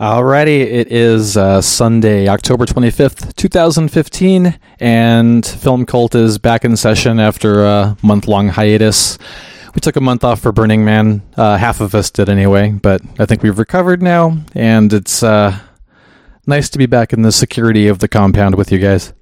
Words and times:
Alrighty, 0.00 0.60
it 0.60 0.92
is 0.92 1.36
uh, 1.36 1.60
Sunday, 1.60 2.28
October 2.28 2.66
25th, 2.66 3.34
2015, 3.34 4.56
and 4.78 5.44
Film 5.44 5.86
Cult 5.86 6.14
is 6.14 6.38
back 6.38 6.64
in 6.64 6.76
session 6.76 7.18
after 7.18 7.64
a 7.64 7.96
month 8.00 8.28
long 8.28 8.46
hiatus. 8.46 9.18
We 9.74 9.80
took 9.80 9.96
a 9.96 10.00
month 10.00 10.22
off 10.22 10.40
for 10.40 10.52
Burning 10.52 10.84
Man. 10.84 11.22
Uh, 11.36 11.56
half 11.56 11.80
of 11.80 11.96
us 11.96 12.12
did 12.12 12.28
anyway, 12.28 12.70
but 12.70 13.02
I 13.18 13.26
think 13.26 13.42
we've 13.42 13.58
recovered 13.58 14.00
now, 14.00 14.38
and 14.54 14.92
it's 14.92 15.24
uh, 15.24 15.58
nice 16.46 16.70
to 16.70 16.78
be 16.78 16.86
back 16.86 17.12
in 17.12 17.22
the 17.22 17.32
security 17.32 17.88
of 17.88 17.98
the 17.98 18.06
compound 18.06 18.54
with 18.54 18.70
you 18.70 18.78
guys. 18.78 19.12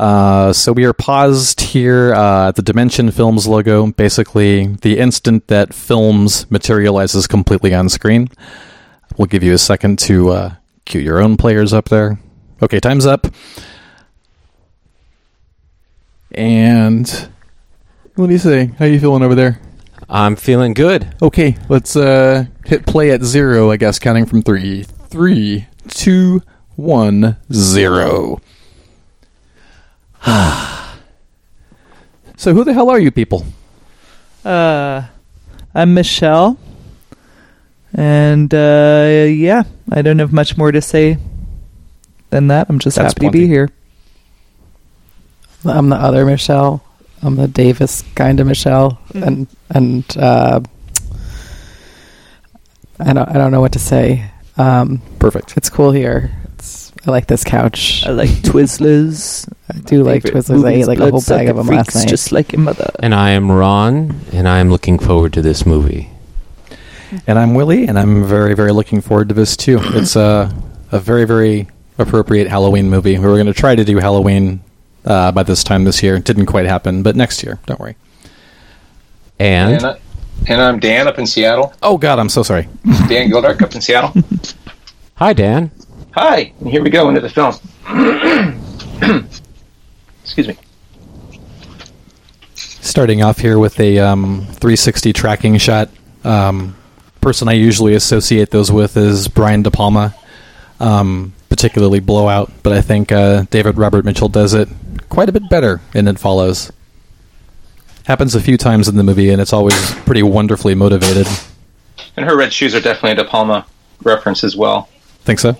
Uh, 0.00 0.52
so 0.52 0.72
we 0.72 0.84
are 0.84 0.92
paused 0.92 1.60
here 1.60 2.12
uh, 2.12 2.48
at 2.48 2.56
the 2.56 2.62
Dimension 2.62 3.12
Films 3.12 3.46
logo, 3.46 3.92
basically 3.92 4.66
the 4.82 4.98
instant 4.98 5.46
that 5.46 5.72
films 5.72 6.50
materializes 6.50 7.28
completely 7.28 7.72
on 7.72 7.88
screen. 7.88 8.26
We'll 9.20 9.26
give 9.26 9.42
you 9.42 9.52
a 9.52 9.58
second 9.58 9.98
to 9.98 10.30
uh, 10.30 10.54
cue 10.86 11.02
your 11.02 11.20
own 11.20 11.36
players 11.36 11.74
up 11.74 11.90
there. 11.90 12.18
Okay, 12.62 12.80
time's 12.80 13.04
up. 13.04 13.26
And 16.32 17.28
what 18.14 18.28
do 18.28 18.32
you 18.32 18.38
say? 18.38 18.70
How 18.78 18.86
you 18.86 18.98
feeling 18.98 19.22
over 19.22 19.34
there? 19.34 19.60
I'm 20.08 20.36
feeling 20.36 20.72
good. 20.72 21.14
Okay, 21.20 21.58
let's 21.68 21.96
uh, 21.96 22.46
hit 22.64 22.86
play 22.86 23.10
at 23.10 23.22
zero. 23.22 23.70
I 23.70 23.76
guess 23.76 23.98
counting 23.98 24.24
from 24.24 24.40
three, 24.40 24.84
three, 24.84 25.66
two, 25.88 26.40
one, 26.76 27.36
zero. 27.52 28.40
so 32.38 32.54
who 32.54 32.64
the 32.64 32.72
hell 32.72 32.88
are 32.88 32.98
you 32.98 33.10
people? 33.10 33.44
Uh, 34.46 35.02
I'm 35.74 35.92
Michele, 35.92 36.56
and 37.94 38.52
uh, 38.52 39.26
yeah, 39.28 39.64
I 39.90 40.02
don't 40.02 40.18
have 40.18 40.32
much 40.32 40.56
more 40.56 40.72
to 40.72 40.80
say 40.80 41.18
than 42.30 42.48
that. 42.48 42.66
I'm 42.68 42.78
just 42.78 42.96
That's 42.96 43.14
happy 43.14 43.26
to 43.26 43.32
be 43.32 43.46
here. 43.46 43.70
I'm 45.64 45.88
the 45.88 45.96
other 45.96 46.24
Michele. 46.24 46.82
I'm 47.22 47.36
the 47.36 47.48
Davis 47.48 48.02
kind 48.14 48.40
of 48.40 48.46
Michele, 48.46 48.98
and 49.14 49.46
and 49.68 50.04
uh, 50.16 50.60
I 52.98 53.12
don't 53.12 53.28
I 53.28 53.32
don't 53.34 53.50
know 53.50 53.60
what 53.60 53.72
to 53.72 53.78
say. 53.78 54.30
Um, 54.56 55.02
Perfect. 55.18 55.54
it's 55.56 55.68
cool 55.70 55.90
here. 55.90 56.30
It's 56.54 56.92
I 57.06 57.10
like 57.10 57.26
this 57.26 57.44
couch. 57.44 58.04
I 58.06 58.10
like 58.10 58.28
Twizzlers. 58.42 59.50
I 59.72 59.78
do 59.78 60.02
like 60.02 60.22
Favorite 60.22 60.44
Twizzlers. 60.44 60.66
I 60.66 60.72
ate 60.72 60.86
like 60.86 60.98
a 60.98 61.10
whole 61.10 61.20
bag 61.20 61.48
of 61.48 61.56
them 61.56 61.66
last 61.66 61.86
Freaks, 61.92 61.94
night. 61.96 62.08
just 62.08 62.32
like 62.32 62.52
your 62.52 62.60
mother. 62.62 62.90
And 63.00 63.14
I 63.14 63.30
am 63.30 63.50
Ron, 63.50 64.20
and 64.32 64.48
I 64.48 64.58
am 64.60 64.70
looking 64.70 64.98
forward 64.98 65.32
to 65.34 65.42
this 65.42 65.66
movie. 65.66 66.10
And 67.26 67.38
I'm 67.38 67.54
Willy, 67.54 67.86
and 67.86 67.98
I'm 67.98 68.24
very, 68.24 68.54
very 68.54 68.72
looking 68.72 69.00
forward 69.00 69.28
to 69.28 69.34
this 69.34 69.56
too. 69.56 69.78
It's 69.94 70.16
a 70.16 70.52
a 70.92 70.98
very, 70.98 71.24
very 71.24 71.68
appropriate 71.98 72.48
Halloween 72.48 72.90
movie. 72.90 73.16
We 73.18 73.24
were 73.24 73.34
going 73.34 73.46
to 73.46 73.52
try 73.54 73.74
to 73.76 73.84
do 73.84 73.98
Halloween 73.98 74.60
uh, 75.04 75.32
by 75.32 75.42
this 75.42 75.62
time 75.62 75.84
this 75.84 76.02
year. 76.02 76.16
It 76.16 76.24
didn't 76.24 76.46
quite 76.46 76.66
happen, 76.66 77.02
but 77.02 77.16
next 77.16 77.42
year, 77.42 77.60
don't 77.66 77.78
worry. 77.78 77.96
And, 79.38 79.74
And, 79.74 79.86
I, 79.86 80.00
and 80.48 80.60
I'm 80.60 80.78
Dan 80.80 81.06
up 81.06 81.18
in 81.18 81.26
Seattle. 81.26 81.72
Oh 81.82 81.96
God, 81.96 82.18
I'm 82.18 82.28
so 82.28 82.42
sorry. 82.42 82.68
Dan 83.08 83.30
Gildark 83.30 83.62
up 83.62 83.74
in 83.74 83.80
Seattle. 83.80 84.12
hi, 85.14 85.32
Dan. 85.32 85.70
Hi, 86.12 86.52
and 86.58 86.68
here 86.68 86.82
we 86.82 86.90
go 86.90 87.08
into 87.08 87.20
the 87.20 87.28
film. 87.28 87.54
Excuse 90.24 90.48
me. 90.48 90.56
Starting 92.54 93.22
off 93.22 93.38
here 93.38 93.58
with 93.58 93.78
a 93.78 93.98
um, 94.00 94.40
360 94.46 95.12
tracking 95.12 95.56
shot. 95.58 95.88
Um, 96.24 96.74
person 97.20 97.48
I 97.48 97.52
usually 97.52 97.94
associate 97.94 98.50
those 98.50 98.70
with 98.70 98.96
is 98.96 99.28
Brian 99.28 99.62
De 99.62 99.70
Palma, 99.70 100.14
um, 100.78 101.32
particularly 101.48 102.00
Blowout, 102.00 102.52
but 102.62 102.72
I 102.72 102.80
think 102.80 103.12
uh, 103.12 103.42
David 103.50 103.76
Robert 103.76 104.04
Mitchell 104.04 104.28
does 104.28 104.54
it 104.54 104.68
quite 105.08 105.28
a 105.28 105.32
bit 105.32 105.48
better 105.50 105.80
in 105.94 106.08
It 106.08 106.18
Follows. 106.18 106.72
Happens 108.04 108.34
a 108.34 108.40
few 108.40 108.56
times 108.56 108.88
in 108.88 108.96
the 108.96 109.04
movie, 109.04 109.30
and 109.30 109.40
it's 109.40 109.52
always 109.52 109.92
pretty 110.00 110.22
wonderfully 110.22 110.74
motivated. 110.74 111.26
And 112.16 112.26
her 112.26 112.36
red 112.36 112.52
shoes 112.52 112.74
are 112.74 112.80
definitely 112.80 113.12
a 113.12 113.24
De 113.24 113.24
Palma 113.24 113.66
reference 114.02 114.42
as 114.42 114.56
well. 114.56 114.88
Think 115.20 115.38
so? 115.38 115.56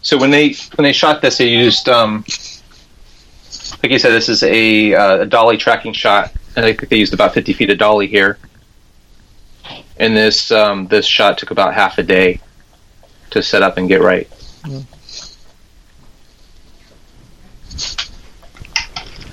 So 0.00 0.18
when 0.18 0.30
they 0.30 0.54
when 0.74 0.82
they 0.82 0.92
shot 0.92 1.22
this, 1.22 1.38
they 1.38 1.48
used 1.48 1.88
um, 1.88 2.24
like 3.82 3.92
you 3.92 3.98
said, 3.98 4.10
this 4.10 4.28
is 4.28 4.42
a, 4.42 4.94
uh, 4.94 5.22
a 5.22 5.26
dolly 5.26 5.56
tracking 5.56 5.92
shot, 5.92 6.32
and 6.56 6.64
I 6.64 6.72
think 6.72 6.88
they 6.88 6.96
used 6.96 7.14
about 7.14 7.34
50 7.34 7.52
feet 7.52 7.70
of 7.70 7.78
dolly 7.78 8.06
here. 8.06 8.38
And 9.98 10.16
this 10.16 10.50
um, 10.50 10.86
this 10.88 11.06
shot 11.06 11.38
took 11.38 11.50
about 11.50 11.74
half 11.74 11.98
a 11.98 12.02
day 12.02 12.40
to 13.30 13.42
set 13.42 13.62
up 13.62 13.76
and 13.76 13.88
get 13.88 14.00
right. 14.00 14.28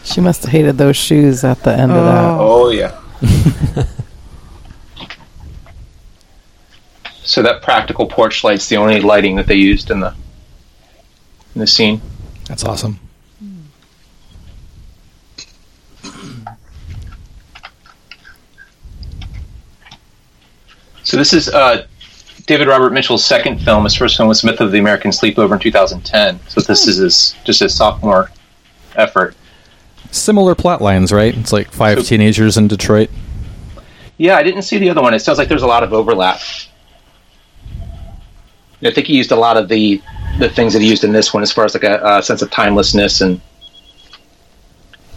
she 0.03 0.21
must 0.21 0.43
have 0.43 0.51
hated 0.51 0.77
those 0.77 0.95
shoes 0.97 1.43
at 1.43 1.61
the 1.63 1.71
end 1.71 1.91
of 1.91 2.03
that. 2.03 2.37
Oh 2.39 2.69
yeah. 2.71 2.99
so 7.23 7.43
that 7.43 7.61
practical 7.61 8.07
porch 8.07 8.43
light's 8.43 8.67
the 8.69 8.77
only 8.77 9.01
lighting 9.01 9.35
that 9.35 9.47
they 9.47 9.55
used 9.55 9.91
in 9.91 9.99
the 9.99 10.13
in 11.55 11.61
the 11.61 11.67
scene. 11.67 12.01
That's 12.47 12.63
awesome. 12.65 12.99
So 21.09 21.17
this 21.17 21.33
is 21.33 21.49
uh, 21.49 21.87
David 22.45 22.67
Robert 22.67 22.93
Mitchell's 22.93 23.25
second 23.25 23.57
film. 23.63 23.83
His 23.83 23.95
first 23.95 24.15
film 24.15 24.29
was 24.29 24.43
Myth 24.43 24.61
of 24.61 24.71
the 24.71 24.77
American 24.77 25.09
Sleepover 25.09 25.53
in 25.53 25.57
2010. 25.59 26.39
So 26.47 26.61
this 26.61 26.85
is 26.87 26.97
his 26.97 27.35
just 27.43 27.61
his 27.61 27.73
sophomore 27.73 28.29
effort. 28.95 29.35
Similar 30.11 30.53
plot 30.53 30.83
lines, 30.83 31.11
right? 31.11 31.35
It's 31.35 31.51
like 31.51 31.71
five 31.71 31.97
So- 31.97 32.03
teenagers 32.03 32.57
in 32.57 32.67
Detroit. 32.67 33.09
Yeah, 34.17 34.37
I 34.37 34.43
didn't 34.43 34.61
see 34.61 34.77
the 34.77 34.87
other 34.91 35.01
one. 35.01 35.15
It 35.15 35.21
sounds 35.21 35.39
like 35.39 35.49
there's 35.49 35.63
a 35.63 35.67
lot 35.67 35.81
of 35.81 35.93
overlap. 35.93 36.41
I 38.83 38.91
think 38.91 39.07
he 39.07 39.17
used 39.17 39.31
a 39.31 39.35
lot 39.35 39.57
of 39.57 39.67
the 39.67 39.99
the 40.37 40.47
things 40.47 40.73
that 40.73 40.83
he 40.83 40.87
used 40.89 41.03
in 41.03 41.11
this 41.11 41.33
one, 41.33 41.41
as 41.41 41.51
far 41.51 41.65
as 41.65 41.73
like 41.73 41.85
a, 41.85 41.99
a 42.05 42.21
sense 42.21 42.43
of 42.43 42.51
timelessness 42.51 43.21
and 43.21 43.41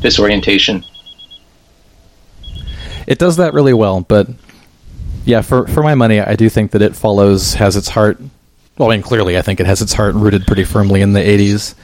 disorientation. 0.01 0.87
It 3.07 3.19
does 3.19 3.37
that 3.37 3.53
really 3.53 3.75
well, 3.75 4.01
but 4.01 4.29
yeah, 5.25 5.41
for 5.43 5.67
for 5.69 5.83
my 5.83 5.95
money, 5.95 6.21
I 6.21 6.35
do 6.35 6.49
think 6.49 6.73
that 6.73 6.83
it 6.83 6.97
follows 6.97 7.55
has 7.55 7.77
its 7.77 7.89
heart. 7.89 8.19
Well, 8.79 8.91
I 8.91 8.97
mean, 8.97 9.03
clearly, 9.03 9.37
I 9.37 9.43
think 9.43 9.61
it 9.61 9.67
has 9.67 9.83
its 9.83 9.93
heart 9.93 10.15
rooted 10.15 10.47
pretty 10.47 10.65
firmly 10.65 11.03
in 11.03 11.13
the 11.13 11.21
'80s. 11.21 11.75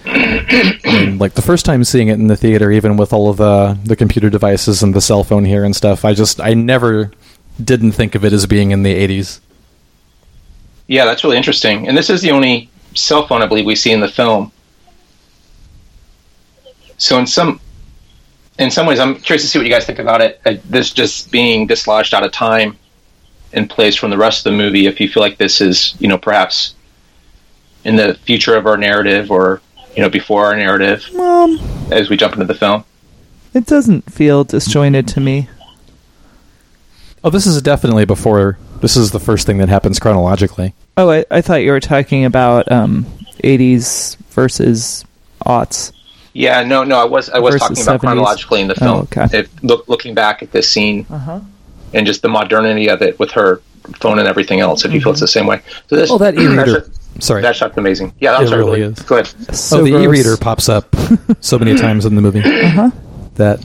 And, 0.84 1.21
like 1.21 1.34
the 1.34 1.43
first 1.43 1.65
time 1.65 1.84
seeing 1.84 2.09
it 2.09 2.15
in 2.15 2.26
the 2.28 2.37
theater, 2.37 2.72
even 2.72 2.97
with 2.97 3.12
all 3.12 3.28
of 3.28 3.37
the 3.37 3.78
the 3.84 3.97
computer 3.97 4.31
devices 4.31 4.82
and 4.82 4.94
the 4.94 5.00
cell 5.00 5.22
phone 5.22 5.44
here 5.44 5.65
and 5.65 5.76
stuff, 5.76 6.04
I 6.04 6.15
just 6.15 6.41
I 6.41 6.54
never 6.54 7.12
didn't 7.62 7.93
think 7.93 8.15
of 8.15 8.25
it 8.25 8.32
as 8.32 8.47
being 8.47 8.71
in 8.71 8.82
the 8.82 8.94
'80s. 8.94 9.41
Yeah, 10.87 11.05
that's 11.05 11.22
really 11.22 11.37
interesting. 11.37 11.87
And 11.87 11.97
this 11.97 12.09
is 12.10 12.22
the 12.22 12.31
only 12.31 12.70
cell 12.94 13.26
phone 13.26 13.43
I 13.43 13.47
believe 13.47 13.66
we 13.66 13.76
see 13.76 13.93
in 13.93 14.00
the 14.00 14.09
film. 14.09 14.50
So 16.97 17.19
in 17.19 17.26
some 17.26 17.60
in 18.59 18.70
some 18.70 18.87
ways, 18.87 18.99
I'm 18.99 19.15
curious 19.16 19.43
to 19.43 19.49
see 19.49 19.59
what 19.59 19.66
you 19.66 19.72
guys 19.72 19.87
think 19.87 20.00
about 20.00 20.20
it. 20.20 20.41
Uh, 20.44 20.55
this 20.65 20.91
just 20.91 21.31
being 21.31 21.66
dislodged 21.66 22.15
out 22.15 22.25
of 22.25 22.32
time 22.32 22.76
and 23.53 23.69
place 23.69 23.97
from 23.97 24.10
the 24.10 24.19
rest 24.19 24.47
of 24.47 24.53
the 24.53 24.56
movie. 24.56 24.86
If 24.86 25.00
you 25.00 25.09
feel 25.09 25.22
like 25.22 25.38
this 25.38 25.60
is, 25.60 25.94
you 25.98 26.09
know, 26.09 26.19
perhaps 26.19 26.75
in 27.84 27.97
the 27.97 28.14
future 28.14 28.56
of 28.56 28.66
our 28.66 28.76
narrative 28.76 29.31
or 29.31 29.60
you 29.97 30.03
know 30.03 30.10
before 30.10 30.44
our 30.47 30.56
narrative 30.56 31.04
Um, 31.19 31.58
as 31.91 32.10
we 32.10 32.16
jump 32.16 32.34
into 32.34 32.44
the 32.44 32.54
film. 32.54 32.84
it 33.54 33.66
doesn't 33.66 34.12
feel 34.12 34.44
disjointed 34.44 35.08
to 35.08 35.20
me. 35.20 35.48
Oh, 37.25 37.31
this 37.31 37.47
is 37.47 37.60
definitely 37.62 38.04
before. 38.04 38.58
This 38.81 38.97
is 38.97 39.10
the 39.10 39.19
first 39.20 39.47
thing 39.47 39.58
that 39.58 39.69
happens 39.69 39.98
chronologically. 39.98 40.75
Oh, 40.97 41.10
I, 41.10 41.25
I 41.31 41.41
thought 41.41 41.62
you 41.62 41.72
were 41.72 41.81
talking 41.81 42.25
about 42.25 42.70
um, 42.70 43.05
80s 43.43 44.17
versus 44.31 45.05
aughts. 45.44 45.93
Yeah, 46.32 46.62
no, 46.62 46.84
no, 46.84 47.00
I 47.00 47.05
was 47.05 47.28
I 47.31 47.38
was 47.40 47.55
Versus 47.56 47.78
talking 47.78 47.82
about 47.82 47.96
70s. 47.99 48.00
chronologically 48.00 48.61
in 48.61 48.69
the 48.69 48.75
Oh, 48.75 49.05
film. 49.05 49.08
okay. 49.25 49.38
If 49.40 49.64
look, 49.64 49.88
looking 49.88 50.14
back 50.14 50.43
at 50.43 50.52
this 50.52 50.69
scene 50.70 51.06
Uh-huh. 51.11 51.40
And 51.94 52.06
just 52.06 52.23
the 52.23 52.29
modernity 52.29 52.88
of 52.88 53.00
it 53.02 53.19
with 53.19 53.31
her 53.32 53.61
phone 54.00 54.19
and 54.19 54.29
everything 54.29 54.61
else, 54.61 54.85
if 54.85 54.93
you 54.93 55.00
feel 55.00 55.12
it's 55.12 55.20
the 55.20 55.29
same 55.29 55.46
way. 55.46 55.62
So 55.88 55.96
this, 55.96 56.11
Oh, 56.11 56.19
that 56.19 56.35
e-reader. 56.38 56.67
shot- 56.85 57.23
Sorry. 57.23 57.43
that 57.43 57.56
shot's 57.56 57.76
amazing. 57.79 58.12
Yeah, 58.20 58.32
that 58.32 58.38
It 58.38 58.43
was 58.43 58.50
sorry, 58.50 58.62
really 58.64 58.81
Willy. 58.82 58.93
is. 58.93 59.02
Go 59.02 59.17
ahead. 59.17 59.55
So 59.56 59.81
oh, 59.81 59.85
the 59.85 59.90
gross. 59.93 60.05
e-reader 60.05 60.37
pops 60.37 60.69
up 60.69 60.94
so 61.40 61.58
many 61.58 61.75
times 61.81 62.05
in 62.05 62.14
the 62.14 62.23
movie 62.23 62.40
Uh-huh. 62.43 62.90
that 63.37 63.64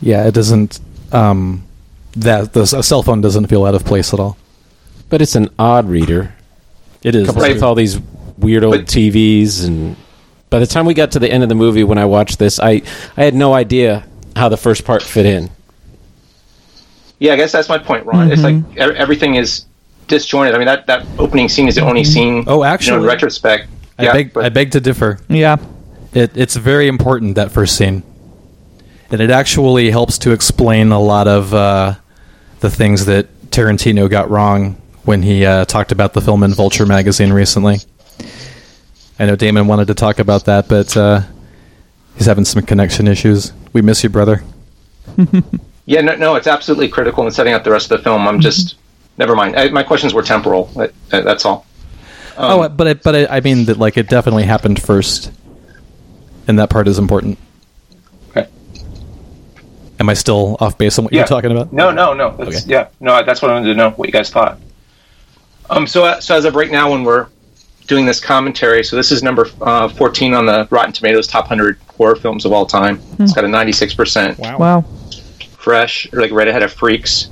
yeah, 0.00 0.26
it 0.26 0.34
doesn't. 0.34 0.80
Um, 1.12 1.64
that 2.16 2.52
the 2.52 2.62
a 2.62 2.82
cell 2.82 3.02
phone 3.02 3.20
doesn't 3.20 3.46
feel 3.46 3.64
out 3.64 3.74
of 3.74 3.84
place 3.84 4.12
at 4.12 4.20
all. 4.20 4.36
But 5.08 5.22
it's 5.22 5.34
an 5.36 5.48
odd 5.58 5.88
reader. 5.88 6.34
It 7.02 7.14
is. 7.14 7.26
Coupled 7.26 7.48
with 7.48 7.62
all 7.62 7.74
these 7.74 7.98
weird 8.38 8.64
old 8.64 8.74
But- 8.74 8.86
TVs, 8.86 9.64
and 9.66 9.96
by 10.50 10.58
the 10.58 10.66
time 10.66 10.84
we 10.86 10.94
got 10.94 11.12
to 11.12 11.18
the 11.18 11.30
end 11.30 11.42
of 11.42 11.48
the 11.48 11.54
movie, 11.54 11.84
when 11.84 11.98
I 11.98 12.04
watched 12.06 12.38
this, 12.38 12.58
I 12.58 12.82
I 13.16 13.24
had 13.24 13.34
no 13.34 13.54
idea 13.54 14.04
how 14.36 14.48
the 14.48 14.56
first 14.56 14.84
part 14.84 15.02
fit 15.02 15.26
in. 15.26 15.50
Yeah, 17.22 17.34
I 17.34 17.36
guess 17.36 17.52
that's 17.52 17.68
my 17.68 17.78
point, 17.78 18.04
Ron. 18.04 18.32
It's 18.32 18.42
like 18.42 18.56
Mm-hmm. 18.56 18.78
e- 18.78 18.96
everything 18.98 19.36
is 19.36 19.64
disjointed. 20.08 20.54
I 20.54 20.58
mean, 20.58 20.66
that, 20.66 20.86
that 20.88 21.06
opening 21.18 21.48
scene 21.48 21.68
is 21.68 21.76
the 21.76 21.82
only 21.82 22.02
scene. 22.02 22.42
Oh, 22.48 22.54
you 22.54 22.58
know, 22.58 22.64
actually- 22.64 22.96
in 22.98 23.04
retrospect. 23.04 23.68
I 23.98 24.04
yeah, 24.04 24.12
beg 24.12 24.32
but- 24.32 24.44
I 24.44 24.48
beg 24.48 24.72
to 24.72 24.80
differ. 24.80 25.18
Yeah. 25.28 25.56
It, 26.12 26.36
it's 26.36 26.56
very 26.56 26.88
important 26.88 27.36
that 27.36 27.52
first 27.52 27.76
scene, 27.76 28.02
and 29.10 29.20
it 29.20 29.30
actually 29.30 29.90
helps 29.90 30.18
to 30.18 30.32
explain 30.32 30.90
a 30.92 30.98
lot 31.00 31.28
of 31.28 31.54
uh, 31.54 31.94
the 32.60 32.68
things 32.70 33.06
that 33.06 33.28
Tarantino 33.50 34.10
got 34.10 34.28
wrong 34.28 34.76
when 35.04 35.22
he 35.22 35.46
uh, 35.46 35.64
talked 35.64 35.92
about 35.92 36.12
the 36.14 36.20
film 36.20 36.42
in 36.42 36.52
Vulture 36.54 36.86
magazine 36.86 37.32
recently. 37.32 37.76
I 39.18 39.26
know 39.26 39.36
Damon 39.36 39.68
wanted 39.68 39.86
to 39.86 39.94
talk 39.94 40.18
about 40.18 40.44
that, 40.46 40.68
but 40.68 40.94
uh, 40.96 41.20
he's 42.16 42.26
having 42.26 42.44
some 42.44 42.62
connection 42.62 43.06
issues. 43.06 43.52
We 43.72 43.80
miss 43.80 44.02
you, 44.02 44.10
brother. 44.10 44.42
Yeah, 45.86 46.00
no, 46.00 46.14
no, 46.16 46.34
it's 46.36 46.46
absolutely 46.46 46.88
critical 46.88 47.24
in 47.26 47.32
setting 47.32 47.54
up 47.54 47.64
the 47.64 47.70
rest 47.70 47.90
of 47.90 47.98
the 47.98 48.04
film. 48.04 48.26
I'm 48.28 48.40
just, 48.40 48.76
never 49.18 49.34
mind. 49.34 49.56
I, 49.56 49.68
my 49.70 49.82
questions 49.82 50.14
were 50.14 50.22
temporal. 50.22 50.66
That, 50.76 50.92
that- 51.10 51.24
that's 51.24 51.44
all. 51.44 51.66
Um, 52.36 52.60
oh, 52.60 52.68
but 52.70 52.86
it, 52.86 53.02
but 53.02 53.14
it, 53.14 53.30
I 53.30 53.40
mean 53.40 53.66
that 53.66 53.76
like 53.78 53.98
it 53.98 54.08
definitely 54.08 54.44
happened 54.44 54.80
first, 54.80 55.30
and 56.48 56.58
that 56.58 56.70
part 56.70 56.88
is 56.88 56.98
important. 56.98 57.38
Okay. 58.30 58.48
Am 60.00 60.08
I 60.08 60.14
still 60.14 60.56
off 60.58 60.78
base 60.78 60.98
on 60.98 61.04
what 61.04 61.12
you're 61.12 61.26
talking 61.26 61.50
about? 61.50 61.74
No, 61.74 61.90
no, 61.90 62.14
no. 62.14 62.34
That's, 62.38 62.62
Okay. 62.62 62.70
Yeah, 62.72 62.88
no. 63.00 63.22
That's 63.22 63.42
what 63.42 63.50
I 63.50 63.54
wanted 63.54 63.68
to 63.68 63.74
know. 63.74 63.90
What 63.90 64.08
you 64.08 64.12
guys 64.12 64.30
thought. 64.30 64.58
Um. 65.68 65.86
So, 65.86 66.04
uh, 66.06 66.20
so 66.20 66.34
as 66.34 66.46
of 66.46 66.54
right 66.54 66.70
now, 66.70 66.90
when 66.92 67.04
we're 67.04 67.26
doing 67.86 68.06
this 68.06 68.18
commentary, 68.18 68.82
so 68.82 68.96
this 68.96 69.12
is 69.12 69.22
number 69.22 69.48
uh, 69.60 69.88
14 69.90 70.32
on 70.32 70.46
the 70.46 70.66
Rotten 70.70 70.92
Tomatoes 70.92 71.26
top 71.26 71.44
100 71.50 71.78
horror 71.98 72.16
films 72.16 72.46
of 72.46 72.52
all 72.52 72.64
time. 72.64 72.98
It's 73.18 73.34
got 73.34 73.44
a 73.44 73.48
96 73.48 73.92
percent 73.94 74.38
Wow. 74.38 74.56
Wow. 74.58 74.84
Fresh, 75.62 76.12
or 76.12 76.20
like 76.20 76.32
right 76.32 76.48
ahead 76.48 76.62
of 76.62 76.72
Freaks, 76.72 77.28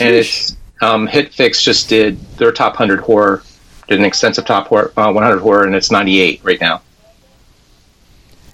and 0.00 0.14
it's 0.14 0.56
um, 0.80 1.06
HitFix 1.06 1.62
just 1.62 1.88
did 1.88 2.20
their 2.36 2.52
top 2.52 2.72
100 2.74 3.00
horror, 3.00 3.42
did 3.88 3.98
an 3.98 4.04
extensive 4.04 4.44
top 4.44 4.68
horror, 4.68 4.92
uh, 4.96 5.12
100 5.12 5.38
horror, 5.38 5.64
and 5.64 5.74
it's 5.74 5.90
98 5.90 6.40
right 6.42 6.60
now. 6.60 6.82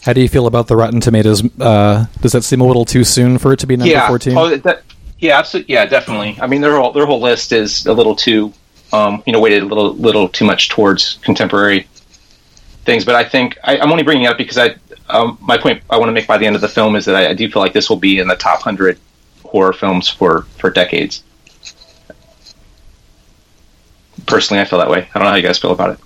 How 0.02 0.12
do 0.12 0.20
you 0.20 0.28
feel 0.28 0.46
about 0.46 0.66
the 0.66 0.76
Rotten 0.76 1.00
Tomatoes? 1.00 1.42
Uh, 1.60 2.06
does 2.20 2.32
that 2.32 2.42
seem 2.42 2.60
a 2.60 2.66
little 2.66 2.84
too 2.84 3.04
soon 3.04 3.38
for 3.38 3.52
it 3.52 3.60
to 3.60 3.66
be 3.66 3.76
number 3.76 3.92
yeah. 3.92 4.08
14? 4.08 4.36
Oh, 4.36 4.56
that, 4.56 4.82
yeah, 5.20 5.38
absolutely. 5.38 5.74
Yeah, 5.74 5.86
definitely. 5.86 6.36
I 6.40 6.48
mean, 6.48 6.60
their 6.60 6.76
whole 6.76 6.90
their 6.90 7.06
whole 7.06 7.20
list 7.20 7.52
is 7.52 7.86
a 7.86 7.92
little 7.92 8.16
too, 8.16 8.52
um, 8.92 9.22
you 9.26 9.32
know, 9.32 9.38
weighted 9.38 9.62
a 9.62 9.66
little 9.66 9.94
little 9.94 10.28
too 10.28 10.44
much 10.44 10.68
towards 10.68 11.18
contemporary 11.22 11.86
things. 12.84 13.04
But 13.04 13.14
I 13.14 13.22
think 13.22 13.56
I, 13.62 13.78
I'm 13.78 13.92
only 13.92 14.02
bringing 14.02 14.24
it 14.24 14.26
up 14.26 14.38
because 14.38 14.58
I, 14.58 14.74
um, 15.12 15.38
my 15.40 15.58
point 15.58 15.82
I 15.90 15.98
want 15.98 16.08
to 16.08 16.12
make 16.12 16.26
by 16.26 16.38
the 16.38 16.46
end 16.46 16.56
of 16.56 16.62
the 16.62 16.68
film 16.68 16.96
is 16.96 17.04
that 17.04 17.14
I, 17.14 17.30
I 17.30 17.34
do 17.34 17.50
feel 17.50 17.62
like 17.62 17.72
this 17.72 17.88
will 17.88 17.98
be 17.98 18.18
in 18.18 18.28
the 18.28 18.36
top 18.36 18.62
hundred 18.62 18.98
horror 19.44 19.72
films 19.72 20.08
for 20.08 20.42
for 20.58 20.70
decades. 20.70 21.22
Personally, 24.26 24.60
I 24.60 24.64
feel 24.64 24.78
that 24.78 24.90
way. 24.90 25.08
I 25.14 25.18
don't 25.18 25.24
know 25.24 25.30
how 25.30 25.36
you 25.36 25.42
guys 25.42 25.58
feel 25.58 25.72
about 25.72 25.90
it. 25.90 25.98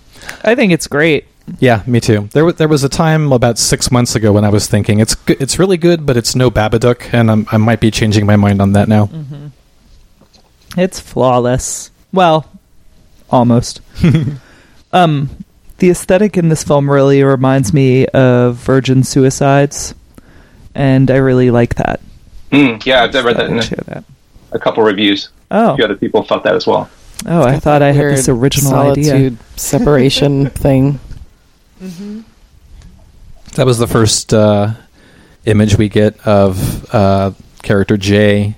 I 0.42 0.54
think 0.54 0.72
it's 0.72 0.86
great. 0.86 1.26
yeah, 1.60 1.82
me 1.86 2.00
too. 2.00 2.28
There, 2.32 2.44
was 2.44 2.56
there 2.56 2.68
was 2.68 2.82
a 2.82 2.88
time 2.88 3.32
about 3.32 3.58
six 3.58 3.90
months 3.90 4.16
ago 4.16 4.32
when 4.32 4.44
I 4.44 4.48
was 4.48 4.66
thinking 4.66 4.98
it's 4.98 5.14
good, 5.14 5.40
it's 5.40 5.58
really 5.58 5.76
good, 5.76 6.04
but 6.06 6.16
it's 6.16 6.34
no 6.34 6.50
Babadook, 6.50 7.12
and 7.12 7.30
I'm, 7.30 7.46
I 7.52 7.56
might 7.56 7.80
be 7.80 7.90
changing 7.90 8.26
my 8.26 8.36
mind 8.36 8.60
on 8.60 8.72
that 8.72 8.88
now. 8.88 9.10
It's 10.76 10.98
flawless. 10.98 11.90
Well, 12.12 12.50
almost. 13.30 13.80
um, 14.92 15.30
the 15.78 15.90
aesthetic 15.90 16.36
in 16.36 16.48
this 16.48 16.64
film 16.64 16.90
really 16.90 17.22
reminds 17.22 17.72
me 17.72 18.06
of 18.06 18.56
Virgin 18.56 19.02
Suicides, 19.04 19.94
and 20.74 21.10
I 21.10 21.16
really 21.16 21.50
like 21.50 21.74
that. 21.76 22.00
Mm, 22.50 22.84
yeah, 22.86 23.02
I've 23.04 23.14
read 23.24 23.36
that 23.36 23.46
in 23.50 23.56
I 23.56 23.58
a, 23.58 23.62
share 23.62 23.82
that. 23.86 24.04
a 24.52 24.58
couple 24.58 24.82
reviews. 24.84 25.28
Oh, 25.50 25.72
A 25.72 25.76
few 25.76 25.84
other 25.84 25.96
people 25.96 26.22
thought 26.22 26.44
that 26.44 26.54
as 26.54 26.66
well. 26.66 26.88
oh, 27.26 27.42
I 27.42 27.58
thought 27.58 27.82
I 27.82 27.92
had 27.92 28.04
this 28.16 28.28
original 28.28 28.70
solitude 28.70 29.06
idea. 29.34 29.38
separation 29.56 30.46
thing. 30.50 30.98
That 33.54 33.66
was 33.66 33.78
the 33.78 33.86
first 33.86 34.32
uh, 34.34 34.72
image 35.44 35.76
we 35.76 35.88
get 35.88 36.18
of 36.26 36.94
uh, 36.94 37.32
character 37.62 37.96
Jay 37.96 38.54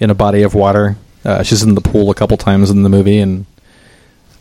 in 0.00 0.10
a 0.10 0.14
body 0.14 0.42
of 0.42 0.54
water. 0.54 0.96
Uh, 1.24 1.42
she's 1.42 1.62
in 1.62 1.74
the 1.74 1.80
pool 1.80 2.10
a 2.10 2.14
couple 2.14 2.36
times 2.36 2.70
in 2.70 2.82
the 2.82 2.88
movie, 2.88 3.18
and 3.18 3.44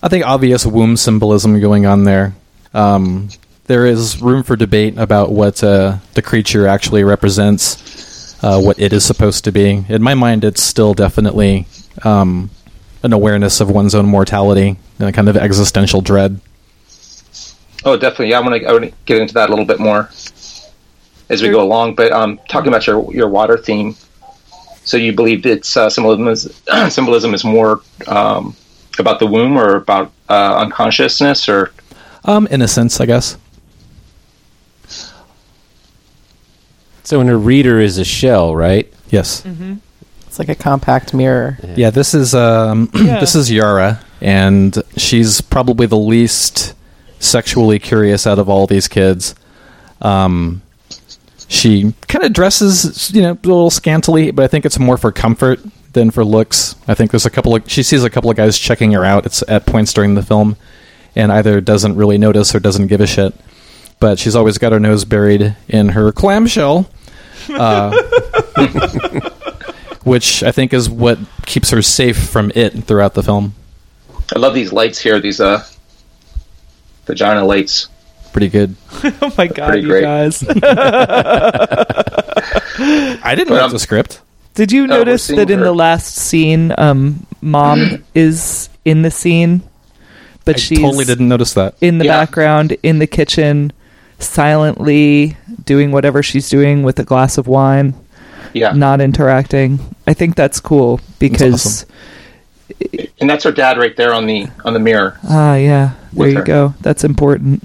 I 0.02 0.10
think 0.10 0.26
obvious 0.26 0.66
womb 0.66 0.96
symbolism 0.98 1.60
going 1.60 1.86
on 1.86 2.04
there. 2.04 2.36
Um, 2.74 3.30
there 3.66 3.86
is 3.86 4.22
room 4.22 4.44
for 4.44 4.56
debate 4.56 4.98
about 4.98 5.32
what 5.32 5.64
uh, 5.64 5.98
the 6.14 6.22
creature 6.22 6.68
actually 6.68 7.04
represents, 7.04 8.42
uh, 8.44 8.62
what 8.62 8.80
it 8.80 8.94
is 8.94 9.04
supposed 9.04 9.44
to 9.46 9.52
be. 9.52 9.84
In 9.90 10.02
my 10.02 10.14
mind, 10.14 10.44
it's 10.44 10.62
still 10.62 10.94
definitely 10.94 11.68
um, 12.04 12.50
an 13.04 13.12
awareness 13.12 13.60
of 13.60 13.70
one's 13.70 13.96
own 13.96 14.06
mortality, 14.06 14.78
and 15.00 15.10
a 15.10 15.12
kind 15.12 15.30
of 15.30 15.36
existential 15.36 16.02
dread. 16.02 16.40
Oh, 17.84 17.98
definitely. 17.98 18.30
Yeah, 18.30 18.40
I 18.40 18.42
want 18.42 18.62
to. 18.62 18.68
I 18.68 18.72
want 18.72 18.86
to 18.86 18.94
get 19.06 19.22
into 19.22 19.34
that 19.36 19.50
a 19.50 19.52
little 19.52 19.66
bit 19.66 19.80
more 19.80 20.10
as 21.30 21.42
we 21.42 21.50
go 21.50 21.62
along. 21.62 21.96
But 21.96 22.12
um, 22.12 22.40
talking 22.48 22.68
about 22.68 22.86
your 22.88 23.12
your 23.14 23.30
water 23.30 23.58
theme, 23.58 23.96
so 24.84 24.98
you 24.98 25.14
believe 25.14 25.46
it's 25.46 25.76
uh, 25.76 25.90
symbolism 25.90 26.28
is 26.28 26.62
symbolism 26.94 27.34
is 27.34 27.44
more 27.44 27.82
um, 28.08 28.56
about 29.00 29.20
the 29.20 29.28
womb 29.28 29.58
or 29.58 29.76
about 29.76 30.12
uh, 30.30 30.58
unconsciousness 30.58 31.48
or 31.50 31.72
Um, 32.26 32.48
innocence, 32.52 33.00
I 33.00 33.06
guess. 33.06 33.38
So, 37.04 37.20
when 37.20 37.30
a 37.30 37.38
reader 37.38 37.80
is 37.80 37.98
a 37.98 38.04
shell, 38.04 38.56
right? 38.56 38.92
Yes. 39.10 39.44
It's 40.26 40.40
like 40.40 40.50
a 40.50 40.56
compact 40.56 41.14
mirror. 41.14 41.58
Yeah, 41.76 41.90
this 41.90 42.14
is 42.14 42.36
um, 42.36 42.88
this 42.94 43.34
is 43.34 43.50
Yara, 43.50 44.02
and 44.20 44.78
she's 44.98 45.40
probably 45.40 45.88
the 45.88 45.98
least 45.98 46.74
sexually 47.20 47.80
curious 47.80 48.28
out 48.28 48.40
of 48.40 48.50
all 48.50 48.68
these 48.68 48.88
kids. 48.90 49.36
Um, 50.02 50.62
she 51.48 51.94
kind 52.10 52.26
of 52.26 52.34
dresses, 52.34 53.10
you 53.14 53.22
know, 53.22 53.32
a 53.32 53.48
little 53.48 53.70
scantily, 53.72 54.32
but 54.32 54.44
I 54.44 54.48
think 54.48 54.66
it's 54.66 54.78
more 54.78 54.98
for 54.98 55.14
comfort 55.14 55.62
than 55.94 56.12
for 56.12 56.24
looks. 56.26 56.76
I 56.88 56.94
think 56.94 57.12
there's 57.12 57.26
a 57.26 57.30
couple 57.30 57.56
of 57.56 57.70
she 57.70 57.84
sees 57.84 58.04
a 58.04 58.10
couple 58.10 58.30
of 58.30 58.36
guys 58.38 58.58
checking 58.58 58.92
her 58.94 59.04
out. 59.06 59.26
It's 59.26 59.44
at 59.48 59.66
points 59.66 59.94
during 59.94 60.16
the 60.16 60.24
film, 60.24 60.56
and 61.16 61.32
either 61.32 61.62
doesn't 61.62 61.96
really 61.96 62.18
notice 62.18 62.54
or 62.56 62.60
doesn't 62.60 62.88
give 62.88 63.00
a 63.02 63.08
shit. 63.08 63.34
But 64.00 64.20
she's 64.20 64.36
always 64.36 64.58
got 64.58 64.72
her 64.74 64.80
nose 64.80 65.06
buried 65.06 65.56
in 65.68 65.90
her 65.90 66.12
clamshell. 66.12 66.90
Uh, 67.50 67.92
which 70.04 70.44
I 70.44 70.52
think 70.52 70.74
is 70.74 70.90
what 70.90 71.18
keeps 71.46 71.70
her 71.72 71.82
safe 71.82 72.18
from 72.30 72.52
it 72.56 72.84
throughout 72.84 73.14
the 73.14 73.24
film. 73.24 73.56
I 74.36 74.40
love 74.40 74.54
these 74.54 74.72
lights 74.74 75.00
here. 75.00 75.20
These 75.20 75.40
uh, 75.42 75.64
vagina 77.06 77.46
lights. 77.46 77.88
Pretty 78.34 78.50
good. 78.50 78.76
Oh 79.22 79.34
my 79.38 79.48
god, 79.48 79.76
you 79.82 79.88
great. 79.88 80.02
guys! 80.02 80.44
I 80.48 80.54
didn't 83.36 83.50
But, 83.50 83.56
read 83.56 83.64
um, 83.64 83.72
the 83.72 83.80
script. 83.80 84.22
Did 84.58 84.72
you 84.72 84.84
Oh, 84.84 84.88
notice 84.88 85.26
seeing 85.26 85.38
that 85.38 85.52
in 85.52 85.60
her. 85.60 85.66
the 85.66 85.72
last 85.72 86.16
scene, 86.16 86.74
um, 86.80 87.28
mom 87.42 88.04
is 88.16 88.70
in 88.86 89.04
the 89.04 89.12
scene, 89.12 89.62
but 90.46 90.60
she 90.60 90.78
totally 90.78 91.06
didn't 91.06 91.28
notice 91.30 91.54
that. 91.54 91.76
in 91.80 92.00
the 92.00 92.06
Yeah. 92.06 92.18
background 92.26 92.76
in 92.82 92.98
the 92.98 93.06
kitchen, 93.06 93.72
silently 94.18 95.38
doing 95.64 95.92
whatever 95.92 96.24
she's 96.24 96.50
doing 96.50 96.82
with 96.82 96.98
a 97.00 97.04
glass 97.04 97.38
of 97.38 97.46
wine, 97.48 97.94
Yeah, 98.54 98.72
not 98.72 99.00
interacting. 99.00 99.80
I 100.08 100.16
think 100.16 100.36
that's 100.36 100.60
cool 100.60 101.02
because 101.20 101.84
awesome. 101.86 103.10
and 103.22 103.30
that's 103.30 103.44
her 103.44 103.52
dad 103.52 103.78
right 103.78 103.96
there 103.96 104.12
on 104.12 104.26
the 104.26 104.48
on 104.66 104.74
the 104.74 104.80
mirror. 104.80 105.20
ah 105.30 105.54
yeah, 105.56 105.92
there 106.14 106.30
you 106.30 106.38
her. 106.38 106.44
go. 106.44 106.74
That's 106.82 107.04
important. 107.04 107.62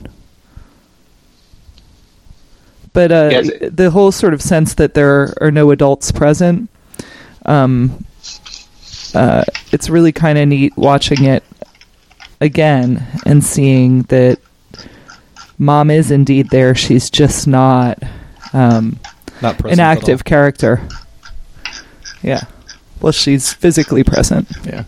But 2.93 3.11
uh, 3.11 3.29
Yes, 3.33 3.49
the 3.71 3.91
whole 3.91 4.13
sort 4.13 4.35
of 4.35 4.43
sense 4.43 4.75
that 4.75 4.93
there 4.93 5.33
are 5.41 5.51
no 5.51 5.71
adults 5.71 6.13
present, 6.13 6.69
um, 7.47 8.05
uh, 9.15 9.45
it's 9.73 9.91
really 9.91 10.13
kind 10.13 10.39
of 10.39 10.49
neat 10.49 10.77
watching 10.77 11.25
it 11.25 11.45
again 12.41 13.07
and 13.27 13.43
seeing 13.45 14.03
that 14.05 14.39
mom 15.59 15.91
is 15.91 16.11
indeed 16.11 16.51
there. 16.51 16.75
She's 16.75 17.11
just 17.11 17.47
not 17.47 18.03
um, 18.53 18.99
Not 19.41 19.59
present 19.59 19.81
an 19.81 19.81
active 19.81 20.25
character. 20.25 20.87
Yeah. 22.23 22.43
Well, 23.01 23.13
she's 23.13 23.53
physically 23.53 24.05
present. 24.05 24.49
Yeah. 24.65 24.85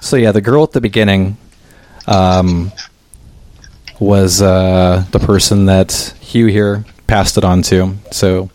So 0.00 0.16
yeah, 0.16 0.32
the 0.32 0.40
girl 0.40 0.64
at 0.64 0.72
the 0.72 0.80
beginning 0.80 1.36
um, 2.06 2.72
was 4.00 4.42
uh, 4.42 5.04
the 5.12 5.18
person 5.18 5.66
that 5.66 5.92
Hugh 6.20 6.46
here 6.46 6.84
passed 7.06 7.36
it 7.36 7.44
on 7.44 7.62
to. 7.62 7.94
So 8.10 8.50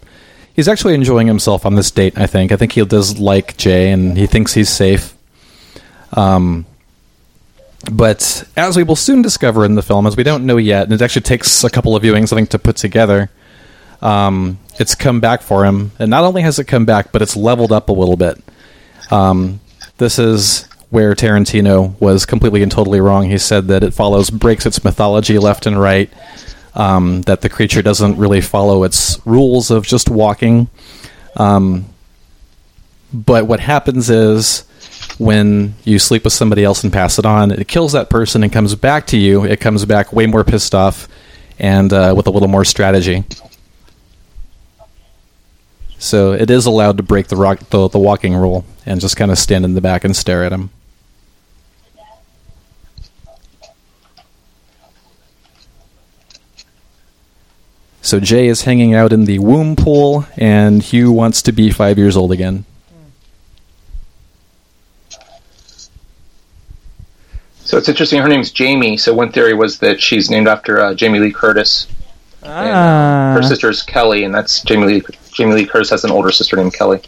he's 0.56 0.68
actually 0.68 0.96
enjoying 0.96 1.28
himself 1.28 1.66
on 1.66 1.75
this 1.75 1.92
date. 1.92 2.18
I 2.18 2.28
think. 2.28 2.52
I 2.52 2.58
think 2.58 2.74
he 2.74 2.84
does 2.84 3.20
like 3.20 3.56
Jay, 3.56 3.92
and 3.92 4.18
he 4.18 4.25
thinks 4.25 4.54
he's 4.54 4.70
safe. 4.70 5.14
Um, 6.14 6.66
but 7.92 8.44
as 8.58 8.75
we 8.75 8.84
will 8.84 8.96
soon 8.96 9.22
discover 9.22 9.64
in 9.64 9.75
the 9.75 9.84
film, 9.84 10.08
as 10.08 10.18
we 10.18 10.24
don't 10.24 10.46
know 10.46 10.58
yet, 10.58 10.84
and 10.84 10.94
it 10.94 11.02
actually 11.02 11.22
takes 11.22 11.64
a 11.64 11.70
couple 11.70 11.96
of 11.96 12.02
viewings, 12.02 12.34
I 12.34 12.36
think, 12.36 12.50
to 12.50 12.60
put 12.60 12.78
together. 12.78 13.30
Um, 14.02 14.60
it's 14.80 14.96
come 14.96 15.20
back 15.20 15.42
for 15.42 15.66
him, 15.66 15.92
and 16.00 16.10
not 16.10 16.24
only 16.24 16.42
has 16.42 16.60
it 16.60 16.66
come 16.66 16.86
back, 16.86 17.12
but 17.12 17.22
it's 17.22 17.36
leveled 17.36 17.72
up 17.72 17.90
a 17.90 17.94
little 17.94 18.18
bit. 18.18 18.42
Um, 19.12 19.60
this 19.98 20.20
is 20.20 20.68
where 20.96 21.14
Tarantino 21.14 22.00
was 22.00 22.25
completely 22.25 22.64
and 22.64 22.72
totally 22.72 23.02
wrong. 23.02 23.30
He 23.30 23.38
said 23.38 23.68
that 23.68 23.84
it 23.84 23.94
follows 23.94 24.30
breaks 24.30 24.66
its 24.66 24.82
mythology 24.82 25.38
left 25.38 25.66
and 25.66 25.78
right. 25.78 26.10
Um, 26.74 27.22
that 27.24 27.42
the 27.42 27.50
creature 27.50 27.82
doesn't 27.82 28.16
really 28.18 28.40
follow 28.40 28.86
its 28.86 29.20
rules 29.25 29.72
of 29.72 29.86
just 29.86 30.10
walking. 30.10 30.70
Um, 31.36 31.86
but 33.14 33.46
what 33.46 33.60
happens 33.60 34.10
is 34.10 34.62
when 35.18 35.75
you 35.84 36.00
sleep 36.00 36.24
with 36.24 36.32
somebody 36.32 36.64
else 36.64 36.82
and 36.86 36.94
pass 36.94 37.20
it 37.20 37.25
on, 37.25 37.52
it 37.52 37.68
kills 37.68 37.92
that 37.92 38.10
person 38.10 38.42
and 38.42 38.54
comes 38.54 38.74
back 38.74 39.08
to 39.08 39.18
you. 39.18 39.44
It 39.44 39.60
comes 39.60 39.84
back 39.84 40.14
way 40.14 40.28
more 40.28 40.46
pissed 40.46 40.74
off 40.74 41.10
and 41.60 41.92
uh, 41.92 42.14
with 42.16 42.28
a 42.28 42.32
little 42.32 42.48
more 42.48 42.64
strategy. 42.64 43.25
So 45.98 46.32
it 46.32 46.50
is 46.50 46.66
allowed 46.66 46.96
to 46.98 47.04
break 47.04 47.28
the, 47.28 47.36
rock, 47.36 47.60
the, 47.70 47.90
the 47.90 48.00
walking 48.00 48.34
rule 48.34 48.64
and 48.86 49.02
just 49.02 49.18
kind 49.18 49.30
of 49.30 49.38
stand 49.38 49.66
in 49.66 49.74
the 49.74 49.82
back 49.82 50.06
and 50.06 50.16
stare 50.16 50.46
at 50.46 50.54
him. 50.54 50.70
So 58.06 58.20
Jay 58.20 58.46
is 58.48 58.62
hanging 58.62 58.94
out 58.94 59.12
in 59.12 59.26
the 59.26 59.40
womb 59.40 59.76
pool, 59.76 60.28
and 60.38 60.84
Hugh 60.84 61.12
wants 61.12 61.42
to 61.42 61.52
be 61.52 61.72
five 61.72 61.98
years 61.98 62.16
old 62.16 62.32
again. 62.32 62.64
So 67.64 67.80
it's 67.80 67.90
interesting. 67.90 68.22
Her 68.22 68.28
name's 68.30 68.52
Jamie. 68.52 68.96
So 68.98 69.12
one 69.12 69.32
theory 69.32 69.56
was 69.56 69.80
that 69.80 70.00
she's 70.00 70.30
named 70.30 70.48
after 70.48 70.80
uh, 70.80 70.94
Jamie 70.94 71.18
Lee 71.18 71.32
Curtis. 71.32 71.88
And, 72.44 72.52
uh, 72.52 72.72
Ah. 72.78 73.34
her 73.34 73.42
sister's 73.42 73.82
Kelly, 73.82 74.24
and 74.24 74.34
that's 74.36 74.62
Jamie 74.62 74.86
Lee. 74.86 75.04
Jamie 75.34 75.56
Lee 75.56 75.66
Curtis 75.66 75.90
has 75.90 76.04
an 76.04 76.12
older 76.12 76.32
sister 76.32 76.56
named 76.56 76.76
Kelly. 76.76 77.02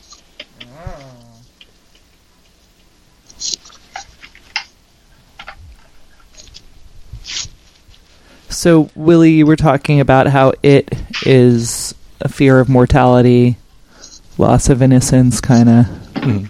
So, 8.57 8.89
Willy, 8.95 9.33
you 9.33 9.45
were 9.45 9.55
talking 9.55 9.99
about 9.99 10.25
how 10.25 10.51
it 10.63 10.91
is 11.27 11.93
a 12.21 12.27
fear 12.27 12.59
of 12.59 12.67
mortality, 12.67 13.55
loss 14.39 14.67
of 14.69 14.81
innocence 14.81 15.39
kind 15.39 15.69
of 15.69 15.85
Mhm. 16.15 16.49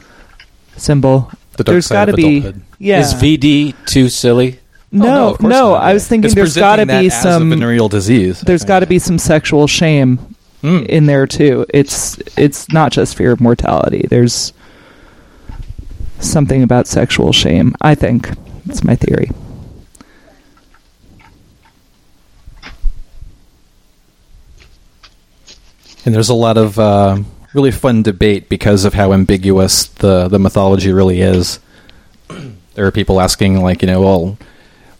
symbol. 0.77 1.29
The 1.57 1.65
dark 1.65 1.73
There's 1.73 1.85
side 1.87 1.95
got 1.95 2.05
to 2.05 2.13
be, 2.13 2.37
adulthood. 2.37 2.61
yeah. 2.79 3.01
Is 3.01 3.13
VD 3.13 3.75
too 3.85 4.07
silly? 4.07 4.59
Oh, 4.93 4.97
no, 4.97 5.37
no. 5.41 5.73
I 5.73 5.93
was 5.93 6.07
thinking 6.07 6.27
It's 6.27 6.35
there's 6.35 6.55
got 6.55 6.77
to 6.77 6.83
presenting 6.85 7.03
be 7.07 7.09
that 7.09 7.15
as 7.17 7.21
some. 7.23 7.51
a 7.51 7.55
venereal 7.55 7.89
disease. 7.89 8.39
There's 8.39 8.63
got 8.63 8.79
to 8.79 8.85
be 8.87 8.99
some 8.99 9.19
sexual 9.19 9.67
shame 9.67 10.17
Mm. 10.63 10.85
in 10.85 11.07
there 11.07 11.27
too. 11.27 11.65
It's 11.73 12.17
it's 12.37 12.71
not 12.71 12.93
just 12.93 13.15
fear 13.17 13.33
of 13.33 13.41
mortality. 13.41 14.05
There's 14.09 14.53
something 16.21 16.63
about 16.63 16.87
sexual 16.87 17.33
shame. 17.33 17.75
I 17.81 17.95
think 17.95 18.29
it's 18.69 18.81
my 18.85 18.95
theory. 18.95 19.29
And 26.07 26.15
there's 26.15 26.29
a 26.29 26.33
lot 26.33 26.55
of 26.55 26.79
uh, 26.79 27.17
really 27.53 27.69
fun 27.69 28.01
debate 28.01 28.47
because 28.47 28.85
of 28.85 28.93
how 28.93 29.11
ambiguous 29.11 29.87
the, 29.87 30.29
the 30.29 30.39
mythology 30.39 30.93
really 30.93 31.19
is. 31.19 31.59
there 32.75 32.87
are 32.87 32.91
people 32.93 33.19
asking, 33.19 33.61
like, 33.61 33.81
you 33.81 33.89
know, 33.89 33.99
well, 33.99 34.37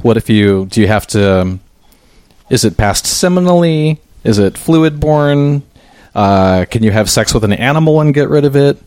what 0.01 0.17
if 0.17 0.29
you 0.29 0.65
do 0.65 0.81
you 0.81 0.87
have 0.87 1.07
to? 1.07 1.39
Um, 1.39 1.61
is 2.49 2.65
it 2.65 2.75
passed 2.75 3.05
seminally? 3.05 3.99
Is 4.25 4.37
it 4.37 4.57
fluid 4.57 4.99
born? 4.99 5.63
Uh, 6.13 6.65
can 6.69 6.83
you 6.83 6.91
have 6.91 7.09
sex 7.09 7.33
with 7.33 7.45
an 7.45 7.53
animal 7.53 8.01
and 8.01 8.13
get 8.13 8.27
rid 8.27 8.43
of 8.43 8.57
it? 8.57 8.77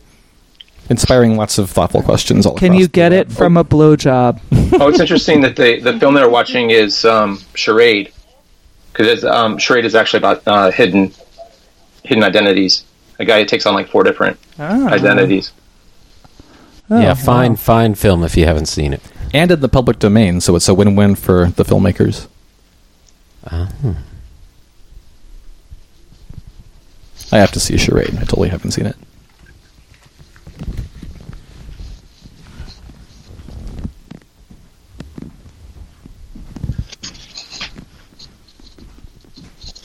Inspiring 0.91 1.37
lots 1.37 1.57
of 1.57 1.71
thoughtful 1.71 2.03
questions. 2.03 2.45
All 2.45 2.55
Can 2.55 2.75
you 2.75 2.87
get 2.87 3.11
web. 3.13 3.31
it 3.31 3.33
from 3.33 3.57
a 3.57 3.63
blowjob? 3.63 4.39
oh, 4.79 4.89
it's 4.89 4.99
interesting 4.99 5.41
that 5.41 5.55
the 5.55 5.79
the 5.79 5.99
film 5.99 6.13
they're 6.13 6.29
watching 6.29 6.69
is 6.69 7.03
um, 7.03 7.39
Charade, 7.55 8.13
because 8.93 9.25
um, 9.25 9.57
Charade 9.57 9.85
is 9.85 9.95
actually 9.95 10.19
about 10.19 10.43
uh, 10.45 10.69
hidden 10.69 11.11
hidden 12.03 12.23
identities. 12.23 12.83
A 13.19 13.25
guy 13.25 13.39
who 13.39 13.45
takes 13.45 13.65
on 13.65 13.73
like 13.73 13.89
four 13.89 14.03
different 14.03 14.37
Ah. 14.59 14.87
identities. 14.89 15.51
Oh, 16.89 16.99
yeah, 16.99 17.09
wow. 17.09 17.13
fine, 17.15 17.55
fine 17.55 17.95
film 17.95 18.23
if 18.23 18.35
you 18.35 18.45
haven't 18.45 18.65
seen 18.67 18.93
it. 18.93 19.01
and 19.33 19.49
in 19.49 19.61
the 19.61 19.69
public 19.69 19.97
domain, 19.99 20.41
so 20.41 20.55
it's 20.57 20.67
a 20.67 20.73
win-win 20.73 21.15
for 21.15 21.47
the 21.55 21.63
filmmakers. 21.63 22.27
Uh, 23.49 23.67
I 27.31 27.37
have 27.37 27.51
to 27.51 27.59
see 27.61 27.77
Charade. 27.77 28.15
I 28.17 28.23
totally 28.25 28.49
haven't 28.49 28.71
seen 28.71 28.85
it. 28.85 28.97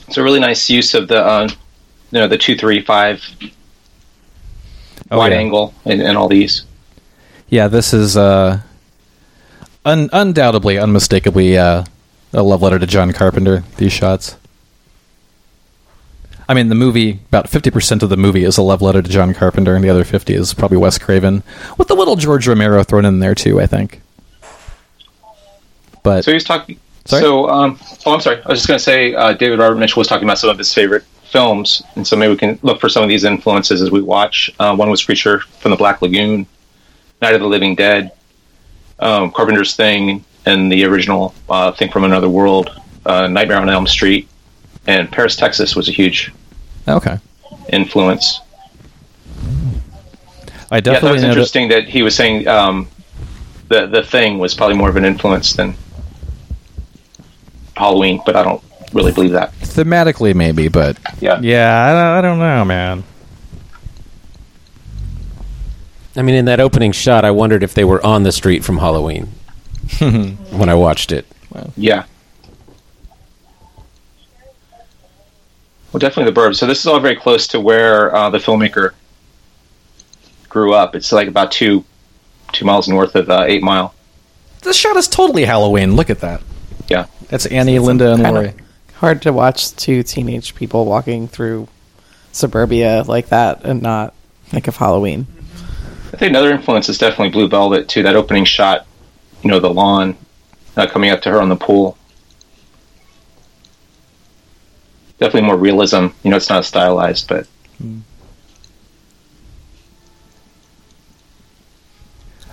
It's 0.07 0.17
a 0.17 0.23
really 0.23 0.39
nice 0.39 0.69
use 0.69 0.93
of 0.93 1.07
the 1.07 1.23
uh, 1.23 1.49
you 2.11 2.19
know 2.19 2.27
the 2.27 2.37
two 2.37 2.55
three 2.55 2.81
five 2.81 3.23
Oh, 5.09 5.17
wide 5.19 5.31
yeah. 5.31 5.37
angle 5.39 5.73
and, 5.85 6.01
in 6.01 6.17
all 6.17 6.27
these. 6.27 6.65
Yeah, 7.49 7.69
this 7.69 7.93
is 7.93 8.17
uh, 8.17 8.59
un- 9.85 10.09
undoubtedly, 10.11 10.77
unmistakably 10.77 11.57
uh, 11.57 11.85
a 12.33 12.43
love 12.43 12.61
letter 12.61 12.77
to 12.77 12.85
John 12.85 13.13
Carpenter. 13.13 13.63
These 13.77 13.93
shots. 13.93 14.35
I 16.49 16.53
mean, 16.53 16.67
the 16.69 16.75
movie 16.75 17.19
about 17.29 17.49
fifty 17.49 17.69
percent 17.71 18.03
of 18.03 18.09
the 18.09 18.17
movie 18.17 18.43
is 18.43 18.57
a 18.57 18.61
love 18.61 18.81
letter 18.81 19.01
to 19.01 19.09
John 19.09 19.33
Carpenter, 19.33 19.75
and 19.75 19.83
the 19.83 19.89
other 19.89 20.03
fifty 20.03 20.33
is 20.33 20.53
probably 20.53 20.77
Wes 20.77 20.97
Craven, 20.97 21.41
with 21.77 21.89
a 21.89 21.93
little 21.93 22.15
George 22.17 22.47
Romero 22.47 22.83
thrown 22.83 23.05
in 23.05 23.19
there 23.19 23.35
too. 23.35 23.61
I 23.61 23.65
think. 23.67 24.01
But 26.03 26.23
So 26.25 26.31
he 26.31 26.35
was 26.35 26.43
talking. 26.43 26.79
Sorry? 27.05 27.21
So, 27.21 27.47
um, 27.49 27.79
oh, 28.05 28.13
I'm 28.15 28.19
sorry. 28.21 28.41
I 28.43 28.49
was 28.49 28.59
just 28.59 28.67
going 28.67 28.77
to 28.77 28.83
say 28.83 29.13
uh, 29.15 29.31
David 29.33 29.59
Robert 29.59 29.75
Mitchell 29.77 30.01
was 30.01 30.07
talking 30.07 30.27
about 30.27 30.37
some 30.39 30.49
of 30.49 30.57
his 30.57 30.73
favorite 30.73 31.05
films, 31.27 31.83
and 31.95 32.07
so 32.07 32.15
maybe 32.15 32.31
we 32.31 32.37
can 32.37 32.59
look 32.61 32.79
for 32.79 32.89
some 32.89 33.03
of 33.03 33.09
these 33.09 33.23
influences 33.23 33.81
as 33.81 33.91
we 33.91 34.01
watch. 34.01 34.49
Uh, 34.59 34.75
one 34.75 34.89
was 34.89 35.03
Creature 35.03 35.39
from 35.59 35.71
the 35.71 35.77
Black 35.77 36.01
Lagoon, 36.01 36.47
Night 37.21 37.35
of 37.35 37.41
the 37.41 37.47
Living 37.47 37.75
Dead, 37.75 38.11
um, 38.99 39.31
Carpenter's 39.31 39.75
Thing, 39.75 40.23
and 40.45 40.71
the 40.71 40.85
original 40.85 41.33
uh, 41.49 41.71
Thing 41.71 41.91
from 41.91 42.03
Another 42.03 42.29
World, 42.29 42.81
uh, 43.05 43.27
Nightmare 43.27 43.57
on 43.57 43.69
Elm 43.69 43.87
Street, 43.87 44.27
and 44.87 45.11
Paris, 45.11 45.35
Texas 45.35 45.75
was 45.75 45.89
a 45.89 45.91
huge 45.91 46.31
okay, 46.87 47.17
influence. 47.69 48.41
I 50.69 50.77
yeah, 50.77 50.81
that 50.81 50.83
definitely 50.83 51.13
was 51.13 51.23
interesting 51.23 51.67
that 51.69 51.87
he 51.87 52.01
was 52.01 52.15
saying 52.15 52.47
um, 52.47 52.87
the 53.67 53.87
the 53.87 54.03
Thing 54.03 54.39
was 54.39 54.53
probably 54.53 54.77
more 54.77 54.89
of 54.89 54.95
an 54.95 55.05
influence 55.05 55.53
than 55.53 55.75
Halloween, 57.75 58.21
but 58.25 58.35
I 58.35 58.43
don't 58.43 58.63
really 58.93 59.11
believe 59.11 59.31
that. 59.31 59.53
thematically 59.59 60.33
maybe, 60.33 60.67
but 60.67 60.97
Yeah. 61.19 61.39
yeah, 61.41 61.85
I 61.85 61.91
don't, 61.91 62.17
I 62.17 62.21
don't 62.21 62.39
know, 62.39 62.65
man. 62.65 63.03
I 66.15 66.21
mean, 66.23 66.35
in 66.35 66.45
that 66.45 66.59
opening 66.59 66.91
shot, 66.93 67.23
I 67.25 67.31
wondered 67.31 67.61
if 67.63 67.73
they 67.75 67.83
were 67.83 68.03
on 68.03 68.23
the 68.23 68.31
street 68.31 68.63
from 68.63 68.77
Halloween 68.79 69.25
when 69.99 70.69
I 70.69 70.73
watched 70.73 71.11
it. 71.11 71.25
Yeah. 71.75 72.05
Well, 75.91 75.99
definitely 75.99 76.31
the 76.31 76.39
Burbs. 76.39 76.55
So 76.57 76.65
this 76.65 76.79
is 76.79 76.87
all 76.87 76.99
very 76.99 77.15
close 77.15 77.47
to 77.49 77.59
where 77.59 78.13
uh, 78.15 78.29
the 78.29 78.37
filmmaker 78.39 78.91
grew 80.49 80.73
up. 80.73 80.95
It's 80.95 81.11
like 81.11 81.27
about 81.27 81.51
two 81.51 81.83
two 82.51 82.65
miles 82.65 82.87
north 82.87 83.15
of 83.15 83.29
uh, 83.29 83.45
Eight 83.47 83.63
Mile. 83.63 83.93
This 84.61 84.75
shot 84.75 84.97
is 84.97 85.07
totally 85.07 85.45
Halloween. 85.45 85.95
Look 85.95 86.09
at 86.09 86.19
that. 86.21 86.41
Yeah. 86.89 87.05
That's 87.29 87.45
Annie, 87.45 87.79
Linda, 87.79 88.13
and 88.13 88.23
Kinda 88.23 88.31
Laurie. 88.39 88.53
Hard 88.97 89.21
to 89.23 89.31
watch 89.33 89.75
two 89.75 90.01
teenage 90.03 90.55
people 90.55 90.85
walking 90.85 91.27
through 91.27 91.67
suburbia 92.31 93.03
like 93.07 93.29
that 93.29 93.63
and 93.63 93.81
not 93.81 94.13
think 94.45 94.67
of 94.67 94.75
Halloween. 94.77 95.27
I 96.13 96.17
think 96.17 96.29
another 96.31 96.51
influence 96.51 96.89
is 96.89 96.97
definitely 96.97 97.29
Blue 97.29 97.47
Velvet 97.47 97.87
too. 97.87 98.03
That 98.03 98.15
opening 98.15 98.45
shot, 98.45 98.87
you 99.43 99.51
know, 99.51 99.59
the 99.59 99.69
lawn 99.69 100.17
uh, 100.75 100.87
coming 100.87 101.11
up 101.11 101.21
to 101.21 101.29
her 101.29 101.41
on 101.41 101.49
the 101.49 101.55
pool. 101.55 101.97
Definitely 105.19 105.47
more 105.47 105.57
realism. 105.57 106.07
You 106.23 106.31
know, 106.31 106.37
it's 106.37 106.49
not 106.49 106.65
stylized, 106.65 107.27
but 107.27 107.47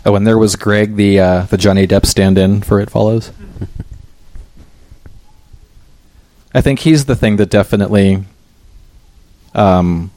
Oh, 0.06 0.14
and 0.14 0.26
there 0.26 0.36
was 0.36 0.56
Greg, 0.56 0.96
the 0.96 1.18
uh, 1.18 1.42
the 1.44 1.56
Johnny 1.56 1.86
Depp 1.86 2.04
stand-in 2.04 2.60
for 2.60 2.80
It 2.80 2.90
Follows. 2.90 3.32
I 6.54 6.60
think 6.60 6.78
he's 6.78 7.04
the 7.04 7.16
thing 7.16 7.36
that 7.36 7.50
definitely. 7.50 8.24
Um, 9.54 10.10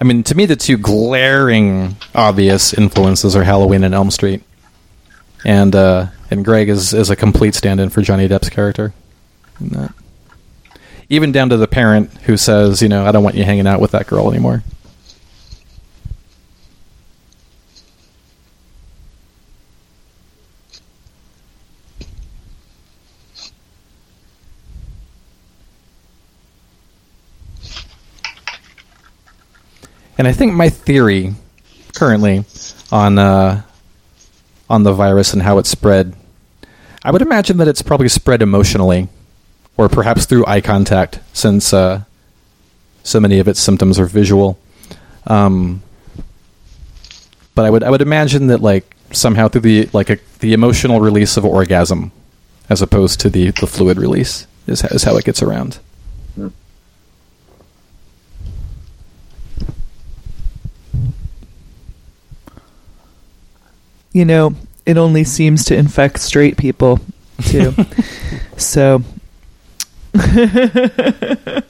I 0.00 0.04
mean, 0.04 0.22
to 0.24 0.34
me, 0.34 0.46
the 0.46 0.56
two 0.56 0.76
glaring, 0.78 1.96
obvious 2.14 2.74
influences 2.74 3.36
are 3.36 3.44
Halloween 3.44 3.84
and 3.84 3.94
Elm 3.94 4.10
Street, 4.10 4.42
and 5.44 5.76
uh, 5.76 6.06
and 6.30 6.44
Greg 6.44 6.68
is 6.68 6.92
is 6.94 7.10
a 7.10 7.16
complete 7.16 7.54
stand-in 7.54 7.90
for 7.90 8.02
Johnny 8.02 8.26
Depp's 8.26 8.48
character. 8.48 8.94
even 11.08 11.30
down 11.30 11.50
to 11.50 11.58
the 11.58 11.68
parent 11.68 12.10
who 12.22 12.38
says, 12.38 12.80
you 12.80 12.88
know, 12.88 13.04
I 13.04 13.12
don't 13.12 13.22
want 13.22 13.36
you 13.36 13.44
hanging 13.44 13.66
out 13.66 13.80
with 13.80 13.90
that 13.90 14.06
girl 14.06 14.30
anymore. 14.30 14.62
And 30.18 30.28
I 30.28 30.32
think 30.32 30.52
my 30.54 30.68
theory 30.68 31.34
currently 31.94 32.44
on 32.90 33.18
uh, 33.18 33.62
on 34.68 34.82
the 34.82 34.92
virus 34.92 35.32
and 35.32 35.42
how 35.42 35.58
it 35.58 35.66
spread, 35.66 36.14
I 37.02 37.10
would 37.10 37.22
imagine 37.22 37.56
that 37.58 37.68
it's 37.68 37.82
probably 37.82 38.08
spread 38.08 38.42
emotionally, 38.42 39.08
or 39.76 39.88
perhaps 39.88 40.26
through 40.26 40.46
eye 40.46 40.60
contact, 40.60 41.20
since 41.32 41.72
uh, 41.72 42.04
so 43.02 43.20
many 43.20 43.38
of 43.38 43.48
its 43.48 43.60
symptoms 43.60 43.98
are 43.98 44.06
visual. 44.06 44.58
Um, 45.26 45.82
but 47.54 47.64
I 47.64 47.70
would 47.70 47.82
I 47.82 47.90
would 47.90 48.02
imagine 48.02 48.46
that 48.48 48.60
like 48.60 48.96
somehow 49.12 49.48
through 49.48 49.62
the 49.62 49.88
like 49.92 50.10
a, 50.10 50.18
the 50.40 50.52
emotional 50.52 51.00
release 51.00 51.36
of 51.36 51.44
orgasm, 51.44 52.12
as 52.68 52.82
opposed 52.82 53.20
to 53.20 53.30
the 53.30 53.50
the 53.50 53.66
fluid 53.66 53.98
release, 53.98 54.46
is 54.66 54.84
is 54.84 55.04
how 55.04 55.16
it 55.16 55.24
gets 55.24 55.42
around. 55.42 55.78
You 64.12 64.24
know, 64.24 64.54
it 64.84 64.96
only 64.96 65.24
seems 65.24 65.64
to 65.66 65.76
infect 65.76 66.20
straight 66.20 66.56
people, 66.56 67.00
too. 67.44 67.74
so, 68.56 69.02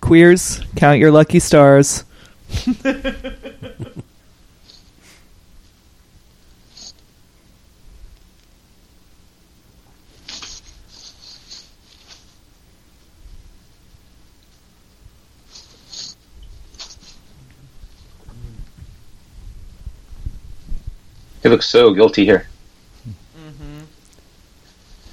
queers, 0.00 0.60
count 0.76 0.98
your 0.98 1.10
lucky 1.10 1.38
stars. 1.38 2.04
He 21.46 21.50
looks 21.50 21.68
so 21.68 21.94
guilty 21.94 22.24
here. 22.24 22.48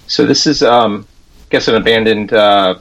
So 0.08 0.26
this 0.26 0.48
is, 0.48 0.64
um, 0.64 1.08
I 1.44 1.46
guess, 1.52 1.68
an 1.68 1.76
abandoned 1.76 2.34
uh, 2.34 2.80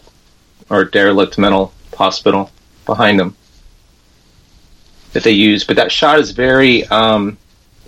or 0.70 0.86
derelict 0.86 1.36
mental 1.36 1.74
hospital 1.94 2.50
behind 2.86 3.20
them 3.20 3.36
that 5.12 5.22
they 5.22 5.32
use. 5.32 5.64
But 5.64 5.76
that 5.76 5.92
shot 5.92 6.18
is 6.18 6.30
very. 6.30 6.86
Um, 6.86 7.36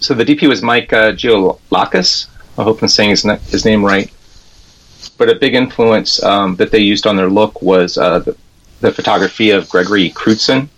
so 0.00 0.12
the 0.12 0.26
DP 0.26 0.50
was 0.50 0.60
Mike 0.60 0.92
uh, 0.92 1.12
Gioulakis. 1.12 2.28
I 2.58 2.62
hope 2.62 2.82
I'm 2.82 2.88
saying 2.88 3.08
his, 3.08 3.24
na- 3.24 3.36
his 3.36 3.64
name 3.64 3.82
right. 3.82 4.12
But 5.16 5.30
a 5.30 5.34
big 5.34 5.54
influence 5.54 6.22
um, 6.22 6.56
that 6.56 6.72
they 6.72 6.80
used 6.80 7.06
on 7.06 7.16
their 7.16 7.30
look 7.30 7.62
was 7.62 7.96
uh, 7.96 8.18
the, 8.18 8.36
the 8.82 8.92
photography 8.92 9.48
of 9.48 9.70
Gregory 9.70 10.10
Crewdson. 10.10 10.60
Do 10.66 10.68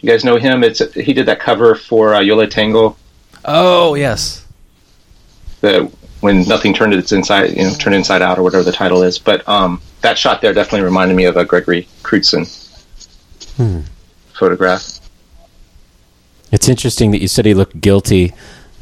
you 0.00 0.10
guys 0.10 0.24
know 0.24 0.38
him? 0.38 0.64
It's 0.64 0.80
he 0.94 1.12
did 1.12 1.26
that 1.26 1.38
cover 1.38 1.76
for 1.76 2.16
uh, 2.16 2.20
Yo 2.20 2.34
La 2.34 2.46
Tengo 2.46 2.96
Oh 3.46 3.94
yes. 3.94 4.44
the 5.60 5.90
when 6.20 6.42
nothing 6.48 6.74
turned 6.74 6.92
its 6.94 7.12
inside, 7.12 7.50
you 7.56 7.62
know, 7.62 7.72
turned 7.74 7.94
inside 7.94 8.22
out 8.22 8.38
or 8.38 8.42
whatever 8.42 8.64
the 8.64 8.72
title 8.72 9.02
is. 9.02 9.18
But 9.18 9.46
um, 9.48 9.80
that 10.00 10.18
shot 10.18 10.40
there 10.40 10.52
definitely 10.52 10.82
reminded 10.82 11.16
me 11.16 11.24
of 11.26 11.36
a 11.36 11.44
Gregory 11.44 11.86
Crewdson 12.02 12.46
photograph. 14.34 14.98
It's 16.52 16.68
interesting 16.68 17.10
that 17.12 17.20
you 17.20 17.28
said 17.28 17.44
he 17.46 17.54
looked 17.54 17.80
guilty. 17.80 18.32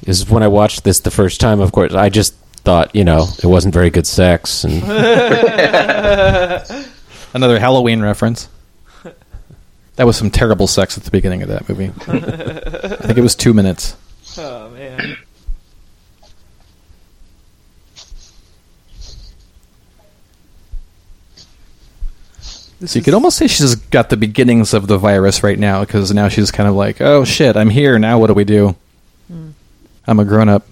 Is 0.06 0.28
when 0.28 0.42
I 0.42 0.48
watched 0.48 0.84
this 0.84 1.00
the 1.00 1.10
first 1.10 1.40
time, 1.40 1.60
of 1.60 1.72
course, 1.72 1.94
I 1.94 2.08
just 2.08 2.34
thought, 2.64 2.94
you 2.94 3.04
know, 3.04 3.26
it 3.42 3.46
wasn't 3.46 3.72
very 3.74 3.90
good 3.90 4.06
sex, 4.06 4.64
and 4.64 4.82
Another 7.34 7.58
Halloween 7.58 8.00
reference. 8.02 8.48
That 9.96 10.06
was 10.06 10.16
some 10.16 10.30
terrible 10.30 10.66
sex 10.66 10.98
at 10.98 11.04
the 11.04 11.10
beginning 11.10 11.42
of 11.42 11.48
that 11.48 11.68
movie. 11.68 11.92
I 12.08 13.06
think 13.06 13.18
it 13.18 13.22
was 13.22 13.34
two 13.34 13.54
minutes. 13.54 13.96
Oh, 14.36 14.70
man. 14.70 15.16
So 22.84 22.98
you 22.98 23.04
could 23.04 23.14
almost 23.14 23.38
say 23.38 23.46
she's 23.46 23.76
got 23.76 24.10
the 24.10 24.16
beginnings 24.16 24.74
of 24.74 24.88
the 24.88 24.98
virus 24.98 25.42
right 25.42 25.58
now 25.58 25.80
because 25.80 26.12
now 26.12 26.28
she's 26.28 26.50
kind 26.50 26.68
of 26.68 26.74
like, 26.74 27.00
oh 27.00 27.24
shit, 27.24 27.56
I'm 27.56 27.70
here. 27.70 27.98
Now 27.98 28.18
what 28.18 28.26
do 28.26 28.34
we 28.34 28.44
do? 28.44 28.76
Hmm. 29.28 29.50
I'm 30.06 30.20
a 30.20 30.24
grown 30.24 30.48
up. 30.50 30.66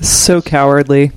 So 0.00 0.40
cowardly. 0.40 1.12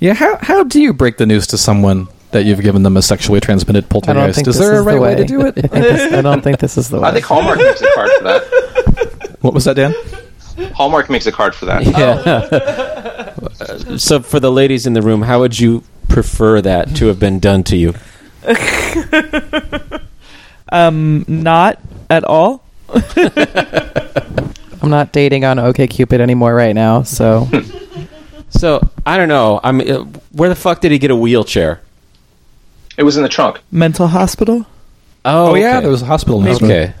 Yeah, 0.00 0.14
how 0.14 0.36
how 0.40 0.64
do 0.64 0.80
you 0.80 0.92
break 0.92 1.16
the 1.16 1.26
news 1.26 1.46
to 1.48 1.58
someone 1.58 2.08
that 2.30 2.44
you've 2.44 2.60
given 2.60 2.82
them 2.82 2.96
a 2.96 3.02
sexually 3.02 3.40
transmitted 3.40 3.88
poltergeist? 3.88 4.40
Is 4.40 4.46
this 4.46 4.58
there 4.58 4.78
a 4.78 4.82
right 4.82 5.00
way. 5.00 5.14
to 5.16 5.24
do 5.24 5.46
it? 5.46 5.54
think 5.54 5.72
this, 5.72 6.12
I 6.12 6.20
don't 6.20 6.42
think 6.42 6.60
this 6.60 6.78
is 6.78 6.88
the 6.88 7.00
way. 7.00 7.08
I 7.08 7.12
think 7.12 7.24
Hallmark 7.24 7.58
makes 7.58 7.80
a 7.80 7.90
card 7.94 8.10
for 8.18 8.24
that. 8.24 9.24
What 9.40 9.54
was 9.54 9.66
that, 9.66 9.74
Dan? 9.74 9.94
Hallmark 10.74 11.08
makes 11.08 11.26
a 11.26 11.32
card 11.32 11.54
for 11.54 11.66
that. 11.66 11.84
yeah. 11.84 13.96
so 13.96 14.18
for 14.18 14.40
the 14.40 14.50
ladies 14.50 14.84
in 14.84 14.94
the 14.94 15.02
room, 15.02 15.22
how 15.22 15.38
would 15.38 15.60
you 15.60 15.84
prefer 16.08 16.60
that 16.60 16.96
to 16.96 17.06
have 17.06 17.20
been 17.20 17.38
done 17.38 17.62
to 17.62 17.76
you? 17.76 17.94
Um, 20.70 21.24
not 21.28 21.78
at 22.10 22.24
all. 22.24 22.64
I'm 24.82 24.90
not 24.90 25.12
dating 25.12 25.44
on 25.44 25.56
OKCupid 25.58 26.20
anymore 26.20 26.54
right 26.54 26.74
now, 26.74 27.02
so 27.02 27.48
So 28.50 28.80
I 29.04 29.16
don't 29.16 29.28
know. 29.28 29.60
I 29.62 29.72
mean, 29.72 29.90
uh, 29.90 30.04
where 30.32 30.48
the 30.48 30.54
fuck 30.54 30.80
did 30.80 30.90
he 30.92 30.98
get 30.98 31.10
a 31.10 31.16
wheelchair? 31.16 31.80
It 32.96 33.02
was 33.02 33.16
in 33.16 33.22
the 33.22 33.28
trunk. 33.28 33.60
Mental 33.70 34.06
hospital? 34.08 34.66
Oh, 35.24 35.50
Oh, 35.50 35.54
yeah, 35.54 35.74
okay. 35.76 35.80
there 35.82 35.90
was 35.90 36.02
a 36.02 36.06
hospital 36.06 36.40
next 36.40 36.62
Okay. 36.62 36.94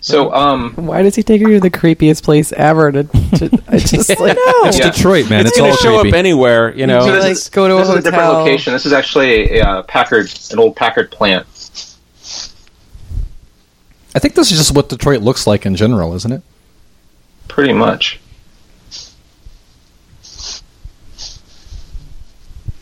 So, 0.00 0.32
um, 0.34 0.72
why 0.74 1.02
does 1.02 1.14
he 1.14 1.22
take 1.22 1.40
her 1.42 1.48
to 1.48 1.60
the 1.60 1.70
creepiest 1.70 2.24
place 2.24 2.50
ever? 2.52 2.90
To, 2.90 3.04
to 3.04 3.62
I 3.68 3.78
just 3.78 4.08
like 4.08 4.18
no. 4.36 4.42
It's 4.64 4.78
Yeah. 4.78 4.90
Detroit, 4.90 5.30
man. 5.30 5.40
It's, 5.42 5.50
It's, 5.50 5.58
going 5.58 5.70
all 5.70 5.76
to 5.76 5.82
show 5.82 6.00
creepy. 6.00 6.08
up 6.08 6.18
anywhere, 6.18 6.74
you 6.74 6.86
know. 6.88 7.00
so 7.06 7.12
this 7.12 7.22
like, 7.22 7.32
is, 7.32 7.48
go 7.50 7.68
to 7.68 7.74
a 7.74 7.78
this 7.78 7.88
is 7.88 7.94
a 7.94 8.02
different 8.02 8.24
hotel. 8.24 8.40
location. 8.40 8.72
This 8.72 8.84
is 8.86 8.92
actually 8.92 9.58
a, 9.58 9.64
uh 9.64 9.82
Packard, 9.84 10.28
an 10.50 10.58
old 10.58 10.74
Packard 10.74 11.10
plant. 11.12 11.46
I 14.14 14.18
think 14.18 14.34
this 14.34 14.52
is 14.52 14.58
just 14.58 14.74
what 14.74 14.88
Detroit 14.88 15.22
looks 15.22 15.46
like 15.46 15.64
in 15.64 15.74
general, 15.74 16.14
isn't 16.14 16.32
it? 16.32 16.42
Pretty 17.48 17.72
much. 17.72 18.20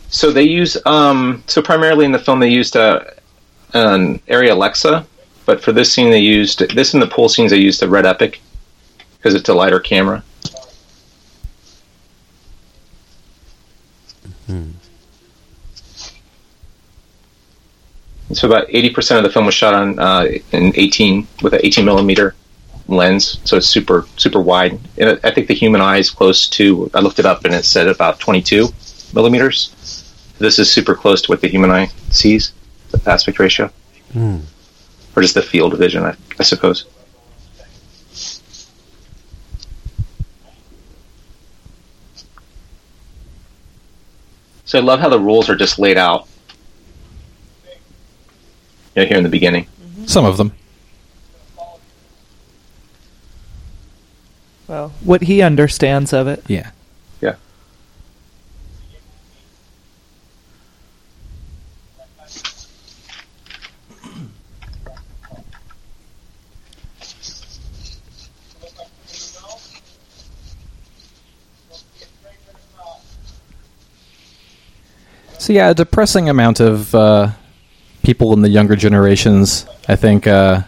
So 0.09 0.31
they 0.31 0.43
use 0.43 0.77
um, 0.85 1.43
so 1.47 1.61
primarily 1.61 2.05
in 2.05 2.11
the 2.11 2.19
film 2.19 2.39
they 2.39 2.49
used 2.49 2.75
uh, 2.75 3.03
an 3.73 4.19
Arri 4.27 4.51
Alexa, 4.51 5.05
but 5.45 5.63
for 5.63 5.71
this 5.71 5.91
scene 5.91 6.11
they 6.11 6.19
used 6.19 6.59
this 6.75 6.93
in 6.93 6.99
the 6.99 7.07
pool 7.07 7.29
scenes 7.29 7.51
they 7.51 7.57
used 7.57 7.81
the 7.81 7.87
Red 7.87 8.05
Epic 8.05 8.41
because 9.17 9.33
it's 9.35 9.49
a 9.49 9.53
lighter 9.53 9.79
camera. 9.79 10.23
So 18.33 18.47
about 18.47 18.67
eighty 18.69 18.89
percent 18.89 19.17
of 19.17 19.23
the 19.23 19.33
film 19.33 19.45
was 19.45 19.55
shot 19.55 19.73
on 19.73 19.99
uh, 19.99 20.27
in 20.51 20.73
eighteen 20.75 21.27
with 21.41 21.53
an 21.53 21.61
eighteen 21.63 21.85
millimeter 21.85 22.35
lens, 22.87 23.39
so 23.43 23.57
it's 23.57 23.67
super 23.67 24.05
super 24.17 24.39
wide. 24.39 24.79
And 24.97 25.19
I 25.23 25.31
think 25.31 25.47
the 25.47 25.53
human 25.53 25.81
eye 25.81 25.97
is 25.97 26.09
close 26.09 26.47
to. 26.49 26.89
I 26.93 26.99
looked 26.99 27.19
it 27.19 27.25
up 27.25 27.45
and 27.45 27.53
it 27.53 27.65
said 27.65 27.87
about 27.87 28.19
twenty 28.19 28.41
two 28.41 28.67
millimeters. 29.13 29.71
This 30.39 30.59
is 30.59 30.71
super 30.71 30.95
close 30.95 31.21
to 31.23 31.31
what 31.31 31.41
the 31.41 31.47
human 31.47 31.71
eye 31.71 31.87
sees, 32.09 32.53
the 32.91 33.01
aspect 33.11 33.37
ratio, 33.37 33.69
or 35.15 35.21
just 35.21 35.35
the 35.35 35.41
field 35.41 35.73
of 35.73 35.79
vision, 35.79 36.03
I, 36.03 36.15
I 36.39 36.43
suppose. 36.43 36.85
So 44.65 44.79
I 44.79 44.81
love 44.81 45.01
how 45.01 45.09
the 45.09 45.19
rules 45.19 45.49
are 45.49 45.55
just 45.55 45.77
laid 45.79 45.97
out 45.97 46.27
you 48.95 49.01
know, 49.01 49.07
here 49.07 49.17
in 49.17 49.23
the 49.23 49.29
beginning. 49.29 49.67
Some 50.05 50.25
of 50.25 50.37
them. 50.37 50.53
Well, 54.67 54.93
what 55.03 55.23
he 55.23 55.41
understands 55.41 56.13
of 56.13 56.27
it. 56.27 56.43
Yeah. 56.47 56.71
Yeah. 57.19 57.35
So 75.37 75.53
yeah, 75.53 75.71
a 75.71 75.73
depressing 75.73 76.29
amount 76.29 76.59
of 76.61 76.95
uh, 76.95 77.31
people 78.03 78.33
in 78.33 78.41
the 78.41 78.49
younger 78.49 78.75
generations, 78.75 79.65
I 79.87 79.95
think, 79.95 80.27
uh, 80.27 80.61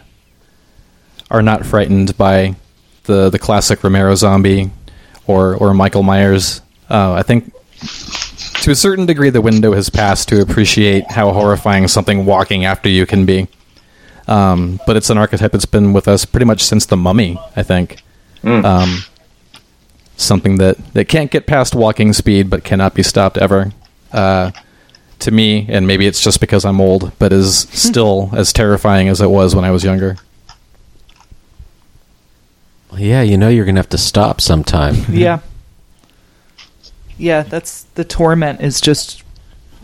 are 1.30 1.42
not 1.42 1.66
frightened 1.66 2.16
by 2.16 2.56
the 3.04 3.30
the 3.30 3.38
classic 3.38 3.82
Romero 3.82 4.14
zombie 4.14 4.70
or 5.26 5.54
or 5.56 5.74
Michael 5.74 6.02
Myers. 6.02 6.60
Uh, 6.88 7.12
I 7.14 7.22
think 7.22 7.52
to 8.62 8.70
a 8.70 8.74
certain 8.74 9.06
degree, 9.06 9.30
the 9.30 9.40
window 9.40 9.72
has 9.72 9.90
passed 9.90 10.28
to 10.28 10.40
appreciate 10.40 11.10
how 11.10 11.32
horrifying 11.32 11.88
something 11.88 12.24
walking 12.24 12.64
after 12.64 12.88
you 12.88 13.06
can 13.06 13.26
be. 13.26 13.48
Um, 14.26 14.80
but 14.86 14.96
it's 14.96 15.10
an 15.10 15.18
archetype 15.18 15.52
that's 15.52 15.66
been 15.66 15.92
with 15.92 16.08
us 16.08 16.24
pretty 16.24 16.46
much 16.46 16.62
since 16.62 16.86
the 16.86 16.96
Mummy. 16.96 17.38
I 17.56 17.62
think. 17.62 18.02
Um, 18.64 19.04
something 20.16 20.58
that, 20.58 20.76
that 20.94 21.08
can't 21.08 21.30
get 21.30 21.46
past 21.46 21.74
walking 21.74 22.12
speed 22.12 22.48
but 22.48 22.64
cannot 22.64 22.94
be 22.94 23.02
stopped 23.02 23.38
ever. 23.38 23.72
Uh, 24.12 24.50
to 25.20 25.30
me, 25.30 25.66
and 25.68 25.86
maybe 25.86 26.06
it's 26.06 26.20
just 26.22 26.40
because 26.40 26.64
I'm 26.64 26.80
old, 26.80 27.12
but 27.18 27.32
is 27.32 27.58
still 27.72 28.30
as 28.34 28.52
terrifying 28.52 29.08
as 29.08 29.20
it 29.20 29.30
was 29.30 29.54
when 29.54 29.64
I 29.64 29.70
was 29.70 29.84
younger. 29.84 30.16
Yeah, 32.96 33.22
you 33.22 33.36
know 33.36 33.48
you're 33.48 33.64
gonna 33.64 33.80
have 33.80 33.88
to 33.90 33.98
stop 33.98 34.40
sometime. 34.40 34.94
Yeah. 35.08 35.40
Yeah, 37.16 37.42
that's 37.42 37.84
the 37.94 38.04
torment 38.04 38.60
is 38.60 38.80
just 38.80 39.22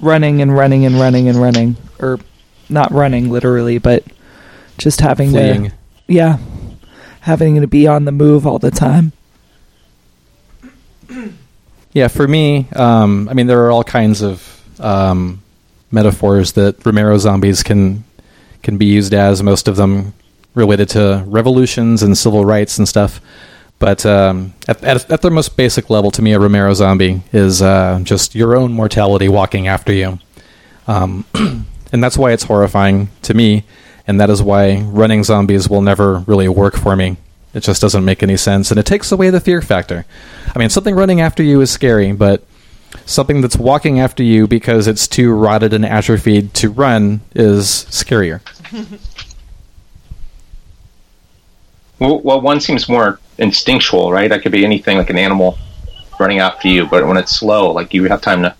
running 0.00 0.42
and 0.42 0.52
running 0.54 0.84
and 0.84 0.98
running 0.98 1.28
and 1.28 1.40
running. 1.40 1.76
Or 2.00 2.18
not 2.68 2.90
running 2.90 3.30
literally, 3.30 3.78
but 3.78 4.04
just 4.78 5.00
having 5.00 5.30
Fleeing. 5.30 5.70
to 5.70 5.72
Yeah. 6.08 6.38
Having 7.20 7.60
to 7.60 7.66
be 7.68 7.86
on 7.86 8.04
the 8.04 8.10
move 8.12 8.46
all 8.48 8.58
the 8.58 8.70
time. 8.72 9.12
Yeah, 11.92 12.08
for 12.08 12.26
me, 12.26 12.68
um, 12.74 13.28
I 13.28 13.34
mean, 13.34 13.46
there 13.46 13.64
are 13.64 13.70
all 13.70 13.84
kinds 13.84 14.22
of 14.22 14.59
um, 14.80 15.42
metaphors 15.90 16.52
that 16.52 16.84
Romero 16.84 17.18
zombies 17.18 17.62
can 17.62 18.04
can 18.62 18.76
be 18.76 18.86
used 18.86 19.14
as. 19.14 19.42
Most 19.42 19.68
of 19.68 19.76
them 19.76 20.12
related 20.54 20.88
to 20.90 21.24
revolutions 21.26 22.02
and 22.02 22.16
civil 22.16 22.44
rights 22.44 22.78
and 22.78 22.88
stuff. 22.88 23.20
But 23.78 24.04
um, 24.04 24.52
at, 24.68 24.84
at, 24.84 25.10
at 25.10 25.22
their 25.22 25.30
most 25.30 25.56
basic 25.56 25.88
level, 25.88 26.10
to 26.10 26.22
me, 26.22 26.34
a 26.34 26.38
Romero 26.38 26.74
zombie 26.74 27.22
is 27.32 27.62
uh, 27.62 28.00
just 28.02 28.34
your 28.34 28.54
own 28.54 28.72
mortality 28.72 29.28
walking 29.28 29.68
after 29.68 29.92
you. 29.92 30.18
Um, 30.86 31.24
and 31.92 32.04
that's 32.04 32.18
why 32.18 32.32
it's 32.32 32.42
horrifying 32.42 33.08
to 33.22 33.32
me, 33.32 33.64
and 34.06 34.20
that 34.20 34.28
is 34.28 34.42
why 34.42 34.80
running 34.80 35.24
zombies 35.24 35.70
will 35.70 35.80
never 35.80 36.18
really 36.26 36.48
work 36.48 36.76
for 36.76 36.94
me. 36.94 37.16
It 37.54 37.60
just 37.60 37.80
doesn't 37.80 38.04
make 38.04 38.22
any 38.22 38.36
sense, 38.36 38.70
and 38.70 38.78
it 38.78 38.84
takes 38.84 39.10
away 39.12 39.30
the 39.30 39.40
fear 39.40 39.62
factor. 39.62 40.04
I 40.54 40.58
mean, 40.58 40.68
something 40.68 40.94
running 40.94 41.22
after 41.22 41.42
you 41.42 41.60
is 41.62 41.70
scary, 41.70 42.12
but 42.12 42.44
something 43.06 43.40
that's 43.40 43.56
walking 43.56 44.00
after 44.00 44.22
you 44.22 44.46
because 44.46 44.86
it's 44.86 45.06
too 45.06 45.32
rotted 45.32 45.72
and 45.72 45.84
atrophied 45.84 46.54
to 46.54 46.70
run 46.70 47.20
is 47.34 47.66
scarier. 47.90 48.40
Well, 51.98 52.20
well, 52.20 52.40
one 52.40 52.62
seems 52.62 52.88
more 52.88 53.20
instinctual, 53.36 54.10
right? 54.10 54.30
That 54.30 54.40
could 54.40 54.52
be 54.52 54.64
anything 54.64 54.96
like 54.96 55.10
an 55.10 55.18
animal 55.18 55.58
running 56.18 56.38
after 56.38 56.66
you, 56.66 56.86
but 56.86 57.06
when 57.06 57.18
it's 57.18 57.36
slow, 57.36 57.72
like 57.72 57.92
you 57.92 58.04
have 58.04 58.22
time 58.22 58.40
to 58.40 58.56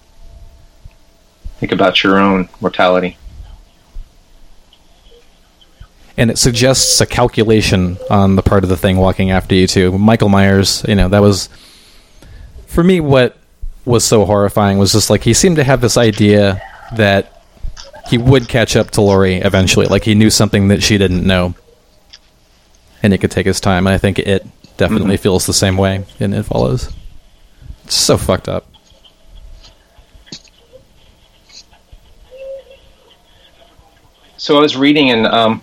think 1.59 1.73
about 1.73 2.05
your 2.05 2.19
own 2.19 2.51
mortality. 2.61 3.17
and 6.21 6.31
it 6.31 6.37
suggests 6.37 7.01
a 7.01 7.07
calculation 7.07 7.97
on 8.11 8.37
the 8.37 8.43
part 8.43 8.63
of 8.63 8.69
the 8.69 8.77
thing 8.77 8.99
walking 8.99 9.31
after 9.31 9.55
you 9.55 9.67
too. 9.67 9.97
Michael 9.97 10.29
Myers, 10.29 10.85
you 10.87 10.95
know, 10.95 11.09
that 11.09 11.23
was 11.23 11.49
for 12.67 12.85
me 12.85 13.01
what 13.01 13.39
was 13.85 14.05
so 14.05 14.25
horrifying 14.25 14.79
was 14.79 14.93
just 14.93 15.11
like 15.11 15.25
he 15.25 15.35
seemed 15.35 15.57
to 15.57 15.65
have 15.65 15.81
this 15.81 15.97
idea 15.97 16.61
that 16.95 17.45
he 18.09 18.19
would 18.19 18.49
catch 18.49 18.77
up 18.77 18.91
to 18.93 19.01
Laurie 19.01 19.37
eventually, 19.37 19.87
like 19.87 20.05
he 20.05 20.15
knew 20.15 20.31
something 20.31 20.69
that 20.69 20.83
she 20.83 20.99
didn't 20.99 21.27
know, 21.27 21.55
and 23.03 23.13
it 23.13 23.19
could 23.19 23.31
take 23.31 23.47
his 23.47 23.61
time. 23.61 23.87
And 23.87 23.95
I 23.95 23.99
think 23.99 24.19
it 24.19 24.47
definitely 24.77 25.17
feels 25.17 25.47
the 25.47 25.53
same 25.53 25.77
way, 25.77 26.05
and 26.19 26.35
it 26.35 26.43
follows. 26.45 26.93
It's 27.85 27.95
so 27.95 28.17
fucked 28.17 28.49
up. 28.49 28.67
So 34.37 34.57
I 34.57 34.61
was 34.61 34.75
reading, 34.77 35.11
and 35.11 35.27
um, 35.27 35.63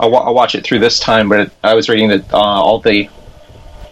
I'll, 0.00 0.16
I'll 0.16 0.34
watch 0.34 0.54
it 0.54 0.64
through 0.64 0.78
this 0.78 0.98
time, 0.98 1.28
but 1.28 1.52
I 1.62 1.74
was 1.74 1.88
reading 1.88 2.08
that 2.08 2.32
uh, 2.32 2.38
all 2.38 2.80
the 2.80 3.08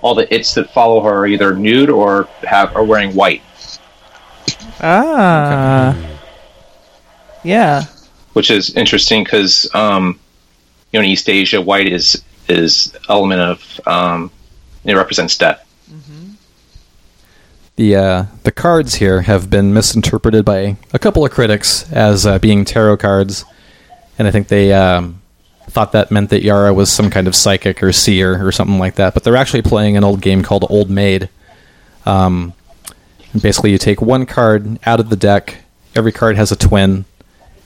all 0.05 0.14
the 0.14 0.33
its 0.33 0.53
that 0.53 0.71
follow 0.71 1.01
her 1.01 1.09
are 1.21 1.27
either 1.27 1.55
nude 1.57 1.88
or 1.88 2.29
have 2.43 2.77
are 2.77 2.85
wearing 2.85 3.14
white, 3.14 3.40
Ah. 4.81 5.97
Yeah. 7.43 7.85
which 8.35 8.51
is 8.51 8.75
interesting 8.77 9.25
because 9.25 9.67
um, 9.75 10.21
you 10.93 10.99
know 11.01 11.05
in 11.05 11.11
East 11.11 11.29
Asia, 11.31 11.59
white 11.61 11.88
is 11.88 12.23
is 12.49 12.95
element 13.09 13.40
of 13.40 13.81
um, 13.87 14.31
it 14.85 14.95
represents 14.95 15.38
death. 15.38 15.61
The 17.77 17.97
uh, 17.97 18.25
the 18.45 18.53
cards 18.53 18.97
here 18.97 19.23
have 19.23 19.49
been 19.51 19.73
misinterpreted 19.75 20.45
by 20.45 20.77
a 20.93 20.99
couple 20.99 21.25
of 21.25 21.33
critics 21.33 21.90
as 21.90 22.25
uh, 22.27 22.38
being 22.38 22.64
tarot 22.67 22.99
cards, 22.99 23.45
and 24.19 24.29
I 24.29 24.31
think 24.31 24.49
they 24.49 24.73
um, 24.73 25.21
thought 25.68 25.92
that 25.92 26.11
meant 26.11 26.31
that 26.31 26.42
Yara 26.42 26.72
was 26.72 26.90
some 26.90 27.11
kind 27.11 27.27
of 27.27 27.35
psychic 27.35 27.83
or 27.83 27.92
seer 27.92 28.46
or 28.46 28.53
something 28.53 28.79
like 28.79 28.94
that. 28.96 29.14
But 29.14 29.24
they're 29.24 29.37
actually 29.37 29.62
playing 29.62 29.96
an 29.96 30.05
old 30.05 30.20
game 30.20 30.42
called 30.42 30.64
Old 30.70 30.90
Maid. 30.90 31.29
Um, 32.07 32.53
and 33.33 33.42
basically, 33.42 33.72
you 33.72 33.79
take 33.79 34.00
one 34.00 34.27
card 34.27 34.79
out 34.87 35.00
of 35.00 35.09
the 35.11 35.16
deck. 35.16 35.57
Every 35.94 36.12
card 36.12 36.37
has 36.37 36.53
a 36.53 36.57
twin. 36.57 37.05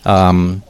Um, 0.05 0.63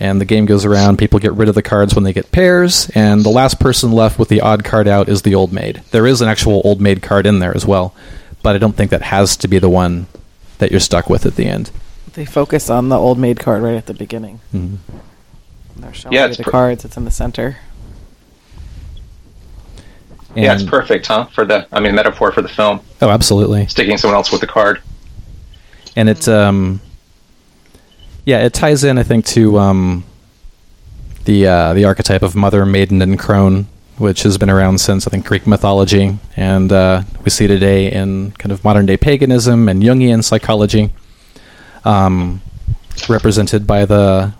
and 0.00 0.20
the 0.20 0.24
game 0.24 0.46
goes 0.46 0.64
around. 0.64 0.98
People 0.98 1.18
get 1.18 1.32
rid 1.34 1.48
of 1.48 1.54
the 1.54 1.62
cards 1.62 1.94
when 1.94 2.04
they 2.04 2.12
get 2.12 2.32
pairs, 2.32 2.90
and 2.94 3.22
the 3.24 3.30
last 3.30 3.60
person 3.60 3.92
left 3.92 4.18
with 4.18 4.28
the 4.28 4.40
odd 4.40 4.64
card 4.64 4.88
out 4.88 5.08
is 5.08 5.22
the 5.22 5.34
old 5.34 5.52
maid. 5.52 5.82
There 5.92 6.06
is 6.06 6.20
an 6.20 6.28
actual 6.28 6.60
old 6.64 6.80
maid 6.80 7.00
card 7.02 7.26
in 7.26 7.38
there 7.38 7.54
as 7.54 7.64
well, 7.64 7.94
but 8.42 8.54
I 8.54 8.58
don't 8.58 8.74
think 8.76 8.90
that 8.90 9.02
has 9.02 9.36
to 9.38 9.48
be 9.48 9.58
the 9.58 9.68
one 9.70 10.06
that 10.58 10.70
you're 10.70 10.80
stuck 10.80 11.08
with 11.08 11.26
at 11.26 11.36
the 11.36 11.46
end. 11.46 11.70
They 12.14 12.24
focus 12.24 12.70
on 12.70 12.88
the 12.88 12.98
old 12.98 13.18
maid 13.18 13.38
card 13.38 13.62
right 13.62 13.76
at 13.76 13.86
the 13.86 13.94
beginning. 13.94 14.40
Mhm. 14.54 14.78
They're 15.76 15.92
showing 15.94 16.12
Yeah, 16.14 16.22
you 16.24 16.28
it's 16.28 16.36
the 16.38 16.44
per- 16.44 16.50
cards. 16.50 16.84
It's 16.84 16.96
in 16.96 17.04
the 17.04 17.10
center. 17.10 17.56
yeah, 20.34 20.54
it's 20.54 20.62
perfect, 20.64 21.06
huh? 21.06 21.26
For 21.26 21.44
the 21.44 21.66
I 21.72 21.80
mean 21.80 21.94
metaphor 21.94 22.32
for 22.32 22.42
the 22.42 22.48
film, 22.48 22.80
Oh, 23.00 23.08
absolutely. 23.08 23.66
sticking 23.66 23.98
someone 23.98 24.16
else 24.16 24.32
with 24.32 24.40
the 24.40 24.46
card. 24.46 24.80
and 25.96 26.08
it 26.08 26.26
um 26.28 26.80
yeah 28.24 28.38
it 28.44 28.52
ties 28.52 28.82
in 28.82 28.98
i 28.98 29.02
think 29.04 29.24
to 29.26 29.58
um 29.60 30.02
the 31.24 31.46
uh 31.46 31.72
the 31.74 31.84
archetype 31.84 32.22
of 32.22 32.34
mother 32.34 32.66
maiden 32.66 33.00
and 33.00 33.16
crone 33.16 33.66
which 33.98 34.24
has 34.24 34.36
been 34.38 34.50
around 34.50 34.78
since 34.80 35.06
i 35.06 35.10
think 35.10 35.24
greek 35.24 35.46
mythology 35.46 36.18
and 36.36 36.72
uh 36.72 37.02
we 37.22 37.30
see 37.30 37.46
today 37.46 37.92
in 37.92 38.32
kind 38.32 38.50
of 38.50 38.64
modern 38.64 38.86
day 38.86 38.96
paganism 38.96 39.68
and 39.68 39.82
jungian 39.84 40.24
psychology 40.24 40.90
um 41.84 42.40
represented 43.08 43.64
by 43.68 43.84
the 43.84 44.32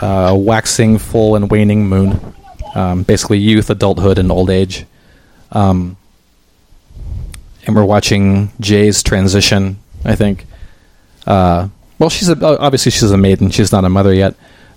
uh 0.00 0.34
waxing 0.36 0.98
full 0.98 1.36
and 1.36 1.50
waning 1.50 1.86
moon 1.86 2.20
um 2.74 3.02
basically 3.02 3.38
youth 3.38 3.70
adulthood 3.70 4.18
and 4.18 4.30
old 4.30 4.50
age 4.50 4.84
um 5.52 5.96
and 7.66 7.74
we're 7.74 7.84
watching 7.84 8.50
jay's 8.60 9.02
transition 9.02 9.78
i 10.04 10.14
think 10.14 10.46
uh, 11.26 11.68
well, 11.98 12.10
she's 12.10 12.28
a, 12.28 12.58
obviously 12.60 12.92
she's 12.92 13.10
a 13.10 13.16
maiden. 13.16 13.50
She's 13.50 13.72
not 13.72 13.84
a 13.84 13.88
mother 13.88 14.12
yet, 14.14 14.34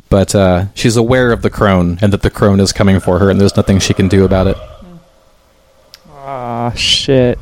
but 0.09 0.33
uh, 0.33 0.65
she's 0.73 0.97
aware 0.97 1.31
of 1.31 1.41
the 1.41 1.49
crone 1.49 1.99
and 2.01 2.11
that 2.13 2.21
the 2.21 2.29
crone 2.29 2.59
is 2.59 2.73
coming 2.73 2.99
for 2.99 3.19
her, 3.19 3.29
and 3.29 3.39
there's 3.39 3.55
nothing 3.55 3.79
she 3.79 3.93
can 3.93 4.07
do 4.07 4.25
about 4.25 4.47
it. 4.47 4.57
Ah, 6.11 6.71
shit. 6.75 7.37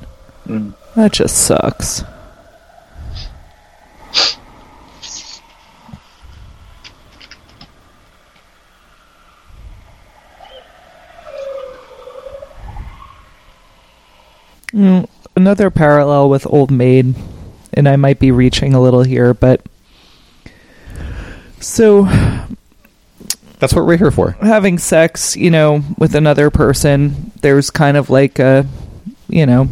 That 0.96 1.14
just 1.14 1.38
sucks. 1.38 2.04
Mm, 14.78 15.08
another 15.36 15.72
parallel 15.72 16.30
with 16.30 16.46
Old 16.46 16.70
Maid, 16.70 17.16
and 17.74 17.90
I 17.90 17.96
might 17.96 18.20
be 18.20 18.30
reaching 18.32 18.76
a 18.76 18.82
little 18.82 19.02
here, 19.02 19.34
but 19.34 19.62
so 21.60 22.04
That's 23.60 23.74
what 23.74 23.86
we're 23.88 23.98
here 23.98 24.12
for. 24.12 24.32
having 24.42 24.78
sex, 24.78 25.36
you 25.36 25.50
know, 25.50 25.82
with 25.98 26.14
another 26.14 26.52
person, 26.52 27.32
there's 27.42 27.72
kind 27.72 27.98
of 27.98 28.12
like 28.12 28.38
a, 28.38 28.68
you 29.28 29.48
know, 29.48 29.68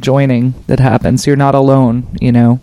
joining 0.00 0.54
that 0.66 0.80
happens. 0.80 1.26
You're 1.28 1.36
not 1.36 1.54
alone, 1.54 2.08
you 2.20 2.32
know, 2.32 2.60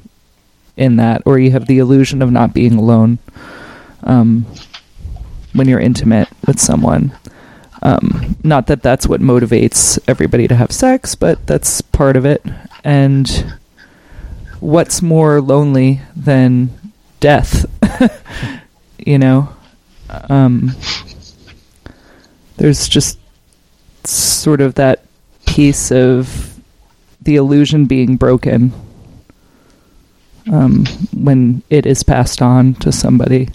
in 0.76 0.98
that, 0.98 1.22
or 1.26 1.40
you 1.40 1.52
have 1.52 1.68
the 1.68 1.78
illusion 1.80 2.22
of 2.22 2.32
not 2.32 2.54
being 2.54 2.74
alone 2.76 3.20
um, 4.04 4.46
when 5.54 5.70
you're 5.70 5.80
intimate 5.80 6.28
with 6.46 6.60
someone. 6.60 7.14
Um, 7.82 8.36
not 8.44 8.68
that 8.68 8.84
that's 8.84 9.08
what 9.08 9.22
motivates 9.22 9.98
everybody 10.08 10.48
to 10.48 10.56
have 10.56 10.72
sex, 10.72 11.16
but 11.16 11.46
that's 11.48 11.82
part 11.82 12.16
of 12.16 12.26
it. 12.26 12.44
And 12.84 13.54
what's 14.60 15.02
more 15.02 15.42
lonely 15.42 16.02
than 16.16 16.70
death? 17.20 17.66
you 19.00 19.18
know, 19.18 19.50
um, 20.30 20.72
there's 22.58 22.88
just 22.88 23.18
sort 24.04 24.62
of 24.62 24.76
that 24.76 25.06
piece 25.48 25.92
of 25.92 26.60
the 27.22 27.36
illusion 27.36 27.86
being 27.86 28.16
broken 28.16 28.72
um, 30.52 30.86
when 31.14 31.62
it 31.70 31.86
is 31.86 32.04
passed 32.04 32.42
on 32.42 32.74
to 32.76 32.92
somebody. 32.92 33.50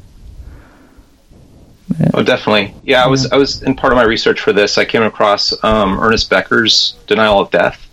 Oh, 2.15 2.23
definitely. 2.23 2.75
Yeah, 2.83 3.05
I 3.05 3.07
was 3.07 3.25
Yeah. 3.25 3.35
I 3.35 3.37
was 3.37 3.63
in 3.63 3.75
part 3.75 3.93
of 3.93 3.97
my 3.97 4.05
research 4.05 4.41
for 4.41 4.53
this. 4.53 4.79
I 4.79 4.85
came 4.85 5.03
across 5.03 5.53
um, 5.65 6.01
Ernest 6.01 6.29
Becker's 6.29 6.97
Denial 7.07 7.41
of 7.41 7.51
Death, 7.51 7.87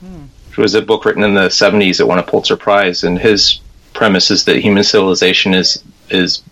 hmm. 0.00 0.24
which 0.48 0.58
was 0.58 0.74
a 0.74 0.82
book 0.82 1.04
written 1.04 1.22
in 1.22 1.34
the 1.34 1.48
'70s 1.48 1.98
that 1.98 2.06
won 2.06 2.18
a 2.18 2.22
Pulitzer 2.22 2.56
Prize. 2.56 3.04
And 3.04 3.18
his 3.18 3.60
premise 3.94 4.30
is 4.30 4.44
that 4.44 4.58
human 4.58 4.84
civilization 4.84 5.54
is 5.54 5.82
is 6.10 6.42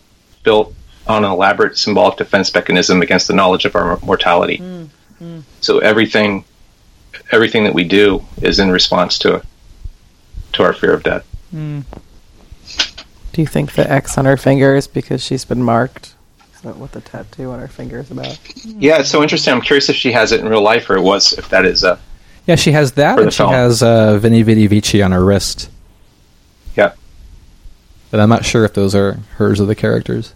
built 0.44 0.74
on 1.06 1.24
an 1.24 1.30
elaborate 1.30 1.76
symbolic 1.76 2.16
defense 2.16 2.54
mechanism 2.54 3.02
against 3.02 3.28
the 3.28 3.34
knowledge 3.34 3.64
of 3.64 3.74
our 3.76 3.98
mortality. 4.00 4.56
Hmm. 4.56 4.84
Hmm. 5.18 5.40
So 5.60 5.78
everything 5.78 6.44
everything 7.32 7.64
that 7.64 7.74
we 7.74 7.84
do 7.84 8.24
is 8.40 8.58
in 8.58 8.70
response 8.70 9.18
to 9.18 9.42
to 10.52 10.62
our 10.62 10.72
fear 10.72 10.94
of 10.94 11.02
death. 11.02 11.26
Do 13.32 13.42
you 13.42 13.46
think 13.46 13.72
the 13.72 13.90
X 13.90 14.18
on 14.18 14.24
her 14.24 14.36
finger 14.36 14.74
is 14.74 14.88
because 14.88 15.22
she's 15.22 15.44
been 15.44 15.62
marked? 15.62 16.14
Is 16.58 16.62
that 16.62 16.76
what 16.76 16.90
the 16.90 17.00
tattoo 17.00 17.52
on 17.52 17.60
her 17.60 17.68
finger 17.68 18.00
is 18.00 18.10
about? 18.10 18.36
Yeah, 18.64 18.98
it's 18.98 19.08
so 19.08 19.22
interesting. 19.22 19.54
I'm 19.54 19.60
curious 19.60 19.88
if 19.88 19.94
she 19.94 20.10
has 20.10 20.32
it 20.32 20.40
in 20.40 20.48
real 20.48 20.60
life 20.60 20.90
or 20.90 20.96
it 20.96 21.02
was 21.02 21.32
if 21.34 21.48
that 21.50 21.64
is 21.64 21.84
a 21.84 22.00
Yeah, 22.46 22.56
she 22.56 22.72
has 22.72 22.90
that, 22.92 23.20
and 23.20 23.32
she 23.32 23.36
film. 23.36 23.52
has 23.52 23.80
uh, 23.80 24.18
Veni 24.18 24.42
Vidi 24.42 24.66
Vici 24.66 25.00
on 25.00 25.12
her 25.12 25.24
wrist. 25.24 25.70
yeah. 26.76 26.94
But 28.10 28.18
I'm 28.18 28.28
not 28.28 28.44
sure 28.44 28.64
if 28.64 28.72
those 28.74 28.92
are 28.96 29.20
hers 29.36 29.60
or 29.60 29.66
the 29.66 29.76
characters. 29.76 30.34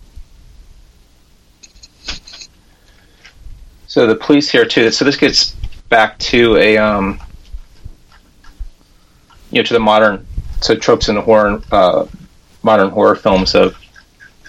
So 3.88 4.06
the 4.06 4.14
police 4.14 4.48
here 4.48 4.64
too. 4.64 4.92
So 4.92 5.04
this 5.04 5.16
gets 5.16 5.56
back 5.88 6.18
to 6.20 6.56
a 6.56 6.78
um, 6.78 7.18
you 9.50 9.58
know 9.58 9.64
to 9.64 9.74
the 9.74 9.80
modern 9.80 10.24
so 10.60 10.76
tropes 10.76 11.08
in 11.08 11.16
the 11.16 11.20
horror 11.20 11.60
uh, 11.72 12.06
modern 12.62 12.90
horror 12.90 13.16
films 13.16 13.56
of 13.56 13.76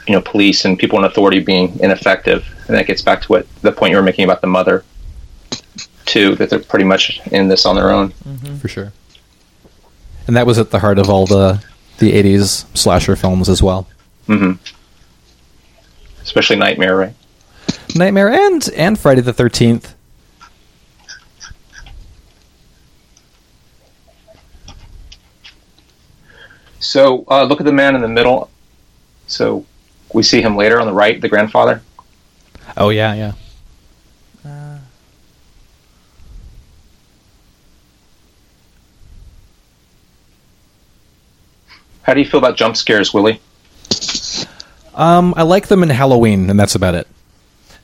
you 0.08 0.13
know 0.13 0.22
police 0.22 0.66
and 0.66 0.78
people 0.78 1.00
in 1.00 1.06
authority 1.06 1.39
being 1.39 1.80
ineffective, 1.80 2.46
and 2.68 2.76
that 2.78 2.88
gets 2.88 3.02
back 3.02 3.22
to 3.24 3.28
what 3.28 3.48
the 3.62 3.72
point 3.72 3.92
you 3.92 3.98
were 3.98 4.04
making 4.04 4.26
about 4.26 4.42
the 4.42 4.48
mother 4.48 4.84
too. 6.06 6.36
That 6.36 6.50
they're 6.50 6.60
pretty 6.60 6.86
much 6.86 7.20
in 7.28 7.48
this 7.48 7.66
on 7.66 7.76
their 7.76 7.89
own. 7.92 8.12
for 8.60 8.68
sure. 8.68 8.92
And 10.28 10.36
that 10.38 10.46
was 10.46 10.58
at 10.58 10.72
the 10.72 10.80
heart 10.80 11.00
of 11.00 11.10
all 11.10 11.26
the 11.26 11.63
the 12.00 12.12
'80s 12.12 12.66
slasher 12.78 13.16
films 13.16 13.50
as 13.50 13.62
well. 13.63 13.88
hmm 14.28 14.54
Especially 16.22 16.56
Nightmare, 16.56 16.96
right? 16.96 17.13
Nightmare 17.96 18.30
and 18.30 18.68
and 18.76 18.98
Friday 18.98 19.22
the 19.22 19.34
Thirteenth. 19.34 19.94
So 26.80 27.24
uh, 27.30 27.44
look 27.44 27.60
at 27.60 27.66
the 27.66 27.72
man 27.74 27.96
in 27.96 28.02
the 28.02 28.08
middle. 28.08 28.50
So 29.28 29.66
we 30.13 30.23
see 30.23 30.41
him 30.41 30.56
later 30.56 30.80
on 30.80 30.88
the 30.88 30.93
right, 30.93 31.19
the 31.19 31.30
grandfather. 31.30 31.82
Oh 32.78 32.89
yeah, 32.89 33.13
yeah. 33.13 33.34
How 42.04 42.13
do 42.13 42.19
you 42.19 42.30
feel 42.30 42.39
about 42.39 42.58
jump 42.58 42.76
scares, 42.76 43.13
Willy? 43.13 43.39
Um, 44.93 45.34
I 45.38 45.43
like 45.43 45.67
them 45.67 45.84
in 45.84 45.89
Halloween, 45.89 46.49
and 46.49 46.60
that's 46.60 46.76
about 46.76 46.95
it. 46.95 47.08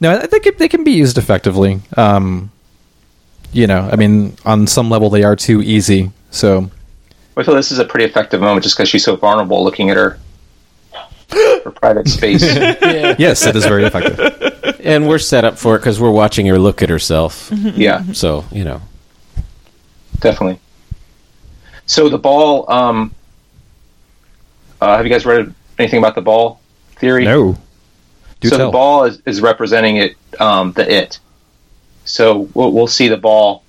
No, 0.01 0.11
I 0.11 0.27
think 0.27 0.57
they 0.57 0.67
can 0.67 0.83
be 0.83 0.91
used 0.91 1.17
effectively. 1.17 1.81
Um, 1.97 2.51
you 3.51 3.65
know, 3.65 3.89
I 3.91 3.95
mean, 3.95 4.35
on 4.45 4.67
some 4.67 4.89
level 4.89 5.09
they 5.09 5.23
are 5.23 5.35
too 5.35 5.61
easy. 5.61 6.11
So 6.31 6.69
I 7.35 7.43
feel 7.43 7.55
this 7.55 7.71
is 7.71 7.79
a 7.79 7.85
pretty 7.85 8.05
effective 8.05 8.41
moment 8.41 8.63
just 8.63 8.77
because 8.77 8.89
she's 8.89 9.03
so 9.03 9.15
vulnerable 9.15 9.63
looking 9.63 9.89
at 9.89 9.97
her 9.97 10.19
her 11.63 11.71
private 11.71 12.07
space. 12.07 12.41
yes, 12.43 13.45
it 13.45 13.55
is 13.55 13.65
very 13.65 13.83
effective. 13.85 14.77
And 14.83 15.07
we're 15.07 15.19
set 15.19 15.45
up 15.45 15.57
for 15.57 15.75
it 15.75 15.79
because 15.79 15.99
we're 15.99 16.11
watching 16.11 16.45
her 16.47 16.57
look 16.57 16.81
at 16.81 16.89
herself. 16.89 17.51
yeah, 17.51 18.03
So, 18.13 18.45
you 18.51 18.63
know. 18.63 18.81
definitely. 20.19 20.59
So 21.85 22.09
the 22.09 22.17
ball. 22.17 22.71
Um, 22.71 23.13
uh, 24.81 24.95
have 24.95 25.05
you 25.05 25.11
guys 25.11 25.25
read 25.25 25.53
anything 25.77 25.99
about 25.99 26.15
the 26.15 26.21
ball 26.21 26.61
theory? 26.95 27.25
No, 27.25 27.57
do 28.39 28.47
so 28.49 28.57
tell. 28.57 28.67
the 28.67 28.71
ball 28.71 29.03
is, 29.05 29.21
is 29.25 29.41
representing 29.41 29.97
it, 29.97 30.15
um, 30.39 30.71
the 30.73 30.89
it. 30.91 31.19
So 32.05 32.47
we'll, 32.53 32.71
we'll 32.71 32.87
see 32.87 33.07
the 33.09 33.17
ball 33.17 33.63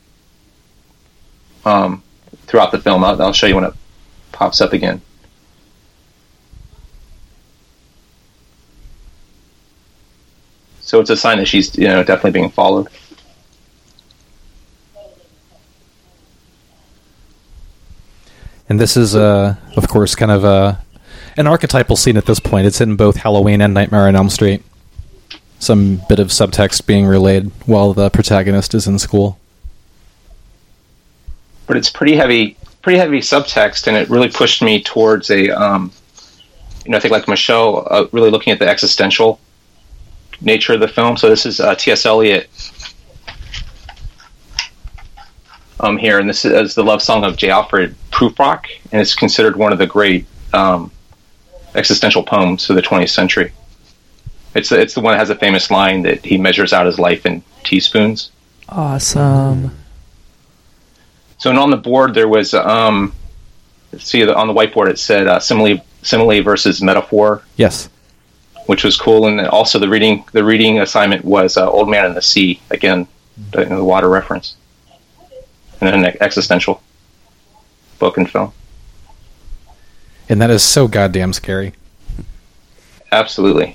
um, 1.64 2.02
throughout 2.46 2.70
the 2.72 2.78
film. 2.78 3.02
I'll, 3.04 3.20
I'll 3.20 3.32
show 3.32 3.46
you 3.46 3.54
when 3.56 3.64
it 3.64 3.74
pops 4.32 4.60
up 4.60 4.72
again. 4.72 5.02
So 10.90 10.98
it's 10.98 11.08
a 11.08 11.16
sign 11.16 11.38
that 11.38 11.46
she's 11.46 11.78
you 11.78 11.86
know 11.86 12.02
definitely 12.02 12.32
being 12.32 12.50
followed. 12.50 12.88
And 18.68 18.80
this 18.80 18.96
is, 18.96 19.14
uh, 19.14 19.54
of 19.76 19.86
course, 19.86 20.16
kind 20.16 20.32
of 20.32 20.44
uh, 20.44 20.74
an 21.36 21.46
archetypal 21.46 21.94
scene 21.94 22.16
at 22.16 22.26
this 22.26 22.40
point. 22.40 22.66
It's 22.66 22.80
in 22.80 22.96
both 22.96 23.18
Halloween 23.18 23.60
and 23.60 23.72
Nightmare 23.72 24.08
on 24.08 24.16
Elm 24.16 24.30
Street. 24.30 24.64
Some 25.60 26.02
bit 26.08 26.18
of 26.18 26.30
subtext 26.30 26.86
being 26.86 27.06
relayed 27.06 27.52
while 27.66 27.92
the 27.92 28.10
protagonist 28.10 28.74
is 28.74 28.88
in 28.88 28.98
school. 28.98 29.38
but 31.68 31.76
it's 31.76 31.88
pretty 31.88 32.16
heavy, 32.16 32.56
pretty 32.82 32.98
heavy 32.98 33.20
subtext, 33.20 33.86
and 33.86 33.96
it 33.96 34.10
really 34.10 34.28
pushed 34.28 34.60
me 34.60 34.82
towards 34.82 35.30
a, 35.30 35.50
um, 35.50 35.92
you 36.84 36.90
know, 36.90 36.96
I 36.96 37.00
think 37.00 37.12
like 37.12 37.28
Michele, 37.28 37.86
uh, 37.88 38.06
really 38.10 38.30
looking 38.30 38.52
at 38.52 38.58
the 38.58 38.68
existential 38.68 39.38
nature 40.40 40.74
of 40.74 40.80
the 40.80 40.88
film. 40.88 41.16
So 41.16 41.28
this 41.28 41.46
is 41.46 41.60
uh, 41.60 41.74
T.S. 41.74 42.06
Eliot 42.06 42.48
um, 45.80 45.96
here, 45.96 46.18
and 46.18 46.28
this 46.28 46.44
is 46.44 46.74
the 46.74 46.84
love 46.84 47.02
song 47.02 47.24
of 47.24 47.36
J. 47.36 47.50
Alfred 47.50 47.94
Prufrock, 48.10 48.66
and 48.92 49.00
it's 49.00 49.14
considered 49.14 49.56
one 49.56 49.72
of 49.72 49.78
the 49.78 49.86
great 49.86 50.26
um, 50.52 50.90
existential 51.74 52.22
poems 52.22 52.68
of 52.68 52.76
the 52.76 52.82
20th 52.82 53.10
century. 53.10 53.52
It's 54.54 54.72
it's 54.72 54.94
the 54.94 55.00
one 55.00 55.12
that 55.12 55.18
has 55.18 55.30
a 55.30 55.36
famous 55.36 55.70
line 55.70 56.02
that 56.02 56.24
he 56.24 56.36
measures 56.36 56.72
out 56.72 56.84
his 56.86 56.98
life 56.98 57.24
in 57.24 57.42
teaspoons. 57.62 58.32
Awesome. 58.68 59.76
So, 61.38 61.50
and 61.50 61.58
on 61.58 61.70
the 61.70 61.76
board 61.76 62.14
there 62.14 62.28
was, 62.28 62.52
um, 62.52 63.14
see, 63.96 64.28
on 64.28 64.48
the 64.48 64.52
whiteboard 64.52 64.90
it 64.90 64.98
said 64.98 65.26
uh, 65.26 65.38
simile, 65.40 65.78
simile 66.02 66.42
versus 66.42 66.82
metaphor, 66.82 67.42
Yes. 67.56 67.88
Which 68.66 68.84
was 68.84 68.96
cool. 68.96 69.26
And 69.26 69.38
then 69.38 69.46
also 69.46 69.78
the 69.78 69.88
reading, 69.88 70.24
the 70.32 70.44
reading 70.44 70.80
assignment 70.80 71.24
was 71.24 71.56
uh, 71.56 71.68
Old 71.68 71.88
Man 71.88 72.06
in 72.06 72.14
the 72.14 72.22
Sea 72.22 72.60
again, 72.70 73.08
the, 73.52 73.64
the 73.64 73.84
water 73.84 74.08
reference, 74.08 74.56
and 75.80 75.88
an 76.04 76.16
existential 76.20 76.82
book 77.98 78.16
and 78.16 78.30
film. 78.30 78.52
And 80.28 80.40
that 80.40 80.50
is 80.50 80.62
so 80.62 80.86
goddamn 80.86 81.32
scary. 81.32 81.72
Absolutely. 83.10 83.74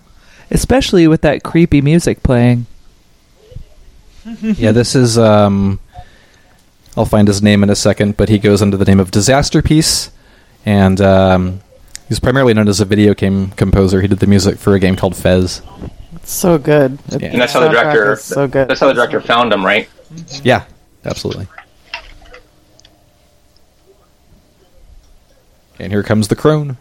Especially 0.50 1.08
with 1.08 1.22
that 1.22 1.42
creepy 1.42 1.80
music 1.80 2.22
playing. 2.22 2.66
yeah, 4.40 4.72
this 4.72 4.94
is. 4.94 5.18
Um, 5.18 5.80
I'll 6.96 7.04
find 7.04 7.28
his 7.28 7.42
name 7.42 7.62
in 7.62 7.70
a 7.70 7.76
second, 7.76 8.16
but 8.16 8.28
he 8.28 8.38
goes 8.38 8.62
under 8.62 8.76
the 8.76 8.84
name 8.84 9.00
of 9.00 9.10
Disasterpeace, 9.10 10.10
and 10.64 11.00
um, 11.00 11.60
he's 12.08 12.20
primarily 12.20 12.54
known 12.54 12.68
as 12.68 12.80
a 12.80 12.84
video 12.84 13.14
game 13.14 13.50
composer. 13.52 14.00
He 14.00 14.08
did 14.08 14.18
the 14.18 14.26
music 14.26 14.58
for 14.58 14.74
a 14.74 14.80
game 14.80 14.96
called 14.96 15.16
Fez. 15.16 15.62
It's 16.14 16.32
so 16.32 16.58
good. 16.58 16.98
Yeah. 17.08 17.28
And 17.28 17.40
that's 17.40 17.52
how 17.52 17.60
the 17.60 17.68
director, 17.68 18.16
so 18.16 18.48
good. 18.48 18.68
that's 18.68 18.80
how 18.80 18.88
the 18.88 18.94
director 18.94 19.20
found 19.20 19.52
him, 19.52 19.64
right? 19.64 19.88
Yeah, 20.42 20.64
absolutely. 21.04 21.46
And 25.78 25.92
here 25.92 26.02
comes 26.02 26.28
the 26.28 26.36
crone. 26.36 26.78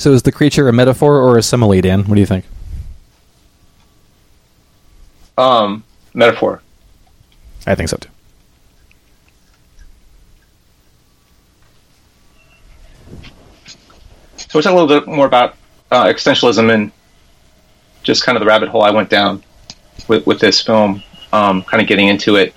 So 0.00 0.14
is 0.14 0.22
the 0.22 0.32
creature 0.32 0.66
a 0.66 0.72
metaphor 0.72 1.20
or 1.20 1.36
a 1.36 1.42
simile, 1.42 1.78
Dan? 1.82 2.04
What 2.04 2.14
do 2.14 2.22
you 2.22 2.26
think? 2.26 2.46
Um, 5.36 5.84
metaphor. 6.14 6.62
I 7.66 7.74
think 7.74 7.90
so 7.90 7.98
too. 7.98 8.08
So 14.38 14.48
we'll 14.54 14.62
talk 14.62 14.72
a 14.72 14.74
little 14.74 14.88
bit 14.88 15.06
more 15.06 15.26
about 15.26 15.56
uh, 15.90 16.06
existentialism 16.06 16.72
and 16.72 16.90
just 18.02 18.24
kind 18.24 18.36
of 18.36 18.40
the 18.40 18.46
rabbit 18.46 18.70
hole 18.70 18.82
I 18.82 18.90
went 18.90 19.10
down 19.10 19.42
with, 20.08 20.26
with 20.26 20.40
this 20.40 20.62
film, 20.62 21.02
um, 21.34 21.62
kind 21.64 21.82
of 21.82 21.86
getting 21.86 22.06
into 22.06 22.36
it 22.36 22.54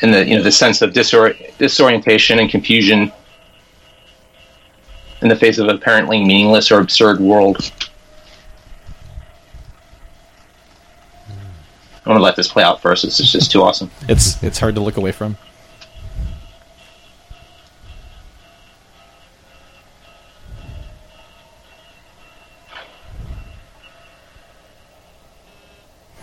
in 0.00 0.10
the 0.10 0.26
you 0.26 0.38
know 0.38 0.42
the 0.42 0.50
sense 0.50 0.80
of 0.80 0.94
disor- 0.94 1.36
disorientation 1.58 2.38
and 2.38 2.48
confusion 2.48 3.12
in 5.22 5.28
the 5.28 5.36
face 5.36 5.58
of 5.58 5.68
an 5.68 5.76
apparently 5.76 6.24
meaningless 6.24 6.70
or 6.70 6.80
absurd 6.80 7.20
world. 7.20 7.72
I 12.04 12.08
want 12.10 12.18
to 12.20 12.22
let 12.24 12.36
this 12.36 12.48
play 12.48 12.62
out 12.62 12.80
first. 12.80 13.04
It's 13.04 13.18
just 13.18 13.50
too 13.50 13.62
awesome. 13.62 13.90
It's 14.08 14.42
it's 14.42 14.58
hard 14.58 14.74
to 14.76 14.80
look 14.80 14.96
away 14.96 15.12
from. 15.12 15.36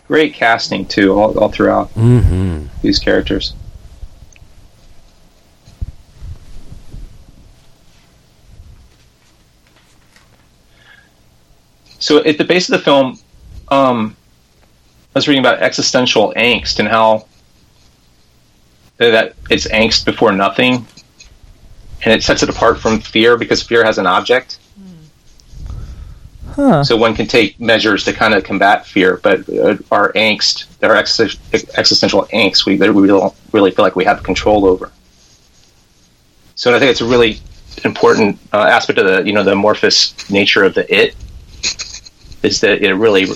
Great 0.07 0.33
casting 0.33 0.85
too, 0.85 1.17
all, 1.19 1.37
all 1.39 1.49
throughout 1.49 1.93
Mm-hmm. 1.95 2.65
these 2.81 2.99
characters. 2.99 3.53
So 12.05 12.23
at 12.23 12.37
the 12.37 12.43
base 12.43 12.69
of 12.69 12.77
the 12.77 12.83
film, 12.83 13.17
um, 13.69 14.15
I 15.15 15.17
was 15.17 15.27
reading 15.27 15.41
about 15.41 15.57
existential 15.63 16.33
angst 16.37 16.77
and 16.77 16.87
how 16.87 17.25
that 18.97 19.33
it's 19.49 19.65
angst 19.69 20.05
before 20.05 20.31
nothing, 20.31 20.85
and 22.03 22.13
it 22.13 22.21
sets 22.21 22.43
it 22.43 22.49
apart 22.49 22.79
from 22.79 22.99
fear 22.99 23.37
because 23.37 23.63
fear 23.63 23.83
has 23.83 23.97
an 23.97 24.05
object. 24.05 24.59
Huh. 26.51 26.83
So 26.83 26.95
one 26.95 27.15
can 27.15 27.25
take 27.25 27.59
measures 27.59 28.03
to 28.03 28.13
kind 28.13 28.35
of 28.35 28.43
combat 28.43 28.85
fear, 28.85 29.19
but 29.23 29.49
uh, 29.49 29.77
our 29.91 30.13
angst, 30.13 30.67
our 30.83 30.95
ex- 30.95 31.19
existential 31.75 32.25
angst, 32.25 32.67
we, 32.67 32.77
we 32.77 33.07
don't 33.07 33.33
really 33.51 33.71
feel 33.71 33.83
like 33.83 33.95
we 33.95 34.05
have 34.05 34.21
control 34.21 34.67
over. 34.67 34.91
So 36.53 36.75
I 36.75 36.77
think 36.77 36.91
it's 36.91 37.01
a 37.01 37.05
really 37.05 37.39
important 37.83 38.37
uh, 38.53 38.59
aspect 38.59 38.99
of 38.99 39.07
the 39.07 39.23
you 39.23 39.33
know 39.33 39.43
the 39.43 39.53
amorphous 39.53 40.29
nature 40.29 40.63
of 40.63 40.75
the 40.75 40.85
it 40.93 41.15
is 42.45 42.61
that 42.61 42.81
it 42.81 42.93
really, 42.93 43.27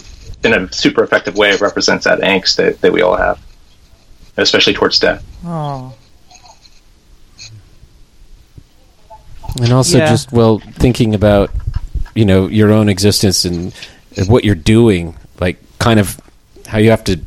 in 0.44 0.54
a 0.54 0.72
super 0.72 1.04
effective 1.04 1.36
way, 1.36 1.56
represents 1.58 2.06
that 2.06 2.20
angst 2.20 2.56
that, 2.58 2.80
that 2.82 2.92
we 2.94 3.02
all 3.02 3.16
have, 3.18 3.40
especially 4.38 4.74
towards 4.74 5.00
death. 5.00 5.24
Oh. 5.46 5.94
And 9.60 9.74
also 9.74 9.98
Yeah. 9.98 10.10
just 10.10 10.32
well 10.32 10.60
thinking 10.60 11.16
about 11.16 11.52
you 12.16 12.26
know 12.26 12.48
your 12.48 12.72
own 12.72 12.88
existence 12.90 13.46
and, 13.46 13.74
and 14.16 14.30
what 14.30 14.44
you're 14.44 14.56
doing, 14.56 15.16
like 15.40 15.58
kind 15.80 16.00
of 16.00 16.20
how 16.68 16.78
you 16.78 16.92
have 16.92 17.04
to 17.06 17.20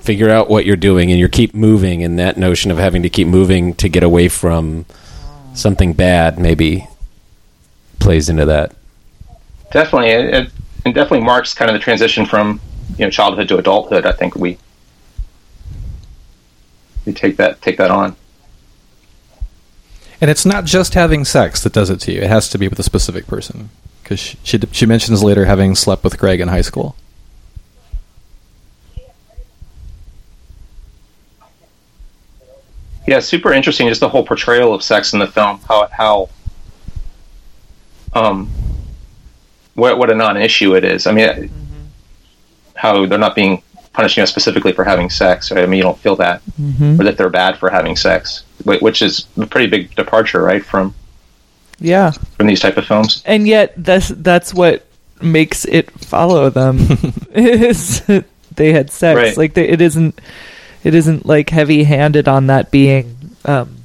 figure 0.00 0.28
out 0.28 0.50
what 0.50 0.66
you're 0.66 0.76
doing 0.76 1.10
and 1.10 1.18
you 1.18 1.28
keep 1.28 1.54
moving 1.54 2.02
and 2.02 2.18
that 2.18 2.36
notion 2.36 2.70
of 2.70 2.76
having 2.76 3.02
to 3.02 3.08
keep 3.08 3.26
moving 3.28 3.72
to 3.74 3.88
get 3.88 4.02
away 4.02 4.28
from 4.28 4.84
something 5.54 5.92
bad 5.92 6.38
maybe 6.38 6.86
plays 8.00 8.28
into 8.28 8.44
that. 8.44 8.74
Definitely, 9.70 10.10
it, 10.10 10.34
it, 10.34 10.50
it 10.84 10.94
definitely 10.94 11.20
marks 11.20 11.54
kind 11.54 11.70
of 11.70 11.74
the 11.74 11.78
transition 11.78 12.26
from 12.26 12.60
you 12.98 13.04
know 13.04 13.10
childhood 13.10 13.48
to 13.48 13.58
adulthood. 13.58 14.06
I 14.06 14.12
think 14.12 14.34
we 14.34 14.58
we 17.04 17.12
take 17.12 17.36
that 17.36 17.62
take 17.62 17.78
that 17.78 17.90
on. 17.90 18.16
And 20.20 20.30
it's 20.30 20.46
not 20.46 20.64
just 20.64 20.94
having 20.94 21.24
sex 21.24 21.62
that 21.64 21.72
does 21.72 21.90
it 21.90 21.98
to 22.00 22.12
you. 22.12 22.20
It 22.20 22.28
has 22.28 22.48
to 22.50 22.58
be 22.58 22.68
with 22.68 22.78
a 22.78 22.84
specific 22.84 23.26
person. 23.26 23.70
Because 24.02 24.20
she, 24.20 24.38
she, 24.44 24.60
she 24.70 24.86
mentions 24.86 25.22
later 25.22 25.46
having 25.46 25.74
slept 25.74 26.04
with 26.04 26.16
Greg 26.16 26.40
in 26.40 26.46
high 26.46 26.60
school. 26.60 26.94
Yeah, 33.06 33.18
super 33.18 33.52
interesting. 33.52 33.88
Just 33.88 34.00
the 34.00 34.08
whole 34.08 34.24
portrayal 34.24 34.72
of 34.72 34.82
sex 34.82 35.12
in 35.12 35.18
the 35.18 35.26
film. 35.26 35.58
How 35.68 35.88
how 35.88 36.28
um 38.14 38.48
what 39.74 39.98
what 39.98 40.10
a 40.10 40.14
non-issue 40.14 40.74
it 40.76 40.84
is. 40.84 41.06
I 41.06 41.12
mean, 41.12 41.50
how 42.74 43.06
they're 43.06 43.18
not 43.18 43.34
being 43.34 43.62
punishing 43.92 44.22
us 44.22 44.30
specifically 44.30 44.72
for 44.72 44.84
having 44.84 45.10
sex. 45.10 45.50
Right? 45.50 45.62
I 45.62 45.66
mean, 45.66 45.76
you 45.78 45.82
don't 45.82 45.98
feel 45.98 46.16
that, 46.16 46.42
Mm-hmm. 46.60 47.00
or 47.00 47.04
that 47.04 47.16
they're 47.18 47.28
bad 47.30 47.58
for 47.58 47.68
having 47.70 47.94
sex, 47.96 48.44
which 48.64 49.02
is 49.02 49.26
a 49.36 49.46
pretty 49.46 49.66
big 49.66 49.94
departure, 49.94 50.42
right, 50.42 50.64
from 50.64 50.94
Yeah. 51.78 52.10
from 52.36 52.46
these 52.46 52.60
type 52.60 52.76
of 52.76 52.86
films. 52.86 53.22
And 53.26 53.46
yet 53.46 53.74
that's 53.76 54.08
that's 54.08 54.54
what 54.54 54.86
makes 55.20 55.64
it 55.66 55.90
follow 55.90 56.50
them 56.50 56.78
is 57.34 58.02
they 58.56 58.72
had 58.72 58.90
sex. 58.90 59.16
Right. 59.16 59.36
Like 59.36 59.54
they, 59.54 59.68
it 59.68 59.80
isn't 59.80 60.20
it 60.84 60.94
isn't 60.94 61.26
like 61.26 61.50
heavy 61.50 61.84
handed 61.84 62.26
on 62.28 62.46
that 62.48 62.70
being 62.70 63.14
um, 63.44 63.76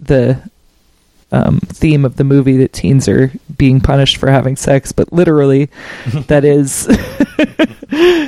the 0.00 0.40
um, 1.30 1.60
theme 1.60 2.04
of 2.04 2.16
the 2.16 2.24
movie 2.24 2.56
that 2.58 2.72
teens 2.72 3.06
are 3.08 3.30
being 3.56 3.80
punished 3.80 4.16
for 4.16 4.30
having 4.30 4.56
sex, 4.56 4.92
but 4.92 5.12
literally 5.12 5.68
that 6.28 6.44
is 6.44 6.86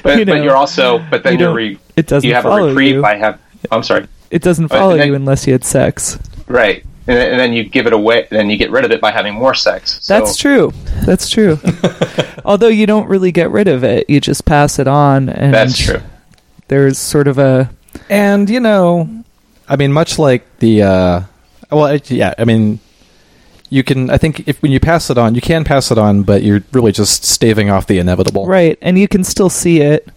But 0.02 0.18
You 0.18 0.24
know, 0.24 0.34
but 0.34 0.42
you're 0.44 0.56
also 0.56 0.98
but 1.10 1.22
then 1.22 1.34
you 1.34 1.38
you 1.38 1.44
are 1.44 1.48
don't- 1.48 1.56
re, 1.56 1.78
it 1.96 2.06
doesn't 2.06 2.28
you 2.28 2.34
have 2.34 2.44
a 2.44 2.48
follow 2.48 2.68
reprieve 2.68 2.96
you. 2.96 3.02
by 3.02 3.16
have. 3.16 3.38
I'm 3.70 3.82
sorry. 3.82 4.06
it 4.30 4.42
doesn't 4.42 4.68
But 4.68 4.78
follow 4.78 4.96
then- 4.96 5.08
you 5.08 5.14
unless 5.14 5.46
you 5.46 5.52
had 5.52 5.64
sex. 5.64 6.18
Right. 6.46 6.84
And, 7.06 7.16
then- 7.16 7.30
and 7.32 7.40
then 7.40 7.52
you 7.52 7.64
give 7.64 7.86
it 7.86 7.92
away, 7.92 8.20
and 8.30 8.38
then 8.38 8.50
you 8.50 8.56
get 8.56 8.70
rid 8.70 8.84
of 8.84 8.90
it 8.90 9.00
by 9.00 9.10
having 9.10 9.34
more 9.34 9.54
sex. 9.54 9.98
So, 10.02 10.18
That's 10.18 10.36
true. 10.36 10.72
That's 11.06 11.28
true. 11.28 11.58
Although 12.44 12.68
you 12.68 12.86
don't 12.86 13.08
really 13.08 13.32
get 13.32 13.50
rid 13.50 13.68
of 13.68 13.82
it, 13.84 14.08
you 14.08 14.20
just 14.20 14.44
pass 14.44 14.78
it 14.78 14.86
on, 14.86 15.28
and 15.28 15.52
That's 15.54 15.76
true. 15.78 16.00
There's 16.68 16.98
sort 16.98 17.26
of 17.28 17.38
a 17.38 17.70
And, 18.08 18.48
you 18.48 18.60
know, 18.60 19.08
I 19.68 19.76
mean, 19.76 19.92
much 19.92 20.18
like 20.18 20.44
the. 20.58 20.82
Uh, 20.82 21.20
well, 21.70 21.86
it, 21.86 22.10
yeah, 22.10 22.34
I 22.38 22.44
mean, 22.44 22.78
you 23.70 23.82
can. 23.82 24.10
I 24.10 24.18
think 24.18 24.46
if 24.48 24.60
when 24.62 24.70
you 24.72 24.80
pass 24.80 25.08
it 25.10 25.16
on, 25.16 25.34
you 25.34 25.40
can 25.40 25.64
pass 25.64 25.90
it 25.90 25.96
on, 25.98 26.22
but 26.24 26.42
you're 26.42 26.62
really 26.72 26.92
just 26.92 27.24
staving 27.24 27.70
off 27.70 27.86
the 27.86 27.98
inevitable. 27.98 28.46
right, 28.46 28.76
and 28.82 28.98
you 28.98 29.08
can 29.08 29.24
still 29.24 29.48
see 29.50 29.80
it. 29.80 30.08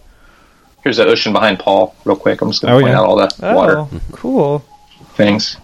Here's 0.84 0.98
the 0.98 1.06
ocean 1.06 1.32
behind 1.32 1.60
Paul, 1.60 1.96
real 2.04 2.18
quick. 2.18 2.42
I'm 2.42 2.50
just 2.50 2.62
going 2.62 2.72
to 2.74 2.78
Oh, 2.78 2.82
point 2.82 2.92
yeah. 2.92 3.00
out 3.00 3.06
all 3.06 3.16
the 3.16 3.56
water 3.56 3.78
Oh, 3.80 3.90
cool. 4.12 4.60
things. 5.16 5.56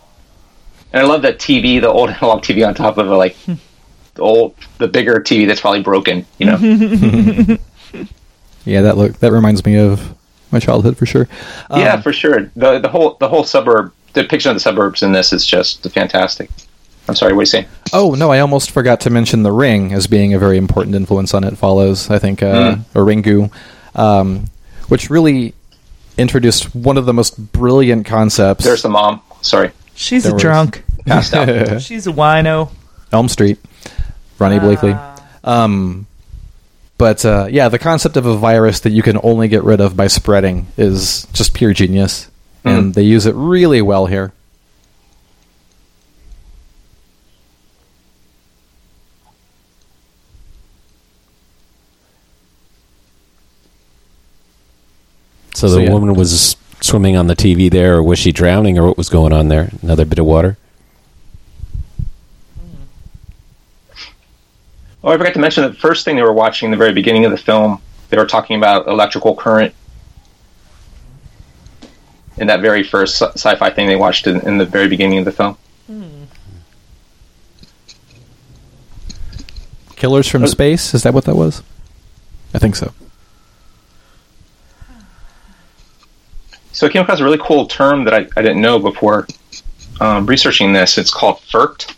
And 0.93 1.03
I 1.03 1.05
love 1.05 1.21
that 1.23 1.39
TV, 1.39 1.81
the 1.81 1.89
old 1.89 2.09
analog 2.21 2.41
TV 2.41 2.65
on 2.65 2.73
top 2.73 2.97
of 2.97 3.11
a, 3.11 3.17
like 3.17 3.35
the 3.45 4.21
old, 4.21 4.55
the 4.77 4.87
bigger 4.87 5.15
TV 5.19 5.45
that's 5.45 5.59
probably 5.59 5.83
broken. 5.83 6.25
You 6.37 6.45
know, 6.45 6.57
Yeah, 8.65 8.81
that 8.81 8.97
look 8.97 9.13
that 9.19 9.31
reminds 9.31 9.65
me 9.65 9.77
of 9.77 10.13
my 10.51 10.59
childhood 10.59 10.95
for 10.97 11.05
sure. 11.05 11.27
Um, 11.69 11.79
yeah, 11.81 11.99
for 12.01 12.13
sure. 12.13 12.51
The 12.55 12.79
the 12.79 12.89
whole 12.89 13.17
the 13.19 13.27
whole 13.27 13.43
suburb 13.43 13.93
depiction 14.13 14.49
of 14.51 14.55
the 14.55 14.59
suburbs 14.59 15.01
in 15.03 15.11
this 15.11 15.33
is 15.33 15.45
just 15.45 15.83
fantastic. 15.91 16.49
I'm 17.09 17.15
sorry, 17.15 17.33
what 17.33 17.39
are 17.39 17.41
you 17.41 17.45
saying? 17.47 17.65
Oh 17.91 18.11
no, 18.15 18.31
I 18.31 18.39
almost 18.39 18.71
forgot 18.71 19.01
to 19.01 19.09
mention 19.09 19.43
the 19.43 19.51
Ring 19.51 19.93
as 19.93 20.07
being 20.07 20.33
a 20.33 20.39
very 20.39 20.57
important 20.57 20.95
influence 20.95 21.33
on 21.33 21.43
It 21.43 21.57
Follows. 21.57 22.09
I 22.09 22.19
think 22.19 22.41
uh, 22.43 22.75
Mm. 22.75 22.83
or 22.95 23.03
Ringu, 23.03 23.51
um, 23.99 24.45
which 24.87 25.09
really 25.09 25.53
introduced 26.17 26.75
one 26.75 26.97
of 26.97 27.05
the 27.05 27.13
most 27.13 27.51
brilliant 27.51 28.05
concepts. 28.05 28.63
There's 28.63 28.81
the 28.83 28.89
mom. 28.89 29.21
Sorry, 29.41 29.71
She's 29.95 30.23
There 30.23 30.31
a 30.31 30.35
was- 30.35 30.41
drunk. 30.41 30.83
passed 31.05 31.33
out. 31.35 31.81
She's 31.81 32.07
a 32.07 32.11
wino. 32.11 32.69
Elm 33.11 33.27
Street, 33.27 33.57
Ronee 34.37 34.59
Blakley. 34.59 34.97
Um, 35.43 36.05
but 36.97 37.23
uh, 37.25 37.47
yeah, 37.49 37.69
the 37.69 37.79
concept 37.79 38.17
of 38.17 38.25
a 38.25 38.35
virus 38.35 38.81
that 38.81 38.91
you 38.91 39.01
can 39.01 39.17
only 39.23 39.47
get 39.47 39.63
rid 39.63 39.79
of 39.81 39.95
by 39.97 40.07
spreading 40.07 40.67
is 40.77 41.25
just 41.33 41.53
pure 41.53 41.73
genius, 41.73 42.27
and 42.65 42.91
Mhm. 42.91 42.93
they 42.93 43.03
use 43.03 43.25
it 43.25 43.33
really 43.35 43.81
well 43.81 44.05
here. 44.05 44.31
So, 55.59 55.67
So, 55.67 55.75
the 55.75 55.83
yeah. 55.83 55.91
woman 55.91 56.13
was 56.15 56.55
swimming 56.79 57.17
on 57.17 57.27
the 57.27 57.35
TV 57.35 57.69
there, 57.69 57.97
or 57.97 58.03
was 58.03 58.17
she 58.17 58.31
drowning, 58.31 58.79
or 58.79 58.85
what 58.87 58.97
was 58.97 59.09
going 59.09 59.33
on 59.33 59.49
there? 59.49 59.69
Another 59.81 60.05
bit 60.05 60.17
of 60.17 60.25
water. 60.25 60.57
Oh, 65.03 65.11
I 65.11 65.17
forgot 65.17 65.33
to 65.33 65.39
mention 65.39 65.63
the 65.63 65.73
first 65.73 66.05
thing 66.05 66.15
they 66.15 66.21
were 66.23 66.31
watching 66.31 66.67
in 66.67 66.71
the 66.71 66.77
very 66.77 66.93
beginning 66.93 67.25
of 67.25 67.31
the 67.31 67.37
film. 67.37 67.81
They 68.09 68.15
were 68.15 68.25
talking 68.25 68.55
about 68.57 68.87
electrical 68.87 69.35
current. 69.35 69.73
In 72.37 72.47
that 72.47 72.61
very 72.61 72.83
first 72.83 73.17
sci- 73.21 73.31
sci-fi 73.33 73.69
thing 73.69 73.87
they 73.87 73.97
watched 73.97 74.27
in, 74.27 74.39
in 74.47 74.57
the 74.57 74.65
very 74.65 74.87
beginning 74.87 75.17
of 75.19 75.25
the 75.25 75.31
film. 75.33 75.57
Killers 79.97 80.29
from 80.29 80.45
Uh, 80.45 80.47
Space 80.47 80.93
is 80.93 81.03
that 81.03 81.13
what 81.13 81.25
that 81.25 81.35
was? 81.35 81.61
I 82.53 82.59
think 82.59 82.77
so. 82.77 82.93
So 86.79 86.87
I 86.87 86.89
came 86.89 87.01
across 87.01 87.19
a 87.19 87.25
really 87.25 87.37
cool 87.41 87.65
term 87.65 88.05
that 88.05 88.13
I, 88.13 88.19
I 88.37 88.41
didn't 88.41 88.61
know 88.61 88.79
before 88.79 89.27
um, 89.99 90.25
researching 90.25 90.71
this. 90.71 90.97
It's 90.97 91.11
called 91.11 91.41
Furcht, 91.41 91.93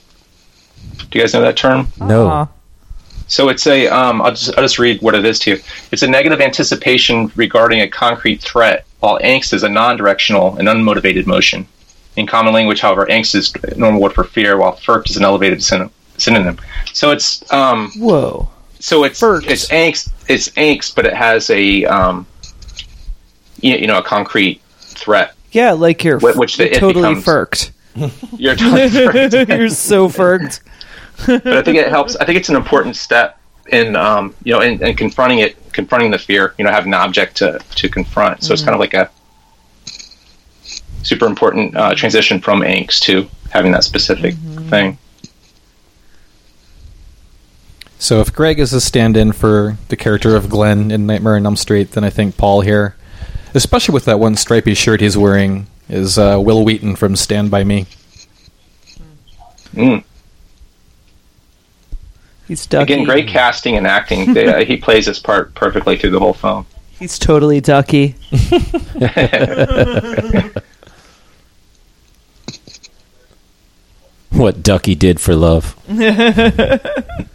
Do 0.97 1.19
you 1.19 1.21
guys 1.21 1.35
know 1.35 1.41
that 1.41 1.55
term? 1.55 1.87
No. 1.99 2.27
Uh-huh. 2.27 2.51
So 3.27 3.49
it's 3.49 3.67
a. 3.67 3.87
Um, 3.89 4.23
I'll 4.23 4.31
just 4.31 4.57
I'll 4.57 4.63
just 4.63 4.79
read 4.79 4.99
what 5.03 5.13
it 5.13 5.23
is 5.23 5.37
to 5.41 5.51
you. 5.51 5.59
It's 5.91 6.01
a 6.01 6.07
negative 6.07 6.41
anticipation 6.41 7.31
regarding 7.35 7.81
a 7.81 7.87
concrete 7.87 8.41
threat, 8.41 8.87
while 9.01 9.19
angst 9.19 9.53
is 9.53 9.61
a 9.61 9.69
non-directional 9.69 10.57
and 10.57 10.67
unmotivated 10.67 11.27
motion. 11.27 11.67
In 12.15 12.25
common 12.25 12.51
language, 12.51 12.81
however, 12.81 13.05
angst 13.05 13.35
is 13.35 13.53
a 13.61 13.77
normal 13.77 14.01
word 14.01 14.13
for 14.13 14.23
fear, 14.23 14.57
while 14.57 14.73
Furcht 14.73 15.11
is 15.11 15.15
an 15.15 15.23
elevated 15.23 15.61
syn- 15.61 15.91
synonym. 16.17 16.57
So 16.91 17.11
it's 17.11 17.43
um, 17.53 17.91
Whoa. 17.97 18.49
so 18.79 19.03
it's 19.03 19.21
Furcht. 19.21 19.47
it's 19.47 19.67
angst. 19.67 20.11
It's 20.27 20.49
angst, 20.49 20.95
but 20.95 21.05
it 21.05 21.13
has 21.13 21.51
a 21.51 21.85
um, 21.85 22.25
you, 23.61 23.75
you 23.75 23.85
know, 23.85 23.99
a 23.99 24.03
concrete 24.03 24.60
threat. 25.01 25.35
Yeah, 25.51 25.71
like 25.73 26.03
you're, 26.03 26.19
Wh- 26.19 26.37
which 26.37 26.57
the 26.57 26.65
you're 26.65 26.73
it 26.73 26.79
totally 26.79 27.09
becomes- 27.15 27.25
furked. 27.25 27.71
You're 28.39 28.55
totally 28.55 28.87
furkt. 28.87 29.47
you're 29.57 29.67
so 29.67 30.07
furked. 30.07 30.61
but 31.27 31.45
I 31.45 31.61
think 31.61 31.77
it 31.77 31.89
helps. 31.89 32.15
I 32.15 32.23
think 32.25 32.37
it's 32.37 32.47
an 32.47 32.55
important 32.55 32.95
step 32.95 33.37
in 33.67 33.97
um, 33.97 34.33
you 34.45 34.53
know 34.53 34.61
in, 34.61 34.81
in 34.81 34.95
confronting 34.95 35.39
it, 35.39 35.57
confronting 35.73 36.09
the 36.11 36.17
fear. 36.17 36.55
You 36.57 36.63
know, 36.63 36.71
having 36.71 36.93
an 36.93 36.99
object 37.01 37.35
to 37.37 37.59
to 37.75 37.89
confront. 37.89 38.43
So 38.45 38.53
it's 38.53 38.61
kind 38.61 38.73
of 38.73 38.79
like 38.79 38.93
a 38.93 39.09
super 41.03 41.25
important 41.25 41.75
uh, 41.75 41.93
transition 41.93 42.39
from 42.39 42.61
angst 42.61 43.01
to 43.01 43.27
having 43.49 43.73
that 43.73 43.83
specific 43.83 44.35
thing. 44.69 44.97
So 47.99 48.19
if 48.19 48.33
Greg 48.33 48.59
is 48.59 48.73
a 48.73 48.81
stand-in 48.81 49.31
for 49.31 49.77
the 49.89 49.95
character 49.95 50.35
of 50.35 50.49
Glen 50.49 50.89
in 50.91 51.05
Nightmare 51.05 51.35
on 51.35 51.45
Elm 51.45 51.55
Street, 51.55 51.91
then 51.91 52.03
I 52.03 52.09
think 52.09 52.35
Paul 52.37 52.61
here, 52.61 52.95
especially 53.53 53.93
with 53.93 54.05
that 54.05 54.19
one 54.19 54.35
stripy 54.35 54.73
shirt 54.73 55.01
he's 55.01 55.17
wearing, 55.17 55.67
is 55.89 56.17
uh, 56.17 56.39
Wil 56.39 56.63
Wheaton 56.63 56.95
from 56.95 57.15
Stand 57.15 57.51
by 57.51 57.63
Me. 57.63 57.85
Mm. 59.73 60.03
He's 62.47 62.65
ducky. 62.65 62.93
Again, 62.93 63.05
great 63.05 63.27
casting 63.27 63.77
and 63.77 63.87
acting. 63.87 64.33
They, 64.33 64.47
uh, 64.47 64.65
he 64.65 64.77
plays 64.77 65.05
his 65.05 65.19
part 65.19 65.53
perfectly 65.55 65.97
through 65.97 66.11
the 66.11 66.19
whole 66.19 66.33
film. 66.33 66.65
He's 66.99 67.17
totally 67.17 67.61
ducky. 67.61 68.15
What 74.31 74.63
Ducky 74.63 74.95
did 74.95 75.19
for 75.19 75.35
love. 75.35 75.75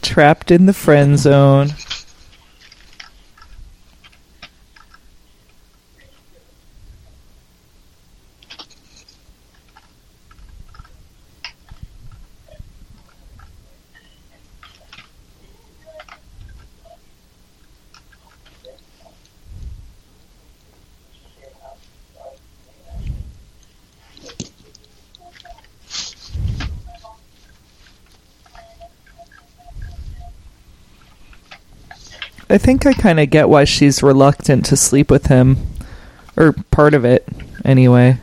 Trapped 0.00 0.50
in 0.50 0.66
the 0.66 0.72
friend 0.72 1.18
zone. 1.18 1.70
I 32.54 32.58
think 32.58 32.86
I 32.86 32.92
kind 32.92 33.18
of 33.18 33.30
get 33.30 33.48
why 33.48 33.64
she's 33.64 34.00
reluctant 34.02 34.64
to 34.66 34.76
sleep 34.76 35.10
with 35.10 35.26
him. 35.26 35.56
Or 36.36 36.52
part 36.70 36.94
of 36.94 37.04
it, 37.04 37.26
anyway. 37.64 38.18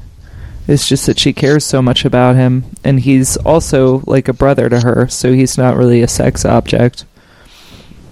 It's 0.67 0.87
just 0.87 1.05
that 1.07 1.19
she 1.19 1.33
cares 1.33 1.65
so 1.65 1.81
much 1.81 2.05
about 2.05 2.35
him. 2.37 2.63
And 2.83 2.99
he's 3.01 3.35
also 3.37 4.01
like 4.05 4.27
a 4.29 4.33
brother 4.33 4.69
to 4.69 4.79
her, 4.79 5.07
so 5.09 5.33
he's 5.33 5.57
not 5.57 5.75
really 5.75 6.01
a 6.01 6.07
sex 6.07 6.45
object. 6.45 7.03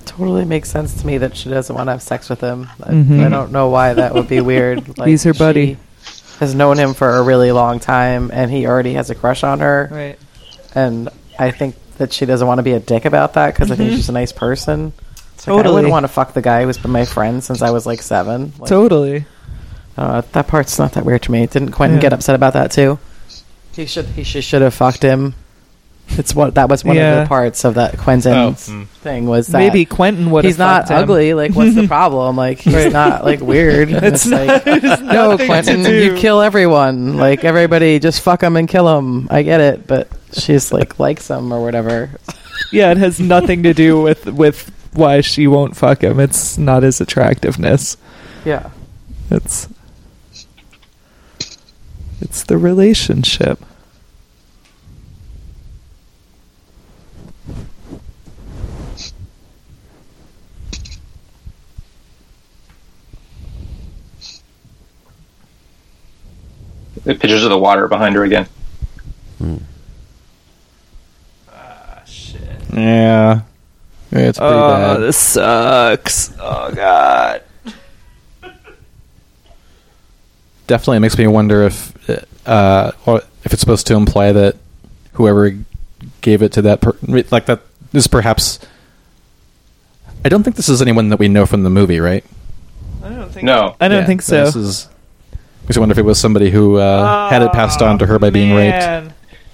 Totally 0.05 0.43
makes 0.43 0.69
sense 0.69 0.99
to 0.99 1.07
me 1.07 1.17
that 1.19 1.37
she 1.37 1.49
doesn't 1.49 1.73
want 1.73 1.87
to 1.87 1.91
have 1.91 2.01
sex 2.01 2.29
with 2.29 2.41
him. 2.41 2.67
I, 2.83 2.91
Mhm. 2.91 3.25
I 3.25 3.29
don't 3.29 3.51
know 3.53 3.69
why 3.69 3.93
that 3.93 4.13
would 4.13 4.27
be 4.27 4.41
weird. 4.51 4.97
Like, 4.97 5.07
He's 5.07 5.23
her 5.23 5.33
buddy. 5.33 5.77
she 6.05 6.11
Has 6.41 6.53
known 6.55 6.77
him 6.77 6.93
for 6.93 7.09
a 7.17 7.21
really 7.23 7.51
long 7.53 7.79
time, 7.79 8.29
and 8.33 8.51
he 8.51 8.65
already 8.67 8.93
has 8.93 9.09
a 9.09 9.15
crush 9.15 9.43
on 9.43 9.59
her. 9.61 9.87
Right. 9.91 10.19
And 10.75 11.07
I 11.37 11.51
think 11.51 11.75
that 11.97 12.11
she 12.11 12.25
doesn't 12.25 12.45
want 12.47 12.57
to 12.59 12.63
be 12.63 12.73
a 12.73 12.79
dick 12.79 13.05
about 13.05 13.33
that 13.33 13.53
because 13.53 13.71
I 13.71 13.75
think 13.75 13.91
she's 13.91 14.09
a 14.09 14.13
nice 14.13 14.31
person. 14.33 14.91
It's 15.39 15.47
like, 15.47 15.53
I 15.53 15.57
Totally. 15.57 15.75
wouldn't 15.75 15.91
want 15.91 16.03
to 16.03 16.09
fuck 16.09 16.33
the 16.33 16.41
guy 16.41 16.65
who's 16.65 16.77
been 16.77 16.91
my 16.91 17.05
friend 17.05 17.41
since 17.41 17.61
I 17.61 17.71
was 17.71 17.85
like 17.85 18.01
seven. 18.01 18.51
Like, 18.59 18.67
Totally. 18.67 19.23
uh, 19.97 20.21
that 20.33 20.47
part's 20.49 20.77
not 20.77 20.91
that 20.93 21.05
weird 21.05 21.21
to 21.23 21.31
me. 21.31 21.47
Didn't 21.47 21.71
Quentin 21.71 21.95
Yeah. 21.97 22.01
get 22.01 22.13
upset 22.13 22.35
about 22.35 22.53
that 22.53 22.71
too? 22.71 22.99
He 23.73 23.85
should. 23.85 24.05
He 24.07 24.23
should, 24.23 24.43
should 24.43 24.61
have 24.61 24.73
fucked 24.73 25.01
him. 25.01 25.35
It's 26.09 26.33
what 26.35 26.55
that 26.55 26.67
was 26.69 26.83
one 26.83 26.97
of 26.97 27.19
the 27.21 27.25
parts 27.27 27.63
of 27.63 27.75
that 27.75 27.97
Quentin 27.97 28.33
Oh, 28.33 28.51
mm. 28.51 28.87
thing 28.87 29.27
was 29.27 29.47
that 29.47 29.59
Maybe 29.59 29.85
Quentin 29.85 30.31
would 30.31 30.43
he's 30.43 30.57
not 30.57 30.89
ugly. 30.91 31.33
Like, 31.35 31.53
what's 31.53 31.75
the 31.75 31.87
problem? 31.95 32.35
Like, 32.35 32.57
he's 32.59 32.73
Right. 32.73 32.91
not 32.91 33.23
like 33.23 33.39
weird. 33.39 33.89
It's 33.93 34.25
It's, 34.25 34.27
like, 34.27 34.65
no, 35.03 35.37
Quentin, 35.37 35.83
to 35.83 36.03
you 36.03 36.15
kill 36.17 36.41
everyone. 36.41 37.15
Like, 37.15 37.45
everybody, 37.45 37.99
just 37.99 38.21
fuck 38.21 38.41
him 38.43 38.57
and 38.57 38.67
kill 38.67 38.97
him. 38.97 39.27
I 39.31 39.43
get 39.43 39.61
it, 39.61 39.87
but 39.87 40.09
she's 40.33 40.73
like 40.73 40.99
likes 40.99 41.29
him 41.29 41.53
or 41.53 41.61
whatever. 41.63 42.09
Yeah, 42.73 42.91
it 42.91 42.97
has 42.97 43.19
nothing 43.19 43.63
to 43.63 43.73
do 43.73 44.01
with 44.01 44.25
with 44.25 44.69
why 44.99 45.21
she 45.21 45.47
won't 45.47 45.75
fuck 45.75 46.03
him. 46.03 46.19
It's 46.19 46.57
not 46.57 46.83
his 46.83 47.01
attractiveness. 47.01 47.97
Yeah. 48.45 48.69
It's 49.31 49.67
it's 52.21 52.43
the 52.43 52.57
relationship. 52.57 53.59
The 67.05 67.15
pictures 67.15 67.43
of 67.43 67.49
the 67.49 67.57
water 67.57 67.87
behind 67.87 68.15
her 68.15 68.23
again. 68.23 68.47
Ah 71.49 72.01
shit. 72.05 72.41
Yeah. 72.73 73.41
It's 74.11 74.37
pretty 74.39 74.53
Oh, 74.53 74.69
bad. 74.69 74.97
this 75.01 75.17
sucks. 75.17 76.33
Oh 76.39 76.71
god. 76.73 77.43
Definitely 80.67 80.97
it 80.97 80.99
makes 81.01 81.17
me 81.17 81.27
wonder 81.27 81.63
if, 81.63 81.93
uh, 82.47 82.91
if 83.43 83.53
it's 83.53 83.59
supposed 83.59 83.87
to 83.87 83.95
imply 83.95 84.31
that 84.31 84.55
whoever 85.13 85.55
gave 86.21 86.41
it 86.43 86.51
to 86.53 86.61
that, 86.63 86.81
per- 86.81 86.95
like 87.31 87.45
that, 87.47 87.61
is 87.93 88.07
perhaps. 88.07 88.59
I 90.23 90.29
don't 90.29 90.43
think 90.43 90.55
this 90.57 90.69
is 90.69 90.81
anyone 90.81 91.09
that 91.09 91.17
we 91.17 91.27
know 91.27 91.45
from 91.47 91.63
the 91.63 91.69
movie, 91.71 91.99
right? 91.99 92.23
I 93.03 93.09
don't 93.09 93.31
think 93.31 93.45
No. 93.45 93.75
I 93.79 93.87
don't 93.87 94.01
Yeah, 94.01 94.05
think 94.05 94.21
so. 94.21 94.45
This 94.45 94.55
is. 94.55 94.87
Makes 95.63 95.77
me 95.77 95.79
wonder 95.81 95.93
if 95.93 95.97
it 95.99 96.05
was 96.05 96.19
somebody 96.19 96.49
who 96.51 96.77
uh, 96.77 97.29
had 97.29 97.41
it 97.41 97.51
passed 97.51 97.81
on 97.81 97.97
to 97.99 98.05
her 98.05 98.19
by 98.19 98.29
being 98.29 98.53
raped. 98.53 99.11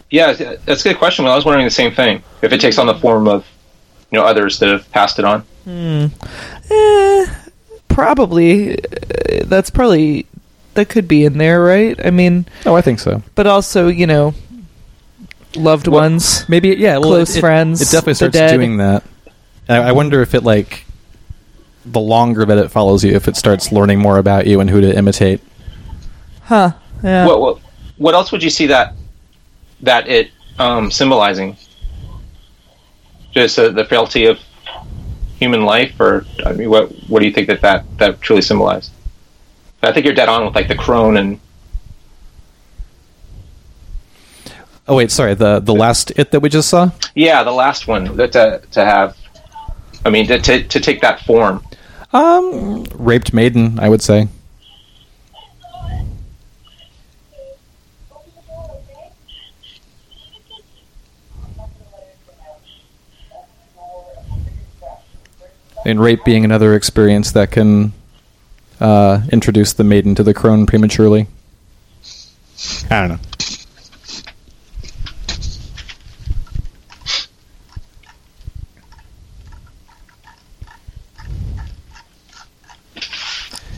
Yeah, 0.10 0.34
that's 0.66 0.82
a 0.86 0.90
good 0.90 0.98
question. 0.98 1.24
Well, 1.26 1.34
I 1.34 1.36
was 1.36 1.46
wondering 1.46 1.66
the 1.66 1.72
same 1.72 1.94
thing. 1.94 2.24
If 2.42 2.52
it 2.52 2.60
takes 2.62 2.78
on 2.78 2.88
the 2.88 2.96
form 2.96 3.28
of, 3.28 3.46
you 4.12 4.20
know, 4.20 4.26
others 4.26 4.60
that 4.60 4.70
have 4.70 4.90
passed 4.92 5.20
it 5.20 5.26
on. 5.26 5.44
Eh, 5.68 7.26
probably. 7.88 8.78
Uh, 8.84 9.44
That's 9.46 9.70
probably 9.70 10.26
that 10.74 10.90
could 10.90 11.08
be 11.08 11.24
in 11.26 11.38
there, 11.38 11.62
right? 11.62 11.98
I 12.06 12.12
mean, 12.12 12.46
Oh, 12.66 12.76
I 12.76 12.82
think 12.82 13.00
so. 13.00 13.24
but 13.36 13.48
also, 13.48 13.88
you 13.88 14.06
know, 14.08 14.34
loved 15.56 15.88
Well, 15.88 16.02
ones. 16.02 16.44
Maybe 16.50 16.70
yeah, 16.70 16.98
well, 16.98 17.10
Close 17.12 17.36
it- 17.36 17.38
it- 17.38 17.42
friends, 17.42 17.82
It 17.82 17.86
definitely 17.86 18.16
starts 18.16 18.34
dead. 18.34 18.52
doing 18.58 18.78
that. 18.78 19.04
And 19.68 19.82
I, 19.84 19.90
I 19.90 19.92
wonder 19.94 20.22
if 20.22 20.36
it 20.36 20.44
like 20.44 20.86
the 21.86 22.00
longer 22.00 22.46
that 22.46 22.58
it 22.58 22.72
follows 22.72 23.04
you, 23.04 23.14
if 23.16 23.28
it 23.28 23.36
starts 23.38 23.72
learning 23.72 24.00
more 24.00 24.18
about 24.18 24.48
you 24.48 24.60
and 24.60 24.70
who 24.70 24.82
to 24.82 24.96
imitate. 24.96 25.40
Huh. 26.44 26.72
Yeah. 27.04 27.26
What, 27.26 27.40
what 27.42 27.58
what 27.98 28.14
else 28.16 28.32
would 28.32 28.44
you 28.44 28.50
see 28.50 28.68
that 28.68 28.94
that 29.82 30.08
it 30.08 30.32
um, 30.60 30.92
symbolizing? 30.92 31.56
Just 33.36 33.60
uh, 33.60 33.70
the 33.70 33.86
frailty 33.86 34.26
of 34.26 34.40
human 35.38 35.66
life, 35.66 36.00
or 36.00 36.26
I 36.46 36.54
mean, 36.54 36.70
what 36.70 36.92
what 37.10 37.20
do 37.20 37.26
you 37.28 37.34
think 37.34 37.48
that 37.48 37.62
that, 37.62 37.86
that 37.98 38.22
truly 38.22 38.42
symbolized? 38.42 38.92
I 39.84 39.92
think 39.92 40.06
you're 40.06 40.16
dead 40.16 40.30
on 40.30 40.46
with 40.46 40.56
like 40.56 40.68
the 40.68 40.76
crone 40.76 41.18
and 41.18 41.40
Oh 44.88 44.96
wait, 44.96 45.12
sorry. 45.12 45.34
The 45.34 45.60
the 45.60 45.74
last 45.74 46.12
it 46.16 46.32
that 46.32 46.42
we 46.42 46.50
just 46.50 46.70
saw. 46.70 46.92
yeah, 47.16 47.44
the 47.44 47.52
last 47.52 47.88
one 47.88 48.16
that 48.18 48.32
to 48.34 48.62
to 48.72 48.86
have. 48.86 49.18
I 50.06 50.10
mean, 50.12 50.28
to 50.28 50.40
to, 50.40 50.64
to 50.64 50.80
take 50.80 51.02
that 51.02 51.20
form. 51.22 51.64
Um, 52.14 52.86
raped 52.94 53.34
maiden, 53.34 53.80
I 53.80 53.90
would 53.90 54.02
say. 54.02 54.28
and 65.86 66.00
rape 66.00 66.26
being 66.26 66.44
another 66.44 66.74
experience 66.74 67.32
that 67.32 67.52
can 67.52 67.94
uh, 68.80 69.22
introduce 69.32 69.72
the 69.74 69.84
maiden 69.84 70.16
to 70.16 70.24
the 70.24 70.34
crone 70.34 70.66
prematurely. 70.66 71.28
I 72.90 73.02
don't 73.02 73.10
know. 73.10 73.20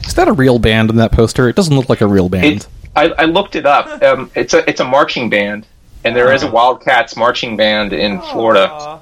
Is 0.06 0.14
that 0.14 0.28
a 0.28 0.34
real 0.34 0.58
band 0.58 0.90
in 0.90 0.96
that 0.96 1.12
poster? 1.12 1.48
It 1.48 1.56
doesn't 1.56 1.76
look 1.76 1.90
like 1.90 2.02
a 2.02 2.08
real 2.08 2.30
band. 2.30 2.46
It, 2.46 2.68
I, 2.96 3.10
I, 3.10 3.26
looked 3.26 3.56
it 3.56 3.68
up. 3.68 4.02
Um, 4.02 4.32
it's 4.34 4.56
a 4.56 4.68
it's 4.68 4.80
a 4.80 4.84
marching 4.84 5.30
band, 5.30 5.68
and 6.04 6.16
there 6.16 6.34
is 6.34 6.42
a 6.42 6.48
ah. 6.48 6.52
Wildcats 6.52 7.16
marching 7.16 7.56
band 7.56 7.94
in 7.94 8.20
Florida. 8.22 9.00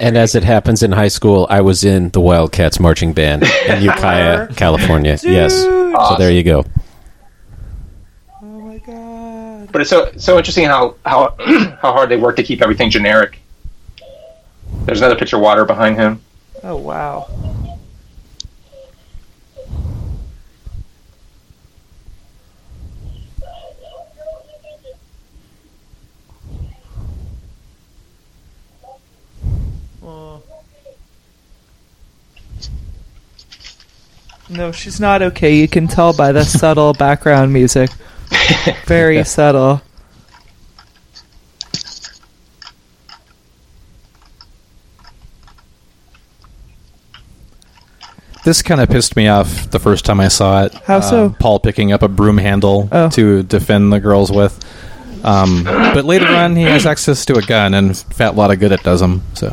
And 0.00 0.16
as 0.16 0.34
it 0.34 0.42
happens 0.42 0.82
in 0.82 0.92
high 0.92 1.08
school, 1.08 1.46
I 1.50 1.60
was 1.60 1.84
in 1.84 2.08
the 2.08 2.20
Wildcats 2.20 2.80
marching 2.80 3.12
band 3.12 3.42
in 3.42 3.82
Ukiah, 3.90 4.48
California. 4.54 5.18
Yes. 5.22 5.52
So 5.54 6.16
there 6.18 6.30
you 6.30 6.42
go. 6.42 6.64
Oh 8.42 8.60
my 8.62 8.78
god. 8.78 9.70
But 9.70 9.82
it's 9.82 9.90
so 9.90 10.10
so 10.16 10.38
interesting 10.38 10.64
how 10.64 10.94
how 11.04 11.34
how 11.82 11.92
hard 11.92 12.08
they 12.08 12.16
work 12.16 12.36
to 12.36 12.42
keep 12.42 12.62
everything 12.62 12.88
generic. 12.88 13.38
There's 14.86 15.00
another 15.00 15.16
pitcher 15.16 15.36
of 15.36 15.42
water 15.42 15.66
behind 15.66 15.96
him. 15.96 16.22
Oh 16.64 16.76
wow. 16.76 17.28
No, 34.50 34.72
she's 34.72 34.98
not 35.00 35.22
okay. 35.22 35.54
You 35.56 35.68
can 35.68 35.86
tell 35.86 36.12
by 36.12 36.32
the 36.32 36.44
subtle 36.44 36.92
background 36.92 37.52
music. 37.52 37.90
Very 38.86 39.22
subtle. 39.24 39.80
This 48.44 48.62
kind 48.62 48.80
of 48.80 48.88
pissed 48.88 49.16
me 49.16 49.28
off 49.28 49.70
the 49.70 49.78
first 49.78 50.04
time 50.06 50.18
I 50.18 50.28
saw 50.28 50.64
it. 50.64 50.74
How 50.74 51.00
so? 51.00 51.26
Um, 51.26 51.34
Paul 51.34 51.60
picking 51.60 51.92
up 51.92 52.02
a 52.02 52.08
broom 52.08 52.38
handle 52.38 52.88
Oh. 52.90 53.10
to 53.10 53.42
defend 53.42 53.92
the 53.92 54.00
girls 54.00 54.32
with. 54.32 54.58
Um, 55.22 55.64
but 55.64 56.06
later 56.06 56.26
on, 56.26 56.56
he 56.56 56.62
has 56.62 56.86
access 56.86 57.26
to 57.26 57.34
a 57.36 57.42
gun, 57.42 57.74
and 57.74 57.94
Fat 57.96 58.36
Lot 58.36 58.50
of 58.50 58.58
Good 58.58 58.72
it 58.72 58.82
does 58.82 59.02
him. 59.02 59.20
So 59.34 59.48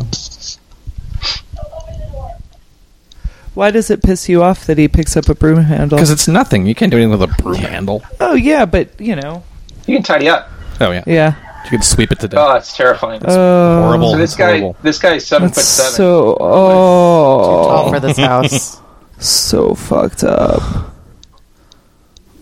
Why 3.58 3.72
does 3.72 3.89
it 3.89 4.03
piss 4.03 4.30
you 4.30 4.43
off 4.43 4.68
that 4.68 4.78
he 4.78 4.88
picks 4.88 5.18
up 5.18 5.30
a 5.30 5.34
broom 5.34 5.58
handle? 5.64 5.97
because 5.97 6.12
it's 6.12 6.28
nothing, 6.28 6.68
you 6.68 6.76
can't 6.76 6.91
do 6.91 6.97
anything 6.97 7.10
with 7.18 7.24
a 7.24 7.41
broom 7.41 7.55
handle. 7.55 8.03
oh 8.20 8.36
yeah, 8.36 8.66
but 8.68 8.89
you 9.01 9.16
know, 9.16 9.43
You 9.88 9.95
can 9.95 10.03
tidy 10.03 10.30
up. 10.30 10.47
Oh 10.80 10.91
yeah, 10.91 11.03
yeah. 11.08 11.34
you 11.64 11.72
can 11.72 11.82
sweep 11.82 12.12
it 12.12 12.20
to 12.20 12.28
death. 12.28 12.39
Oh, 12.39 12.53
that's 12.53 12.78
terrifying. 12.78 13.20
Oh, 13.26 13.82
horrible. 13.82 14.12
so 14.12 14.18
this 14.20 14.30
It's 14.34 14.38
guy 14.38 14.60
horrible. 14.60 14.78
this 14.84 14.99
guy's 14.99 15.26
seven 15.26 15.49
foot 15.49 15.64
seven. 15.64 15.91
so 15.93 16.34
All 16.36 17.88
oh, 17.88 17.91
for 17.91 17.99
this 17.99 18.18
house. 18.18 18.80
so 19.18 19.74
fucked 19.74 20.24
up. 20.24 20.93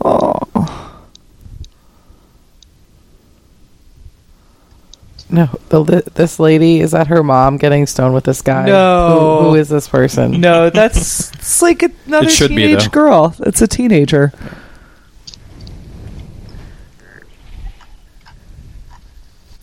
Oh, 0.03 0.38
No, 5.36 5.47
the, 5.69 6.03
this 6.13 6.39
lady 6.39 6.79
is 6.79 6.91
that 6.91 7.07
her 7.07 7.21
mom 7.23 7.57
getting 7.57 7.86
stoned 7.88 8.13
with 8.13 8.23
this 8.23 8.41
guy? 8.41 8.65
No. 8.67 9.39
Who- 9.41 9.49
who 9.49 9.55
is 9.55 9.67
this 9.69 9.88
person? 9.88 10.39
no, 10.39 10.69
that's 10.69 11.33
it's 11.33 11.61
like 11.61 11.83
another 11.83 12.27
It 12.27 12.31
should 12.31 12.49
be, 12.49 12.67
teenage 12.67 12.89
girl. 12.91 13.36
It's 13.39 13.61
a 13.61 13.67
teenager. 13.67 14.31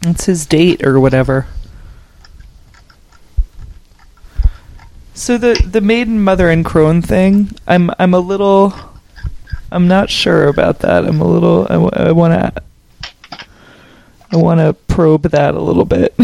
It's 0.04 0.24
his 0.24 0.46
date 0.46 0.84
or 0.84 0.98
whatever. 0.98 1.46
So 5.14 5.38
the 5.38 5.54
the 5.66 5.80
maiden 5.80 6.22
mother 6.22 6.48
and 6.48 6.64
crone 6.64 7.00
thing, 7.02 7.50
I'm 7.68 7.90
I'm 7.98 8.12
a 8.14 8.18
little, 8.18 8.74
I'm 9.70 9.86
not 9.86 10.10
sure 10.10 10.48
about 10.48 10.80
that. 10.80 11.04
I'm 11.04 11.20
a 11.20 11.26
little. 11.26 11.66
I, 11.70 12.10
want 12.10 12.32
to. 12.34 12.62
I 14.32 14.36
want 14.36 14.58
to 14.60 14.74
probe 14.92 15.22
that 15.22 15.54
a 15.54 15.60
little 15.60 15.84
bit. 15.84 16.14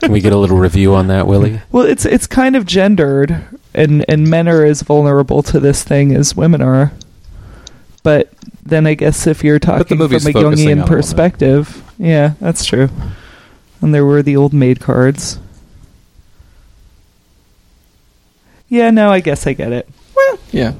Can 0.00 0.12
we 0.12 0.20
get 0.20 0.32
a 0.32 0.36
little 0.36 0.58
review 0.58 0.94
on 0.94 1.06
that, 1.08 1.26
Willy? 1.26 1.60
Well, 1.70 1.86
it's 1.86 2.04
it's 2.04 2.26
kind 2.26 2.56
of 2.56 2.66
gendered, 2.66 3.42
and 3.74 4.04
and 4.08 4.28
men 4.28 4.48
are 4.48 4.64
as 4.64 4.82
vulnerable 4.82 5.42
to 5.44 5.58
this 5.60 5.82
thing 5.82 6.14
as 6.14 6.36
women 6.36 6.60
are. 6.62 6.92
But 8.02 8.32
then 8.64 8.86
I 8.86 8.94
guess 8.94 9.26
if 9.26 9.42
you're 9.44 9.58
talking 9.58 9.86
from 9.86 10.00
a 10.00 10.04
movie's 10.04 10.28
focusing 10.28 10.68
Jungian 10.68 10.84
a 10.84 10.86
perspective, 10.86 11.82
yeah, 11.98 12.34
that's 12.40 12.64
true. 12.64 12.88
And 13.80 13.94
there 13.94 14.04
were 14.04 14.22
the 14.22 14.36
old 14.36 14.52
maid 14.52 14.80
cards. 14.80 15.38
Yeah, 18.68 18.90
no, 18.90 19.10
I 19.10 19.20
guess 19.20 19.46
I 19.46 19.52
get 19.52 19.72
it. 19.72 19.88
Well, 20.16 20.38
Yeah, 20.50 20.72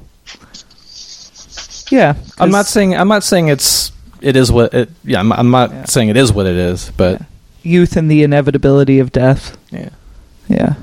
Yeah, 1.90 2.14
I'm 2.38 2.50
not 2.50 2.64
'cause 2.64 2.68
saying 2.70 2.96
I'm 2.96 3.08
not 3.08 3.22
saying 3.22 3.48
it's 3.48 3.91
it 4.22 4.36
is 4.36 4.50
what 4.52 4.72
it. 4.74 4.90
Yeah, 5.04 5.20
I'm, 5.20 5.32
I'm 5.32 5.50
not 5.50 5.70
Yeah. 5.70 5.84
saying 5.84 6.08
it 6.08 6.16
is 6.16 6.32
what 6.32 6.46
it 6.46 6.56
is, 6.56 6.90
but 6.96 7.20
youth 7.62 7.96
and 7.96 8.10
the 8.10 8.22
inevitability 8.22 8.98
of 8.98 9.12
death. 9.12 9.56
yeah. 9.70 9.90
Yeah. 10.48 10.74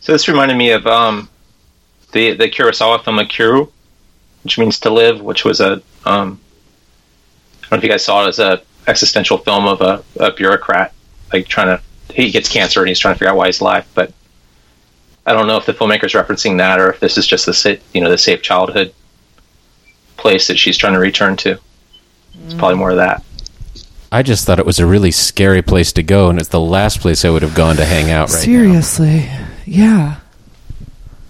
So 0.00 0.12
this 0.12 0.28
reminded 0.28 0.56
me 0.56 0.70
of 0.70 0.86
um, 0.86 1.28
the 2.12 2.34
the 2.34 2.48
Kurosawa 2.48 3.02
film 3.04 3.18
Ikiru, 3.18 3.70
which 4.42 4.58
means 4.58 4.78
to 4.80 4.90
live, 4.90 5.20
which 5.20 5.44
was 5.44 5.60
a 5.60 5.80
um, 6.04 6.38
I 7.62 7.66
don't 7.68 7.72
know 7.72 7.76
if 7.78 7.82
you 7.84 7.88
guys 7.90 8.04
saw 8.04 8.24
it 8.24 8.28
as 8.28 8.38
a 8.38 8.62
existential 8.86 9.38
film 9.38 9.66
of 9.66 9.80
a, 9.80 10.02
a 10.20 10.30
bureaucrat 10.32 10.92
like 11.32 11.48
trying 11.48 11.68
to 11.78 11.82
he 12.14 12.30
gets 12.30 12.48
cancer 12.50 12.80
and 12.80 12.88
he's 12.88 12.98
trying 12.98 13.14
to 13.14 13.18
figure 13.18 13.30
out 13.30 13.36
why 13.36 13.46
he's 13.46 13.60
alive, 13.60 13.86
but 13.94 14.12
I 15.26 15.32
don't 15.32 15.46
know 15.46 15.56
if 15.56 15.64
the 15.64 15.72
filmmaker's 15.72 16.12
referencing 16.12 16.58
that 16.58 16.78
or 16.78 16.90
if 16.90 17.00
this 17.00 17.16
is 17.16 17.26
just 17.26 17.46
the 17.46 17.54
sa- 17.54 17.76
you 17.94 18.00
know 18.02 18.10
the 18.10 18.18
safe 18.18 18.42
childhood 18.42 18.92
place 20.24 20.46
that 20.46 20.58
she's 20.58 20.78
trying 20.78 20.94
to 20.94 20.98
return 20.98 21.36
to. 21.36 21.58
It's 22.46 22.54
probably 22.54 22.78
more 22.78 22.90
of 22.92 22.96
that. 22.96 23.22
I 24.10 24.22
just 24.22 24.46
thought 24.46 24.58
it 24.58 24.64
was 24.64 24.78
a 24.78 24.86
really 24.86 25.10
scary 25.10 25.60
place 25.60 25.92
to 25.92 26.02
go, 26.02 26.30
and 26.30 26.38
it's 26.40 26.48
the 26.48 26.58
last 26.60 27.00
place 27.00 27.26
I 27.26 27.28
would 27.30 27.42
have 27.42 27.54
gone 27.54 27.76
to 27.76 27.84
hang 27.84 28.10
out 28.10 28.30
right 28.30 28.36
now. 28.36 28.40
Seriously. 28.42 29.28
Yeah. 29.66 30.16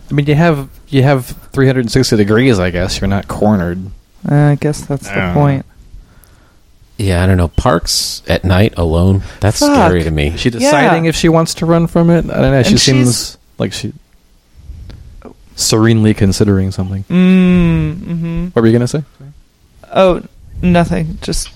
I 0.09 0.15
mean, 0.15 0.27
you 0.27 0.37
have 0.37 0.69
you 0.91 1.03
have 1.03 1.27
360 1.27 2.17
degrees. 2.17 2.61
I 2.61 2.71
guess 2.71 3.01
you're 3.01 3.09
not 3.09 3.27
cornered. 3.27 3.85
Uh, 4.31 4.35
I 4.35 4.55
guess 4.55 4.87
that's 4.87 5.09
the 5.09 5.31
I 5.31 5.35
point. 5.35 5.67
Yeah, 6.97 7.21
I 7.21 7.27
don't 7.27 7.37
know. 7.37 7.49
Parks 7.49 8.23
at 8.29 8.45
night 8.45 8.75
alone, 8.77 9.23
that's 9.41 9.59
Fuck. 9.59 9.75
scary 9.75 10.05
to 10.05 10.11
me. 10.13 10.29
Is 10.29 10.41
she 10.41 10.51
deciding 10.51 11.05
Yeah. 11.07 11.09
if 11.09 11.17
she 11.17 11.29
wants 11.29 11.55
to 11.55 11.67
run 11.67 11.89
from 11.89 12.11
it? 12.11 12.31
I 12.31 12.41
don't 12.41 12.53
know. 12.53 12.63
She 12.63 12.71
And 12.71 12.81
seems 12.81 13.39
like 13.59 13.73
she 13.73 13.93
serenely 15.57 16.15
considering 16.15 16.71
something. 16.71 17.05
Mm, 17.05 17.95
hmm 17.97 18.45
What 18.49 18.63
were 18.63 18.67
you 18.67 18.73
gonna 18.73 18.89
say? 18.89 19.05
Oh, 19.93 20.23
nothing. 20.63 21.19
Just 21.23 21.49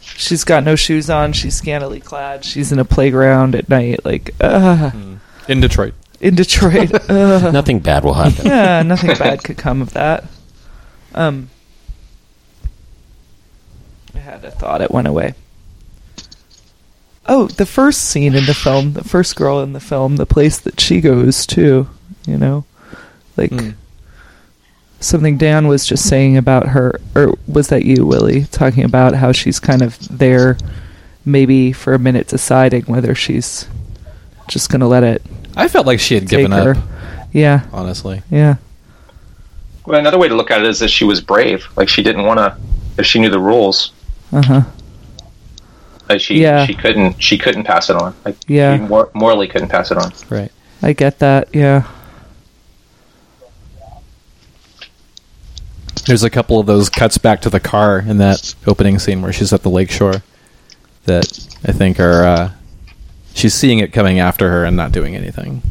she's 0.00 0.44
got 0.44 0.64
no 0.64 0.76
shoes 0.76 1.08
on. 1.10 1.32
She's 1.32 1.54
scantily 1.56 2.00
clad. 2.00 2.44
She's 2.44 2.72
in 2.72 2.78
a 2.78 2.84
playground 2.84 3.54
at 3.54 3.68
night, 3.68 4.04
like 4.04 4.34
uh, 4.40 4.90
In 5.48 5.60
Detroit. 5.60 5.94
in 6.20 6.34
Detroit. 6.34 6.92
uh. 7.10 7.50
Nothing 7.50 7.78
bad 7.80 8.04
will 8.04 8.14
happen. 8.14 8.46
Yeah, 8.46 8.82
nothing 8.82 9.16
bad 9.16 9.42
could 9.42 9.56
come 9.58 9.80
of 9.82 9.92
that. 9.94 10.24
Um, 11.14 11.48
I 14.14 14.18
had 14.18 14.44
a 14.44 14.50
thought. 14.50 14.80
It 14.82 14.90
went 14.90 15.08
away. 15.08 15.34
Oh, 17.26 17.46
the 17.46 17.66
first 17.66 18.02
scene 18.06 18.34
in 18.34 18.46
the 18.46 18.54
film, 18.54 18.94
the 18.94 19.04
first 19.04 19.36
girl 19.36 19.60
in 19.60 19.72
the 19.74 19.80
film, 19.80 20.16
the 20.16 20.26
place 20.26 20.58
that 20.58 20.80
she 20.80 21.00
goes 21.00 21.46
to, 21.46 21.88
you 22.26 22.36
know, 22.36 22.64
like 23.36 23.50
Mm. 23.50 23.74
something 25.00 25.36
Dan 25.36 25.66
was 25.68 25.86
just 25.86 26.08
saying 26.08 26.36
about 26.36 26.68
her, 26.68 27.00
or 27.14 27.34
was 27.46 27.68
that 27.68 27.84
you, 27.84 28.06
Willy, 28.06 28.44
talking 28.52 28.84
about 28.84 29.14
how 29.14 29.32
she's 29.32 29.58
kind 29.60 29.82
of 29.82 29.98
there, 30.16 30.56
maybe 31.24 31.72
for 31.72 31.94
a 31.94 31.98
minute, 31.98 32.28
deciding 32.28 32.82
whether 32.84 33.14
she's 33.14 33.66
just 34.48 34.70
gonna 34.70 34.88
let 34.88 35.02
it 35.04 35.22
I 35.56 35.68
felt 35.68 35.86
like 35.86 36.00
she 36.00 36.14
had 36.14 36.28
given 36.28 36.50
her. 36.52 36.72
up. 36.72 36.76
Yeah, 37.32 37.62
Honestly, 37.72 38.22
yeah. 38.30 38.56
Well, 39.86 39.98
another 39.98 40.18
way 40.18 40.28
to 40.28 40.34
look 40.36 40.50
at 40.50 40.60
it 40.60 40.66
is 40.68 40.78
that 40.80 40.88
she 40.90 41.04
was 41.04 41.20
brave. 41.20 41.66
Like 41.76 41.88
she 41.88 42.02
didn't 42.02 42.24
want 42.24 42.38
to, 42.38 42.56
if 42.98 43.06
she 43.06 43.18
knew 43.18 43.30
the 43.30 43.38
rules, 43.40 43.90
Uh 44.32 44.42
huh. 44.42 44.62
like 46.08 46.20
she 46.20 46.40
Yeah. 46.40 46.66
she 46.66 46.74
couldn't 46.74 47.20
she 47.22 47.36
couldn't 47.38 47.64
pass 47.64 47.90
it 47.90 47.96
on. 47.96 48.14
Like 48.24 48.36
Yeah. 48.46 48.76
she 48.76 48.82
mor- 48.82 49.10
morally 49.14 49.48
couldn't 49.48 49.68
pass 49.68 49.90
it 49.90 49.96
on. 49.98 50.12
right? 50.30 50.52
I 50.82 50.92
get 50.92 51.18
that. 51.20 51.48
Yeah. 51.52 51.82
There's 56.06 56.24
a 56.24 56.30
couple 56.30 56.58
of 56.58 56.66
those 56.66 56.88
cuts 56.88 57.16
back 57.18 57.42
to 57.42 57.50
the 57.50 57.60
car 57.60 58.00
in 58.00 58.18
that 58.18 58.54
opening 58.66 58.98
scene 58.98 59.22
where 59.22 59.32
she's 59.32 59.52
at 59.52 59.62
the 59.62 59.70
lakeshore 59.70 60.22
that 61.04 61.26
I 61.64 61.72
think 61.72 62.00
are 62.00 62.24
uh, 62.24 62.50
she's 63.34 63.54
seeing 63.54 63.78
it 63.78 63.92
coming 63.92 64.18
after 64.18 64.50
her 64.50 64.64
and 64.64 64.76
not 64.76 64.92
doing 64.92 65.14
anything. 65.14 65.62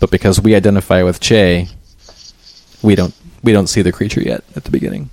But 0.00 0.10
because 0.10 0.40
we 0.40 0.56
identify 0.56 1.04
with 1.04 1.20
Jay, 1.20 1.68
we 2.82 2.96
don't 2.96 3.14
we 3.44 3.52
don't 3.52 3.68
see 3.68 3.82
the 3.82 3.92
creature 3.92 4.20
yet 4.20 4.42
at 4.56 4.64
the 4.64 4.70
beginning. 4.70 5.10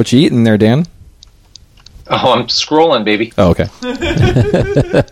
What 0.00 0.10
you 0.12 0.20
eating 0.20 0.44
there, 0.44 0.56
Dan? 0.56 0.86
Oh, 2.08 2.32
I'm 2.32 2.46
scrolling, 2.46 3.04
baby. 3.04 3.34
Oh, 3.36 3.50
okay. 3.50 3.68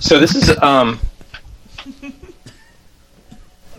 So 0.00 0.20
this 0.20 0.36
is 0.36 0.56
um, 0.62 1.00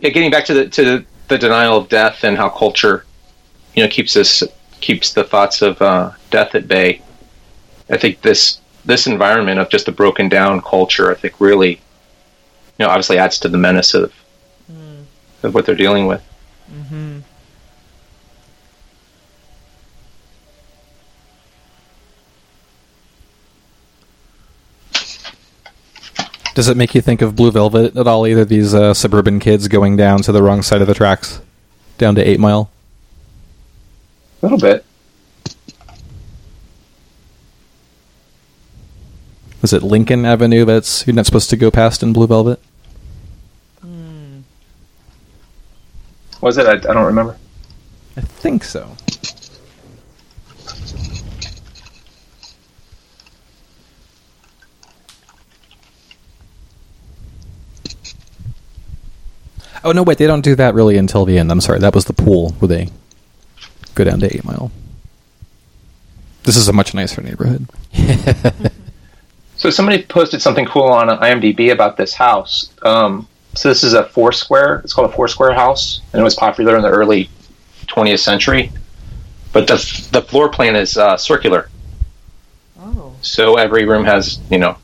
yeah, 0.01 0.09
getting 0.09 0.31
back 0.31 0.43
to 0.45 0.53
the 0.53 0.67
to 0.67 0.83
the, 0.83 1.05
the 1.29 1.37
denial 1.37 1.77
of 1.77 1.87
death 1.87 2.25
and 2.25 2.35
how 2.35 2.49
culture, 2.49 3.05
you 3.73 3.83
know, 3.83 3.89
keeps 3.89 4.17
us 4.17 4.43
keeps 4.81 5.13
the 5.13 5.23
thoughts 5.23 5.61
of 5.61 5.81
uh, 5.81 6.11
death 6.29 6.55
at 6.55 6.67
bay. 6.67 7.01
I 7.89 7.95
think 7.95 8.21
this 8.21 8.59
this 8.83 9.07
environment 9.07 9.61
of 9.61 9.69
just 9.69 9.87
a 9.87 9.93
broken 9.93 10.27
down 10.27 10.61
culture, 10.61 11.09
I 11.09 11.15
think, 11.15 11.39
really, 11.39 11.71
you 11.71 11.79
know, 12.79 12.89
obviously 12.89 13.17
adds 13.17 13.39
to 13.39 13.47
the 13.47 13.57
menace 13.57 13.93
of 13.93 14.13
of 15.43 15.53
what 15.53 15.65
they're 15.65 15.75
dealing 15.75 16.05
with. 16.05 16.21
Does 26.53 26.67
it 26.67 26.75
make 26.75 26.93
you 26.93 27.01
think 27.01 27.21
of 27.21 27.35
Blue 27.35 27.51
Velvet 27.51 27.95
at 27.95 28.07
all? 28.07 28.27
Either 28.27 28.45
these 28.45 28.73
uh, 28.73 28.93
suburban 28.93 29.39
kids 29.39 29.67
going 29.67 29.95
down 29.95 30.21
to 30.23 30.31
the 30.31 30.43
wrong 30.43 30.61
side 30.61 30.81
of 30.81 30.87
the 30.87 30.93
tracks, 30.93 31.41
down 31.97 32.15
to 32.15 32.21
Eight 32.21 32.39
Mile. 32.39 32.69
A 34.41 34.45
little 34.45 34.57
bit. 34.57 34.85
Was 39.61 39.73
it 39.73 39.83
Lincoln 39.83 40.25
Avenue 40.25 40.65
that's 40.65 41.05
you're 41.05 41.15
not 41.15 41.25
supposed 41.25 41.49
to 41.51 41.57
go 41.57 41.71
past 41.71 42.03
in 42.03 42.13
Blue 42.13 42.27
Velvet? 42.27 42.59
Was 46.41 46.57
it? 46.57 46.65
I, 46.65 46.73
I 46.73 46.93
don't 46.93 47.05
remember. 47.05 47.37
I 48.17 48.21
think 48.21 48.63
so. 48.63 48.95
Oh 59.83 59.91
no! 59.91 60.03
Wait, 60.03 60.17
they 60.17 60.27
don't 60.27 60.41
do 60.41 60.55
that 60.55 60.75
really 60.75 60.97
until 60.97 61.25
the 61.25 61.39
end. 61.39 61.51
I'm 61.51 61.61
sorry, 61.61 61.79
that 61.79 61.95
was 61.95 62.05
the 62.05 62.13
pool 62.13 62.51
where 62.59 62.67
they 62.67 62.89
go 63.95 64.03
down 64.03 64.19
to 64.19 64.27
Eight 64.35 64.43
Mile. 64.43 64.71
This 66.43 66.55
is 66.55 66.67
a 66.67 66.73
much 66.73 66.93
nicer 66.93 67.21
neighborhood. 67.21 67.67
So 69.61 69.69
somebody 69.69 70.01
posted 70.01 70.41
something 70.41 70.65
cool 70.65 70.87
on 70.87 71.07
IMDb 71.07 71.71
about 71.71 71.95
this 71.95 72.15
house. 72.15 72.73
Um, 72.81 73.27
so 73.55 73.69
this 73.69 73.83
is 73.83 73.93
a 73.93 74.05
four 74.05 74.31
square. 74.31 74.81
It's 74.83 74.93
called 74.93 75.09
a 75.09 75.13
four 75.13 75.27
square 75.27 75.53
house, 75.53 76.01
and 76.13 76.19
it 76.19 76.23
was 76.23 76.35
popular 76.35 76.75
in 76.75 76.81
the 76.81 76.89
early 76.89 77.29
20th 77.87 78.19
century. 78.19 78.71
But 79.53 79.67
the 79.67 80.07
the 80.11 80.21
floor 80.21 80.47
plan 80.49 80.75
is 80.75 80.97
uh, 80.97 81.17
circular, 81.17 81.69
Oh. 82.79 83.13
so 83.21 83.57
every 83.57 83.85
room 83.85 84.05
has 84.05 84.39
you 84.49 84.57
know 84.57 84.77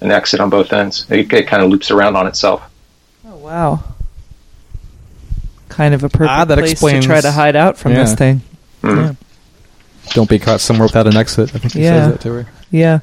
an 0.00 0.10
exit 0.10 0.40
on 0.40 0.48
both 0.48 0.72
ends. 0.72 1.04
It, 1.10 1.30
it 1.32 1.46
kind 1.46 1.62
of 1.62 1.68
loops 1.70 1.90
around 1.90 2.16
on 2.16 2.26
itself. 2.26 2.62
Oh 3.28 3.36
wow. 3.36 3.80
Kind 5.68 5.94
of 5.94 6.02
a 6.02 6.08
perfect 6.08 6.30
Ah, 6.30 6.44
that 6.46 6.58
place 6.58 6.72
explains- 6.72 7.04
to 7.04 7.08
try 7.08 7.20
to 7.20 7.30
hide 7.30 7.54
out 7.56 7.76
from 7.78 7.94
this 7.94 8.10
Yeah. 8.10 8.16
thing. 8.16 8.42
Mhm. 8.82 8.96
Yeah. 9.06 10.12
Don't 10.14 10.28
be 10.28 10.38
caught 10.38 10.60
somewhere 10.60 10.86
without 10.86 11.06
an 11.06 11.16
exit. 11.16 11.54
I 11.54 11.58
think 11.58 11.74
he 11.74 11.82
Yeah. 11.84 12.04
says 12.06 12.12
that 12.12 12.20
to 12.22 12.32
her, 12.32 12.46
Yeah. 12.70 12.98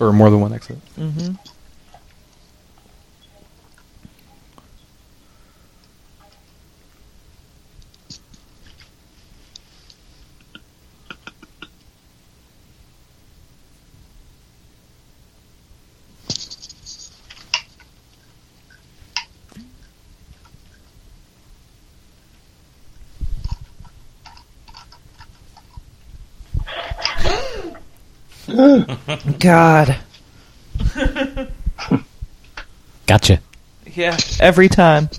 or 0.00 0.12
more 0.12 0.30
than 0.30 0.40
one 0.40 0.52
exit. 0.52 0.78
Mm-hmm. 0.98 1.34
God. 29.38 29.96
Gotcha. 33.06 33.40
Yeah. 33.94 34.16
Every 34.40 34.68
time. 34.70 35.10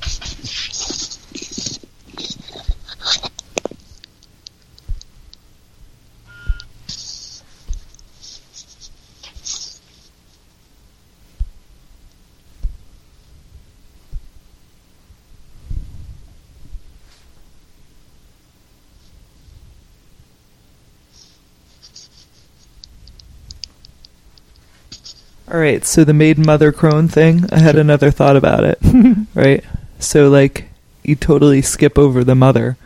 All 25.57 25.63
right, 25.63 25.83
so 25.83 26.03
the 26.03 26.13
maid 26.13 26.37
mother 26.37 26.71
crone 26.71 27.07
thing, 27.07 27.45
I 27.51 27.57
had 27.57 27.77
another 27.77 28.11
thought 28.11 28.35
about 28.37 28.63
it. 28.63 28.77
right? 29.33 29.63
So 29.97 30.29
like 30.29 30.69
you 31.01 31.15
totally 31.15 31.63
skip 31.63 31.97
over 31.97 32.23
the 32.23 32.35
mother 32.35 32.77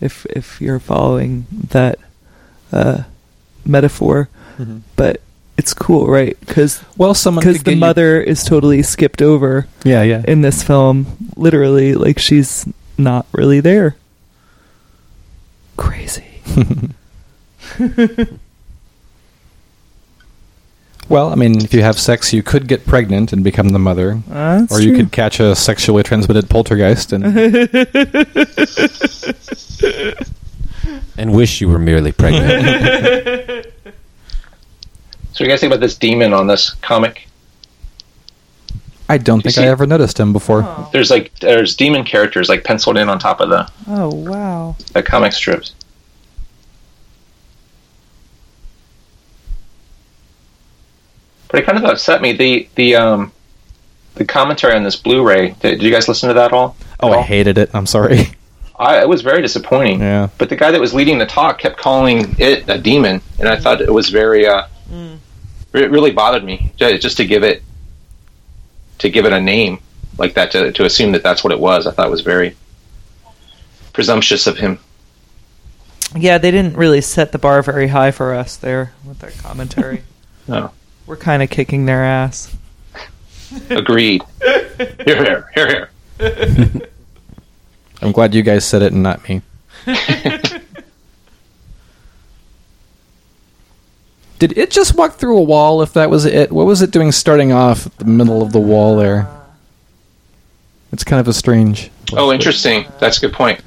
if 0.00 0.24
if 0.26 0.60
you're 0.60 0.78
following 0.78 1.46
that 1.70 1.98
uh, 2.70 3.02
metaphor, 3.66 4.28
but 4.94 5.20
it's 5.58 5.74
cool, 5.74 6.06
right? 6.06 6.36
Cuz 6.46 6.84
Well, 6.96 7.14
someone 7.14 7.42
because 7.42 7.58
the 7.64 7.72
get 7.72 7.74
you- 7.74 7.80
mother 7.80 8.20
is 8.20 8.44
totally 8.44 8.84
skipped 8.84 9.20
over 9.20 9.66
yeah, 9.82 10.02
yeah. 10.04 10.22
in 10.28 10.42
this 10.42 10.62
film, 10.62 11.06
literally 11.34 11.94
like 11.94 12.20
she's 12.20 12.64
not 12.96 13.26
really 13.32 13.58
there. 13.58 13.96
Crazy. 15.76 16.22
Well, 21.08 21.30
I 21.30 21.34
mean, 21.34 21.62
if 21.62 21.74
you 21.74 21.82
have 21.82 21.98
sex, 21.98 22.32
you 22.32 22.42
could 22.42 22.66
get 22.66 22.86
pregnant 22.86 23.32
and 23.32 23.44
become 23.44 23.70
the 23.70 23.78
mother, 23.78 24.22
Uh, 24.30 24.60
that's 24.60 24.72
or 24.72 24.80
you 24.80 24.88
true. 24.90 24.96
could 24.98 25.12
catch 25.12 25.38
a 25.38 25.54
sexually 25.54 26.02
transmitted 26.02 26.48
poltergeist 26.48 27.12
and 27.12 27.24
And 31.16 31.32
wish 31.32 31.60
you 31.60 31.68
were 31.68 31.78
merely 31.78 32.12
pregnant. 32.12 33.66
So, 35.32 35.42
you 35.42 35.50
guys 35.50 35.58
think 35.58 35.72
about 35.72 35.80
this 35.80 35.96
demon 35.96 36.32
on 36.32 36.46
this 36.46 36.70
comic? 36.74 37.26
I 39.08 39.18
don't 39.18 39.42
think 39.42 39.56
see- 39.56 39.64
I 39.64 39.66
ever 39.66 39.84
noticed 39.84 40.20
him 40.20 40.32
before. 40.32 40.62
Oh. 40.62 40.88
There's 40.92 41.10
like 41.10 41.36
there's 41.40 41.74
demon 41.74 42.04
characters 42.04 42.48
like 42.48 42.62
penciled 42.62 42.96
in 42.96 43.08
on 43.08 43.18
top 43.18 43.40
of 43.40 43.48
the, 43.50 43.68
Oh 43.88 44.14
wow. 44.14 44.76
the 44.92 45.02
comic 45.02 45.32
strips. 45.32 45.74
But 51.54 51.62
it 51.62 51.66
kind 51.66 51.78
of 51.78 51.84
upset 51.84 52.20
me. 52.20 52.32
The 52.32 52.68
the 52.74 52.96
um 52.96 53.30
the 54.16 54.24
commentary 54.24 54.74
on 54.74 54.82
this 54.82 54.96
Blu-ray. 54.96 55.50
Did, 55.50 55.60
did 55.78 55.82
you 55.84 55.92
guys 55.92 56.08
listen 56.08 56.26
to 56.30 56.34
that 56.34 56.46
at 56.46 56.52
all? 56.52 56.74
Oh, 56.98 57.12
At 57.12 57.20
I 57.20 57.22
hated 57.22 57.58
it. 57.58 57.70
I'm 57.72 57.86
sorry. 57.86 58.26
I, 58.76 59.00
it 59.00 59.08
was 59.08 59.22
very 59.22 59.40
disappointing. 59.40 60.00
yeah. 60.00 60.30
But 60.36 60.48
the 60.48 60.56
guy 60.56 60.72
that 60.72 60.80
was 60.80 60.92
leading 60.92 61.18
the 61.18 61.26
talk 61.26 61.60
kept 61.60 61.76
calling 61.76 62.34
it 62.40 62.68
a 62.68 62.76
demon, 62.76 63.20
and 63.38 63.48
I 63.48 63.54
thought 63.56 63.80
it 63.80 63.92
was 63.92 64.08
very. 64.08 64.48
Uh, 64.48 64.66
It 65.72 65.90
really 65.92 66.10
bothered 66.10 66.42
me 66.42 66.72
just 66.76 67.16
to 67.18 67.24
give 67.24 67.44
it 67.44 67.62
to 68.98 69.08
give 69.08 69.24
it 69.24 69.32
a 69.32 69.40
name 69.40 69.78
like 70.18 70.34
that 70.34 70.50
to 70.52 70.72
to 70.72 70.84
assume 70.86 71.12
that 71.12 71.22
that's 71.22 71.44
what 71.44 71.52
it 71.52 71.60
was. 71.60 71.86
I 71.86 71.92
thought 71.92 72.10
was 72.10 72.22
very 72.22 72.56
presumptuous 73.92 74.48
of 74.48 74.58
him. 74.58 74.80
Yeah, 76.16 76.38
they 76.38 76.50
didn't 76.50 76.76
really 76.76 77.00
set 77.00 77.30
the 77.30 77.38
bar 77.38 77.62
very 77.62 77.86
high 77.88 78.10
for 78.10 78.34
us 78.34 78.56
there 78.56 78.92
with 79.04 79.20
their 79.20 79.30
commentary. 79.30 80.02
No, 80.46 80.72
We're 81.06 81.16
kind 81.16 81.42
of 81.42 81.50
kicking 81.50 81.86
their 81.86 82.04
ass. 82.04 82.56
agreed. 83.70 84.22
here, 84.40 84.74
here, 85.06 85.50
here, 85.54 85.90
here. 86.18 86.80
I'm 88.02 88.12
glad 88.12 88.34
you 88.34 88.42
guys 88.42 88.64
said 88.64 88.82
it 88.82 88.92
and 88.92 89.02
not 89.02 89.26
me. 89.28 89.42
Did 94.38 94.58
it 94.58 94.70
just 94.70 94.94
walk 94.94 95.14
through 95.14 95.38
a 95.38 95.42
wall 95.42 95.80
if 95.82 95.92
that 95.94 96.10
was 96.10 96.24
it? 96.24 96.52
What 96.52 96.66
was 96.66 96.82
it 96.82 96.90
doing 96.90 97.12
starting 97.12 97.52
off 97.52 97.86
at 97.86 97.96
the 97.98 98.04
middle 98.04 98.42
of 98.42 98.52
the 98.52 98.60
wall 98.60 98.96
there? 98.96 99.28
It's 100.92 101.04
kind 101.04 101.20
of 101.20 101.28
a 101.28 101.32
strange. 101.32 101.90
Oh, 102.12 102.32
interesting. 102.32 102.86
That's 102.98 103.18
a 103.18 103.20
good 103.22 103.32
point. 103.32 103.60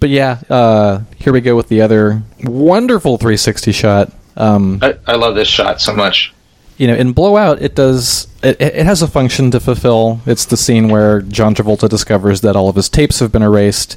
But 0.00 0.10
yeah, 0.10 0.40
uh, 0.48 1.00
here 1.16 1.32
we 1.32 1.40
go 1.40 1.56
with 1.56 1.68
the 1.68 1.82
other 1.82 2.22
wonderful 2.42 3.16
360 3.18 3.72
shot. 3.72 4.12
Um, 4.36 4.78
I, 4.82 4.96
I 5.06 5.14
love 5.16 5.34
this 5.34 5.48
shot 5.48 5.80
so 5.80 5.94
much. 5.94 6.32
You 6.78 6.86
know, 6.86 6.94
in 6.94 7.12
Blow 7.12 7.36
Out, 7.36 7.60
it 7.60 7.74
does 7.74 8.28
it, 8.42 8.60
it 8.60 8.86
has 8.86 9.02
a 9.02 9.08
function 9.08 9.50
to 9.50 9.60
fulfill. 9.60 10.20
It's 10.26 10.44
the 10.44 10.56
scene 10.56 10.88
where 10.88 11.20
John 11.22 11.54
Travolta 11.54 11.88
discovers 11.88 12.40
that 12.42 12.54
all 12.56 12.68
of 12.68 12.76
his 12.76 12.88
tapes 12.88 13.18
have 13.18 13.32
been 13.32 13.42
erased, 13.42 13.96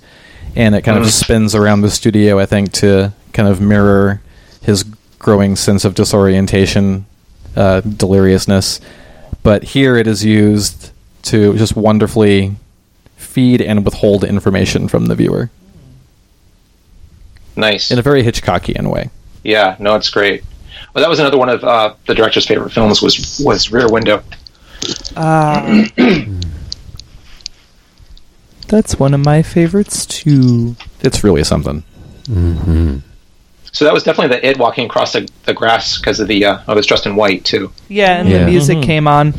and 0.55 0.73
it 0.75 0.81
kind 0.81 0.97
of 0.97 1.05
Mhm. 1.05 1.09
spins 1.11 1.53
around 1.55 1.81
the 1.81 1.91
studio. 1.91 2.39
I 2.39 2.45
think 2.47 2.71
to 2.73 3.13
kind 3.33 3.47
of 3.47 3.61
mirror 3.61 4.19
his 4.61 4.83
growing 5.19 5.55
sense 5.55 5.85
of 5.85 5.93
disorientation, 5.93 7.05
uh, 7.55 7.81
deliriousness. 7.81 8.79
But 9.43 9.63
here, 9.63 9.95
it 9.95 10.07
is 10.07 10.25
used 10.25 10.89
to 11.23 11.55
just 11.57 11.75
wonderfully 11.75 12.55
feed 13.15 13.61
and 13.61 13.85
withhold 13.85 14.23
information 14.23 14.87
from 14.87 15.05
the 15.05 15.13
viewer 15.15 15.51
Nice. 17.55 17.91
in 17.91 17.99
a 17.99 18.01
very 18.01 18.23
Hitchcockian 18.23 18.89
way. 18.91 19.09
Yeah, 19.43 19.75
no, 19.79 19.95
it's 19.95 20.09
great. 20.09 20.43
Well, 20.93 21.01
that 21.03 21.09
was 21.09 21.19
another 21.19 21.37
one 21.37 21.49
of 21.49 21.63
uh, 21.63 21.93
the 22.07 22.13
director's 22.15 22.45
favorite 22.47 22.71
films 22.71 23.01
was 23.01 23.41
was 23.43 23.71
Rear 23.71 23.87
Window. 23.89 24.23
Ah. 25.15 25.85
That's 28.67 28.97
one 28.99 29.13
of 29.13 29.19
my 29.23 29.41
favorites 29.41 30.05
too. 30.05 30.75
It's 31.01 31.23
really 31.23 31.43
something. 31.43 31.83
hmm 32.27 32.97
So 33.73 33.85
that 33.85 33.93
was 33.93 34.03
definitely 34.03 34.35
the 34.37 34.47
it 34.47 34.57
walking 34.57 34.85
across 34.85 35.13
the, 35.13 35.27
the 35.45 35.53
grass 35.53 35.97
because 35.97 36.19
of 36.19 36.27
the 36.27 36.45
uh, 36.45 36.59
I 36.67 36.73
was 36.73 36.85
dressed 36.85 37.05
in 37.05 37.15
white 37.15 37.43
too. 37.43 37.71
Yeah, 37.89 38.17
and 38.19 38.29
Yeah. 38.29 38.39
the 38.39 38.45
music 38.45 38.77
Mhm. 38.79 38.83
came 38.83 39.07
on. 39.07 39.33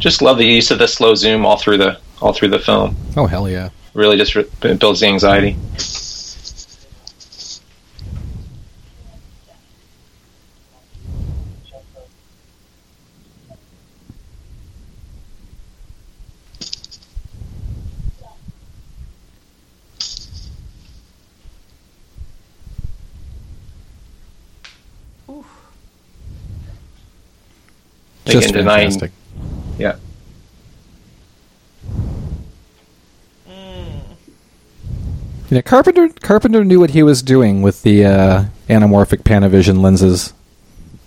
Just 0.00 0.22
love 0.22 0.38
the 0.38 0.46
use 0.46 0.70
of 0.70 0.78
the 0.78 0.88
slow 0.88 1.14
zoom 1.14 1.44
all 1.46 1.58
through 1.58 1.78
the 1.78 1.98
all 2.20 2.32
through 2.32 2.48
the 2.48 2.58
film. 2.58 2.96
Oh 3.16 3.26
hell 3.26 3.48
yeah! 3.48 3.68
Really, 3.94 4.16
just 4.16 4.34
re- 4.34 4.46
builds 4.78 5.00
the 5.00 5.06
anxiety. 5.06 5.56
Just 28.26 28.50
Again, 28.50 28.52
denying- 28.64 28.90
fantastic. 28.90 29.12
Yeah. 29.80 29.96
You 35.48 35.56
know, 35.56 35.62
Carpenter 35.62 36.08
Carpenter 36.20 36.64
knew 36.64 36.78
what 36.78 36.90
he 36.90 37.02
was 37.02 37.22
doing 37.22 37.62
with 37.62 37.82
the 37.82 38.04
uh, 38.04 38.44
anamorphic 38.68 39.22
Panavision 39.22 39.80
lenses. 39.80 40.32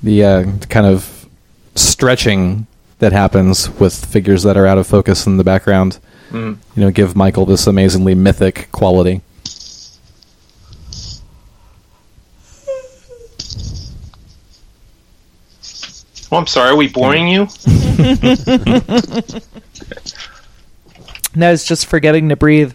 The 0.01 0.25
uh, 0.25 0.43
kind 0.69 0.85
of 0.85 1.29
stretching 1.75 2.67
that 2.99 3.13
happens 3.13 3.69
with 3.69 4.03
figures 4.03 4.43
that 4.43 4.57
are 4.57 4.65
out 4.65 4.77
of 4.77 4.85
focus 4.85 5.25
in 5.27 5.37
the 5.37 5.45
background. 5.45 5.99
Mm. 6.31 6.57
You 6.75 6.81
know, 6.81 6.91
give 6.91 7.15
Michael 7.15 7.45
this 7.45 7.67
amazingly 7.67 8.15
mythic 8.15 8.69
quality. 8.71 9.21
Oh, 16.33 16.37
I'm 16.37 16.47
sorry. 16.47 16.71
Are 16.71 16.75
we 16.75 16.87
boring 16.87 17.27
you? 17.27 17.47
No, 21.35 21.51
it's 21.51 21.65
just 21.65 21.87
forgetting 21.87 22.29
to 22.29 22.35
breathe. 22.35 22.73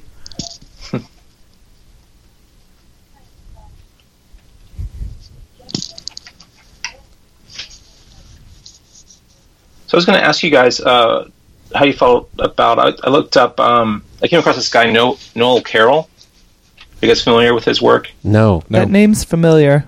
So 0.91 1.01
I 9.93 9.97
was 9.97 10.05
going 10.05 10.19
to 10.19 10.25
ask 10.25 10.43
you 10.43 10.51
guys 10.51 10.81
uh, 10.81 11.29
how 11.73 11.85
you 11.85 11.93
felt 11.93 12.29
about. 12.41 12.79
I, 12.81 12.93
I 13.07 13.11
looked 13.11 13.37
up. 13.37 13.61
Um, 13.61 14.05
I 14.23 14.27
came 14.27 14.41
across 14.41 14.57
this 14.57 14.69
guy 14.69 14.91
Noel, 14.91 15.19
Noel 15.37 15.63
Carroll. 15.63 16.11
Are 16.81 17.07
you 17.07 17.09
guys 17.09 17.23
familiar 17.23 17.55
with 17.55 17.65
his 17.65 17.81
work? 17.81 18.11
No. 18.25 18.65
No. 18.69 18.81
That 18.81 18.91
name's 18.91 19.23
familiar. 19.23 19.85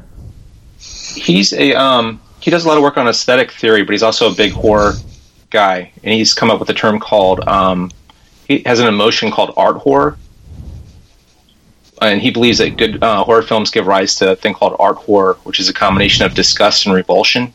He's 0.78 1.52
a 1.52 1.74
um, 1.74 2.20
he 2.40 2.50
does 2.50 2.64
a 2.64 2.68
lot 2.68 2.76
of 2.76 2.82
work 2.82 2.96
on 2.96 3.06
aesthetic 3.06 3.52
theory, 3.52 3.82
but 3.82 3.92
he's 3.92 4.02
also 4.02 4.30
a 4.30 4.34
big 4.34 4.52
horror 4.52 4.94
guy, 5.50 5.92
and 6.02 6.14
he's 6.14 6.32
come 6.34 6.50
up 6.50 6.58
with 6.58 6.70
a 6.70 6.74
term 6.74 6.98
called. 6.98 7.40
Um, 7.46 7.90
he 8.48 8.62
has 8.66 8.80
an 8.80 8.88
emotion 8.88 9.30
called 9.30 9.52
art 9.56 9.76
horror, 9.76 10.16
and 12.00 12.20
he 12.20 12.30
believes 12.30 12.58
that 12.58 12.76
good 12.76 13.02
uh, 13.02 13.24
horror 13.24 13.42
films 13.42 13.70
give 13.70 13.86
rise 13.86 14.14
to 14.16 14.32
a 14.32 14.36
thing 14.36 14.54
called 14.54 14.76
art 14.78 14.96
horror, 14.96 15.34
which 15.44 15.60
is 15.60 15.68
a 15.68 15.72
combination 15.72 16.24
of 16.24 16.34
disgust 16.34 16.86
and 16.86 16.94
revulsion, 16.94 17.52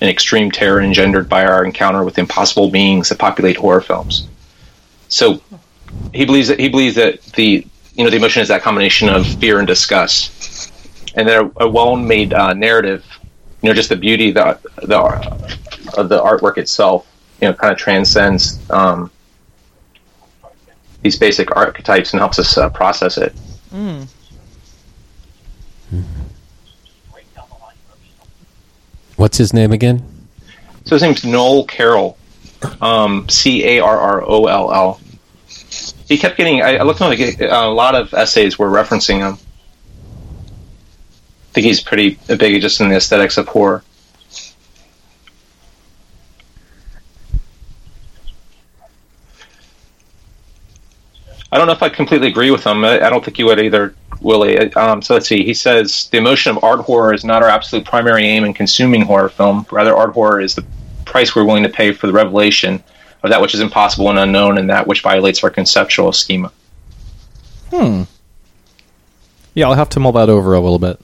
and 0.00 0.10
extreme 0.10 0.50
terror 0.50 0.80
engendered 0.80 1.28
by 1.28 1.44
our 1.44 1.64
encounter 1.64 2.02
with 2.02 2.18
impossible 2.18 2.70
beings 2.70 3.10
that 3.10 3.18
populate 3.18 3.56
horror 3.56 3.80
films. 3.80 4.26
So, 5.08 5.40
he 6.12 6.24
believes 6.24 6.48
that 6.48 6.58
he 6.58 6.68
believes 6.68 6.96
that 6.96 7.22
the 7.34 7.66
you 7.94 8.04
know 8.04 8.10
the 8.10 8.16
emotion 8.16 8.42
is 8.42 8.48
that 8.48 8.62
combination 8.62 9.08
of 9.08 9.26
fear 9.38 9.58
and 9.58 9.66
disgust, 9.66 10.72
and 11.14 11.28
then 11.28 11.52
a, 11.56 11.64
a 11.64 11.68
well-made 11.68 12.32
uh, 12.32 12.54
narrative, 12.54 13.04
you 13.64 13.70
know, 13.70 13.74
just 13.74 13.88
the 13.88 13.96
beauty 13.96 14.28
of 14.28 14.34
the 14.34 14.86
the 14.86 14.98
of 15.96 16.10
the 16.10 16.20
artwork 16.20 16.58
itself, 16.58 17.10
you 17.40 17.48
know, 17.48 17.54
kind 17.54 17.72
of 17.72 17.78
transcends 17.78 18.60
um, 18.70 19.10
these 21.00 21.18
basic 21.18 21.56
archetypes 21.56 22.12
and 22.12 22.20
helps 22.20 22.38
us 22.38 22.58
uh, 22.58 22.68
process 22.68 23.16
it. 23.16 23.34
What's 29.16 29.38
his 29.38 29.54
name 29.54 29.72
again? 29.72 30.04
So 30.84 30.96
his 30.96 31.02
name's 31.02 31.24
Noel 31.24 31.64
Carroll, 31.64 32.18
um, 32.82 33.26
C 33.30 33.64
A 33.64 33.80
R 33.80 33.96
R 33.98 34.22
O 34.28 34.44
L 34.44 34.74
L. 34.74 35.00
He 36.06 36.18
kept 36.18 36.36
getting. 36.36 36.60
I, 36.60 36.76
I 36.76 36.82
looked 36.82 37.00
on 37.00 37.08
like, 37.08 37.40
a 37.40 37.66
lot 37.68 37.94
of 37.94 38.12
essays 38.12 38.58
were 38.58 38.68
referencing 38.68 39.20
him. 39.20 39.38
I 41.54 41.62
think 41.62 41.66
he's 41.66 41.80
pretty 41.80 42.18
big 42.26 42.60
just 42.60 42.80
in 42.80 42.88
the 42.88 42.96
aesthetics 42.96 43.38
of 43.38 43.46
horror. 43.46 43.84
I 51.52 51.56
don't 51.56 51.68
know 51.68 51.72
if 51.72 51.80
I 51.84 51.90
completely 51.90 52.26
agree 52.26 52.50
with 52.50 52.64
him. 52.64 52.84
I, 52.84 53.06
I 53.06 53.08
don't 53.08 53.24
think 53.24 53.38
you 53.38 53.46
would 53.46 53.60
either, 53.60 53.94
Willy. 54.20 54.58
Um, 54.74 55.00
so 55.00 55.14
let's 55.14 55.28
see. 55.28 55.44
He 55.44 55.54
says 55.54 56.08
the 56.10 56.18
emotion 56.18 56.56
of 56.56 56.64
art 56.64 56.80
horror 56.80 57.14
is 57.14 57.24
not 57.24 57.44
our 57.44 57.48
absolute 57.48 57.86
primary 57.86 58.24
aim 58.24 58.42
in 58.42 58.52
consuming 58.52 59.02
horror 59.02 59.28
film. 59.28 59.64
Rather, 59.70 59.94
art 59.94 60.12
horror 60.12 60.40
is 60.40 60.56
the 60.56 60.66
price 61.04 61.36
we're 61.36 61.44
willing 61.44 61.62
to 61.62 61.68
pay 61.68 61.92
for 61.92 62.08
the 62.08 62.12
revelation 62.12 62.82
of 63.22 63.30
that 63.30 63.40
which 63.40 63.54
is 63.54 63.60
impossible 63.60 64.10
and 64.10 64.18
unknown, 64.18 64.58
and 64.58 64.68
that 64.70 64.88
which 64.88 65.02
violates 65.02 65.44
our 65.44 65.50
conceptual 65.50 66.12
schema. 66.12 66.50
Hmm. 67.70 68.02
Yeah, 69.54 69.68
I'll 69.68 69.74
have 69.74 69.90
to 69.90 70.00
mull 70.00 70.10
that 70.10 70.28
over 70.28 70.54
a 70.54 70.60
little 70.60 70.80
bit. 70.80 70.98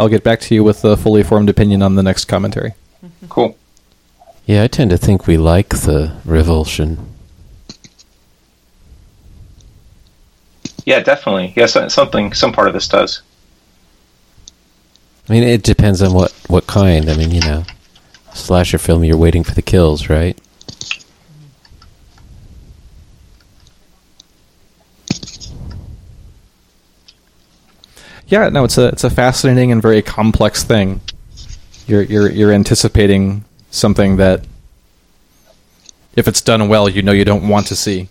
I'll 0.00 0.08
get 0.08 0.24
back 0.24 0.40
to 0.40 0.54
you 0.54 0.64
with 0.64 0.82
a 0.82 0.96
fully 0.96 1.22
formed 1.22 1.50
opinion 1.50 1.82
on 1.82 1.94
the 1.94 2.02
next 2.02 2.24
commentary. 2.24 2.72
Cool. 3.28 3.54
Yeah, 4.46 4.62
I 4.62 4.66
tend 4.66 4.88
to 4.92 4.96
think 4.96 5.26
we 5.26 5.36
like 5.36 5.68
the 5.68 6.16
revulsion. 6.24 7.06
Yeah, 10.86 11.00
definitely. 11.00 11.52
Yes, 11.54 11.76
something. 11.92 12.32
Some 12.32 12.50
part 12.50 12.68
of 12.68 12.72
this 12.72 12.88
does. 12.88 13.20
I 15.28 15.34
mean, 15.34 15.42
it 15.42 15.62
depends 15.64 16.00
on 16.00 16.14
what, 16.14 16.32
what 16.48 16.66
kind. 16.66 17.10
I 17.10 17.16
mean, 17.18 17.30
you 17.30 17.42
know, 17.42 17.64
slasher 18.32 18.78
film, 18.78 19.04
you're 19.04 19.18
waiting 19.18 19.44
for 19.44 19.52
the 19.52 19.60
kills, 19.60 20.08
right? 20.08 20.40
Yeah, 28.30 28.48
no, 28.48 28.62
it's 28.62 28.78
a 28.78 28.86
it's 28.86 29.02
a 29.02 29.10
fascinating 29.10 29.72
and 29.72 29.82
very 29.82 30.02
complex 30.02 30.62
thing. 30.62 31.00
You're 31.88 32.02
you're 32.02 32.30
you're 32.30 32.52
anticipating 32.52 33.44
something 33.72 34.16
that, 34.18 34.44
if 36.14 36.28
it's 36.28 36.40
done 36.40 36.68
well, 36.68 36.88
you 36.88 37.02
know 37.02 37.10
you 37.10 37.24
don't 37.24 37.48
want 37.48 37.66
to 37.66 37.76
see. 37.76 38.08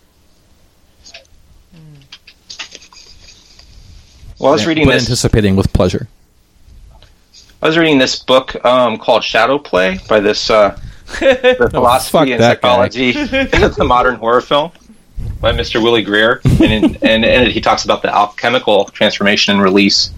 Well, 4.39 4.49
I 4.49 4.53
was 4.53 4.65
reading 4.65 4.85
but 4.85 4.93
this. 4.93 5.03
anticipating 5.03 5.55
with 5.55 5.71
pleasure. 5.71 6.09
I 7.61 7.67
was 7.67 7.77
reading 7.77 7.97
this 7.97 8.17
book 8.17 8.63
um, 8.65 8.97
called 8.97 9.23
Shadow 9.23 9.57
Play 9.57 9.99
by 10.09 10.19
this 10.19 10.49
uh, 10.49 10.77
the 11.19 11.69
philosophy 11.71 12.11
fuck 12.11 12.27
and 12.27 12.41
psychology 12.41 13.09
of 13.63 13.75
the 13.75 13.85
modern 13.85 14.15
horror 14.15 14.41
film. 14.41 14.71
By 15.41 15.53
Mr. 15.53 15.81
Willy 15.81 16.01
Greer, 16.01 16.41
and 16.43 16.61
in, 16.61 16.95
and 17.01 17.23
it 17.23 17.51
he 17.51 17.61
talks 17.61 17.85
about 17.85 18.01
the 18.01 18.13
alchemical 18.13 18.85
transformation 18.85 19.53
and 19.53 19.63
release 19.63 20.11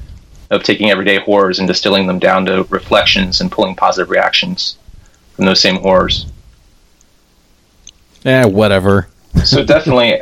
of 0.49 0.63
taking 0.63 0.89
everyday 0.89 1.19
horrors 1.19 1.59
and 1.59 1.67
distilling 1.67 2.07
them 2.07 2.19
down 2.19 2.45
to 2.45 2.63
reflections 2.69 3.39
and 3.39 3.51
pulling 3.51 3.75
positive 3.75 4.09
reactions 4.09 4.77
from 5.33 5.45
those 5.45 5.61
same 5.61 5.77
horrors. 5.77 6.25
Eh, 8.25 8.45
whatever. 8.45 9.07
So 9.45 9.63
definitely, 9.63 10.21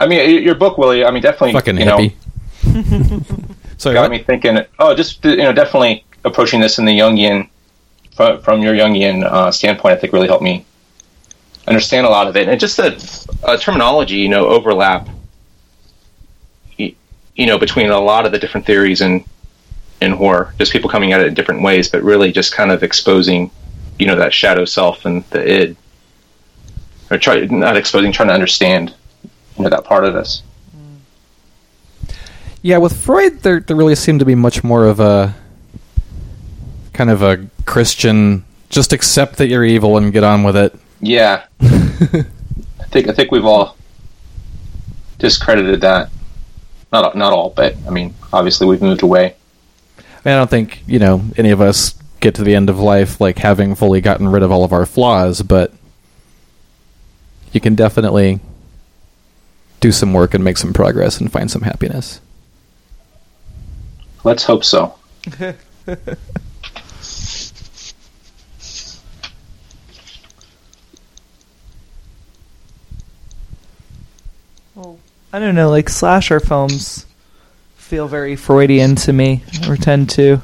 I 0.00 0.06
mean, 0.06 0.42
your 0.42 0.54
book, 0.54 0.78
Willy. 0.78 1.04
I 1.04 1.10
mean, 1.10 1.22
definitely, 1.22 1.52
Fucking 1.52 1.78
you 1.78 1.84
know, 1.84 1.98
hippie. 1.98 3.54
Sorry, 3.78 3.94
got 3.94 4.02
what? 4.02 4.10
me 4.10 4.18
thinking. 4.22 4.64
Oh, 4.78 4.94
just 4.94 5.24
you 5.24 5.36
know, 5.36 5.52
definitely 5.52 6.04
approaching 6.24 6.60
this 6.60 6.78
in 6.78 6.84
the 6.84 6.98
Jungian 6.98 7.48
from, 8.14 8.40
from 8.42 8.62
your 8.62 8.74
Jungian 8.74 9.24
uh, 9.24 9.50
standpoint. 9.50 9.96
I 9.96 10.00
think 10.00 10.12
really 10.12 10.28
helped 10.28 10.44
me 10.44 10.64
understand 11.66 12.06
a 12.06 12.10
lot 12.10 12.26
of 12.26 12.36
it, 12.36 12.48
and 12.48 12.58
just 12.60 12.76
the 12.76 13.36
uh, 13.44 13.56
terminology, 13.56 14.16
you 14.16 14.28
know, 14.28 14.46
overlap. 14.46 15.08
y- 16.78 16.94
You 17.36 17.46
know, 17.46 17.58
between 17.58 17.90
a 17.90 17.98
lot 18.00 18.26
of 18.26 18.32
the 18.32 18.38
different 18.38 18.66
theories 18.66 19.00
in 19.00 19.24
in 20.00 20.12
horror, 20.12 20.52
just 20.58 20.72
people 20.72 20.90
coming 20.90 21.12
at 21.12 21.20
it 21.20 21.28
in 21.28 21.34
different 21.34 21.62
ways, 21.62 21.88
but 21.88 22.02
really 22.02 22.32
just 22.32 22.52
kind 22.52 22.70
of 22.70 22.82
exposing, 22.82 23.50
you 23.98 24.06
know, 24.06 24.16
that 24.16 24.34
shadow 24.34 24.64
self 24.64 25.04
and 25.06 25.24
the 25.30 25.40
id, 25.62 25.76
or 27.10 27.18
try 27.18 27.46
not 27.46 27.76
exposing, 27.76 28.12
trying 28.12 28.28
to 28.28 28.34
understand, 28.34 28.92
you 29.56 29.62
know, 29.64 29.70
that 29.70 29.84
part 29.84 30.04
of 30.04 30.14
us. 30.16 30.42
Yeah, 32.60 32.78
with 32.78 32.96
Freud, 32.96 33.40
there 33.40 33.60
there 33.60 33.76
really 33.76 33.94
seemed 33.94 34.20
to 34.20 34.26
be 34.26 34.34
much 34.34 34.64
more 34.64 34.86
of 34.86 34.98
a 35.00 35.34
kind 36.92 37.10
of 37.10 37.22
a 37.22 37.46
Christian. 37.66 38.44
Just 38.70 38.92
accept 38.92 39.36
that 39.36 39.46
you're 39.46 39.64
evil 39.64 39.96
and 39.96 40.12
get 40.12 40.24
on 40.24 40.42
with 40.42 40.56
it. 40.56 40.74
Yeah, 41.04 41.44
I 41.60 42.86
think 42.88 43.08
I 43.08 43.12
think 43.12 43.30
we've 43.30 43.44
all 43.44 43.76
discredited 45.18 45.82
that. 45.82 46.10
Not 46.92 47.14
not 47.14 47.32
all, 47.32 47.50
but 47.50 47.76
I 47.86 47.90
mean, 47.90 48.14
obviously 48.32 48.66
we've 48.66 48.80
moved 48.80 49.02
away. 49.02 49.36
I 50.24 50.30
don't 50.30 50.48
think 50.48 50.82
you 50.86 50.98
know 50.98 51.22
any 51.36 51.50
of 51.50 51.60
us 51.60 51.94
get 52.20 52.34
to 52.36 52.42
the 52.42 52.54
end 52.54 52.70
of 52.70 52.78
life 52.78 53.20
like 53.20 53.38
having 53.38 53.74
fully 53.74 54.00
gotten 54.00 54.28
rid 54.28 54.42
of 54.42 54.50
all 54.50 54.64
of 54.64 54.72
our 54.72 54.86
flaws, 54.86 55.42
but 55.42 55.72
you 57.52 57.60
can 57.60 57.74
definitely 57.74 58.40
do 59.80 59.92
some 59.92 60.14
work 60.14 60.32
and 60.32 60.42
make 60.42 60.56
some 60.56 60.72
progress 60.72 61.20
and 61.20 61.30
find 61.30 61.50
some 61.50 61.60
happiness. 61.60 62.22
Let's 64.24 64.44
hope 64.44 64.64
so. 64.64 64.94
I 75.34 75.40
don't 75.40 75.56
know, 75.56 75.68
like 75.68 75.88
slasher 75.88 76.38
films 76.38 77.06
feel 77.74 78.06
very 78.06 78.36
Freudian 78.36 78.94
to 78.94 79.12
me, 79.12 79.42
or 79.68 79.76
tend 79.76 80.10
to. 80.10 80.40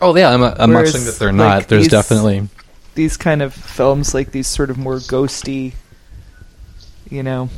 Oh 0.00 0.16
yeah, 0.16 0.30
I'm, 0.30 0.42
I'm 0.42 0.56
not 0.56 0.68
Whereas, 0.70 0.92
saying 0.92 1.04
that 1.04 1.16
they're 1.16 1.28
like, 1.28 1.36
not. 1.36 1.68
There's 1.68 1.82
these- 1.82 1.90
definitely 1.90 2.48
These 2.94 3.18
kind 3.18 3.42
of 3.42 3.52
films, 3.52 4.14
like 4.14 4.32
these 4.32 4.46
sort 4.46 4.70
of 4.70 4.78
more 4.78 4.96
ghosty, 4.96 5.74
you 7.10 7.22
know, 7.22 7.50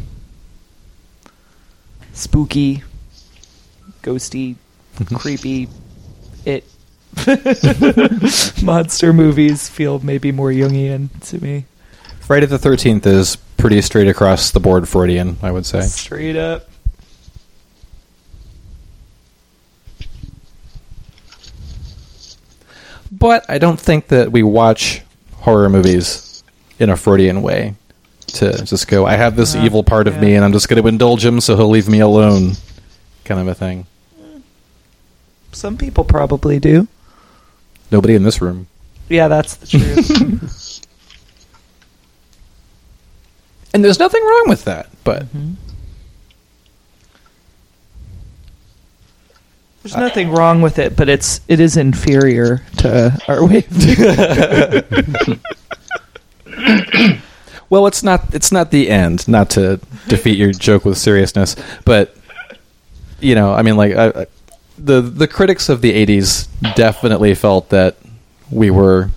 spooky, 2.13 2.83
ghosty, 4.03 4.57
mm-hmm. 4.97 5.15
creepy, 5.15 5.69
it 6.45 6.65
monster 8.65 9.13
movies 9.13 9.69
feel 9.69 10.01
maybe 10.01 10.33
more 10.33 10.51
Jungian 10.51 11.11
to 11.29 11.41
me. 11.41 11.65
Friday 12.19 12.47
the 12.47 12.59
Thirteenth 12.59 13.07
is 13.07 13.37
pretty 13.65 13.81
straight 13.81 14.09
across 14.09 14.51
the 14.51 14.61
board 14.61 14.87
Freudian. 14.87 15.39
I 15.43 15.51
would 15.51 15.65
say. 15.65 15.81
Straight 15.81 16.37
up. 16.37 16.69
But 23.11 23.49
I 23.49 23.57
don't 23.57 23.81
think 23.81 24.09
that 24.09 24.31
we 24.31 24.43
watch 24.43 25.01
horror 25.37 25.71
movies 25.71 26.45
in 26.79 26.91
a 26.91 26.97
Freudian 26.99 27.41
way 27.41 27.75
to 28.35 28.63
just 28.67 28.87
go, 28.87 29.07
I 29.07 29.17
have 29.17 29.35
this 29.35 29.55
Uh, 29.55 29.63
evil 29.65 29.83
part 29.83 30.09
of 30.09 30.21
me 30.21 30.35
and 30.35 30.45
I'm 30.45 30.53
just 30.53 30.69
going 30.69 30.83
to 30.83 30.87
indulge 30.87 31.25
him 31.25 31.41
so 31.41 31.57
he'll 31.57 31.71
leave 31.71 31.89
me 31.89 32.01
alone, 32.01 32.57
kind 33.25 33.41
of 33.41 33.49
a 33.49 33.55
thing. 33.55 33.87
Some 35.53 35.79
people 35.79 36.05
probably 36.05 36.59
do. 36.61 36.87
Nobody 37.91 38.15
in 38.15 38.25
this 38.25 38.43
room. 38.43 38.67
Yeah, 39.09 39.29
that's 39.29 39.55
the 39.57 39.67
truth. 39.67 40.61
And 43.75 43.85
there's 43.85 43.99
nothing 43.99 44.23
wrong 44.23 44.45
with 44.47 44.65
that, 44.65 44.89
but 45.05 45.25
mm-hmm. 45.25 45.55
There's 49.83 49.97
nothing 49.97 50.31
wrong 50.31 50.63
with 50.63 50.79
it, 50.79 50.97
but 50.97 51.11
it's 51.11 51.43
it 51.47 51.61
is 51.61 51.77
inferior 51.77 52.63
to 52.79 53.21
our 53.29 53.47
way 53.47 53.59
of 53.59 53.79
doing 53.79 55.41
well, 57.69 57.87
it's 57.87 58.03
not 58.03 58.35
it's 58.35 58.51
not 58.51 58.71
the 58.71 58.89
end, 58.89 59.29
not 59.29 59.51
to 59.51 59.79
defeat 60.09 60.39
your 60.39 60.53
joke 60.53 60.87
with 60.87 60.97
seriousness, 60.97 61.55
but 61.85 62.17
you 63.21 63.35
know, 63.35 63.53
I 63.53 63.61
mean 63.61 63.77
like 63.77 63.95
I, 63.95 64.07
I- 64.23 64.27
the 64.79 65.01
the 65.03 65.29
critics 65.29 65.69
of 65.69 65.83
the 65.83 65.93
80s 66.07 66.49
definitely 66.75 67.35
felt 67.35 67.69
that 67.69 67.97
we 68.51 68.71
were 68.71 69.11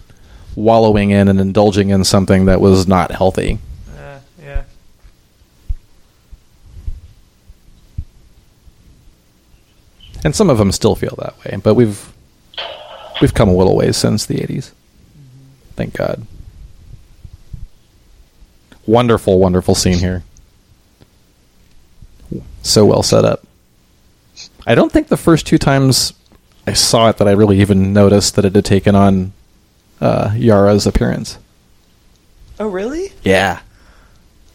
wallowing 0.55 1.11
in 1.11 1.27
and 1.29 1.39
indulging 1.39 1.89
in 1.89 2.03
something 2.03 2.45
that 2.45 2.59
was 2.61 2.87
not 2.87 3.11
healthy. 3.11 3.57
Uh, 3.97 4.19
yeah. 4.41 4.63
And 10.23 10.35
some 10.35 10.49
of 10.49 10.57
them 10.57 10.71
still 10.71 10.95
feel 10.95 11.15
that 11.19 11.35
way. 11.43 11.57
But 11.61 11.75
we've 11.75 12.11
we've 13.21 13.33
come 13.33 13.49
a 13.49 13.55
little 13.55 13.75
ways 13.75 13.97
since 13.97 14.25
the 14.25 14.35
'80s. 14.35 14.71
Thank 15.75 15.95
God. 15.95 16.25
Wonderful, 18.85 19.39
wonderful 19.39 19.75
scene 19.75 19.99
here. 19.99 20.23
So 22.61 22.85
well 22.85 23.03
set 23.03 23.25
up. 23.25 23.45
I 24.65 24.75
don't 24.75 24.91
think 24.91 25.07
the 25.07 25.17
first 25.17 25.47
two 25.47 25.57
times 25.57 26.13
I 26.65 26.73
saw 26.73 27.09
it 27.09 27.17
that 27.17 27.27
I 27.27 27.31
really 27.31 27.61
even 27.61 27.93
noticed 27.93 28.35
that 28.35 28.43
it 28.45 28.53
had 28.55 28.65
taken 28.65 28.95
on 28.95 29.31
uh, 30.01 30.33
Yara's 30.35 30.85
appearance. 30.85 31.37
Oh, 32.59 32.67
really? 32.67 33.13
Yeah. 33.23 33.61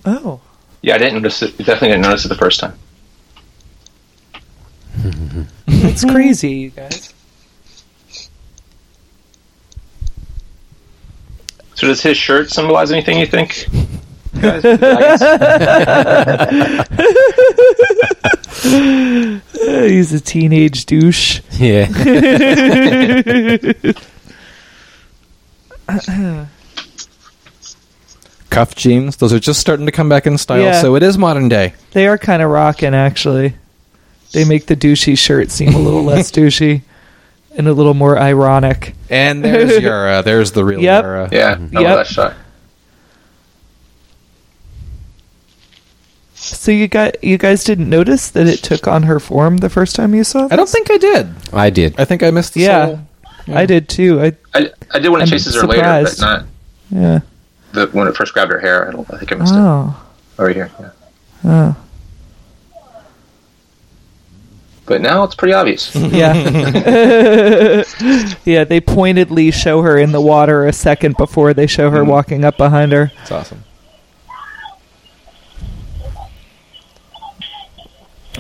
Oh. 0.05 0.41
Yeah, 0.83 0.97
I 0.97 0.99
didn't 0.99 1.15
notice 1.23 1.41
it. 1.43 1.57
Definitely 1.57 1.89
didn't 1.89 2.03
notice 2.03 2.25
it 2.25 2.29
the 2.29 2.35
first 2.35 2.61
time. 2.61 2.79
That's 5.67 6.05
crazy, 6.05 6.51
you 6.53 6.71
guys. 6.71 7.13
So 11.75 11.87
does 11.89 12.03
his 12.03 12.17
shirt 12.17 12.51
symbolize 12.51 12.93
anything? 12.93 13.19
You 13.19 13.27
think? 13.27 13.67
Guys, 14.41 14.63
he's 19.91 20.13
a 20.13 20.21
teenage 20.21 20.87
douche. 20.87 21.41
Yeah. 21.53 21.87
Cuff 28.51 28.75
jeans, 28.75 29.17
those 29.17 29.33
are 29.33 29.41
just 29.41 29.61
starting 29.61 29.87
to 29.87 29.93
come 29.93 30.09
back 30.09 30.27
in 30.27 30.37
style, 30.37 30.61
Yeah. 30.61 30.81
so 30.81 30.95
it 30.95 31.03
is 31.03 31.17
modern 31.17 31.49
day. 31.49 31.73
They 31.93 32.07
are 32.07 32.19
kind 32.19 32.43
of 32.43 32.51
rocking, 32.51 32.95
actually. 32.95 33.55
They 34.33 34.45
make 34.45 34.67
the 34.67 34.77
douchey 34.77 35.17
shirt 35.19 35.51
seem 35.51 35.75
a 35.75 35.79
little 35.79 36.03
less 36.03 36.31
douchey 36.33 36.83
and 37.57 37.69
a 37.69 37.73
little 37.73 37.95
more 37.95 38.19
ironic. 38.19 38.95
And 39.11 39.45
there's 39.45 39.79
Yara. 39.83 40.11
Uh, 40.19 40.23
there's 40.23 40.53
the 40.53 40.65
real 40.65 40.81
Yep. 40.81 41.03
Yara. 41.05 41.29
yeah, 41.33 41.49
I 41.51 41.55
love 41.59 41.73
Yep. 41.73 41.97
that 41.99 42.07
shot. 42.07 42.35
So 46.35 46.73
you 46.73 46.89
got 46.89 47.23
you 47.23 47.39
guys 47.39 47.63
didn't 47.63 47.89
notice 47.89 48.31
that 48.31 48.47
it 48.49 48.63
took 48.63 48.89
on 48.89 49.05
her 49.05 49.21
form 49.21 49.59
the 49.59 49.71
first 49.71 49.95
time 49.95 50.15
you 50.15 50.25
saw? 50.25 50.47
It? 50.47 50.53
I 50.53 50.57
don't 50.57 50.69
think 50.69 50.91
I 50.91 50.97
did. 50.99 51.29
I 51.53 51.71
did. 51.71 51.99
I 52.01 52.05
think 52.05 52.23
I 52.23 52.31
missed 52.31 52.55
the 52.55 52.61
Yeah. 52.63 52.87
whole- 52.87 53.01
I 53.49 53.67
did 53.67 53.89
too. 53.89 54.21
I 54.21 54.33
I, 54.55 54.71
I 54.93 54.99
did 54.99 55.09
when 55.11 55.21
it 55.21 55.25
I'm 55.25 55.29
chases 55.29 55.55
her 55.57 55.67
later, 55.67 55.83
but 55.83 56.21
not 56.21 56.45
yeah. 56.91 57.21
the 57.73 57.87
when 57.89 58.07
it 58.09 58.17
first 58.17 58.33
grabbed 58.35 58.51
her 58.53 58.59
hair. 58.61 58.89
I 58.89 58.93
don't. 58.93 59.13
I 59.13 59.19
think 59.19 59.33
I 59.33 59.35
missed 59.37 59.55
it. 59.55 59.59
Oh. 59.59 59.97
Oh, 60.39 60.45
right 60.45 60.55
here. 60.55 60.71
Yeah. 60.81 60.91
Oh. 61.45 61.77
But 64.93 65.01
now 65.01 65.25
it's 65.25 65.35
pretty 65.35 65.55
obvious. 65.55 65.91
Yeah. 66.13 66.35
yeah, 68.45 68.65
they 68.65 68.79
pointedly 68.79 69.51
show 69.51 69.81
her 69.81 69.97
in 69.97 70.13
the 70.13 70.21
water 70.21 70.67
a 70.67 70.73
second 70.75 71.17
before 71.17 71.55
they 71.55 71.67
show 71.67 71.89
her 71.91 72.05
walking 72.05 72.45
up 72.45 72.59
behind 72.59 72.93
her. 72.93 73.11
It's 73.23 73.33
awesome. 73.33 73.65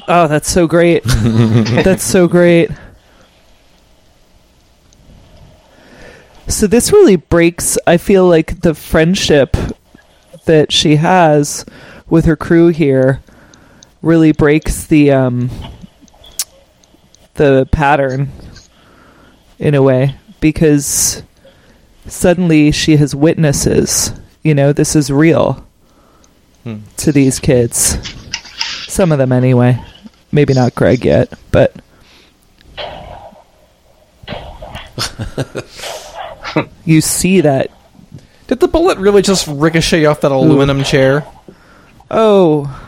Oh, 0.06 0.28
that's 0.28 0.50
so 0.50 0.66
great. 0.66 1.02
that's 1.06 2.04
so 2.04 2.28
great. 2.28 2.70
So 6.48 6.66
this 6.66 6.92
really 6.92 7.16
breaks 7.16 7.78
I 7.86 7.96
feel 7.96 8.28
like 8.28 8.60
the 8.60 8.74
friendship 8.74 9.56
that 10.44 10.70
she 10.70 10.96
has 10.96 11.64
with 12.10 12.26
her 12.26 12.36
crew 12.36 12.68
here 12.68 13.22
really 14.02 14.32
breaks 14.32 14.84
the 14.84 15.12
um, 15.12 15.48
the 17.34 17.68
pattern 17.70 18.30
in 19.58 19.74
a 19.74 19.82
way 19.82 20.16
because 20.40 21.22
suddenly 22.06 22.72
she 22.72 22.96
has 22.96 23.14
witnesses. 23.14 24.12
You 24.42 24.54
know, 24.54 24.72
this 24.72 24.96
is 24.96 25.10
real 25.10 25.64
hmm. 26.64 26.78
to 26.98 27.12
these 27.12 27.38
kids. 27.38 27.98
Some 28.88 29.12
of 29.12 29.18
them, 29.18 29.32
anyway. 29.32 29.82
Maybe 30.32 30.54
not 30.54 30.74
Greg 30.74 31.04
yet, 31.04 31.32
but. 31.50 31.76
you 36.84 37.00
see 37.00 37.42
that. 37.42 37.70
Did 38.48 38.60
the 38.60 38.68
bullet 38.68 38.98
really 38.98 39.22
just 39.22 39.46
ricochet 39.46 40.04
off 40.04 40.20
that 40.22 40.32
aluminum 40.32 40.84
chair? 40.84 41.24
Oh. 42.10 42.81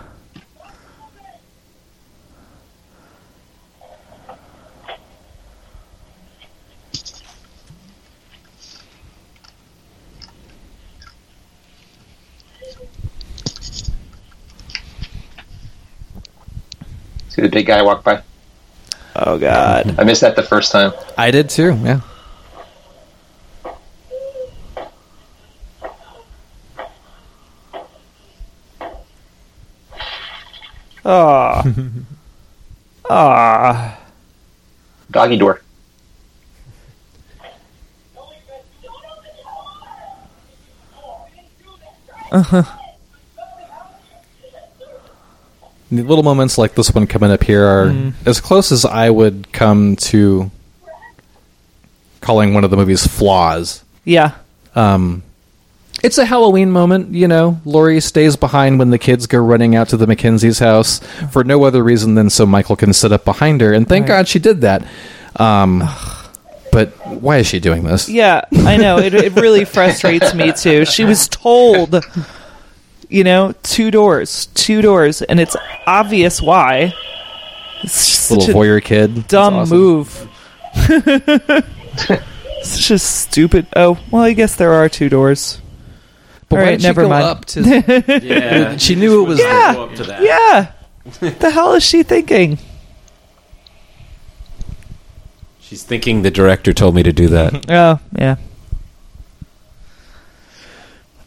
See 17.35 17.43
the 17.43 17.49
big 17.49 17.67
guy 17.67 17.83
walk 17.83 18.05
by. 18.05 18.23
Oh, 19.17 19.37
God. 19.39 19.97
I 19.99 20.05
missed 20.05 20.21
that 20.21 20.37
the 20.37 20.43
first 20.45 20.71
time. 20.71 20.93
I 21.19 21.33
did 21.33 21.51
too. 21.51 21.77
Yeah. 21.83 22.01
Ah. 31.05 31.65
Ah. 33.11 34.01
Doggy 35.11 35.37
door. 35.37 35.61
The 42.31 42.84
little 46.03 46.25
moments 46.25 46.59
like 46.59 46.75
this 46.75 46.93
one 46.95 47.07
coming 47.07 47.31
up 47.31 47.43
here 47.43 47.65
are 47.65 48.13
as 48.27 48.41
close 48.41 48.73
as 48.73 48.85
I 48.85 49.11
would 49.11 49.53
come 49.53 49.97
to 49.97 50.51
calling 52.21 52.55
one 52.55 52.65
of 52.65 52.71
the 52.71 52.77
movie's 52.77 53.07
flaws. 53.07 53.85
Yeah. 54.05 54.33
Um, 54.75 55.23
it's 56.03 56.19
a 56.19 56.25
Halloween 56.25 56.71
moment, 56.71 57.15
you 57.15 57.29
know. 57.29 57.61
Laurie 57.65 58.01
stays 58.01 58.37
behind 58.37 58.79
when 58.79 58.91
the 58.91 58.99
kids 58.99 59.27
go 59.27 59.39
running 59.39 59.75
out 59.77 59.89
to 59.91 59.97
the 59.97 60.07
Mackenzie's 60.07 60.59
house 60.59 60.99
for 61.31 61.45
no 61.45 61.65
other 61.65 61.83
reason 61.83 62.15
than 62.15 62.29
so 62.31 62.45
Michael 62.45 62.77
can 62.77 62.93
sit 62.93 63.13
up 63.13 63.25
behind 63.25 63.61
her, 63.61 63.73
and 63.73 63.89
thank 63.89 64.03
Right. 64.05 64.19
God 64.19 64.29
she 64.29 64.39
did 64.39 64.61
that. 64.63 64.87
Um, 65.37 65.83
but 66.73 66.89
why 67.07 67.39
is 67.39 67.47
she 67.47 67.61
doing 67.61 67.85
this? 67.85 68.09
Yeah, 68.09 68.43
I 68.53 68.77
know. 68.77 68.99
It, 68.99 69.15
it 69.15 69.35
really 69.35 69.65
frustrates 69.65 70.35
me 70.35 70.53
too. 70.53 70.85
She 70.85 71.05
was 71.05 71.29
told, 71.29 72.05
you 73.15 73.23
know, 73.23 73.55
two 73.63 73.93
doors, 73.93 74.47
two 74.55 74.83
doors, 74.83 75.23
and 75.23 75.39
it's 75.39 75.57
obvious 75.87 76.43
why. 76.43 76.93
It's 77.85 78.09
just 78.09 78.25
such 78.27 78.39
Little 78.49 78.63
a 78.63 78.65
voyeur 78.65 78.83
kid. 78.83 79.29
Dumb 79.29 79.55
awesome. 79.55 79.79
move. 79.79 80.29
Such 82.63 82.91
a 82.91 82.99
stupid. 82.99 83.67
Oh, 83.77 84.01
well, 84.11 84.23
I 84.23 84.33
guess 84.33 84.57
there 84.57 84.73
are 84.73 84.89
two 84.89 85.09
doors. 85.09 85.61
But 86.49 86.57
All 86.57 86.63
why 86.63 86.71
right, 86.71 86.71
did 86.73 86.81
she 86.81 86.87
never 86.89 87.03
go 87.03 87.09
mind. 87.11 87.25
up 87.25 87.45
to? 87.45 87.61
Yeah. 88.25 88.77
she 88.79 88.95
knew 88.97 89.23
it 89.23 89.29
was. 89.29 89.39
Yeah. 89.39 89.75
Go 89.75 89.85
up 89.85 89.95
to 89.97 90.05
that. 90.05 90.23
Yeah. 90.23 90.73
the 91.39 91.51
hell 91.51 91.75
is 91.75 91.85
she 91.85 92.03
thinking? 92.03 92.59
She's 95.61 95.83
thinking 95.85 96.23
the 96.23 96.31
director 96.31 96.73
told 96.73 96.95
me 96.95 97.03
to 97.05 97.13
do 97.13 97.29
that. 97.29 97.67
Oh, 97.71 98.01
yeah. 98.19 98.37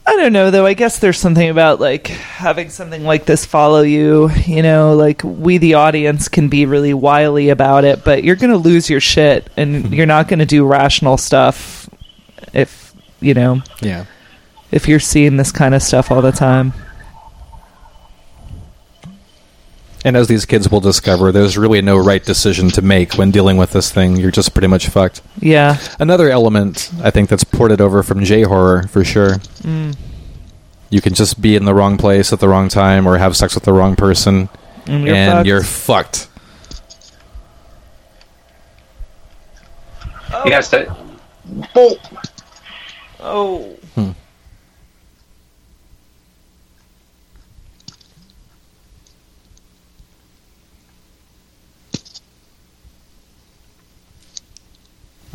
I 0.07 0.15
don't 0.15 0.31
know 0.31 0.51
though. 0.51 0.65
I 0.65 0.73
guess 0.73 0.99
there's 0.99 1.19
something 1.19 1.49
about 1.49 1.81
like 1.81 2.07
having 2.07 2.69
something 2.69 3.03
like 3.03 3.25
this 3.25 3.45
follow 3.45 3.81
you, 3.81 4.29
you 4.45 4.61
know, 4.61 4.95
like 4.95 5.21
we 5.21 5.57
the 5.57 5.73
audience 5.73 6.29
can 6.29 6.47
be 6.47 6.65
really 6.65 6.93
wily 6.93 7.49
about 7.49 7.83
it, 7.83 8.05
but 8.05 8.23
you're 8.23 8.37
going 8.37 8.51
to 8.51 8.57
lose 8.57 8.89
your 8.89 9.01
shit 9.01 9.49
and 9.57 9.83
mm-hmm. 9.83 9.93
you're 9.93 10.05
not 10.05 10.29
going 10.29 10.39
to 10.39 10.45
do 10.45 10.65
rational 10.65 11.17
stuff 11.17 11.89
if, 12.53 12.93
you 13.19 13.33
know, 13.33 13.61
Yeah. 13.81 14.05
if 14.71 14.87
you're 14.87 15.01
seeing 15.01 15.35
this 15.35 15.51
kind 15.51 15.75
of 15.75 15.83
stuff 15.83 16.09
all 16.09 16.21
the 16.21 16.31
time. 16.31 16.71
And 20.07 20.15
as 20.15 20.29
these 20.29 20.45
kids 20.45 20.71
will 20.71 20.79
discover, 20.79 21.33
there's 21.33 21.57
really 21.57 21.81
no 21.81 21.97
right 21.97 22.23
decision 22.23 22.69
to 22.69 22.81
make 22.81 23.15
when 23.15 23.29
dealing 23.29 23.57
with 23.57 23.71
this 23.73 23.91
thing. 23.91 24.15
You're 24.15 24.31
just 24.31 24.53
pretty 24.53 24.67
much 24.69 24.87
fucked. 24.87 25.21
Yeah. 25.41 25.77
Another 25.99 26.29
element 26.29 26.89
I 27.03 27.11
think 27.11 27.27
that's 27.27 27.43
ported 27.43 27.81
over 27.81 28.01
from 28.03 28.23
J 28.23 28.43
horror 28.43 28.83
for 28.87 29.03
sure. 29.03 29.31
Mm. 29.63 29.97
You 30.89 31.01
can 31.01 31.13
just 31.13 31.41
be 31.41 31.57
in 31.57 31.65
the 31.65 31.73
wrong 31.73 31.97
place 31.97 32.31
at 32.31 32.39
the 32.39 32.47
wrong 32.47 32.69
time 32.69 33.05
or 33.05 33.17
have 33.17 33.35
sex 33.35 33.53
with 33.53 33.65
the 33.65 33.73
wrong 33.73 33.97
person, 33.97 34.47
And 34.85 35.05
you're 35.05 35.13
and 35.13 35.31
fucked. 35.33 35.47
you're 35.47 35.63
fucked. 35.63 36.29
Yes, 40.45 40.69
that. 40.69 40.87
Bolt. 41.73 41.99
Oh. 43.19 43.75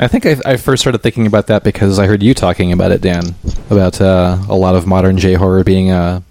I 0.03 0.09
think 0.09 0.27
I, 0.27 0.37
I 0.45 0.57
first 0.57 0.81
started 0.81 0.99
thinking 0.99 1.29
about 1.29 1.47
that 1.47 1.63
because 1.63 2.01
I 2.01 2.09
heard 2.09 2.25
you 2.25 2.35
talking 2.35 2.73
about 2.73 2.91
it, 2.91 3.01
Dan, 3.01 3.37
about 3.71 4.01
uh, 4.01 4.37
a 4.49 4.57
lot 4.57 4.75
of 4.75 4.85
modern 4.85 5.17
J 5.17 5.35
horror 5.35 5.63
being 5.63 5.93
a 5.93 6.25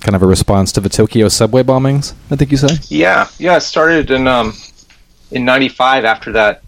kind 0.00 0.14
of 0.14 0.22
a 0.22 0.26
response 0.26 0.72
to 0.72 0.80
the 0.82 0.90
Tokyo 0.90 1.28
subway 1.28 1.62
bombings. 1.62 2.12
I 2.30 2.36
think 2.36 2.50
you 2.50 2.58
said. 2.58 2.84
Yeah, 2.90 3.30
yeah. 3.38 3.56
It 3.56 3.62
started 3.62 4.10
in 4.10 4.28
um 4.28 4.52
in 5.30 5.46
'95 5.46 6.04
after 6.04 6.32
that, 6.32 6.62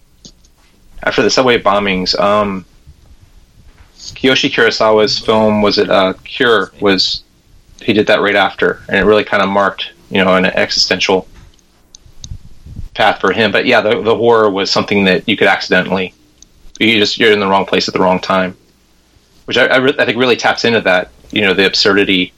after 1.03 1.21
the 1.21 1.29
subway 1.29 1.61
bombings. 1.61 2.19
Um, 2.19 2.65
Kiyoshi 3.99 4.51
Kurosawa's 4.51 5.19
film 5.19 5.61
was 5.61 5.77
it 5.77 5.91
uh, 5.91 6.15
Cure 6.25 6.73
was 6.81 7.23
he 7.83 7.93
did 7.93 8.07
that 8.07 8.23
right 8.23 8.35
after, 8.35 8.81
and 8.89 8.97
it 8.97 9.05
really 9.05 9.25
kind 9.25 9.43
of 9.43 9.51
marked 9.51 9.93
you 10.09 10.25
know 10.25 10.37
an 10.37 10.47
existential 10.47 11.29
path 12.95 13.21
for 13.21 13.31
him. 13.31 13.53
But 13.53 13.67
yeah, 13.67 13.83
the 13.83 14.01
the 14.01 14.17
horror 14.17 14.49
was 14.49 14.71
something 14.71 15.05
that 15.05 15.29
you 15.29 15.37
could 15.37 15.47
accidentally 15.47 16.15
you 16.89 16.99
just 16.99 17.19
you're 17.19 17.33
in 17.33 17.41
the 17.41 17.47
wrong 17.47 17.67
place 17.67 17.89
at 17.89 17.95
the 17.95 18.01
wrong 18.01 18.19
time, 18.19 18.57
which 19.45 19.59
I 19.59 19.67
I, 19.67 19.77
re- 19.77 19.97
I 19.99 20.05
think 20.05 20.19
really 20.19 20.37
taps 20.37 20.65
into 20.65 20.81
that 20.83 21.11
you 21.31 21.43
know 21.43 21.55
the 21.55 21.67
absurdity 21.67 22.33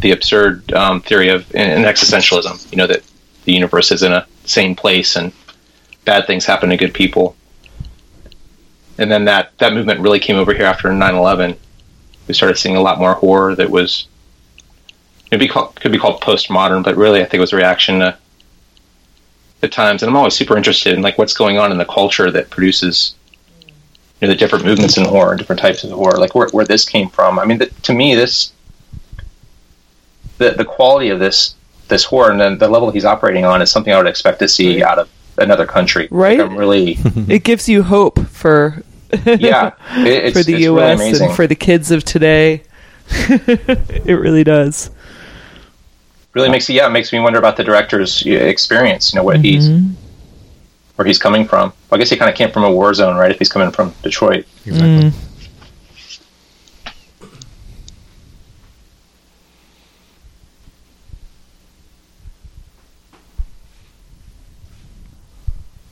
the 0.00 0.12
absurd 0.12 0.72
um, 0.72 1.00
theory 1.00 1.28
of 1.28 1.52
in 1.54 1.82
existentialism. 1.82 2.70
You 2.70 2.78
know 2.78 2.86
that 2.86 3.02
the 3.44 3.52
universe 3.52 3.90
is 3.90 4.02
in 4.02 4.12
a 4.12 4.26
sane 4.44 4.74
place 4.74 5.16
and 5.16 5.32
bad 6.04 6.26
things 6.26 6.44
happen 6.44 6.70
to 6.70 6.76
good 6.76 6.94
people. 6.94 7.36
And 8.98 9.10
then 9.10 9.24
that 9.24 9.56
that 9.58 9.72
movement 9.72 10.00
really 10.00 10.18
came 10.18 10.36
over 10.36 10.52
here 10.52 10.66
after 10.66 10.88
9/11. 10.88 11.56
We 12.28 12.34
started 12.34 12.58
seeing 12.58 12.76
a 12.76 12.82
lot 12.82 12.98
more 12.98 13.14
horror 13.14 13.54
that 13.54 13.70
was 13.70 14.06
maybe 15.30 15.48
called, 15.48 15.74
could 15.76 15.92
be 15.92 15.98
called 15.98 16.20
postmodern, 16.20 16.84
but 16.84 16.96
really 16.96 17.20
I 17.20 17.24
think 17.24 17.34
it 17.34 17.40
was 17.40 17.52
a 17.52 17.56
reaction 17.56 18.00
to 18.00 18.16
the 19.60 19.68
times. 19.68 20.02
And 20.02 20.10
I'm 20.10 20.16
always 20.16 20.34
super 20.34 20.56
interested 20.56 20.94
in 20.94 21.02
like 21.02 21.18
what's 21.18 21.34
going 21.34 21.58
on 21.58 21.72
in 21.72 21.78
the 21.78 21.84
culture 21.84 22.30
that 22.30 22.50
produces 22.50 23.14
you 24.20 24.26
know 24.26 24.34
the 24.34 24.38
different 24.38 24.64
movements 24.64 24.96
in 24.96 25.04
horror, 25.04 25.36
different 25.36 25.60
types 25.60 25.84
of 25.84 25.90
horror, 25.90 26.18
like 26.18 26.34
where 26.34 26.48
where 26.48 26.64
this 26.64 26.84
came 26.84 27.08
from. 27.08 27.38
I 27.38 27.44
mean, 27.44 27.58
the, 27.58 27.66
to 27.66 27.94
me, 27.94 28.14
this 28.14 28.52
the 30.38 30.50
the 30.50 30.64
quality 30.64 31.10
of 31.10 31.18
this 31.18 31.54
this 31.88 32.04
horror 32.04 32.30
and 32.30 32.40
the, 32.40 32.56
the 32.56 32.68
level 32.68 32.90
he's 32.90 33.04
operating 33.04 33.44
on 33.44 33.62
is 33.62 33.70
something 33.70 33.92
I 33.92 33.98
would 33.98 34.06
expect 34.06 34.38
to 34.40 34.48
see 34.48 34.82
out 34.82 34.98
of 34.98 35.08
another 35.38 35.66
country. 35.66 36.04
Like, 36.04 36.10
Right? 36.10 36.40
I'm 36.40 36.56
really 36.56 36.98
It 37.28 37.44
gives 37.44 37.68
you 37.68 37.82
hope 37.82 38.18
for 38.26 38.82
yeah. 39.26 39.72
It, 39.96 40.24
it's, 40.24 40.38
for 40.38 40.44
the 40.44 40.62
US 40.62 40.98
really 40.98 41.24
and 41.24 41.34
for 41.34 41.46
the 41.46 41.54
kids 41.54 41.90
of 41.90 42.04
today. 42.04 42.62
it 43.10 44.18
really 44.20 44.44
does. 44.44 44.90
Really 46.34 46.48
makes 46.48 46.68
yeah 46.68 46.86
it 46.86 46.90
makes 46.90 47.12
me 47.12 47.18
wonder 47.18 47.38
about 47.38 47.56
the 47.56 47.64
director's 47.64 48.24
uh, 48.26 48.30
experience. 48.30 49.12
You 49.12 49.18
know 49.18 49.24
what 49.24 49.40
he's 49.40 49.68
Mm-hmm. 49.68 49.92
where 50.96 51.06
he's 51.06 51.18
coming 51.18 51.46
from. 51.46 51.72
Well, 51.90 51.96
I 51.96 51.98
guess 51.98 52.10
he 52.10 52.16
kind 52.16 52.30
of 52.30 52.36
came 52.36 52.50
from 52.50 52.64
a 52.64 52.70
war 52.70 52.92
zone, 52.94 53.16
right? 53.16 53.30
If 53.30 53.38
he's 53.38 53.48
coming 53.48 53.70
from 53.70 53.94
Detroit. 54.02 54.46
Exactly. 54.66 55.12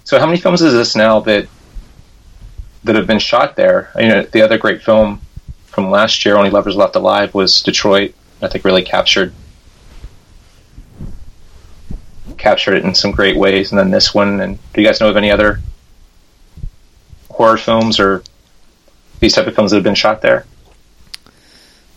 So 0.04 0.18
how 0.18 0.26
many 0.26 0.38
films 0.38 0.62
is 0.62 0.72
this 0.72 0.96
now 0.96 1.20
that 1.20 1.48
that 2.84 2.96
have 2.96 3.06
been 3.06 3.18
shot 3.18 3.56
there? 3.56 3.90
You 3.96 4.08
know, 4.08 4.22
the 4.22 4.42
other 4.42 4.56
great 4.58 4.82
film 4.82 5.20
from 5.66 5.90
last 5.90 6.24
year, 6.24 6.36
Only 6.36 6.50
Lovers 6.50 6.76
Left 6.76 6.96
Alive, 6.96 7.34
was 7.34 7.62
Detroit. 7.62 8.14
I 8.40 8.48
think 8.48 8.64
really 8.64 8.82
captured 8.82 9.32
captured 12.38 12.74
it 12.74 12.84
in 12.84 12.94
some 12.94 13.10
great 13.10 13.36
ways. 13.36 13.70
And 13.70 13.78
then 13.78 13.90
this 13.90 14.14
one. 14.14 14.40
And 14.40 14.58
do 14.72 14.80
you 14.80 14.86
guys 14.86 15.00
know 15.00 15.10
of 15.10 15.16
any 15.16 15.30
other 15.30 15.60
horror 17.30 17.56
films 17.56 18.00
or 18.00 18.22
these 19.20 19.34
type 19.34 19.46
of 19.46 19.54
films 19.54 19.70
that 19.70 19.76
have 19.76 19.84
been 19.84 19.94
shot 19.94 20.22
there? 20.22 20.46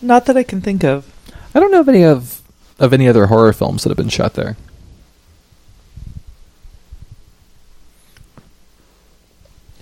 Not 0.00 0.26
that 0.26 0.36
I 0.36 0.42
can 0.42 0.60
think 0.60 0.84
of. 0.84 1.12
I 1.54 1.60
don't 1.60 1.70
know 1.70 1.80
of 1.80 1.88
any 1.88 2.04
of 2.04 2.40
of 2.78 2.92
any 2.92 3.06
other 3.06 3.26
horror 3.26 3.52
films 3.52 3.84
that 3.84 3.90
have 3.90 3.96
been 3.96 4.08
shot 4.08 4.34
there. 4.34 4.56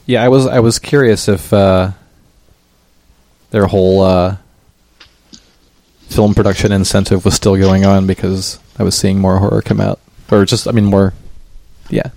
Yeah, 0.07 0.23
I 0.23 0.29
was 0.29 0.47
I 0.47 0.59
was 0.59 0.79
curious 0.79 1.29
if 1.29 1.53
uh, 1.53 1.93
their 3.51 3.67
whole 3.67 4.03
uh, 4.03 4.37
film 6.09 6.35
production 6.35 6.73
incentive 6.73 7.25
was 7.25 7.35
still 7.35 7.57
going 7.57 7.85
on 7.85 8.07
because 8.07 8.59
I 8.79 8.83
was 8.83 8.99
seeing 8.99 9.21
more 9.21 9.39
horror 9.39 9.63
come 9.63 9.81
out, 9.81 10.01
or 10.31 10.45
just 10.45 10.67
I 10.69 10.73
mean 10.73 10.85
more. 10.85 11.13
Yeah, 11.89 12.11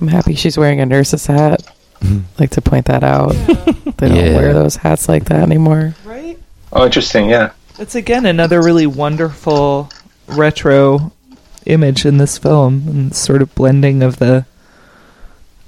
I'm 0.00 0.08
happy 0.08 0.34
she's 0.34 0.58
wearing 0.58 0.80
a 0.80 0.86
nurse's 0.86 1.26
hat. 1.26 1.62
Mm-hmm. 2.00 2.20
like 2.38 2.50
to 2.50 2.60
point 2.60 2.86
that 2.86 3.02
out. 3.02 3.30
they 3.96 4.08
don't 4.08 4.14
Yeah. 4.16 4.36
wear 4.36 4.52
those 4.54 4.76
hats 4.76 5.08
like 5.08 5.24
that 5.26 5.42
anymore. 5.42 5.94
Right? 6.04 6.38
Oh, 6.72 6.84
interesting. 6.86 7.28
Yeah. 7.28 7.50
It's 7.80 7.94
again 7.96 8.24
another 8.26 8.62
really 8.62 8.86
wonderful 8.86 9.90
retro 10.28 11.10
image 11.66 12.04
in 12.06 12.18
this 12.18 12.38
film 12.38 12.84
and 12.86 13.16
sort 13.16 13.42
of 13.42 13.52
blending 13.56 14.02
of 14.04 14.18
the 14.18 14.46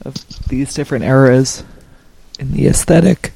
of 0.05 0.15
these 0.49 0.73
different 0.73 1.05
eras 1.05 1.65
in 2.39 2.53
the 2.53 2.67
aesthetic. 2.69 3.33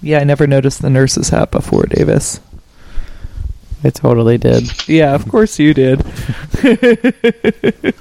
Yeah, 0.00 0.20
I 0.20 0.24
never 0.24 0.46
noticed 0.46 0.80
the 0.80 0.90
nurse's 0.90 1.28
hat 1.30 1.50
before, 1.50 1.84
Davis. 1.84 2.40
I 3.84 3.90
totally 3.90 4.38
did. 4.38 4.88
Yeah, 4.88 5.14
of 5.14 5.28
course 5.28 5.58
you 5.58 5.72
did. 5.74 6.04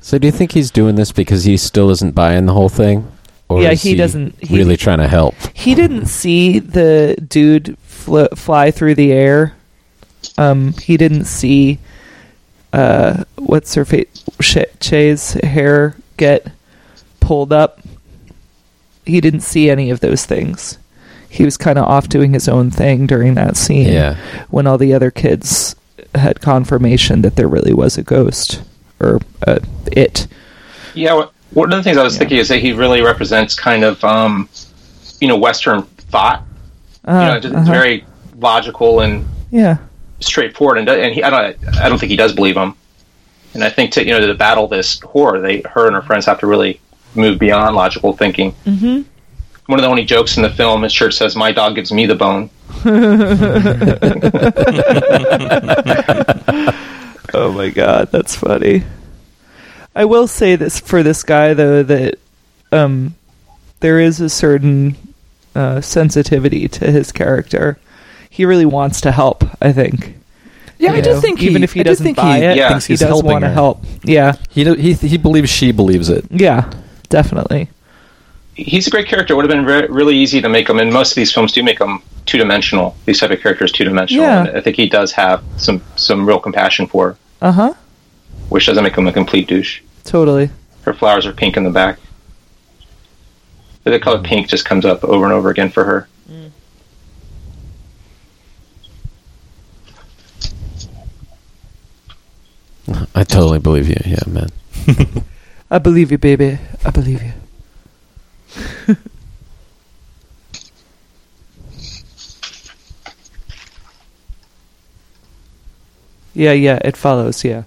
So 0.02 0.18
do 0.18 0.26
you 0.28 0.32
think 0.32 0.52
he's 0.54 0.72
doing 0.72 0.96
this 0.96 1.12
because 1.12 1.44
he 1.44 1.58
still 1.58 1.90
isn't 1.92 2.16
buying 2.16 2.46
the 2.46 2.54
whole 2.54 2.70
thing? 2.70 3.12
Or 3.50 3.62
Yeah, 3.62 3.72
is 3.72 3.82
he 3.84 3.96
doesn't- 3.96 4.36
he- 4.44 4.56
really 4.56 4.76
trying 4.78 4.98
to 5.00 5.08
help. 5.08 5.36
He 5.54 5.76
didn't 5.76 6.08
see 6.08 6.60
the 6.60 7.16
dude 7.28 7.78
fl- 7.84 8.26
fly 8.36 8.72
through 8.72 8.96
the 8.96 9.12
air. 9.12 9.54
Um, 10.38 10.74
he 10.82 10.98
didn't 10.98 11.26
see 11.26 11.80
uh, 12.74 13.24
what's 13.38 13.74
her 13.76 13.86
face? 13.86 14.08
Sh- 14.42 14.58
Che's 14.80 15.34
hair 15.34 15.96
get 16.18 16.48
pulled 17.22 17.54
up. 17.54 17.80
He 19.06 19.22
didn't 19.22 19.40
see 19.42 19.70
any 19.70 19.90
of 19.90 20.00
those 20.02 20.26
things. 20.26 20.78
He 21.30 21.44
was 21.46 21.58
kind 21.58 21.78
of 21.78 21.86
off 21.86 22.08
doing 22.10 22.34
his 22.34 22.48
own 22.48 22.72
thing 22.72 23.06
during 23.08 23.34
that 23.36 23.58
scene. 23.58 23.92
Yeah. 23.92 24.16
when 24.50 24.66
all 24.68 24.78
the 24.78 24.94
other 24.94 25.12
kids 25.12 25.76
had 26.16 26.42
confirmation 26.42 27.22
that 27.22 27.36
there 27.36 27.48
really 27.48 27.74
was 27.74 27.98
a 27.98 28.04
ghost 28.04 28.62
or 29.00 29.20
uh, 29.46 29.60
it. 29.92 30.28
Yeah. 30.96 31.14
wha- 31.14 31.30
One 31.54 31.72
of 31.74 31.78
the 31.78 31.84
things 31.84 31.98
I 31.98 32.04
was 32.04 32.14
Yeah. 32.16 32.20
thinking 32.20 32.38
is 32.38 32.48
that 32.48 32.60
he 32.60 32.72
really 32.72 33.02
represents 33.02 33.56
kind 33.56 33.84
of, 33.84 34.04
um, 34.04 34.50
you 35.20 35.28
know, 35.28 35.38
Western 35.38 35.84
thought. 35.84 36.44
Uh, 37.06 37.12
you 37.12 37.34
know, 37.34 37.40
just 37.40 37.56
uh-huh. 37.56 37.72
very 37.72 38.06
logical 38.40 39.00
and 39.02 39.26
yeah. 39.52 39.78
straightforward. 40.20 40.78
And, 40.80 40.90
and 40.90 41.14
he, 41.14 41.24
I 41.24 41.30
don't, 41.30 41.78
I 41.78 41.90
don't 41.90 42.00
think 42.00 42.10
he 42.10 42.18
does 42.18 42.34
believe 42.34 42.58
him. 42.58 42.74
And 43.54 43.64
I 43.64 43.70
think 43.70 43.92
to 43.94 44.04
you 44.06 44.12
know 44.12 44.20
to 44.20 44.34
battle 44.34 44.68
this 44.68 45.00
horror, 45.00 45.40
they, 45.40 45.62
her 45.62 45.88
and 45.88 45.96
her 45.96 46.02
friends 46.02 46.26
have 46.26 46.40
to 46.42 46.48
really 46.48 46.80
move 47.16 47.40
beyond 47.40 47.76
logical 47.76 48.14
thinking. 48.14 48.52
Mm-hmm. 48.66 49.02
One 49.68 49.80
of 49.80 49.84
the 49.84 49.90
only 49.90 50.06
jokes 50.06 50.38
in 50.38 50.44
the 50.44 50.50
film, 50.50 50.84
his 50.84 50.94
shirt 50.94 51.14
says, 51.14 51.36
"My 51.36 51.52
dog 51.52 51.76
gives 51.76 51.92
me 51.92 52.06
the 52.06 52.16
bone." 52.16 52.50
Oh 57.34 57.52
my 57.52 57.70
god, 57.70 58.10
that's 58.12 58.36
funny. 58.36 58.84
I 59.96 60.06
will 60.06 60.28
say 60.28 60.56
this 60.56 60.80
for 60.80 61.04
this 61.04 61.24
guy 61.24 61.54
though 61.54 61.84
that 61.84 62.16
um 62.72 63.16
there 63.82 64.00
is 64.00 64.22
a 64.22 64.30
certain 64.30 64.96
uh, 65.54 65.82
sensitivity 65.82 66.68
to 66.70 66.92
his 66.92 67.12
character. 67.12 67.78
He 68.30 68.46
really 68.46 68.66
wants 68.66 69.02
to 69.02 69.12
help, 69.12 69.44
I 69.62 69.72
think. 69.72 70.16
yeah. 70.80 70.94
You 70.96 71.02
know, 71.02 71.22
even 71.40 71.64
if 71.64 71.74
he 71.74 71.82
I 71.82 71.84
do 71.84 71.90
doesn't 71.90 72.04
think 72.06 72.18
buy 72.18 72.38
he, 72.40 72.46
it, 72.46 72.58
Yeah. 72.58 72.70
thinks 72.70 72.86
he 72.86 72.96
does 72.96 73.22
want 73.24 73.44
to 73.44 73.50
help. 73.50 73.84
Yeah, 74.04 74.34
He 74.50 74.64
do- 74.64 74.76
he 74.76 74.94
he 74.94 75.18
believes 75.18 75.50
she 75.50 75.72
believes 75.72 76.10
it. 76.10 76.26
yeah, 76.32 76.72
definitely. 77.10 77.70
He's 78.58 78.88
a 78.88 78.90
great 78.90 79.08
character. 79.08 79.34
It 79.34 79.36
would 79.38 79.46
have 79.50 79.56
been 79.56 79.66
re- 79.66 79.88
really 79.88 80.16
easy 80.18 80.42
to 80.42 80.50
make 80.50 80.68
him, 80.68 80.80
and 80.80 80.92
most 80.92 81.12
of 81.12 81.16
these 81.16 81.32
films 81.32 81.52
do 81.52 81.62
make 81.62 81.80
him 81.80 82.02
two 82.26 82.40
dimensional. 82.40 82.96
These 83.06 83.20
type 83.20 83.30
of 83.30 83.40
characters 83.40 83.72
two 83.72 83.84
dimensional. 83.84 84.24
Yeah. 84.24 84.46
And 84.48 84.58
I 84.58 84.62
think 84.62 84.76
he 84.76 84.90
does 84.90 85.12
have 85.14 85.44
some 85.58 85.82
some 85.96 86.26
real 86.28 86.40
compassion 86.40 86.88
for, 86.88 87.18
Uh 87.42 87.52
huh. 87.52 87.74
which 88.50 88.66
doesn't 88.66 88.84
make 88.84 88.96
him 88.98 89.08
a 89.08 89.14
complete 89.14 89.48
douche. 89.48 89.82
Totally. 90.04 90.50
Her 90.82 90.94
flowers 90.94 91.26
are 91.28 91.34
pink 91.34 91.56
in 91.56 91.64
the 91.66 91.70
back. 91.70 92.00
The 93.84 94.00
color 94.00 94.22
pink 94.24 94.50
just 94.50 94.66
comes 94.66 94.86
up 94.86 95.04
over 95.04 95.24
and 95.26 95.34
over 95.34 95.50
again 95.50 95.70
for 95.70 95.84
her. 95.86 96.08
I 103.16 103.24
totally 103.24 103.60
believe 103.60 103.88
you. 103.90 103.98
Yeah, 104.06 104.20
man. 104.28 104.50
I 105.72 105.78
believe 105.80 106.12
you, 106.12 106.18
baby. 106.18 106.58
I 106.86 106.90
believe 106.90 107.22
you. 107.22 107.34
yeah, 116.34 116.54
yeah, 116.54 116.80
it 116.84 116.98
follows, 116.98 117.44
yeah. 117.44 117.64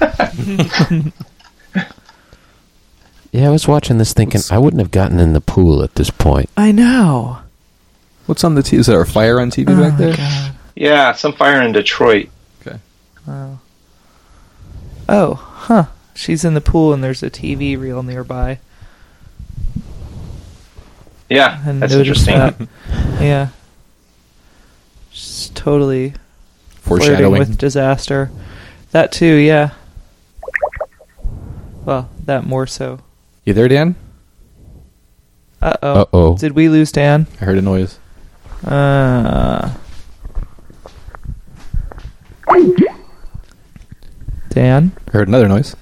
Yeah, 3.30 3.48
I 3.48 3.50
was 3.50 3.68
watching 3.68 3.98
this 3.98 4.12
thinking 4.12 4.40
I 4.50 4.58
wouldn't 4.58 4.80
have 4.80 4.90
gotten 4.90 5.20
in 5.20 5.32
the 5.32 5.40
pool 5.40 5.82
at 5.82 5.94
this 5.96 6.10
point. 6.10 6.48
I 6.56 6.72
know. 6.72 7.38
What's 8.26 8.42
on 8.42 8.54
the 8.54 8.62
TV? 8.62 8.78
Is 8.78 8.86
there 8.86 9.00
a 9.00 9.06
fire 9.06 9.40
on 9.40 9.50
TV 9.50 9.68
Oh 9.68 9.80
back 9.80 9.98
there? 9.98 10.16
God. 10.16 10.54
Yeah, 10.74 11.12
some 11.12 11.32
fire 11.32 11.62
in 11.62 11.72
Detroit. 11.72 12.30
Okay. 12.60 12.78
Oh. 13.26 13.58
Oh, 15.08 15.34
huh. 15.34 15.84
She's 16.14 16.44
in 16.44 16.54
the 16.54 16.60
pool 16.60 16.92
and 16.92 17.04
there's 17.04 17.22
a 17.22 17.30
TV 17.30 17.78
reel 17.78 18.02
nearby. 18.02 18.58
Yeah, 21.28 21.60
I 21.64 21.72
that's 21.72 21.92
noticed 21.94 22.26
interesting. 22.28 22.68
that. 22.88 23.22
yeah. 23.22 23.48
She's 25.10 25.50
totally 25.54 26.14
flirting 26.70 27.06
Foreshadowing. 27.08 27.38
with 27.38 27.58
disaster. 27.58 28.30
That 28.92 29.12
too, 29.12 29.34
yeah. 29.36 29.70
Well, 31.84 32.08
that 32.24 32.44
more 32.46 32.66
so. 32.66 33.00
You 33.44 33.52
there, 33.54 33.68
Dan? 33.68 33.94
Uh 35.60 35.74
oh. 35.82 35.92
Uh 36.00 36.04
oh. 36.12 36.36
Did 36.38 36.52
we 36.52 36.68
lose 36.68 36.92
Dan? 36.92 37.26
I 37.40 37.44
heard 37.44 37.58
a 37.58 37.62
noise. 37.62 37.98
Uh. 38.64 39.74
Dan? 44.50 44.92
I 45.08 45.10
heard 45.12 45.28
another 45.28 45.48
noise. 45.48 45.76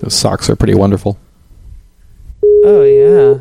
Those 0.00 0.14
socks 0.14 0.48
are 0.48 0.56
pretty 0.56 0.74
wonderful. 0.74 1.18
Oh, 2.64 2.82
yeah. 2.82 3.40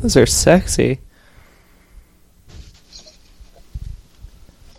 Those 0.00 0.16
are 0.16 0.26
sexy. 0.26 0.98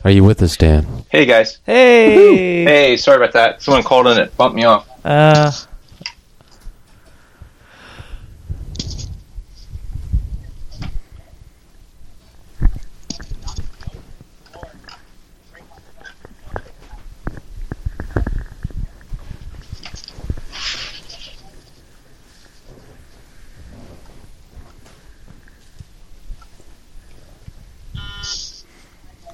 Are 0.04 0.12
you 0.12 0.26
with 0.26 0.42
us, 0.42 0.58
Dan? 0.58 0.86
Hey 1.10 1.26
guys. 1.26 1.60
Hey! 1.66 2.66
Hey, 2.66 2.98
sorry 2.98 3.18
about 3.18 3.32
that. 3.34 3.62
Someone 3.62 3.84
called 3.84 4.08
in 4.08 4.18
it 4.18 4.36
bumped 4.36 4.58
me 4.58 4.66
off. 4.66 4.86
Uh, 5.06 5.50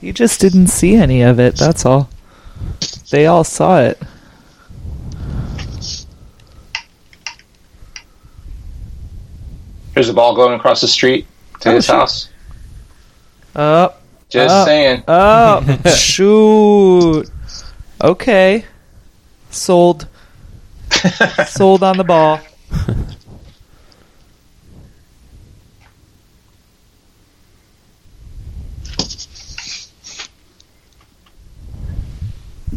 You 0.01 0.13
just 0.13 0.39
didn't 0.39 0.67
see 0.67 0.95
any 0.95 1.21
of 1.21 1.39
it, 1.39 1.55
that's 1.55 1.85
all. 1.85 2.09
They 3.09 3.25
all 3.25 3.43
saw 3.43 3.79
it. 3.81 4.01
There's 9.93 10.09
a 10.09 10.13
ball 10.13 10.35
going 10.35 10.53
across 10.53 10.79
the 10.81 10.87
street 10.87 11.27
to 11.61 11.71
oh, 11.71 11.75
his 11.75 11.85
shoot. 11.85 11.91
house. 11.91 12.29
Oh. 13.55 13.93
Just 14.29 14.55
oh, 14.55 14.65
saying. 14.65 15.03
Oh, 15.07 15.81
shoot. 15.97 17.29
Okay. 18.01 18.65
Sold. 19.49 20.07
Sold 21.47 21.83
on 21.83 21.97
the 21.97 22.03
ball. 22.03 22.39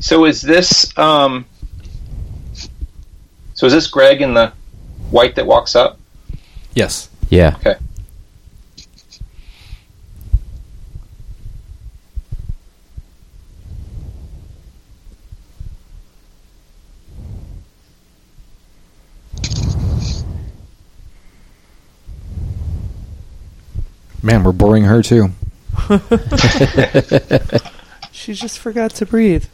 So 0.03 0.25
is 0.25 0.43
this 0.43 0.97
um 0.99 1.47
So 3.55 3.67
is 3.67 3.73
this 3.73 3.87
Greg 3.87 4.21
in 4.21 4.35
the 4.35 4.53
white 5.11 5.37
that 5.37 5.47
walks 5.47 5.77
up? 5.77 5.99
Yes. 6.75 7.09
Yeah. 7.31 7.57
Okay. 7.61 7.77
Man, 24.21 24.43
we're 24.43 24.53
boring 24.53 24.85
her 24.85 25.03
too. 25.03 25.31
She 28.13 28.35
just 28.35 28.61
forgot 28.61 28.93
to 28.97 29.07
breathe. 29.07 29.47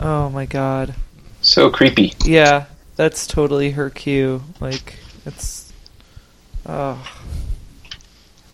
Oh 0.00 0.30
my 0.30 0.46
god. 0.46 0.94
So 1.40 1.70
creepy. 1.70 2.12
Yeah, 2.24 2.66
that's 2.96 3.26
totally 3.26 3.70
her 3.72 3.90
cue. 3.90 4.42
Like, 4.60 4.96
it's. 5.24 5.72
Oh. 6.66 7.04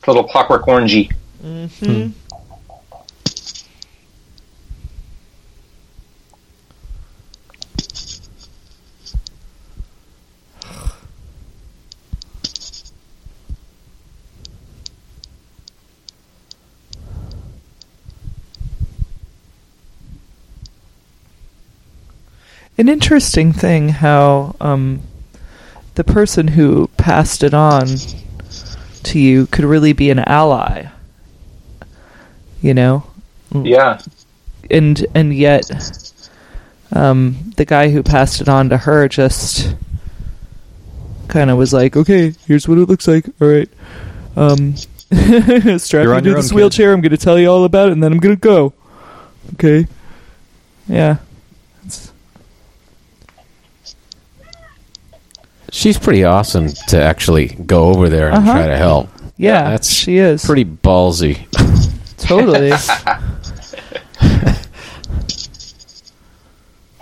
Little 0.07 0.25
clockwork 0.25 0.67
orangey. 0.67 1.13
hmm 1.41 2.09
An 22.83 22.89
interesting 22.89 23.53
thing 23.53 23.91
how 23.91 24.57
um, 24.61 25.03
the 25.95 26.03
person 26.03 26.49
who 26.49 26.89
passed 26.97 27.45
it 27.45 27.55
on 27.55 27.87
to 29.05 29.21
you 29.21 29.47
could 29.47 29.65
really 29.65 29.93
be 29.93 30.11
an 30.11 30.19
ally. 30.19 30.87
You 32.61 32.75
know, 32.75 33.05
Yeah. 33.55 34.01
and 34.69 35.07
and 35.15 35.33
yet, 35.33 35.71
um, 36.93 37.53
the 37.57 37.65
guy 37.65 37.89
who 37.91 38.03
passed 38.03 38.41
it 38.41 38.49
on 38.49 38.69
to 38.71 38.79
her 38.79 39.07
just 39.07 39.77
kind 41.29 41.51
of 41.51 41.59
was 41.59 41.73
like, 41.73 41.97
"Okay, 41.97 42.35
here's 42.49 42.67
what 42.67 42.79
it 42.79 42.89
looks 42.89 43.07
like. 43.07 43.27
All 43.41 43.47
right, 43.47 43.69
um, 44.35 44.75
strap 45.79 46.03
You're 46.03 46.11
me 46.11 46.17
on 46.17 46.23
to 46.25 46.35
this 46.35 46.47
own, 46.47 46.49
kid." 46.49 46.55
wheelchair. 46.57 46.93
I'm 46.93 47.01
going 47.01 47.11
to 47.13 47.17
tell 47.17 47.39
you 47.39 47.47
all 47.47 47.63
about 47.65 47.91
it, 47.91 47.93
and 47.93 48.03
then 48.03 48.11
I'm 48.11 48.19
going 48.19 48.35
to 48.35 48.41
go." 48.41 48.73
Okay, 49.55 49.87
yeah. 50.89 51.19
She's 55.75 55.99
pretty 55.99 56.23
awesome 56.23 56.69
to 56.89 57.03
actually 57.03 57.49
go 57.49 57.85
over 57.87 58.09
there 58.11 58.29
and 58.29 58.37
Uh-huh. 58.37 58.53
try 58.53 58.67
to 58.69 58.77
help. 58.77 59.09
Yeah, 59.39 59.71
that's 59.71 59.91
she 59.91 60.19
is 60.19 60.45
Pretty 60.45 60.67
ballsy. 60.67 61.47
totally. 62.19 62.69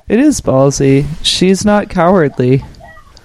it 0.09 0.19
is 0.21 0.41
ballsy. 0.41 1.05
She's 1.23 1.65
not 1.65 1.89
cowardly, 1.91 2.65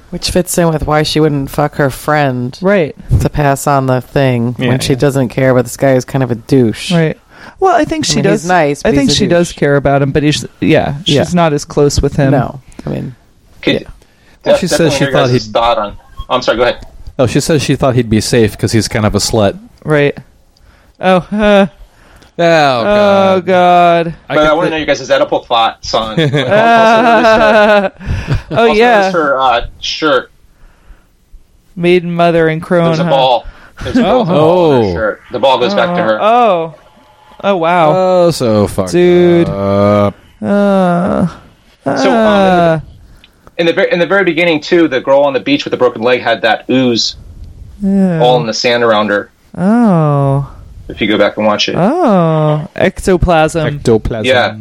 Which 0.09 0.29
fits 0.31 0.57
in 0.57 0.67
with 0.69 0.85
why 0.87 1.03
she 1.03 1.19
wouldn't 1.19 1.49
fuck 1.49 1.75
her 1.75 1.89
friend 1.89 2.57
right? 2.61 2.95
to 3.21 3.29
pass 3.29 3.67
on 3.67 3.85
the 3.87 4.01
thing 4.01 4.55
Yeah, 4.57 4.69
when 4.69 4.79
she 4.79 4.93
yeah. 4.93 4.99
doesn't 4.99 5.29
care, 5.29 5.53
but 5.53 5.61
this 5.63 5.77
guy 5.77 5.93
is 5.93 6.05
kind 6.05 6.23
of 6.23 6.31
a 6.31 6.35
douche. 6.35 6.91
Right. 6.91 7.19
Well, 7.59 7.75
I 7.75 7.85
think 7.85 8.05
I 8.05 8.07
she 8.07 8.15
mean, 8.15 8.23
does. 8.23 8.41
he's 8.43 8.49
nice, 8.49 8.83
I 8.83 8.89
but 8.89 8.95
think 8.95 9.09
he's 9.09 9.17
a 9.17 9.19
she 9.19 9.27
does 9.27 9.49
douche. 9.49 9.57
care 9.59 9.75
about 9.75 10.01
him, 10.01 10.11
but 10.11 10.23
he's 10.23 10.45
yeah, 10.59 10.97
she's 11.03 11.15
Yeah. 11.15 11.25
not 11.33 11.53
as 11.53 11.63
close 11.65 12.01
with 12.01 12.15
him. 12.15 12.31
No. 12.31 12.59
I 12.85 12.89
mean, 12.89 13.15
Could, 13.61 13.87
Yeah. 14.45 14.51
Well, 14.51 14.57
she 14.59 14.67
says 14.67 14.77
definitely 14.77 14.97
she 14.97 15.03
your 15.05 15.13
thought 15.13 15.27
guys' 15.29 15.43
he'd- 15.43 15.51
thought 15.53 15.77
on. 15.77 15.97
Oh, 16.19 16.25
I'm 16.29 16.41
sorry. 16.41 16.57
Go 16.57 16.63
ahead. 16.63 16.85
Oh, 17.17 17.27
she 17.27 17.39
says 17.39 17.63
she 17.63 17.75
thought 17.75 17.95
he'd 17.95 18.09
be 18.09 18.21
safe 18.21 18.51
because 18.51 18.71
he's 18.71 18.87
kind 18.87 19.05
of 19.05 19.15
a 19.15 19.19
slut. 19.19 19.57
Right. 19.83 20.17
Oh. 20.99 21.17
Uh, 21.31 21.67
Oh, 22.37 22.43
oh 23.37 23.41
God. 23.41 24.13
but 24.27 24.37
I 24.37 24.43
get 24.43 24.55
want 24.57 24.65
to 24.65 24.69
the- 24.69 24.69
know 24.71 24.77
your 24.77 24.85
guys' 24.85 25.07
Oedipal 25.09 25.45
thoughts 25.45 25.93
on. 25.93 26.19
also, 26.19 26.25
notice 26.27 26.35
her, 26.35 27.93
oh 28.51 28.57
also 28.67 28.73
yeah. 28.73 28.99
notice 28.99 29.13
her 29.13 29.39
uh, 29.39 29.67
shirt. 29.79 30.31
Maiden, 31.77 32.13
mother, 32.13 32.49
and 32.49 32.61
crone. 32.61 32.87
There's 32.87 32.99
a 32.99 33.03
huh? 33.05 33.09
ball. 33.09 33.47
There's 33.83 33.97
a 33.97 34.01
ball, 34.03 34.21
on 34.21 34.27
her 34.27 34.33
Oh. 34.35 34.93
shirt. 34.93 35.21
The 35.31 35.39
ball 35.39 35.59
goes 35.59 35.73
back 35.73 35.95
to 35.95 36.03
her. 36.03 36.21
Oh. 36.21 36.75
Oh 37.41 37.55
wow. 37.57 37.91
Oh, 37.95 38.31
so 38.31 38.67
fucked 38.67 38.91
Dude. 38.91 39.47
up. 39.47 40.15
Uh, 40.41 41.27
So, 41.85 41.91
um, 41.91 41.97
uh, 42.17 42.79
in 43.57 43.65
the 43.65 43.73
ver- 43.73 43.83
in 43.83 43.99
the 43.99 44.05
very 44.07 44.23
beginning 44.23 44.61
too, 44.61 44.87
the 44.87 45.01
girl 45.01 45.21
on 45.21 45.33
the 45.33 45.39
beach 45.39 45.63
with 45.65 45.71
the 45.71 45.77
broken 45.77 46.01
leg 46.01 46.21
had 46.21 46.41
that 46.41 46.65
ooze 46.69 47.15
yeah. 47.81 48.19
all 48.21 48.39
in 48.39 48.47
the 48.47 48.53
sand 48.53 48.83
around 48.83 49.07
her. 49.09 49.31
Oh. 49.57 50.51
If 50.87 51.01
you 51.01 51.07
go 51.07 51.17
back 51.17 51.37
and 51.37 51.45
watch 51.45 51.67
it, 51.69 51.75
Oh. 51.77 52.67
Ectoplasm. 52.75 53.77
Ectoplasm. 53.77 54.25
Yeah. 54.25 54.57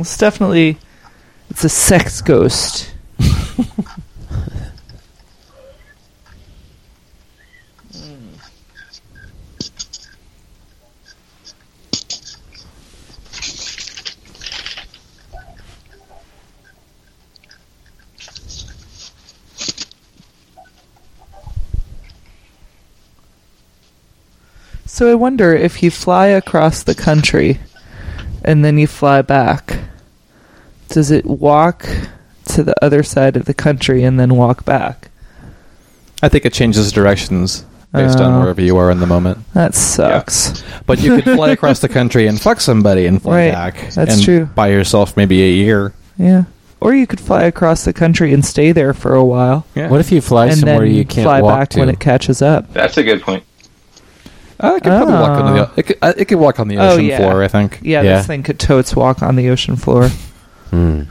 It's 0.00 0.16
definitely. 0.16 0.78
It's 1.50 1.64
a 1.64 1.68
sex 1.68 2.20
ghost. 2.20 2.92
So 25.00 25.10
I 25.10 25.14
wonder 25.14 25.54
if 25.54 25.82
you 25.82 25.90
fly 25.90 26.26
across 26.26 26.82
the 26.82 26.94
country 26.94 27.58
and 28.44 28.62
then 28.62 28.76
you 28.76 28.86
fly 28.86 29.22
back, 29.22 29.78
does 30.88 31.10
it 31.10 31.24
walk 31.24 31.88
to 32.48 32.62
the 32.62 32.74
other 32.84 33.02
side 33.02 33.34
of 33.34 33.46
the 33.46 33.54
country 33.54 34.04
and 34.04 34.20
then 34.20 34.36
walk 34.36 34.66
back? 34.66 35.08
I 36.22 36.28
think 36.28 36.44
it 36.44 36.52
changes 36.52 36.92
directions 36.92 37.64
based 37.94 38.20
Oh. 38.20 38.24
on 38.24 38.42
wherever 38.42 38.60
you 38.60 38.76
are 38.76 38.90
in 38.90 39.00
the 39.00 39.06
moment. 39.06 39.38
That 39.54 39.74
sucks. 39.74 40.62
But 40.84 41.00
you 41.00 41.14
could 41.22 41.34
fly 41.34 41.48
across 41.52 41.78
the 41.78 41.88
country 41.88 42.26
and 42.26 42.38
fuck 42.38 42.60
somebody 42.60 43.06
and 43.06 43.22
fly 43.22 43.46
Right. 43.46 43.52
back. 43.54 43.92
That's 43.94 44.16
and 44.16 44.22
true. 44.22 44.50
By 44.54 44.68
yourself 44.68 45.16
maybe 45.16 45.42
a 45.42 45.50
year. 45.50 45.94
Yeah. 46.18 46.42
Or 46.78 46.92
you 46.92 47.06
could 47.06 47.20
fly 47.20 47.44
across 47.44 47.86
the 47.86 47.94
country 47.94 48.34
and 48.34 48.44
stay 48.44 48.72
there 48.72 48.92
for 48.92 49.14
a 49.14 49.24
while 49.24 49.64
Yeah. 49.74 49.88
What 49.88 50.00
if 50.00 50.12
you 50.12 50.20
fly 50.20 50.48
and 50.48 50.58
somewhere 50.58 50.80
then 50.80 50.94
you 50.94 51.06
can't 51.06 51.24
fly 51.24 51.40
walk 51.40 51.58
back 51.58 51.68
to? 51.70 51.80
when 51.80 51.88
it 51.88 52.00
catches 52.00 52.42
up. 52.42 52.70
that's 52.74 52.98
a 52.98 53.02
good 53.02 53.22
point. 53.22 53.44
Uh, 54.62 54.74
it 54.76 54.82
could 54.82 54.90
probably 54.90 55.14
walk 55.14 55.30
on 55.30 55.54
the. 55.54 55.66
Oh. 55.66 55.72
It 55.76 55.82
could, 55.86 55.98
uh, 56.02 56.12
it 56.16 56.24
could 56.26 56.38
walk 56.38 56.60
on 56.60 56.68
the 56.68 56.76
Oh, 56.78 56.90
ocean 56.90 57.04
yeah. 57.06 57.16
floor. 57.18 57.42
I 57.42 57.48
think. 57.48 57.78
Yeah, 57.82 58.02
Yeah. 58.02 58.16
this 58.18 58.26
thing 58.26 58.42
could 58.42 58.58
totes 58.58 58.94
walk 58.94 59.22
on 59.22 59.36
the 59.36 59.48
ocean 59.48 59.76
floor. 59.76 60.08
Hmm. 60.70 61.02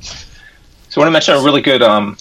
So 0.00 1.00
I 1.00 1.04
want 1.04 1.08
to 1.08 1.12
mention 1.12 1.34
a 1.34 1.40
really 1.42 1.60
good 1.60 1.82
um, 1.82 2.16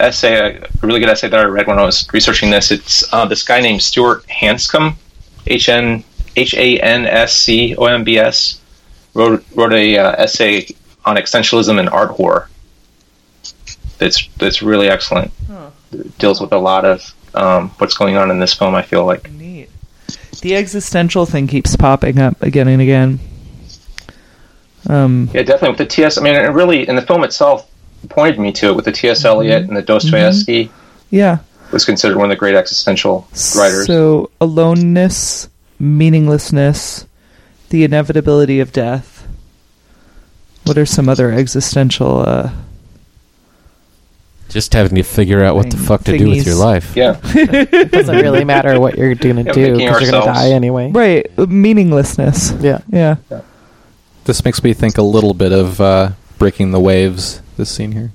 essay, 0.00 0.58
a 0.58 0.68
really 0.86 1.00
good 1.00 1.08
essay 1.08 1.28
that 1.28 1.38
I 1.38 1.44
read 1.44 1.66
when 1.66 1.78
I 1.78 1.84
was 1.84 2.08
researching 2.12 2.50
this. 2.50 2.70
It's 2.70 3.04
uh, 3.12 3.24
this 3.26 3.42
guy 3.42 3.60
named 3.60 3.82
Stuart 3.82 4.24
Hanscomb, 4.26 4.94
H 5.46 5.68
N 5.68 6.02
H 6.36 6.54
A 6.54 6.80
N 6.80 7.06
S 7.06 7.34
C 7.36 7.74
O 7.76 7.84
M 7.86 8.02
B 8.04 8.18
S, 8.18 8.60
wrote 9.14 9.44
wrote 9.54 9.72
a 9.72 9.98
uh, 9.98 10.12
essay 10.22 10.66
on 11.04 11.16
existentialism 11.16 11.78
and 11.78 11.88
art 11.90 12.10
horror. 12.10 12.48
That's 13.98 14.28
that's 14.38 14.62
really 14.62 14.88
excellent. 14.88 15.30
It 15.92 16.18
deals 16.18 16.40
with 16.40 16.52
a 16.52 16.58
lot 16.58 16.84
of 16.84 17.14
um, 17.34 17.70
what's 17.78 17.94
going 17.94 18.16
on 18.16 18.30
in 18.30 18.38
this 18.38 18.54
film. 18.54 18.74
I 18.74 18.82
feel 18.82 19.04
like. 19.04 19.30
Neat. 19.32 19.70
The 20.40 20.56
existential 20.56 21.26
thing 21.26 21.46
keeps 21.46 21.76
popping 21.76 22.18
up 22.18 22.42
again 22.42 22.68
and 22.68 22.82
again. 22.82 23.20
Um, 24.88 25.30
Yeah, 25.32 25.42
definitely 25.42 25.70
with 25.70 25.78
the 25.78 25.86
T.S. 25.86 26.18
I 26.18 26.22
mean, 26.22 26.34
it 26.34 26.40
really 26.48 26.86
in 26.86 26.96
the 26.96 27.02
film 27.02 27.24
itself 27.24 27.70
pointed 28.08 28.38
me 28.38 28.52
to 28.52 28.68
it 28.68 28.76
with 28.76 28.84
the 28.84 28.92
T.S. 28.92 29.24
Eliot 29.24 29.62
and 29.62 29.76
the 29.76 29.82
Dostoevsky 29.82 30.70
yeah. 31.10 31.38
was 31.72 31.84
considered 31.84 32.16
one 32.16 32.26
of 32.26 32.30
the 32.30 32.36
great 32.36 32.54
existential 32.54 33.26
writers. 33.56 33.86
So 33.86 34.30
aloneness, 34.40 35.48
meaninglessness, 35.78 37.06
the 37.70 37.84
inevitability 37.84 38.60
of 38.60 38.72
death. 38.72 39.26
What 40.64 40.78
are 40.78 40.86
some 40.86 41.08
other 41.08 41.30
existential? 41.30 42.20
Uh, 42.20 42.50
Just 44.48 44.72
having 44.72 44.94
to 44.96 45.02
figure 45.02 45.42
out 45.42 45.56
what 45.56 45.70
the 45.70 45.76
fuck 45.76 46.04
to 46.04 46.16
do 46.16 46.28
with 46.30 46.46
your 46.46 46.54
life. 46.54 46.94
Yeah. 46.96 47.18
It 47.34 47.90
doesn't 47.90 48.16
really 48.16 48.44
matter 48.44 48.78
what 48.78 48.96
you're 48.96 49.14
going 49.14 49.36
to 49.36 49.42
Yeah, 49.42 49.52
do 49.52 49.60
making 49.72 49.78
because 49.78 50.02
you're 50.02 50.10
going 50.12 50.22
to 50.22 50.28
ourselves- 50.28 50.38
die 50.40 50.50
anyway. 50.50 50.90
right, 50.92 51.30
uh, 51.38 51.46
meaninglessness. 51.46 52.52
Yeah. 52.60 52.78
Yeah. 52.90 53.16
This 54.24 54.44
makes 54.44 54.62
me 54.62 54.72
think 54.72 54.96
a 54.96 55.02
little 55.02 55.34
bit 55.34 55.52
of 55.52 55.80
uh, 55.80 56.12
Breaking 56.38 56.70
the 56.70 56.80
Waves, 56.80 57.42
this 57.56 57.70
scene 57.70 57.92
here. 57.92 58.12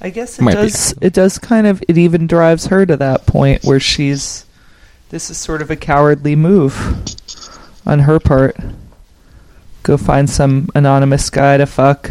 I 0.00 0.10
guess 0.10 0.38
it 0.38 0.42
Might 0.42 0.52
be. 0.54 0.62
does. 0.62 0.94
It 1.00 1.12
does 1.12 1.38
kind 1.38 1.66
of. 1.66 1.82
It 1.88 1.96
even 1.98 2.26
drives 2.26 2.66
her 2.66 2.84
to 2.86 2.96
that 2.98 3.26
point 3.26 3.64
where 3.64 3.80
she's. 3.80 4.45
This 5.10 5.30
is 5.30 5.38
sort 5.38 5.62
of 5.62 5.70
a 5.70 5.76
cowardly 5.76 6.34
move 6.36 6.76
on 7.86 8.00
her 8.00 8.18
part. 8.18 8.56
Go 9.82 9.96
find 9.96 10.28
some 10.28 10.68
anonymous 10.74 11.30
guy 11.30 11.56
to 11.58 11.66
fuck. 11.66 12.10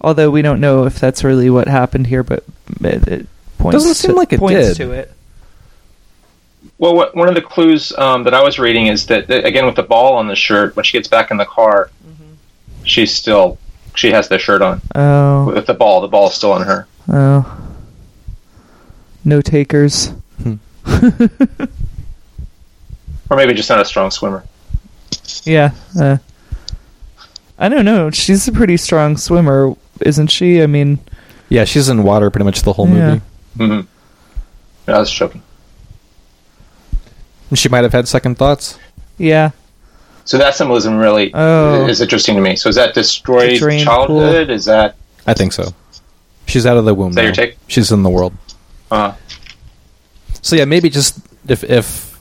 Although 0.00 0.30
we 0.30 0.42
don't 0.42 0.60
know 0.60 0.84
if 0.86 1.00
that's 1.00 1.24
really 1.24 1.50
what 1.50 1.66
happened 1.66 2.06
here, 2.06 2.22
but 2.22 2.44
it, 2.80 3.08
it 3.08 3.26
points. 3.58 3.74
Doesn't 3.74 3.94
seem 3.94 4.12
to, 4.12 4.16
like 4.16 4.32
it 4.32 4.38
points 4.38 4.68
did. 4.68 4.76
to 4.76 4.92
it. 4.92 5.12
Well, 6.78 6.94
what, 6.94 7.16
one 7.16 7.28
of 7.28 7.34
the 7.34 7.42
clues 7.42 7.92
um, 7.96 8.22
that 8.24 8.34
I 8.34 8.42
was 8.44 8.58
reading 8.58 8.86
is 8.88 9.06
that, 9.06 9.26
that 9.28 9.44
again 9.44 9.66
with 9.66 9.74
the 9.76 9.82
ball 9.82 10.14
on 10.16 10.28
the 10.28 10.36
shirt, 10.36 10.76
when 10.76 10.84
she 10.84 10.96
gets 10.98 11.08
back 11.08 11.30
in 11.30 11.36
the 11.36 11.46
car, 11.46 11.90
she's 12.84 13.12
still 13.12 13.58
she 13.96 14.10
has 14.12 14.28
the 14.28 14.38
shirt 14.38 14.60
on 14.62 14.80
Oh, 14.94 15.46
with 15.46 15.66
the 15.66 15.74
ball. 15.74 16.00
The 16.02 16.08
ball 16.08 16.28
is 16.28 16.34
still 16.34 16.52
on 16.52 16.62
her. 16.62 16.86
oh. 17.08 17.62
No 19.24 19.40
takers. 19.40 20.12
Or 23.28 23.36
maybe 23.36 23.54
just 23.54 23.68
not 23.68 23.80
a 23.80 23.84
strong 23.84 24.10
swimmer. 24.12 24.44
Yeah. 25.44 25.72
Uh, 25.98 26.18
I 27.58 27.68
don't 27.68 27.84
know. 27.84 28.10
She's 28.10 28.46
a 28.46 28.52
pretty 28.52 28.76
strong 28.76 29.16
swimmer, 29.16 29.74
isn't 30.00 30.28
she? 30.28 30.62
I 30.62 30.66
mean, 30.68 31.00
Yeah, 31.48 31.64
she's 31.64 31.88
in 31.88 32.02
water 32.04 32.30
pretty 32.30 32.44
much 32.44 32.62
the 32.62 32.72
whole 32.72 32.88
Yeah. 32.88 33.18
movie. 33.56 33.84
hmm 34.86 34.90
I 34.90 34.98
was 34.98 35.10
joking. 35.10 35.42
And 37.50 37.58
She 37.58 37.68
might 37.68 37.82
have 37.82 37.92
had 37.92 38.06
second 38.06 38.36
thoughts. 38.38 38.78
yeah. 39.18 39.50
So 40.24 40.38
that 40.38 40.54
symbolism 40.56 40.96
really 40.96 41.32
Oh. 41.34 41.86
is 41.86 42.00
interesting 42.00 42.34
to 42.36 42.40
me. 42.40 42.54
So 42.56 42.68
is 42.68 42.74
that 42.76 42.94
destroyed 42.94 43.50
The 43.52 43.58
drained 43.58 43.84
childhood? 43.84 44.50
Is 44.50 44.64
that 44.66 44.94
I 45.26 45.34
think 45.34 45.52
so. 45.52 45.72
She's 46.46 46.64
out 46.66 46.76
of 46.76 46.84
the 46.84 46.94
womb. 46.94 47.10
Is 47.10 47.16
that 47.16 47.24
your 47.24 47.32
take? 47.32 47.56
She's 47.68 47.90
in 47.92 48.02
the 48.04 48.10
world. 48.10 48.32
uh, 48.92 49.12
So 50.46 50.54
yeah, 50.54 50.64
maybe 50.64 50.88
just 50.88 51.18
if 51.48 51.64
if 51.64 52.20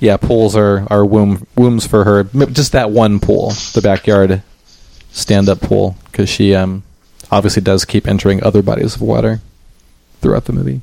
yeah, 0.00 0.16
pools 0.16 0.56
are 0.56 0.84
are 0.90 1.06
womb 1.06 1.46
wombs 1.54 1.86
for 1.86 2.02
her. 2.02 2.24
Just 2.24 2.72
that 2.72 2.90
one 2.90 3.20
pool, 3.20 3.50
the 3.72 3.80
backyard 3.80 4.42
stand 5.12 5.48
up 5.48 5.60
pool, 5.60 5.94
because 6.06 6.28
she 6.28 6.56
um 6.56 6.82
obviously 7.30 7.62
does 7.62 7.84
keep 7.84 8.08
entering 8.08 8.42
other 8.42 8.62
bodies 8.62 8.96
of 8.96 9.02
water 9.02 9.40
throughout 10.20 10.46
the 10.46 10.52
movie. 10.52 10.80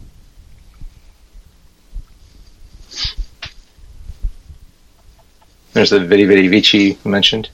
there's 5.74 5.90
the 5.90 6.00
Vidi 6.00 6.24
Vidi 6.24 6.48
Vici 6.48 6.98
mentioned. 7.04 7.50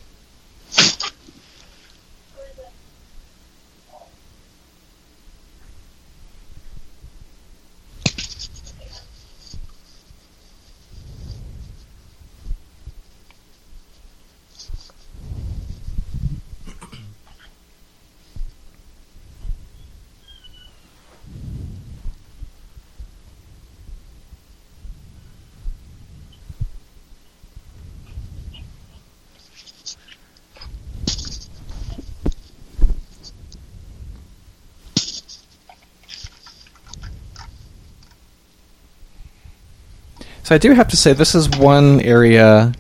So 40.54 40.56
I 40.56 40.60
do 40.60 40.74
have 40.74 40.90
to 40.90 40.98
say 40.98 41.14
this 41.14 41.34
is 41.34 41.50
one 41.50 42.00
area 42.02 42.74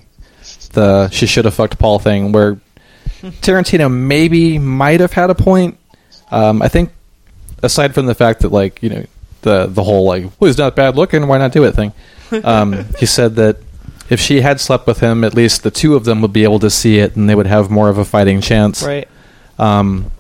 the 0.74 1.10
she 1.10 1.26
should 1.26 1.46
have 1.46 1.56
fucked 1.56 1.80
Paul 1.80 1.98
thing 1.98 2.32
where 2.32 2.62
Tarantino 3.42 3.92
maybe 3.92 4.60
might 4.60 5.00
have 5.00 5.12
had 5.12 5.32
a 5.32 5.34
point. 5.34 5.80
Um, 6.30 6.62
I 6.62 6.68
think 6.68 6.92
aside 7.64 7.96
from 7.96 8.06
the 8.06 8.14
fact 8.14 8.42
that 8.42 8.52
like 8.52 8.84
you 8.84 8.90
know 8.90 9.06
the 9.42 9.66
the 9.66 9.84
whole 9.84 10.06
like 10.06 10.26
well 10.40 10.50
he's 10.50 10.60
not 10.60 10.76
bad 10.76 10.96
looking 10.96 11.28
why 11.28 11.40
not 11.40 11.52
do 11.52 11.64
it 11.64 11.72
thing. 11.72 11.94
Um, 12.44 12.86
he 13.00 13.08
said 13.08 13.38
that 13.38 13.58
if 14.08 14.20
she 14.20 14.42
had 14.42 14.60
slept 14.60 14.86
with 14.86 15.00
him, 15.00 15.24
at 15.24 15.34
least 15.34 15.64
the 15.64 15.72
two 15.72 15.96
of 15.96 16.06
them 16.06 16.22
would 16.22 16.32
be 16.32 16.44
able 16.44 16.60
to 16.60 16.70
see 16.70 17.00
it 17.00 17.16
and 17.16 17.28
they 17.28 17.34
would 17.34 17.48
have 17.48 17.72
more 17.72 17.90
of 17.90 17.98
a 17.98 18.06
fighting 18.06 18.40
chance. 18.40 18.84
Right. 18.84 19.08
Um, 19.58 20.12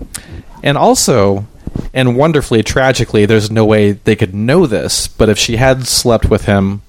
and 0.63 0.75
also, 0.75 1.45
and 1.93 2.17
wonderfully, 2.17 2.63
tragically, 2.63 3.27
there's 3.27 3.51
no 3.51 3.63
way 3.63 3.91
they 3.91 4.15
could 4.15 4.33
know 4.33 4.65
this, 4.65 5.07
but 5.07 5.29
if 5.29 5.37
she 5.37 5.57
had 5.57 5.85
slept 5.85 6.31
with 6.31 6.45
him 6.45 6.81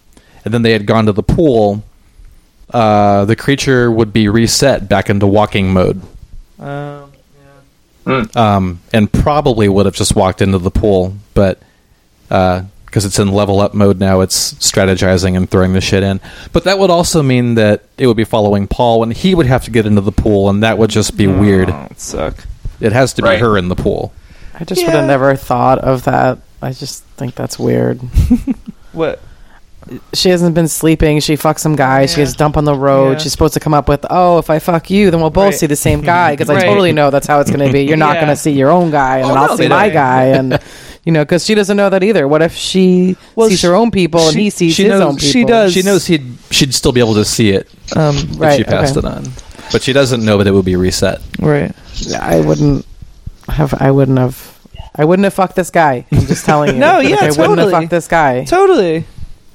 and 0.45 0.53
then 0.55 0.63
they 0.63 0.73
had 0.73 0.87
gone 0.87 1.07
to 1.07 1.13
the 1.13 1.23
pool, 1.23 1.83
uh, 2.73 3.25
the 3.25 3.37
creature 3.37 3.91
would 3.91 4.13
be 4.13 4.29
reset 4.29 4.89
back 4.89 5.09
into 5.11 5.27
walking 5.27 5.73
mode. 5.73 6.01
Um, 6.59 7.11
Um, 8.37 8.81
and 8.93 9.11
probably 9.11 9.67
would 9.67 9.87
have 9.87 9.95
just 9.95 10.15
walked 10.15 10.43
into 10.43 10.59
the 10.59 10.71
pool, 10.71 11.15
but 11.33 11.59
because 12.29 13.05
it's 13.07 13.19
in 13.19 13.29
level 13.33 13.61
up 13.61 13.73
mode 13.73 13.99
now, 13.99 14.21
it's 14.21 14.53
strategizing 14.55 15.37
and 15.39 15.49
throwing 15.51 15.73
the 15.73 15.81
shit 15.81 16.03
in. 16.03 16.21
But 16.53 16.65
that 16.65 16.79
would 16.79 16.91
also 16.91 17.23
mean 17.23 17.55
that 17.55 17.85
it 17.97 18.07
would 18.07 18.17
be 18.19 18.25
following 18.25 18.69
Paul, 18.69 19.03
and 19.03 19.13
he 19.13 19.35
would 19.35 19.47
have 19.47 19.65
to 19.65 19.71
get 19.71 19.87
into 19.87 20.03
the 20.03 20.13
pool, 20.13 20.51
and 20.51 20.63
that 20.63 20.77
would 20.77 20.91
just 20.91 21.17
be 21.17 21.27
weird. 21.27 21.71
Oh, 21.71 21.89
it 21.91 21.99
suck. 21.99 22.45
It 22.79 22.93
has 22.93 23.15
to 23.15 23.23
be 23.23 23.37
her 23.39 23.57
in 23.57 23.69
the 23.69 23.75
pool. 23.75 24.13
I 24.59 24.65
just 24.65 24.83
Yeah. 24.83 24.89
would 24.89 24.95
have 24.97 25.07
never 25.07 25.35
thought 25.35 25.79
of 25.79 26.05
that. 26.05 26.39
I 26.61 26.73
just 26.73 27.05
think 27.17 27.35
that's 27.35 27.59
weird. 27.59 28.01
What? 28.93 29.21
She 30.15 30.31
hasn't 30.31 30.55
been 30.55 30.69
sleeping. 30.69 31.21
She 31.21 31.35
fucks 31.37 31.59
some 31.61 31.77
guy. 31.77 32.07
She 32.07 32.17
gets 32.17 32.33
dumped 32.35 32.57
on 32.57 32.65
the 32.65 32.75
road. 32.75 33.13
Yeah. 33.13 33.19
She's 33.19 33.33
supposed 33.33 33.55
to 33.55 33.61
come 33.61 33.75
up 33.75 33.89
with, 33.89 34.07
oh, 34.09 34.39
if 34.39 34.49
I 34.51 34.59
fuck 34.59 34.89
you, 34.91 35.11
then 35.11 35.21
we'll 35.21 35.31
both 35.31 35.45
Right. 35.53 35.55
see 35.55 35.67
the 35.67 35.77
same 35.77 36.01
guy. 36.01 36.33
Because 36.33 36.49
Right. 36.55 36.63
I 36.65 36.67
totally 36.67 36.93
know 36.93 37.11
that's 37.11 37.27
how 37.27 37.41
it's 37.41 37.51
going 37.51 37.67
to 37.67 37.73
be. 37.73 37.83
You're 37.85 37.97
not 37.97 38.15
Yeah. 38.15 38.21
going 38.25 38.29
to 38.35 38.37
see 38.37 38.53
your 38.53 38.71
own 38.71 38.91
guy, 38.91 39.19
and 39.19 39.27
Oh, 39.27 39.29
then 39.29 39.37
I'll 39.39 39.49
no, 39.49 39.57
see 39.57 39.69
my 39.69 39.87
don't. 39.89 39.95
guy. 39.95 40.23
And, 40.27 40.59
you 41.05 41.13
know, 41.13 41.23
because 41.25 41.45
she 41.45 41.55
doesn't 41.55 41.77
know 41.77 41.91
that 41.91 42.03
either. 42.03 42.27
What 42.27 42.41
if 42.43 42.55
she 42.55 43.17
Well, 43.37 43.49
sees 43.51 43.61
she- 43.61 43.67
her 43.67 43.75
own 43.75 43.91
people 43.91 44.21
and 44.25 44.33
she- 44.33 44.45
he 44.45 44.51
sees 44.51 44.75
she 44.75 44.85
his 44.85 44.91
knows- 44.91 45.01
own 45.03 45.17
people? 45.17 45.29
she 45.31 45.45
does. 45.45 45.73
She 45.75 45.83
knows 45.83 46.07
he'd 46.07 46.25
she'd 46.51 46.75
still 46.75 46.93
be 46.93 47.01
able 47.01 47.15
to 47.15 47.25
see 47.25 47.51
it 47.51 47.69
Um, 47.97 48.17
Right. 48.37 48.53
if 48.53 48.57
she 48.59 48.65
passed 48.65 48.97
okay. 48.97 49.07
it 49.07 49.13
on, 49.13 49.33
but 49.73 49.83
she 49.83 49.93
doesn't 49.93 50.25
know 50.25 50.39
that 50.39 50.47
it 50.47 50.53
would 50.53 50.65
be 50.65 50.77
reset. 50.77 51.21
right. 51.41 51.73
I 52.21 52.41
wouldn't 52.41 52.87
have. 53.49 53.75
I 53.81 53.91
wouldn't 53.91 54.19
have. 54.19 54.51
I 54.97 55.05
wouldn't 55.05 55.25
have 55.25 55.35
fucked 55.35 55.57
this 55.57 55.71
guy. 55.71 56.07
I'm 56.13 56.27
just 56.27 56.45
telling 56.47 56.75
you. 56.75 56.79
No, 56.81 56.99
Like, 56.99 57.09
yeah, 57.09 57.17
I 57.17 57.27
wouldn't 57.27 57.37
have 57.39 57.57
totally. 57.57 57.71
fucked 57.73 57.91
this 57.91 58.07
guy. 58.09 58.45
Totally. 58.45 59.05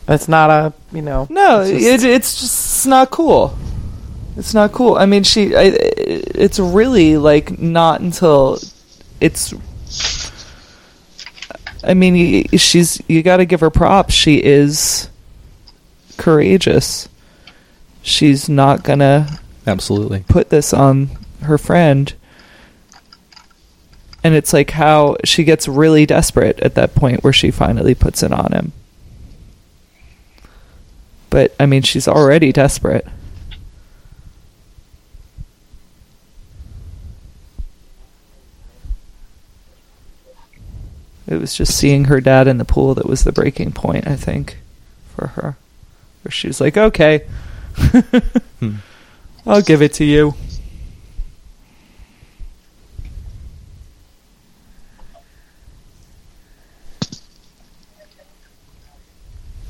That's 0.09 0.27
not 0.27 0.49
a. 0.49 0.73
You 0.91 1.03
know. 1.03 1.27
No, 1.29 1.61
it's 1.61 1.69
it, 1.85 1.91
just- 2.01 2.03
it's 2.05 2.41
just 2.41 2.87
not 2.87 3.11
cool. 3.11 3.55
It's 4.37 4.55
not 4.55 4.71
cool. 4.71 4.95
I 4.95 5.05
mean, 5.05 5.21
she. 5.23 5.55
I, 5.55 5.65
it's 5.75 6.57
really 6.57 7.17
like 7.17 7.59
not 7.59 8.01
until 8.01 8.57
it's. 9.21 9.53
I 11.83 11.93
mean, 11.93 12.47
she's. 12.57 12.99
You 13.07 13.21
got 13.21 13.37
to 13.37 13.45
give 13.45 13.59
her 13.59 13.69
props. 13.69 14.15
She 14.15 14.43
is 14.43 15.09
courageous. 16.17 17.07
She's 18.01 18.49
not 18.49 18.81
gonna 18.83 19.39
Absolutely. 19.67 20.23
put 20.27 20.49
this 20.49 20.73
on 20.73 21.11
her 21.43 21.59
friend. 21.59 22.11
And 24.23 24.33
it's 24.33 24.53
like 24.53 24.71
how 24.71 25.17
she 25.23 25.43
gets 25.43 25.67
really 25.67 26.07
desperate 26.07 26.59
at 26.61 26.73
that 26.75 26.95
point 26.95 27.23
where 27.23 27.31
she 27.31 27.51
finally 27.51 27.93
puts 27.93 28.23
it 28.23 28.31
on 28.33 28.51
him. 28.53 28.71
But 31.29 31.53
I 31.59 31.65
mean, 31.65 31.81
she's 31.83 32.07
already 32.07 32.51
desperate. 32.51 33.07
It 41.27 41.39
was 41.39 41.53
just 41.53 41.77
seeing 41.77 42.05
her 42.05 42.19
dad 42.19 42.47
in 42.47 42.57
the 42.57 42.65
pool 42.65 42.95
that 42.95 43.05
was 43.05 43.23
the 43.23 43.31
breaking 43.31 43.73
point, 43.73 44.07
I 44.07 44.15
think, 44.15 44.57
for 45.15 45.27
her. 45.27 45.57
Where 46.23 46.31
she 46.31 46.47
was 46.47 46.59
like, 46.59 46.75
okay, 46.75 47.19
hmm. 48.59 48.77
I'll 49.45 49.61
give 49.61 49.83
it 49.83 49.93
to 49.93 50.05
you. 50.05 50.33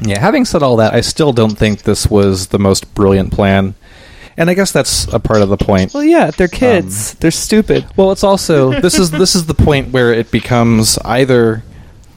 Yeah, 0.01 0.19
having 0.19 0.45
said 0.45 0.63
all 0.63 0.77
that, 0.77 0.93
I 0.93 1.01
still 1.01 1.34
don't 1.34 1.57
think 1.57 1.84
this 1.84 2.09
was 2.09 2.47
the 2.47 2.59
most 2.59 2.93
brilliant 2.93 3.34
plan. 3.34 3.76
And 4.38 4.49
I 4.49 4.53
guess 4.53 4.71
that's 4.71 5.05
a 5.11 5.19
part 5.19 5.41
of 5.41 5.49
the 5.49 5.57
point. 5.57 5.93
Well, 5.93 6.03
yeah, 6.03 6.31
they're 6.31 6.47
kids. 6.47 7.15
they're 7.15 7.31
stupid. 7.31 7.85
Well, 7.97 8.13
it's 8.13 8.23
also 8.23 8.71
this 8.81 8.97
is 8.97 9.11
this 9.11 9.35
is 9.35 9.47
the 9.47 9.53
point 9.53 9.91
where 9.91 10.13
it 10.13 10.31
becomes 10.31 10.97
either 10.99 11.63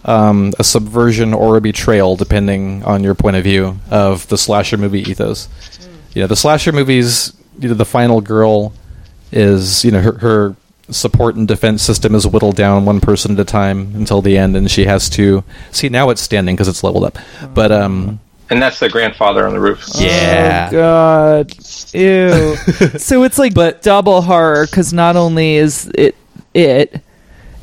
um, 0.05 0.53
a 0.59 0.65
subversion 0.65 1.35
or 1.35 1.57
a 1.57 1.61
betrayal, 1.61 2.15
depending 2.15 2.85
on 2.85 3.03
your 3.03 3.15
point 3.15 3.37
of 3.37 3.43
view 3.43 3.79
of 3.91 4.29
the 4.29 4.39
slasher 4.39 4.77
movie 4.77 5.01
ethos. 5.01 5.49
You 6.15 6.23
know, 6.23 6.29
the 6.29 6.37
slasher 6.37 6.73
movies. 6.73 7.33
You 7.59 7.69
know, 7.69 7.75
the 7.75 7.85
final 7.85 8.21
girl 8.21 8.73
is 9.33 9.85
you 9.85 9.91
know 9.91 10.01
her, 10.01 10.19
her 10.19 10.57
support 10.91 11.37
and 11.37 11.47
defense 11.49 11.83
system 11.83 12.15
is 12.15 12.27
whittled 12.27 12.57
down 12.57 12.85
one 12.85 13.01
person 13.01 13.33
at 13.33 13.41
a 13.41 13.45
time 13.45 13.95
until 13.95 14.21
the 14.23 14.37
end, 14.37 14.57
and 14.57 14.71
she 14.71 14.85
has 14.85 15.09
to 15.11 15.45
see 15.71 15.89
now 15.89 16.11
it's 16.11 16.21
standing 16.21 16.55
because 16.55 16.69
it's 16.69 16.83
leveled 16.83 17.05
up. 17.05 17.19
But 17.55 17.73
um, 17.73 18.21
And 18.51 18.61
that's 18.61 18.81
the 18.81 18.89
grandfather 18.89 19.47
on 19.47 19.55
the 19.55 19.61
roof. 19.61 19.85
yeah, 19.95 20.69
Oh 20.71 20.73
God. 20.73 21.53
Ew. 21.95 22.57
so 22.99 23.23
it's 23.25 23.39
like 23.39 23.55
but 23.55 23.83
double 23.83 24.23
horror 24.23 24.67
because 24.67 24.93
not 24.93 25.17
only 25.17 25.57
is 25.57 25.91
it 25.95 26.17
it, 26.55 27.01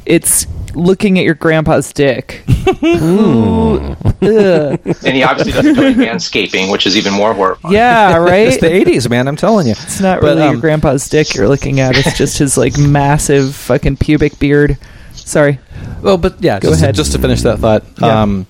it's 0.05 0.47
looking 0.75 1.17
at 1.19 1.25
your 1.25 1.33
grandpa's 1.35 1.91
dick. 1.93 2.43
Ooh. 2.83 3.77
Ugh. 4.21 4.79
And 4.85 5.15
he 5.15 5.23
obviously 5.23 5.53
doesn't 5.53 5.75
do 5.75 5.83
any 5.83 5.95
manscaping, 5.95 6.71
which 6.71 6.85
is 6.85 6.97
even 6.97 7.13
more 7.13 7.33
horrifying. 7.33 7.73
Yeah, 7.73 8.17
right. 8.17 8.47
it's 8.47 8.57
the 8.57 8.67
'80s, 8.67 9.09
man. 9.09 9.27
I'm 9.27 9.35
telling 9.35 9.65
you. 9.67 9.71
It's 9.73 9.99
not 10.01 10.21
But, 10.21 10.27
really 10.27 10.41
your 10.43 10.53
um, 10.55 10.59
grandpa's 10.59 11.07
dick 11.09 11.33
you're 11.35 11.47
looking 11.47 11.79
at. 11.79 11.97
It's 11.97 12.17
just 12.17 12.37
his 12.37 12.57
like 12.57 12.77
massive 12.77 13.55
fucking 13.55 13.97
pubic 13.97 14.37
beard. 14.39 14.77
Sorry. 15.13 15.59
Well, 16.01 16.17
but 16.17 16.41
yeah, 16.41 16.59
Go 16.59 16.69
just, 16.69 16.81
ahead. 16.81 16.95
just 16.95 17.11
to 17.13 17.19
finish 17.19 17.41
that 17.43 17.59
thought, 17.59 17.83
Yeah. 17.99 18.21
um, 18.21 18.47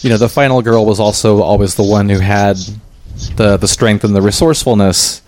you 0.00 0.10
know, 0.10 0.16
the 0.18 0.28
final 0.28 0.60
girl 0.62 0.84
was 0.84 1.00
also 1.00 1.40
always 1.42 1.74
the 1.76 1.84
one 1.84 2.08
who 2.08 2.18
had 2.18 2.56
the 3.36 3.56
the 3.56 3.68
strength 3.68 4.04
and 4.04 4.14
the 4.14 4.22
resourcefulness 4.22 5.22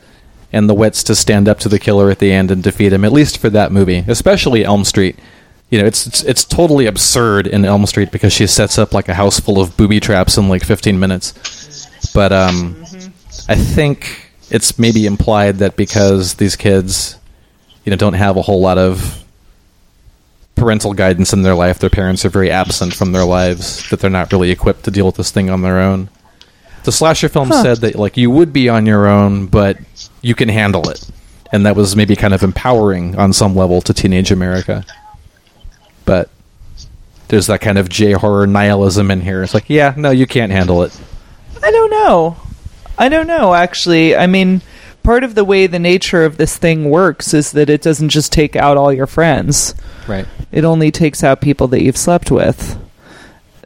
and 0.52 0.68
the 0.68 0.74
wits 0.74 1.02
to 1.04 1.14
stand 1.14 1.48
up 1.48 1.58
to 1.60 1.68
the 1.68 1.78
killer 1.78 2.10
at 2.10 2.18
the 2.18 2.32
end 2.32 2.50
and 2.50 2.62
defeat 2.62 2.92
him. 2.92 3.04
At 3.04 3.12
least 3.12 3.38
for 3.38 3.50
that 3.50 3.72
movie, 3.72 4.04
especially 4.06 4.64
Elm 4.64 4.84
Street. 4.84 5.18
You 5.70 5.80
know, 5.80 5.86
it's 5.86 6.06
it's, 6.06 6.22
it's 6.22 6.44
totally 6.44 6.86
absurd 6.86 7.46
in 7.46 7.64
Elm 7.64 7.86
Street 7.86 8.12
because 8.12 8.32
she 8.32 8.46
sets 8.46 8.78
up 8.78 8.94
like 8.94 9.08
a 9.08 9.14
house 9.14 9.40
full 9.40 9.60
of 9.60 9.76
booby 9.76 9.98
traps 10.00 10.36
in 10.38 10.48
like 10.48 10.62
15 10.64 10.98
minutes. 10.98 11.32
But 12.14 12.32
um, 12.32 12.76
I 13.48 13.56
think 13.56 14.30
it's 14.50 14.78
maybe 14.78 15.06
implied 15.06 15.58
that 15.58 15.76
because 15.76 16.34
these 16.34 16.54
kids, 16.54 17.16
you 17.84 17.90
know, 17.90 17.96
don't 17.96 18.12
have 18.14 18.36
a 18.36 18.42
whole 18.42 18.60
lot 18.60 18.78
of 18.78 19.24
parental 20.54 20.94
guidance 20.94 21.32
in 21.32 21.42
their 21.42 21.54
life. 21.54 21.78
Their 21.80 21.90
parents 21.90 22.24
are 22.24 22.28
very 22.30 22.50
absent 22.50 22.94
from 22.94 23.12
their 23.12 23.24
lives. 23.24 23.88
That 23.90 24.00
they're 24.00 24.08
not 24.10 24.32
really 24.32 24.50
equipped 24.50 24.84
to 24.84 24.90
deal 24.92 25.06
with 25.06 25.16
this 25.16 25.30
thing 25.32 25.50
on 25.50 25.62
their 25.62 25.78
own. 25.80 26.08
The 26.84 26.92
slasher 26.92 27.28
film 27.28 27.48
Huh. 27.48 27.62
said 27.62 27.78
that 27.78 27.96
like 27.96 28.16
you 28.16 28.30
would 28.30 28.52
be 28.52 28.68
on 28.68 28.86
your 28.86 29.08
own, 29.08 29.46
but 29.46 29.78
you 30.22 30.36
can 30.36 30.48
handle 30.48 30.88
it, 30.88 31.04
and 31.52 31.66
that 31.66 31.74
was 31.74 31.96
maybe 31.96 32.14
kind 32.14 32.32
of 32.32 32.44
empowering 32.44 33.16
on 33.16 33.32
some 33.32 33.56
level 33.56 33.80
to 33.82 33.92
teenage 33.92 34.30
America. 34.30 34.84
But 36.06 36.30
there's 37.28 37.48
that 37.48 37.60
kind 37.60 37.76
of 37.76 37.88
J 37.90 38.12
horror 38.12 38.46
nihilism 38.46 39.10
in 39.10 39.20
here. 39.20 39.42
It's 39.42 39.52
like, 39.52 39.68
yeah, 39.68 39.92
no, 39.96 40.10
you 40.10 40.26
can't 40.26 40.50
handle 40.52 40.82
it. 40.82 40.98
I 41.62 41.70
don't 41.70 41.90
know. 41.90 42.36
I 42.98 43.08
don't 43.10 43.26
know, 43.26 43.52
actually. 43.52 44.16
I 44.16 44.26
mean, 44.26 44.62
part 45.02 45.22
of 45.24 45.34
the 45.34 45.44
way 45.44 45.66
the 45.66 45.78
nature 45.78 46.24
of 46.24 46.38
this 46.38 46.56
thing 46.56 46.88
works 46.88 47.34
is 47.34 47.52
that 47.52 47.68
it 47.68 47.82
doesn't 47.82 48.08
just 48.08 48.32
take 48.32 48.56
out 48.56 48.76
all 48.78 48.92
your 48.92 49.06
friends. 49.06 49.74
Right. 50.08 50.26
It 50.52 50.64
only 50.64 50.90
takes 50.90 51.22
out 51.22 51.40
people 51.42 51.66
that 51.68 51.82
you've 51.82 51.96
slept 51.98 52.30
with. 52.30 52.78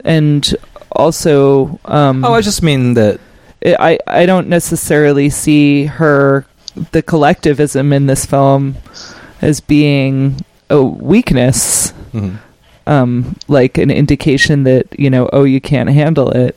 And 0.04 0.56
also, 0.92 1.78
um, 1.84 2.24
Oh, 2.24 2.32
I 2.32 2.40
just 2.40 2.62
mean 2.62 2.94
that. 2.94 3.20
it, 3.60 3.76
I 3.78 3.98
I 4.06 4.24
don't 4.26 4.48
necessarily 4.48 5.28
see 5.30 5.84
her 5.84 6.46
the 6.92 7.02
collectivism 7.02 7.92
in 7.92 8.06
this 8.06 8.24
film 8.24 8.76
as 9.42 9.60
being 9.60 10.42
a 10.70 10.82
weakness, 10.82 11.92
mhm. 12.12 12.38
um, 12.86 13.36
like 13.48 13.78
an 13.78 13.90
indication 13.90 14.64
that 14.64 14.98
you 14.98 15.10
know, 15.10 15.28
oh, 15.32 15.44
you 15.44 15.60
can't 15.60 15.88
handle 15.90 16.30
it 16.30 16.56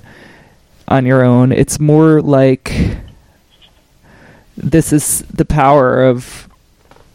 on 0.87 1.05
your 1.05 1.23
own. 1.23 1.51
It's 1.51 1.79
more 1.79 2.21
like 2.21 2.73
this 4.57 4.93
is 4.93 5.19
the 5.33 5.45
power 5.45 6.03
of 6.03 6.47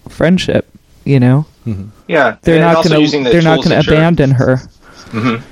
friendship. 0.08 0.66
You 1.04 1.20
know, 1.20 1.46
Mhm. 1.66 1.88
Yeah, 2.06 2.36
they're 2.42 2.56
and 2.56 2.64
not 2.74 2.84
going 2.84 3.00
using 3.00 3.24
to 3.24 3.30
the 3.30 3.32
they're 3.32 3.42
not 3.42 3.64
going 3.64 3.80
to 3.80 3.84
your- 3.86 3.94
abandon 3.94 4.30
her. 4.32 4.56
Mm-hmm. 5.10 5.42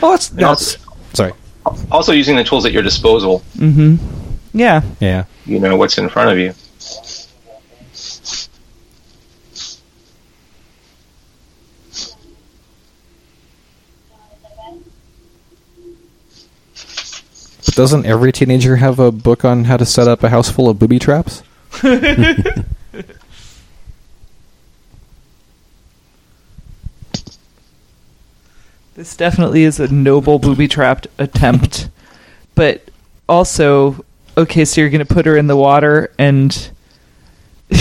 Well, 0.00 0.12
that's, 0.12 0.30
And 0.30 0.38
that's 0.38 0.78
sorry. 1.14 1.32
Also 1.90 2.12
using 2.12 2.36
the 2.36 2.44
tools 2.44 2.64
at 2.64 2.72
your 2.72 2.82
disposal. 2.82 3.40
hmm 3.58 3.96
Yeah. 4.52 4.82
Yeah. 5.00 5.24
You 5.46 5.58
know 5.58 5.76
what's 5.76 5.98
in 5.98 6.08
front 6.08 6.30
of 6.30 6.38
you. 6.38 6.54
But 17.64 17.74
doesn't 17.74 18.06
every 18.06 18.32
teenager 18.32 18.76
have 18.76 18.98
a 18.98 19.12
book 19.12 19.44
on 19.44 19.64
how 19.64 19.76
to 19.76 19.86
set 19.86 20.08
up 20.08 20.22
a 20.22 20.28
house 20.28 20.50
full 20.50 20.68
of 20.68 20.78
booby 20.78 20.98
traps? 20.98 21.42
This 29.00 29.16
definitely 29.16 29.64
is 29.64 29.80
a 29.80 29.88
noble 29.88 30.38
booby 30.38 30.68
trapped 30.68 31.06
attempt. 31.16 31.88
But 32.54 32.90
also, 33.26 34.04
okay, 34.36 34.66
so 34.66 34.82
you're 34.82 34.90
going 34.90 34.98
to 34.98 35.06
put 35.06 35.24
her 35.24 35.38
in 35.38 35.46
the 35.46 35.56
water 35.56 36.12
and. 36.18 36.70
you 37.70 37.78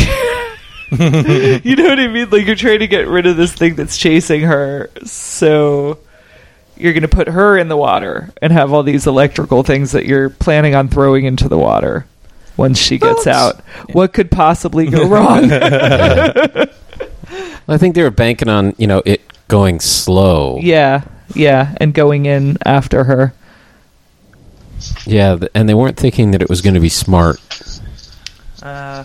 know 0.90 1.90
what 1.90 2.00
I 2.00 2.08
mean? 2.08 2.30
Like, 2.30 2.46
you're 2.46 2.56
trying 2.56 2.80
to 2.80 2.88
get 2.88 3.10
rid 3.10 3.26
of 3.26 3.36
this 3.36 3.52
thing 3.52 3.76
that's 3.76 3.98
chasing 3.98 4.44
her. 4.44 4.90
So 5.04 6.00
you're 6.80 6.94
going 6.94 7.02
to 7.04 7.08
put 7.08 7.28
her 7.28 7.58
in 7.58 7.68
the 7.68 7.78
water 7.78 8.32
and 8.42 8.54
have 8.54 8.72
all 8.74 8.84
these 8.84 9.06
electrical 9.08 9.64
things 9.64 9.92
that 9.92 10.06
you're 10.06 10.30
planning 10.30 10.76
on 10.76 10.88
throwing 10.88 11.26
into 11.26 11.48
the 11.50 11.58
water 11.58 12.06
once 12.58 12.78
she 12.78 12.98
gets 12.98 13.26
Well, 13.26 13.36
out. 13.50 13.62
What 13.94 14.14
could 14.14 14.32
possibly 14.32 14.88
go 14.90 15.08
wrong? 15.08 15.50
I 17.68 17.78
think 17.78 17.96
they 17.96 18.04
were 18.04 18.10
banking 18.12 18.50
on 18.50 18.74
you 18.78 18.88
know 18.88 19.02
it 19.06 19.22
going 19.48 19.80
slow. 19.80 20.58
yeah, 20.62 21.04
yeah, 21.36 21.76
and 21.78 21.94
going 21.94 22.26
in 22.26 22.58
after 22.66 23.04
her. 23.04 23.34
Yeah, 25.06 25.38
and 25.54 25.68
they 25.68 25.74
weren't 25.74 25.98
thinking 25.98 26.32
that 26.32 26.42
it 26.42 26.50
was 26.50 26.62
going 26.62 26.74
to 26.74 26.80
be 26.80 26.90
smart. 26.90 27.40
Uh, 28.64 29.04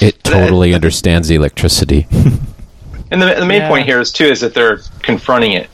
It 0.00 0.16
uh, 0.26 0.30
totally 0.30 0.74
understands 0.74 1.30
electricity. 1.30 2.06
And 3.10 3.22
the, 3.22 3.34
the 3.34 3.46
main 3.46 3.60
Yeah. 3.60 3.68
point 3.68 3.86
here 3.86 4.00
is 4.00 4.10
too 4.10 4.24
is 4.24 4.40
that 4.40 4.54
they're 4.54 4.80
confronting 5.02 5.52
it. 5.52 5.68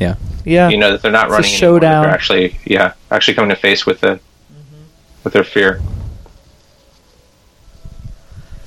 Yeah. 0.00 0.16
yeah. 0.44 0.68
You 0.68 0.76
know 0.78 0.90
that 0.90 1.02
they're 1.02 1.12
not 1.12 1.26
It's 1.26 1.32
a 1.32 1.36
running 1.36 1.50
anymore, 1.54 1.80
that 1.80 1.86
showdown. 1.86 2.02
They're 2.02 2.10
actually, 2.12 2.58
yeah, 2.64 2.92
actually 3.12 3.34
coming 3.34 3.50
to 3.50 3.54
face 3.56 3.86
with 3.86 4.00
the 4.00 4.14
mm-hmm. 4.16 4.82
with 5.22 5.34
their 5.34 5.44
fear. 5.44 5.80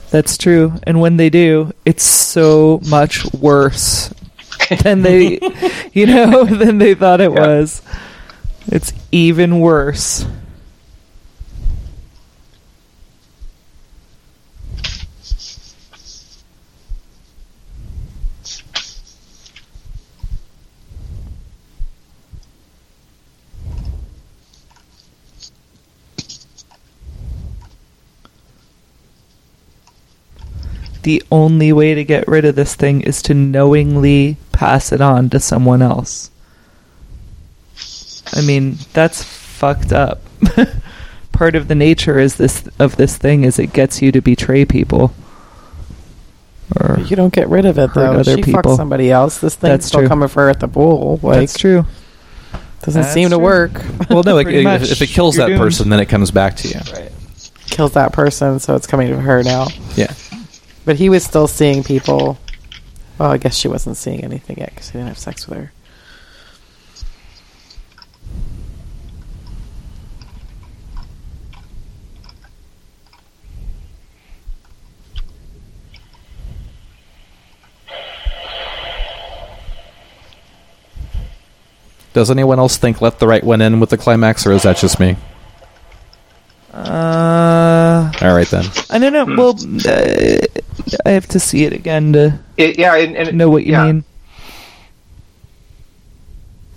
That's 0.10 0.38
true. 0.38 0.74
And 0.84 1.02
when 1.02 1.18
they 1.18 1.30
do, 1.30 1.72
it's 1.86 2.04
so 2.04 2.80
much 2.90 3.26
worse 3.34 4.14
than 4.84 5.02
they, 5.02 5.40
you 5.94 6.06
know, 6.06 6.44
than 6.46 6.78
they 6.78 6.94
thought 6.94 7.20
it 7.20 7.32
Yeah. 7.34 7.40
was. 7.48 7.82
It's 8.68 8.94
even 9.12 9.60
worse. 9.60 10.26
The 31.04 31.24
only 31.32 31.74
way 31.74 31.96
to 31.96 32.04
get 32.04 32.28
rid 32.28 32.46
of 32.46 32.56
this 32.56 32.76
thing 32.76 33.02
is 33.02 33.22
to 33.24 33.34
knowingly 33.34 34.38
pass 34.52 34.92
it 34.92 35.02
on 35.02 35.30
to 35.32 35.40
someone 35.40 35.82
else. 35.82 36.30
I 38.34 38.42
mean, 38.42 38.78
that's 38.94 39.24
fucked 39.24 39.92
up. 39.92 40.22
Part 41.32 41.56
of 41.56 41.68
the 41.68 41.76
nature 41.76 42.20
is 42.20 42.36
this 42.36 42.68
of 42.78 42.98
this 42.98 43.18
thing 43.18 43.44
is 43.44 43.58
it 43.58 43.74
gets 43.74 44.02
you 44.02 44.12
to 44.12 44.22
betray 44.22 44.64
people. 44.66 45.14
Or 46.80 47.00
You 47.00 47.16
don't 47.16 47.34
get 47.34 47.50
rid 47.50 47.66
of 47.66 47.78
it 47.78 47.90
Hurt 47.90 47.96
though. 47.96 48.14
other 48.20 48.36
she 48.36 48.44
people. 48.44 48.62
fucks 48.62 48.76
somebody 48.78 49.12
else. 49.12 49.40
This 49.40 49.56
thing's 49.56 49.72
That's 49.72 49.86
still 49.88 50.02
true. 50.02 50.08
coming 50.08 50.28
for 50.30 50.44
her 50.44 50.50
at 50.50 50.60
the 50.60 50.68
pool. 50.68 51.20
Like 51.24 51.40
that's 51.40 51.58
true. 51.58 51.86
doesn't 52.84 53.02
That's 53.02 53.14
seem 53.14 53.30
to 53.32 53.40
work. 53.40 53.72
Well, 54.10 54.24
no, 54.24 54.36
like, 54.36 54.46
Pretty 54.46 54.66
if, 54.68 54.84
if 54.92 55.02
it 55.02 55.08
kills 55.08 55.36
You're 55.38 55.46
that 55.48 55.54
doomed. 55.54 55.62
person, 55.62 55.90
then 55.90 56.00
it 56.00 56.08
comes 56.08 56.32
back 56.32 56.58
to 56.58 56.68
you. 56.68 56.80
Kills 57.68 57.94
that 57.94 58.12
person, 58.14 58.60
so 58.60 58.76
it's 58.76 58.88
coming 58.88 59.08
to 59.10 59.18
her 59.20 59.42
now. 59.44 59.68
Yeah. 59.96 60.14
But 60.84 60.96
he 60.98 61.10
was 61.10 61.24
still 61.24 61.48
seeing 61.48 61.84
people 61.84 62.38
Well, 63.22 63.30
I 63.30 63.38
guess 63.38 63.56
she 63.56 63.68
wasn't 63.68 63.98
seeing 63.98 64.24
anything 64.24 64.58
yet 64.58 64.72
because 64.72 64.90
he 64.90 64.94
didn't 64.94 65.10
have 65.10 65.20
sex 65.20 65.48
with 65.48 65.56
her. 65.56 65.72
Does 82.14 82.32
anyone 82.32 82.58
else 82.58 82.78
think 82.78 83.02
"Let 83.02 83.20
the 83.20 83.28
Right 83.28 83.44
One 83.44 83.62
In" 83.62 83.80
with 83.80 83.92
the 83.92 83.98
climax, 83.98 84.48
or 84.48 84.52
is 84.52 84.64
that 84.64 84.78
just 84.78 85.00
me? 85.00 85.16
All 88.22 88.36
right 88.36 88.48
then. 88.48 88.66
I 88.90 89.00
don't 89.00 89.14
know. 89.14 89.26
Well, 89.36 89.58
uh, 89.88 90.46
I 91.06 91.10
have 91.10 91.28
to 91.30 91.40
see 91.40 91.64
it 91.66 91.74
again 91.74 92.14
to 92.14 92.40
It, 92.58 92.78
yeah, 92.78 92.96
and, 92.96 93.16
and 93.16 93.38
know 93.38 93.50
what 93.50 93.66
you 93.66 93.72
yeah. 93.74 93.86
mean. 93.86 94.04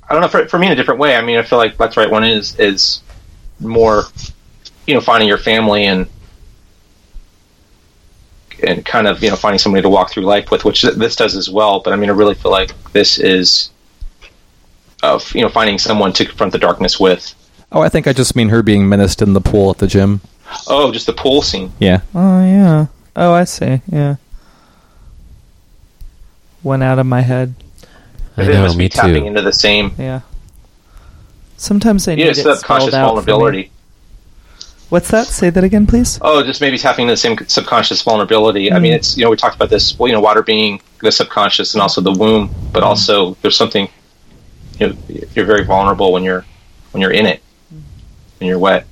I 0.08 0.12
don't 0.12 0.22
know 0.22 0.28
for, 0.28 0.48
for 0.48 0.58
me 0.58 0.66
in 0.66 0.72
a 0.72 0.76
different 0.76 1.00
way. 1.00 1.16
I 1.16 1.22
mean, 1.22 1.36
I 1.36 1.42
feel 1.42 1.58
like 1.58 1.76
that's 1.76 1.96
right 1.96 2.10
one 2.10 2.24
is 2.24 2.58
is 2.58 3.02
more, 3.60 4.04
you 4.86 4.94
know, 4.94 5.00
finding 5.00 5.28
your 5.28 5.38
family 5.38 5.84
and 5.84 6.06
and 8.62 8.84
kind 8.84 9.06
of 9.06 9.22
you 9.22 9.30
know 9.30 9.36
finding 9.36 9.58
somebody 9.58 9.82
to 9.82 9.88
walk 9.88 10.10
through 10.10 10.24
life 10.24 10.50
with, 10.50 10.64
which 10.64 10.82
this 10.82 11.16
does 11.16 11.36
as 11.36 11.50
well. 11.50 11.80
But 11.80 11.92
I 11.92 11.96
mean, 11.96 12.10
I 12.10 12.12
really 12.12 12.34
feel 12.34 12.50
like 12.50 12.70
this 12.92 13.18
is 13.18 13.70
of 15.02 15.34
you 15.34 15.42
know 15.42 15.48
finding 15.48 15.78
someone 15.78 16.12
to 16.14 16.24
confront 16.24 16.52
the 16.52 16.58
darkness 16.58 16.98
with. 16.98 17.34
Oh, 17.72 17.80
I 17.80 17.88
think 17.88 18.06
I 18.06 18.12
just 18.12 18.36
mean 18.36 18.50
her 18.50 18.62
being 18.62 18.88
menaced 18.88 19.20
in 19.20 19.32
the 19.32 19.40
pool 19.40 19.70
at 19.70 19.78
the 19.78 19.86
gym. 19.86 20.20
Oh, 20.68 20.92
just 20.92 21.06
the 21.06 21.12
pool 21.12 21.42
scene. 21.42 21.72
Yeah. 21.78 22.00
Oh 22.14 22.44
yeah. 22.44 22.86
Oh, 23.16 23.32
I 23.32 23.44
see. 23.44 23.80
Yeah. 23.90 24.16
Went 26.62 26.82
out 26.82 26.98
of 26.98 27.06
my 27.06 27.20
head. 27.20 27.54
I 28.36 28.42
It 28.42 28.48
know, 28.54 28.62
must 28.62 28.76
me 28.76 28.86
be 28.86 28.88
tapping 28.88 29.26
into 29.26 29.42
the 29.42 29.52
same 29.52 29.94
Yeah. 29.98 30.20
Sometimes 31.56 32.08
I 32.08 32.12
you 32.12 32.16
need 32.16 32.24
know, 32.24 32.30
it 32.30 32.34
subconscious 32.36 32.88
spelled 32.88 32.94
out 32.94 33.14
for 33.14 33.20
me. 33.20 33.24
vulnerability. 33.32 33.70
What's 34.90 35.08
that? 35.10 35.26
Say 35.26 35.50
that 35.50 35.64
again, 35.64 35.86
please. 35.86 36.18
Oh, 36.20 36.42
just 36.42 36.60
maybe 36.60 36.76
tapping 36.78 37.04
into 37.04 37.12
the 37.12 37.16
same 37.16 37.36
subconscious 37.48 38.02
vulnerability. 38.02 38.72
I 38.72 38.78
mean, 38.78 38.92
Mm. 38.92 38.96
it's 38.96 39.16
you 39.16 39.24
know 39.24 39.30
we 39.30 39.36
talked 39.36 39.56
about 39.56 39.70
this. 39.70 39.98
Well, 39.98 40.08
you 40.08 40.14
know, 40.14 40.20
water 40.20 40.42
being 40.42 40.80
the 41.00 41.10
subconscious 41.12 41.74
and 41.74 41.80
also 41.82 42.00
the 42.00 42.12
womb, 42.12 42.50
but 42.72 42.82
Mm. 42.82 42.86
also 42.86 43.36
there's 43.42 43.56
something. 43.56 43.88
You 44.78 44.88
know, 44.88 44.96
you're 45.34 45.46
very 45.46 45.64
vulnerable 45.64 46.12
when 46.12 46.22
you're 46.24 46.44
when 46.92 47.00
you're 47.00 47.12
in 47.12 47.26
it, 47.26 47.40
when 48.38 48.48
you're 48.48 48.58
wet. 48.58 48.86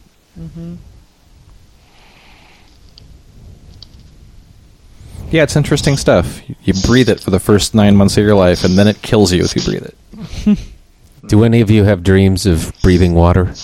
Yeah, 5.33 5.43
it's 5.45 5.57
interesting 5.57 5.97
stuff. 5.97 6.43
You 6.63 6.75
breathe 6.87 7.09
it 7.09 7.21
for 7.21 7.31
the 7.31 7.41
first 7.41 7.75
nine 7.75 7.97
months 7.97 8.19
of 8.19 8.25
your 8.25 8.35
life, 8.35 8.65
and 8.65 8.77
then 8.79 8.87
it 8.87 9.01
kills 9.01 9.33
you 9.33 9.43
if 9.43 9.57
you 9.57 9.63
breathe 9.63 9.85
it. 9.85 10.59
Do 11.27 11.43
any 11.45 11.63
of 11.63 11.71
you 11.71 11.85
have 11.85 12.03
dreams 12.03 12.45
of 12.45 12.73
breathing 12.83 13.15
water? 13.15 13.55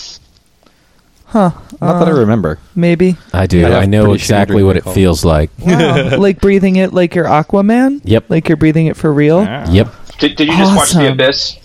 Huh? 1.26 1.50
Not 1.80 1.98
that 1.98 2.08
I 2.08 2.12
uh, 2.12 2.20
remember. 2.20 2.58
Maybe. 2.74 3.16
I 3.34 3.46
do. 3.46 3.66
I 3.66 3.80
I 3.80 3.84
know 3.84 4.14
exactly 4.14 4.62
what 4.62 4.76
it 4.76 4.80
recall. 4.80 4.94
feels 4.94 5.24
like. 5.26 5.50
Wow. 5.58 6.16
like 6.18 6.40
breathing 6.40 6.76
it 6.76 6.94
like 6.94 7.14
you're 7.14 7.26
Aquaman. 7.26 8.00
Yep. 8.04 8.30
Like 8.30 8.48
you're 8.48 8.56
breathing 8.56 8.86
it 8.86 8.96
for 8.96 9.12
real. 9.12 9.42
Yep. 9.44 9.92
Did, 10.18 10.36
did 10.36 10.48
you 10.48 10.56
just 10.56 10.74
watch 10.74 10.92
The 10.92 11.12
Abyss? 11.12 11.58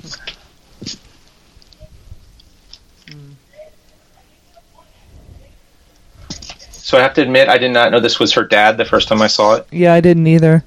so 6.89 6.97
I 6.97 7.03
have 7.03 7.13
to 7.17 7.21
admit, 7.21 7.51
I 7.51 7.59
did 7.59 7.71
not 7.71 7.93
know 7.93 8.01
this 8.01 8.19
was 8.19 8.33
her 8.33 8.43
dad 8.43 8.79
the 8.79 8.85
first 8.87 9.09
time 9.09 9.21
I 9.21 9.27
saw 9.27 9.57
it. 9.57 9.67
Yeah, 9.71 9.93
I 9.93 10.01
didn't 10.01 10.27
either. 10.27 10.65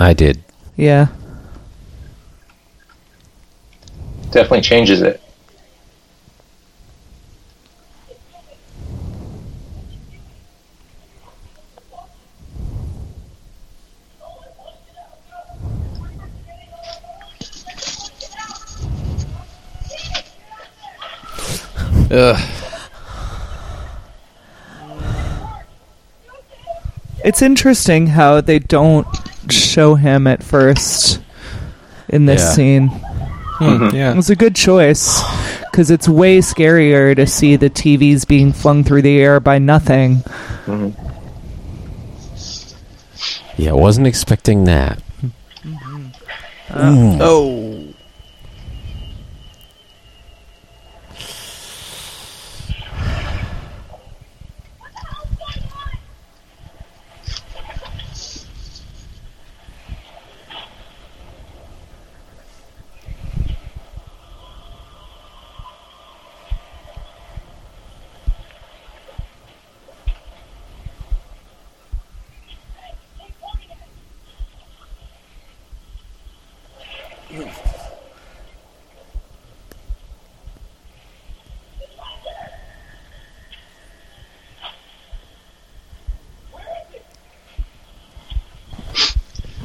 I 0.00 0.12
did. 0.12 0.42
Yeah. 0.74 1.06
Definitely 4.32 4.62
changes 4.62 5.00
it. 5.00 5.22
Ugh. 22.10 22.63
It's 27.24 27.40
interesting 27.42 28.08
how 28.08 28.40
they 28.42 28.58
don't 28.58 29.06
show 29.50 29.94
him 29.94 30.26
at 30.26 30.42
first 30.42 31.20
in 32.08 32.26
this 32.26 32.42
Yeah. 32.42 32.50
scene. 32.52 32.88
Hmm, 32.88 33.64
mm-hmm. 33.64 33.96
Yeah. 33.96 34.14
was 34.14 34.30
a 34.30 34.36
good 34.36 34.54
choice 34.54 35.22
because 35.70 35.90
it's 35.90 36.08
way 36.08 36.38
scarier 36.38 37.14
to 37.16 37.26
see 37.26 37.56
the 37.56 37.70
TVs 37.70 38.26
being 38.26 38.52
flung 38.52 38.84
through 38.84 39.02
the 39.02 39.18
air 39.20 39.40
by 39.40 39.58
nothing. 39.58 40.16
Mm-hmm. 40.66 40.90
Yeah, 43.56 43.70
I 43.70 43.74
wasn't 43.74 44.06
expecting 44.06 44.64
that. 44.64 44.98
Mm-hmm. 45.64 46.06
Mm. 46.70 47.18
Oh. 47.20 47.73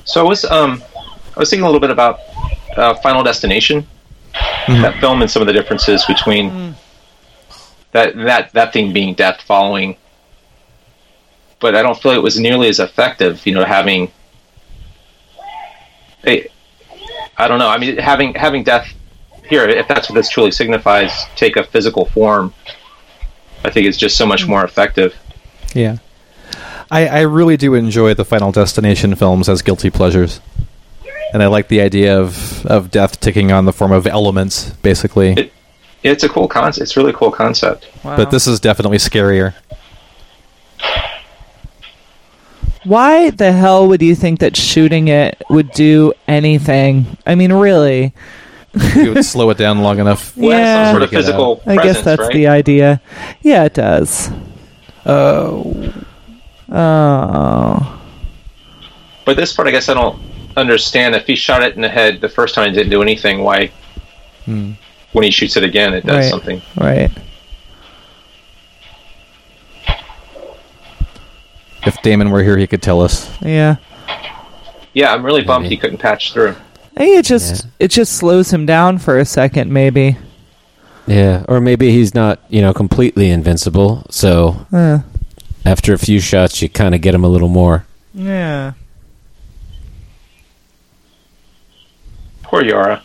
So 0.10 0.26
I 0.26 0.27
was 0.27 0.44
um 0.45 0.84
I 1.36 1.40
was 1.40 1.52
thinking 1.52 1.64
a 1.64 1.68
little 1.68 1.80
bit 1.80 1.91
about 1.91 2.19
uh, 2.76 2.95
Final 2.95 3.22
Destination, 3.22 3.88
that 4.68 4.99
film, 4.99 5.22
and 5.22 5.30
some 5.30 5.41
of 5.41 5.48
the 5.48 5.53
differences 5.53 6.03
between 6.06 6.76
that 7.91 8.15
that 8.15 8.52
that 8.53 8.73
thing 8.73 8.91
being 8.91 9.14
death 9.14 9.41
following. 9.41 9.98
But 11.60 11.76
I 11.76 11.84
don't 11.84 12.02
feel 12.02 12.14
it 12.14 12.23
was 12.23 12.40
nearly 12.40 12.69
as 12.69 12.80
effective. 12.80 13.45
You 13.45 13.53
know, 13.53 13.64
having 13.64 14.11
a, 16.26 16.49
I 17.38 17.48
don't 17.48 17.60
know. 17.60 17.69
I 17.69 17.77
mean, 17.77 17.98
having 17.98 18.34
having 18.34 18.64
death 18.64 18.88
here, 19.48 19.69
if 19.69 19.88
that's 19.88 20.10
what 20.10 20.15
this 20.15 20.30
truly 20.30 20.52
signifies, 20.52 21.26
take 21.36 21.56
a 21.56 21.64
physical 21.64 22.06
form. 22.06 22.52
I 23.64 23.69
think 23.69 23.86
it's 23.86 23.98
just 23.98 24.18
so 24.18 24.26
much 24.26 24.48
more 24.48 24.64
effective. 24.64 25.15
Yeah. 25.76 25.98
I, 26.91 27.07
I 27.07 27.20
really 27.22 27.56
do 27.57 27.74
enjoy 27.76 28.14
the 28.16 28.26
Final 28.26 28.52
Destination 28.52 29.16
films 29.16 29.48
as 29.49 29.61
guilty 29.61 29.90
pleasures. 29.90 30.41
And 31.34 31.44
I 31.44 31.48
like 31.48 31.68
the 31.68 31.82
idea 31.82 32.20
of, 32.20 32.66
of 32.66 32.90
death 32.90 33.20
taking 33.20 33.52
on 33.52 33.66
the 33.66 33.74
form 33.74 33.91
of 33.91 34.07
elements, 34.07 34.72
basically. 34.82 35.34
It- 35.34 35.53
It's 36.02 36.24
a 36.24 36.30
cool 36.30 36.48
concept. 36.48 36.82
It's 36.84 36.95
a 36.98 36.99
really 37.02 37.11
cool 37.14 37.30
concept. 37.30 37.88
But 38.03 38.32
this 38.32 38.48
is 38.48 38.60
definitely 38.61 38.98
scarier. 38.99 39.53
Why 42.86 43.30
the 43.32 43.52
hell 43.52 43.88
would 43.90 44.02
you 44.02 44.16
think 44.16 44.40
that 44.40 44.56
shooting 44.56 45.10
it 45.10 45.41
would 45.49 45.72
do 45.72 46.14
anything? 46.28 47.18
I 47.26 47.36
mean, 47.36 47.52
really? 47.52 48.14
You 48.95 49.14
would 49.14 49.26
slow 49.26 49.49
it 49.49 49.57
down 49.57 49.80
long 49.82 49.99
enough. 49.99 50.34
Well, 50.38 50.52
Yeah. 50.57 50.86
some 50.86 50.94
sort 50.94 51.03
of 51.03 51.10
To 51.10 51.16
get 51.16 51.20
out. 51.20 51.26
physical 51.26 51.61
I 51.68 51.76
guess 51.84 52.02
that's 52.02 52.22
right? 52.22 52.34
the 52.34 52.48
idea. 52.48 53.02
Yeah, 53.41 53.66
it 53.66 53.74
does. 53.74 54.32
Oh. 55.06 55.94
Oh. 56.72 58.00
But 59.26 59.38
this 59.38 59.54
part, 59.54 59.68
I 59.68 59.72
guess 59.72 59.90
I 59.90 59.94
don't 59.94 60.20
understand. 60.58 61.16
If 61.16 61.26
he 61.28 61.36
shot 61.36 61.64
it 61.64 61.76
in 61.76 61.82
the 61.82 61.90
head 61.90 62.22
the 62.22 62.30
first 62.30 62.56
time, 62.56 62.68
it 62.70 62.74
didn't 62.74 62.90
do 62.91 63.02
anything. 63.02 63.44
Why, 63.44 63.72
Hmm. 64.46 64.72
when 65.14 65.24
he 65.24 65.32
shoots 65.32 65.56
it 65.58 65.64
again, 65.64 65.94
it 65.94 66.06
does 66.06 66.16
Right. 66.26 66.30
something? 66.30 66.62
Right. 66.76 67.12
If 71.86 72.02
Damon 72.02 72.30
were 72.32 72.44
here, 72.44 72.58
he 72.58 72.68
could 72.68 72.82
tell 72.82 73.02
us. 73.02 73.30
Yeah. 73.41 73.78
Yeah, 74.94 75.14
I'm 75.14 75.24
really 75.26 75.44
bummed 75.44 75.64
Maybe. 75.64 75.76
he 75.76 75.80
couldn't 75.82 76.00
patch 76.00 76.34
through. 76.34 76.56
I 76.98 77.00
think 77.02 77.20
it 77.20 77.26
just 77.26 77.68
it 77.80 77.88
just 77.90 78.14
slows 78.14 78.52
him 78.52 78.66
down 78.66 78.98
for 78.98 79.18
a 79.18 79.24
second, 79.26 79.72
maybe. 79.72 80.18
Yeah, 81.08 81.44
or 81.48 81.62
maybe 81.62 81.91
he's 81.91 82.14
not, 82.14 82.40
you 82.50 82.62
know, 82.62 82.74
completely 82.74 83.30
invincible. 83.30 84.06
So 84.10 84.66
Uh, 84.74 85.00
after 85.65 85.94
a 85.94 85.98
few 85.98 86.19
shots, 86.19 86.61
you 86.61 86.69
kind 86.69 86.95
of 86.95 87.02
get 87.02 87.11
them 87.11 87.23
a 87.23 87.27
little 87.27 87.49
more. 87.49 87.86
Yeah. 88.14 88.73
Poor 92.44 92.64
Yara. 92.64 93.03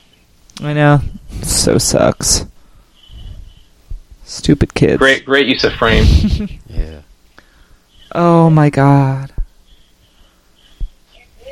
I 0.60 0.72
know. 0.72 1.00
So 1.42 1.78
sucks. 1.78 2.46
Stupid 4.24 4.74
kids. 4.74 4.98
Great, 4.98 5.24
great 5.24 5.46
use 5.46 5.64
of 5.64 5.72
frame. 5.74 6.06
Yeah. 6.68 7.02
Oh 8.10 8.50
my 8.50 8.68
god. 8.68 9.32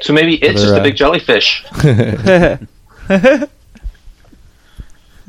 so 0.01 0.12
maybe 0.12 0.35
it's 0.35 0.61
Other, 0.61 0.66
just 0.66 0.74
a 0.74 0.81
uh, 0.81 0.83
big 0.83 0.97
jellyfish. 0.97 1.65
what 1.77 3.49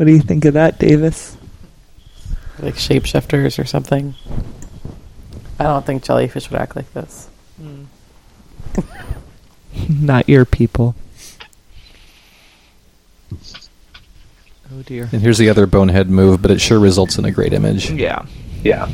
do 0.05 0.11
you 0.11 0.19
think 0.21 0.45
of 0.45 0.55
that, 0.55 0.79
Davis? 0.79 1.37
like 2.59 2.75
shapeshifters 2.75 3.59
or 3.59 3.65
something. 3.65 4.15
I 5.59 5.63
don't 5.63 5.85
think 5.85 6.03
jellyfish 6.03 6.49
would 6.49 6.59
act 6.59 6.75
like 6.75 6.91
this. 6.93 7.29
Hmm. 7.61 7.83
Not 9.89 10.27
your 10.27 10.45
people. 10.45 10.95
Oh 14.75 14.81
dear. 14.85 15.09
And 15.11 15.21
here's 15.21 15.37
the 15.37 15.49
other 15.49 15.65
bonehead 15.67 16.09
move, 16.09 16.41
but 16.41 16.51
it 16.51 16.59
sure 16.59 16.79
results 16.79 17.17
in 17.17 17.25
a 17.25 17.31
great 17.31 17.53
image. 17.53 17.91
Yeah. 17.91 18.25
Yeah. 18.63 18.89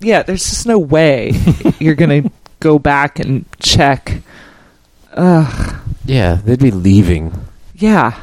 Yeah, 0.00 0.22
there's 0.22 0.48
just 0.48 0.66
no 0.66 0.78
way 0.78 1.32
you're 1.78 1.94
gonna 1.94 2.30
go 2.60 2.78
back 2.78 3.18
and 3.18 3.44
check. 3.60 4.22
Ugh. 5.14 5.80
Yeah, 6.04 6.36
they'd 6.36 6.58
be 6.58 6.70
leaving. 6.70 7.32
Yeah. 7.74 8.18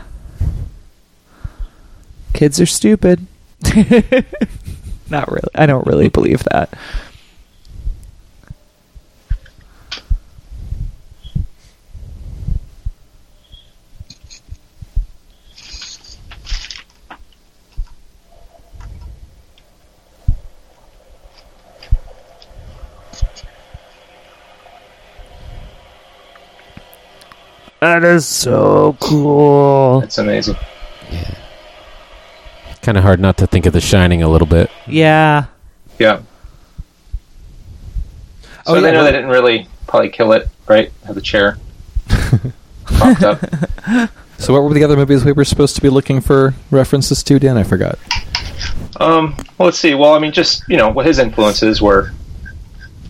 Kids 2.33 2.59
are 2.59 2.65
stupid. 2.65 3.25
Not 5.09 5.31
really. 5.31 5.49
I 5.55 5.65
don't 5.65 5.87
really 5.87 6.09
believe 6.09 6.43
that. 6.51 6.73
That 27.79 28.03
is 28.03 28.27
so 28.27 28.97
cool. 28.99 30.01
It's 30.01 30.17
amazing. 30.17 30.57
Kind 32.89 32.97
of 32.97 33.03
hard 33.03 33.19
not 33.19 33.37
to 33.37 33.45
think 33.45 33.67
of 33.67 33.73
The 33.73 33.81
Shining 33.81 34.23
a 34.23 34.27
little 34.27 34.47
bit. 34.47 34.71
Yeah. 34.87 35.45
Yeah. 35.99 36.21
So 38.65 38.73
Oh, 38.73 38.81
they 38.81 38.91
know 38.91 38.97
well- 38.97 39.05
they 39.05 39.11
didn't 39.11 39.29
really 39.29 39.67
probably 39.85 40.09
kill 40.09 40.31
it, 40.31 40.49
right? 40.67 40.91
Have 41.05 41.13
the 41.13 41.21
chair 41.21 41.59
propped 42.85 43.21
up. 43.21 43.39
So, 44.39 44.53
what 44.53 44.63
were 44.63 44.73
the 44.73 44.83
other 44.83 44.95
movies 44.95 45.23
we 45.23 45.33
were 45.33 45.45
supposed 45.45 45.75
to 45.75 45.81
be 45.83 45.89
looking 45.89 46.19
for 46.19 46.55
references 46.71 47.21
to, 47.23 47.37
Dan? 47.37 47.57
I 47.57 47.63
forgot. 47.63 47.99
Um, 48.99 49.35
well, 49.59 49.67
let's 49.67 49.77
see. 49.77 49.93
Well, 49.93 50.13
I 50.15 50.19
mean, 50.19 50.31
just 50.31 50.63
you 50.67 50.77
know, 50.77 50.89
what 50.89 51.05
his 51.05 51.19
influences 51.19 51.79
were 51.81 52.11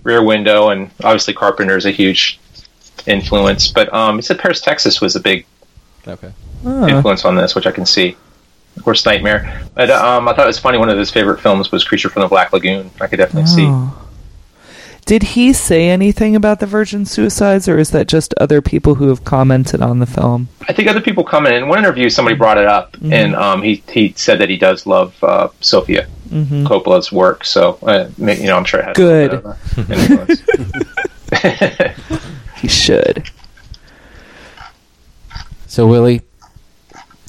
Rear 0.04 0.24
Window, 0.24 0.70
and 0.72 0.90
obviously 1.06 1.34
Carpenter 1.36 1.78
is 1.78 1.86
a 1.86 1.92
huge 1.92 2.38
influence. 3.06 3.70
But 3.72 3.94
um, 3.94 4.18
he 4.18 4.24
said 4.24 4.40
Paris, 4.40 4.60
Texas 4.60 5.00
was 5.00 5.16
a 5.16 5.20
big 5.22 5.46
Okay. 6.06 6.34
Huh. 6.64 6.88
influence 6.90 7.24
on 7.24 7.36
this, 7.36 7.54
which 7.56 7.66
I 7.68 7.72
can 7.72 7.86
see. 7.86 8.18
Of 8.78 8.84
course, 8.84 9.06
Nightmare. 9.06 9.68
But 9.76 9.90
um, 9.90 10.28
I 10.28 10.34
thought 10.34 10.46
it 10.46 10.48
was 10.48 10.60
funny. 10.60 10.78
One 10.78 10.90
of 10.90 10.98
his 10.98 11.12
favorite 11.12 11.42
films 11.42 11.72
was 11.72 11.84
Creature 11.84 12.10
from 12.10 12.22
the 12.22 12.28
Black 12.28 12.54
Lagoon. 12.54 12.92
I 13.02 13.08
could 13.08 13.18
definitely 13.18 13.48
see. 13.48 13.66
Oh. 13.68 14.06
Did 15.06 15.24
he 15.24 15.54
say 15.54 15.90
anything 15.90 16.36
about 16.36 16.60
the 16.60 16.68
virgin 16.68 17.04
suicides, 17.06 17.68
or 17.68 17.80
is 17.80 17.90
that 17.92 18.08
just 18.08 18.34
other 18.36 18.62
people 18.62 18.96
who 18.96 19.10
have 19.10 19.24
commented 19.24 19.82
on 19.82 20.00
the 20.00 20.06
film? 20.06 20.50
I 20.68 20.74
think 20.74 20.88
other 20.88 21.02
people 21.02 21.24
commented. 21.24 21.64
In 21.64 21.68
one 21.68 21.80
interview, 21.80 22.10
somebody 22.10 22.36
brought 22.38 22.60
it 22.60 22.68
up, 22.68 22.96
and 23.02 23.36
um, 23.36 23.64
he 23.64 23.84
he 23.90 24.14
said 24.16 24.40
that 24.40 24.50
he 24.50 24.58
does 24.58 24.86
love 24.86 25.16
uh, 25.24 25.50
Sofia 25.62 26.08
Mm-hmm. 26.30 26.68
Coppola's 26.68 27.12
work. 27.12 27.44
So 27.44 27.80
uh, 27.82 28.10
you 28.18 28.46
know, 28.46 28.56
I'm 28.56 28.66
sure 28.66 28.82
it 28.82 28.86
has 28.86 28.96
Good. 28.96 29.34
A 29.34 29.36
little 29.38 29.84
bit 29.84 29.90
of, 29.90 30.40
influence. 31.42 32.30
He 32.60 32.68
should. 32.68 33.30
So, 35.68 35.88
Willie, 35.88 36.22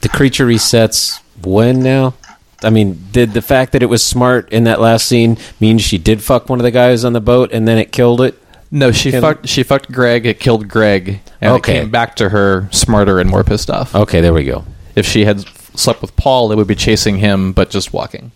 the 0.03 0.09
creature 0.09 0.47
resets 0.47 1.21
when 1.47 1.81
now? 1.83 2.15
I 2.63 2.71
mean, 2.71 3.07
did 3.11 3.33
the 3.33 3.41
fact 3.43 3.73
that 3.73 3.83
it 3.83 3.87
was 3.87 4.03
smart 4.05 4.51
in 4.53 4.65
that 4.65 4.81
last 4.81 5.07
scene 5.07 5.39
mean 5.61 5.79
she 5.79 5.97
did 5.99 6.23
fuck 6.23 6.49
one 6.49 6.59
of 6.61 6.65
the 6.65 6.71
guys 6.71 7.05
on 7.05 7.15
the 7.15 7.21
boat 7.21 7.51
and 7.53 7.67
then 7.67 7.79
it 7.79 7.91
killed 7.93 8.21
it? 8.21 8.37
No, 8.71 8.93
she 8.93 9.11
Can- 9.11 9.21
fucked. 9.23 9.49
She 9.49 9.63
fucked 9.63 9.91
Greg. 9.91 10.27
It 10.27 10.39
killed 10.39 10.69
Greg, 10.69 11.21
and 11.41 11.53
Okay. 11.55 11.77
it 11.79 11.81
came 11.81 11.91
back 11.91 12.15
to 12.17 12.29
her 12.29 12.69
smarter 12.71 13.19
and 13.19 13.29
more 13.29 13.43
pissed 13.43 13.69
off. 13.71 13.95
Okay, 13.95 14.21
there 14.21 14.33
we 14.35 14.45
go. 14.45 14.65
If 14.95 15.07
she 15.07 15.25
had 15.25 15.45
slept 15.75 16.03
with 16.03 16.15
Paul, 16.17 16.53
it 16.53 16.57
would 16.57 16.67
be 16.69 16.75
chasing 16.77 17.19
him, 17.19 17.53
but 17.53 17.71
just 17.71 17.93
walking. 17.93 18.31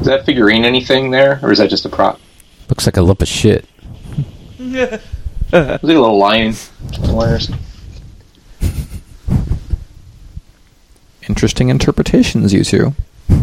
Is 0.00 0.06
that 0.06 0.26
figurine 0.26 0.64
anything 0.64 1.10
there, 1.10 1.38
or 1.42 1.52
is 1.52 1.58
that 1.58 1.70
just 1.70 1.84
a 1.84 1.88
prop? 1.88 2.20
Looks 2.68 2.86
like 2.86 2.96
a 2.96 3.02
lump 3.02 3.22
of 3.22 3.28
shit. 3.28 3.64
Was 4.58 4.72
it 4.72 5.00
a 5.52 5.78
little 5.82 6.18
lion? 6.18 6.54
Wires. 7.04 7.50
Interesting 11.28 11.68
interpretations, 11.68 12.52
you 12.52 12.64
two. 12.64 12.94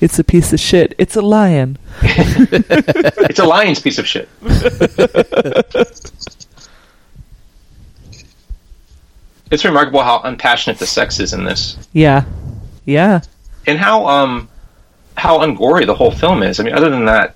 It's 0.00 0.18
a 0.18 0.24
piece 0.24 0.52
of 0.52 0.60
shit. 0.60 0.92
It's 0.98 1.16
a 1.16 1.22
lion. 1.22 1.78
It's 2.02 3.38
a 3.38 3.44
lion's 3.46 3.80
piece 3.80 3.98
of 3.98 4.06
shit. 4.06 4.28
it's 9.50 9.64
remarkable 9.64 10.02
how 10.02 10.20
unpassionate 10.24 10.78
the 10.78 10.86
sex 10.86 11.20
is 11.20 11.32
in 11.32 11.44
this, 11.44 11.76
Yeah. 11.92 12.24
Yeah. 12.84 13.20
and 13.66 13.78
how 13.78 14.06
um 14.06 14.48
how 15.16 15.38
ungory 15.38 15.86
the 15.86 15.94
whole 15.94 16.10
film 16.10 16.42
is. 16.42 16.58
I 16.60 16.64
mean, 16.64 16.74
other 16.74 16.90
than 16.90 17.04
that, 17.06 17.34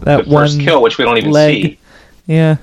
That 0.00 0.24
the 0.24 0.30
first 0.30 0.58
kill, 0.60 0.82
which 0.82 0.98
we 0.98 1.04
don't 1.04 1.18
even 1.18 1.30
leg. 1.30 1.62
see. 1.62 1.78
Yeah. 2.26 2.56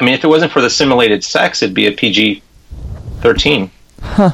I 0.00 0.04
mean, 0.04 0.14
if 0.14 0.22
it 0.24 0.28
wasn't 0.28 0.52
for 0.52 0.60
the 0.60 0.70
simulated 0.70 1.24
sex, 1.24 1.62
it'd 1.62 1.74
be 1.74 1.86
a 1.86 1.92
PG 1.92 2.42
thirteen. 3.20 3.70
Huh. 4.00 4.32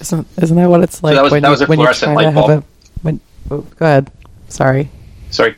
Isn't 0.00 0.26
isn't 0.40 0.56
that 0.56 0.68
what 0.68 0.82
it's 0.82 1.02
like 1.02 1.14
that 1.14 1.22
was- 1.22 1.32
when, 1.32 1.42
that 1.42 1.48
you, 1.48 1.52
was 1.52 1.60
a 1.60 1.66
when 1.66 1.78
you're 1.78 1.92
trying 1.92 2.18
to 2.18 2.30
have 2.30 2.50
a 2.50 2.64
when? 3.02 3.20
Oh, 3.50 3.58
go 3.60 3.86
ahead. 3.86 4.10
Sorry, 4.48 4.90
Sorry. 5.30 5.54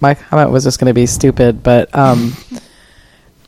my 0.00 0.14
comment 0.14 0.50
was 0.50 0.64
just 0.64 0.80
going 0.80 0.88
to 0.88 0.94
be 0.94 1.06
stupid, 1.06 1.62
but 1.62 1.94
um, 1.94 2.34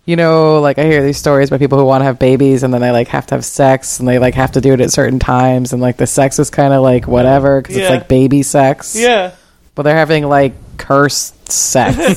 you 0.07 0.17
know, 0.17 0.61
like 0.61 0.79
I 0.79 0.85
hear 0.85 1.03
these 1.03 1.17
stories 1.17 1.49
about 1.49 1.61
people 1.61 1.79
who 1.79 1.85
want 1.87 2.03
to 2.03 2.05
have 2.07 2.19
babies 2.19 2.63
and 2.63 2.73
then 2.75 2.81
they 2.83 2.91
like 2.91 3.09
have 3.09 3.27
to 3.29 3.35
have 3.37 3.45
sex 3.45 3.99
and 4.01 4.09
they 4.09 4.19
like 4.19 4.35
have 4.35 4.53
to 4.53 4.61
do 4.61 4.73
it 4.75 4.81
at 4.81 4.91
certain 4.93 5.19
times 5.19 5.73
and 5.73 5.81
like 5.81 5.97
the 5.97 6.07
sex 6.07 6.39
is 6.39 6.51
kind 6.51 6.73
of 6.75 6.83
like 6.83 7.07
whatever 7.07 7.61
because 7.63 7.77
Yeah. 7.77 7.85
it's 7.85 7.91
like 7.91 8.09
baby 8.09 8.43
sex. 8.43 8.95
Yeah. 8.97 9.33
but 9.75 9.83
they're 9.85 9.97
having 9.97 10.29
like 10.29 10.53
cursed 10.77 11.51
sex. 11.51 11.97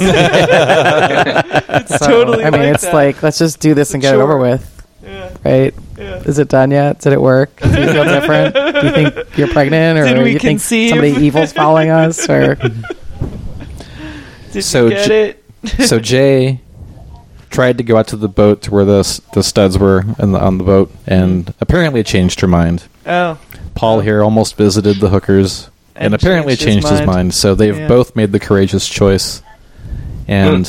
It's 1.79 1.99
So, 1.99 2.07
totally 2.07 2.43
I 2.43 2.49
mean, 2.49 2.61
like 2.61 2.73
it's 2.75 2.83
that. 2.83 2.93
like 2.93 3.23
let's 3.23 3.37
just 3.37 3.59
do 3.59 3.73
this 3.73 3.93
and 3.93 4.01
get 4.01 4.13
it 4.15 4.19
over 4.19 4.37
with, 4.37 4.63
Yeah. 5.03 5.29
right? 5.45 5.73
Yeah. 5.97 6.15
Is 6.25 6.39
it 6.39 6.47
done 6.49 6.71
yet? 6.71 6.99
Did 6.99 7.13
it 7.13 7.21
work? 7.21 7.55
Do 7.61 7.69
you 7.69 7.87
feel 7.91 8.03
different? 8.03 8.53
Do 8.55 8.85
you 8.87 8.91
think 8.91 9.15
you're 9.37 9.47
pregnant, 9.47 9.99
or 9.99 10.05
Did 10.05 10.23
we 10.23 10.33
you 10.33 10.39
think 10.39 10.59
conceive? 10.59 10.89
somebody 10.89 11.11
evil's 11.25 11.53
following 11.53 11.89
us? 11.89 12.27
Or 12.29 12.55
Did 14.51 14.63
So 14.63 14.85
you 14.85 14.89
get 14.91 15.07
J- 15.07 15.29
it? 15.29 15.87
so 15.87 15.99
Jay 15.99 16.61
tried 17.49 17.77
to 17.77 17.83
go 17.83 17.97
out 17.97 18.07
to 18.09 18.15
the 18.17 18.27
boat 18.27 18.61
to 18.63 18.71
where 18.71 18.85
the 18.85 19.21
the 19.33 19.43
studs 19.43 19.77
were 19.77 20.03
the, 20.17 20.39
on 20.39 20.57
the 20.57 20.63
boat, 20.63 20.91
and 21.05 21.53
apparently 21.61 22.03
changed 22.03 22.39
her 22.41 22.47
mind. 22.47 22.83
Oh. 23.05 23.37
Paul 23.75 23.99
here 24.01 24.23
almost 24.23 24.55
visited 24.57 24.97
the 24.97 25.09
hookers 25.09 25.69
and, 25.95 26.05
And 26.05 26.13
apparently 26.15 26.55
changed 26.55 26.65
changed, 26.85 26.87
his 26.89 26.99
his, 26.99 27.07
mind. 27.07 27.15
mind. 27.17 27.33
So 27.33 27.55
they've 27.55 27.77
Yeah. 27.77 27.87
both 27.87 28.15
made 28.15 28.31
the 28.31 28.39
courageous 28.39 28.87
choice. 28.87 29.41
And 30.27 30.65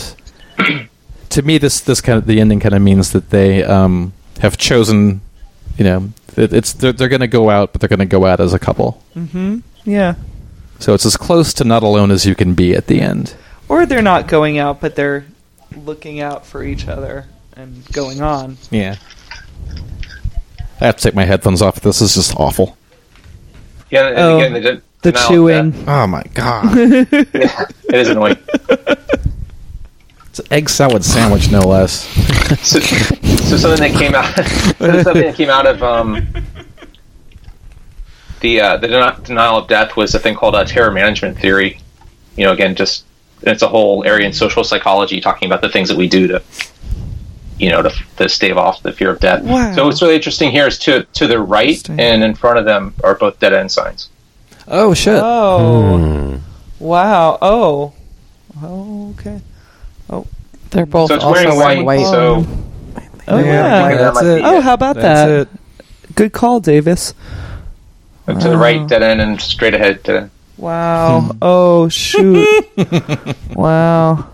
to 1.31 1.43
me, 1.43 1.59
this 1.59 1.81
this 1.81 2.01
kind 2.01 2.19
of 2.19 2.27
the 2.27 2.41
ending 2.41 2.61
kind 2.61 2.75
of 2.75 2.83
means 2.83 3.13
that 3.13 3.31
they 3.31 3.65
um, 3.65 4.13
have 4.41 4.57
chosen. 4.57 5.21
You 5.77 5.85
know, 5.85 6.09
it, 6.37 6.53
it's 6.53 6.73
they're, 6.73 6.93
they're 6.93 7.09
going 7.09 7.21
to 7.21 7.27
go 7.29 7.51
out, 7.51 7.73
but 7.73 7.81
they're 7.81 7.89
going 7.89 7.99
to 8.01 8.05
go 8.07 8.25
out 8.27 8.41
as 8.41 8.53
a 8.53 8.59
couple. 8.59 9.03
Mm-hmm. 9.17 9.59
Yeah. 9.85 10.15
So 10.81 10.95
it's 10.95 11.07
as 11.07 11.17
close 11.17 11.53
to 11.55 11.65
not 11.65 11.83
alone 11.83 12.11
as 12.11 12.25
you 12.27 12.35
can 12.35 12.55
be 12.55 12.75
at 12.75 12.87
the 12.87 13.01
end. 13.01 13.35
Or 13.69 13.85
they're 13.87 14.03
not 14.03 14.29
going 14.29 14.59
out, 14.59 14.81
but 14.81 14.95
they're 14.97 15.25
looking 15.77 16.21
out 16.21 16.47
for 16.47 16.63
each 16.63 16.89
other 16.89 17.27
and 17.57 17.85
going 17.93 18.21
on. 18.23 18.57
Yeah. 18.71 18.97
I 20.81 20.87
have 20.87 20.97
to 20.97 21.03
take 21.03 21.15
my 21.15 21.25
headphones 21.25 21.61
off. 21.61 21.81
This 21.81 22.01
is 22.01 22.15
just 22.15 22.35
awful. 22.39 22.77
Yeah, 23.91 24.09
and 24.09 24.19
Oh, 24.19 24.37
again, 24.39 24.53
they 24.53 24.61
did 24.61 24.83
The 25.03 25.13
chewing. 25.13 25.75
Oh 25.89 26.07
my 26.07 26.23
god! 26.35 26.77
Yeah, 26.77 27.65
it 27.89 27.95
is 27.95 28.09
annoying. 28.09 28.37
it's 30.29 30.39
an 30.41 30.47
egg 30.51 30.69
salad 30.69 31.05
sandwich, 31.05 31.51
no 31.51 31.61
less. 31.61 32.03
so, 32.67 32.79
so 32.81 33.57
something 33.57 33.81
that 33.93 33.99
came 33.99 34.15
out, 34.15 34.35
something 35.05 35.23
that 35.23 35.35
came 35.37 35.49
out 35.51 35.67
of 35.67 35.83
um, 35.83 36.27
the 38.41 38.61
uh, 38.61 38.77
the 38.77 38.87
deni- 38.89 39.25
denial 39.25 39.57
of 39.59 39.69
death 39.69 39.97
was 39.97 40.15
a 40.15 40.19
thing 40.19 40.35
called 40.37 40.55
uh, 40.55 40.65
terror 40.65 40.91
management 40.93 41.39
theory. 41.39 41.81
You 42.37 42.45
know, 42.45 42.53
again, 42.53 42.75
just 42.77 43.05
it's 43.43 43.63
a 43.63 43.69
whole 43.69 44.05
area 44.05 44.27
in 44.27 44.33
social 44.33 44.65
psychology 44.65 45.21
talking 45.21 45.47
about 45.47 45.61
the 45.61 45.69
things 45.69 45.89
that 45.89 45.97
we 45.97 46.09
do 46.09 46.27
to, 46.29 46.43
you 47.59 47.71
know, 47.71 47.83
to, 47.83 47.91
to 48.17 48.29
stave 48.29 48.57
off 48.57 48.83
the 48.83 48.93
fear 48.93 49.11
of 49.11 49.21
death. 49.21 49.43
Wow. 49.43 49.75
So 49.75 49.87
what's 49.87 50.01
really 50.03 50.17
interesting 50.17 50.51
here 50.51 50.67
is 50.67 50.79
to 50.81 51.05
to 51.05 51.27
the 51.27 51.39
right 51.41 51.89
and 51.91 52.23
in 52.23 52.35
front 52.35 52.59
of 52.59 52.65
them 52.65 52.95
are 53.05 53.15
both 53.15 53.39
dead 53.41 53.53
end 53.53 53.71
signs. 53.71 54.11
Oh 54.67 54.93
shit! 54.95 55.19
Oh. 55.23 56.41
Wow. 56.79 57.39
Oh. 57.41 57.93
Oh, 58.63 59.11
okay. 59.19 59.41
Oh, 60.11 60.27
they're 60.71 60.87
both 60.87 61.09
So 61.09 61.15
it's 61.15 61.25
also 61.25 61.41
wearing 61.43 61.57
wearing 61.57 61.85
white. 61.85 61.99
white. 61.99 62.11
So 62.11 62.45
Oh, 62.47 63.05
oh 63.29 63.39
Yeah, 63.39 63.89
yeah. 63.91 64.11
like 64.11 64.25
that 64.25 64.41
Oh, 64.45 64.61
how 64.61 64.75
about 64.75 64.97
That's 64.97 65.49
that? 65.49 65.59
it. 66.11 66.15
Good 66.15 66.33
call, 66.33 66.61
Davis. 66.61 67.15
to 68.27 68.35
the 68.35 68.57
right, 68.59 68.87
dead 68.89 69.03
end, 69.03 69.21
and 69.21 69.41
straight 69.41 69.75
ahead. 69.75 70.03
Dead 70.03 70.17
end. 70.25 70.31
Wow. 70.59 71.37
oh, 71.43 71.89
shoot. 71.89 72.47
wow. 73.55 74.29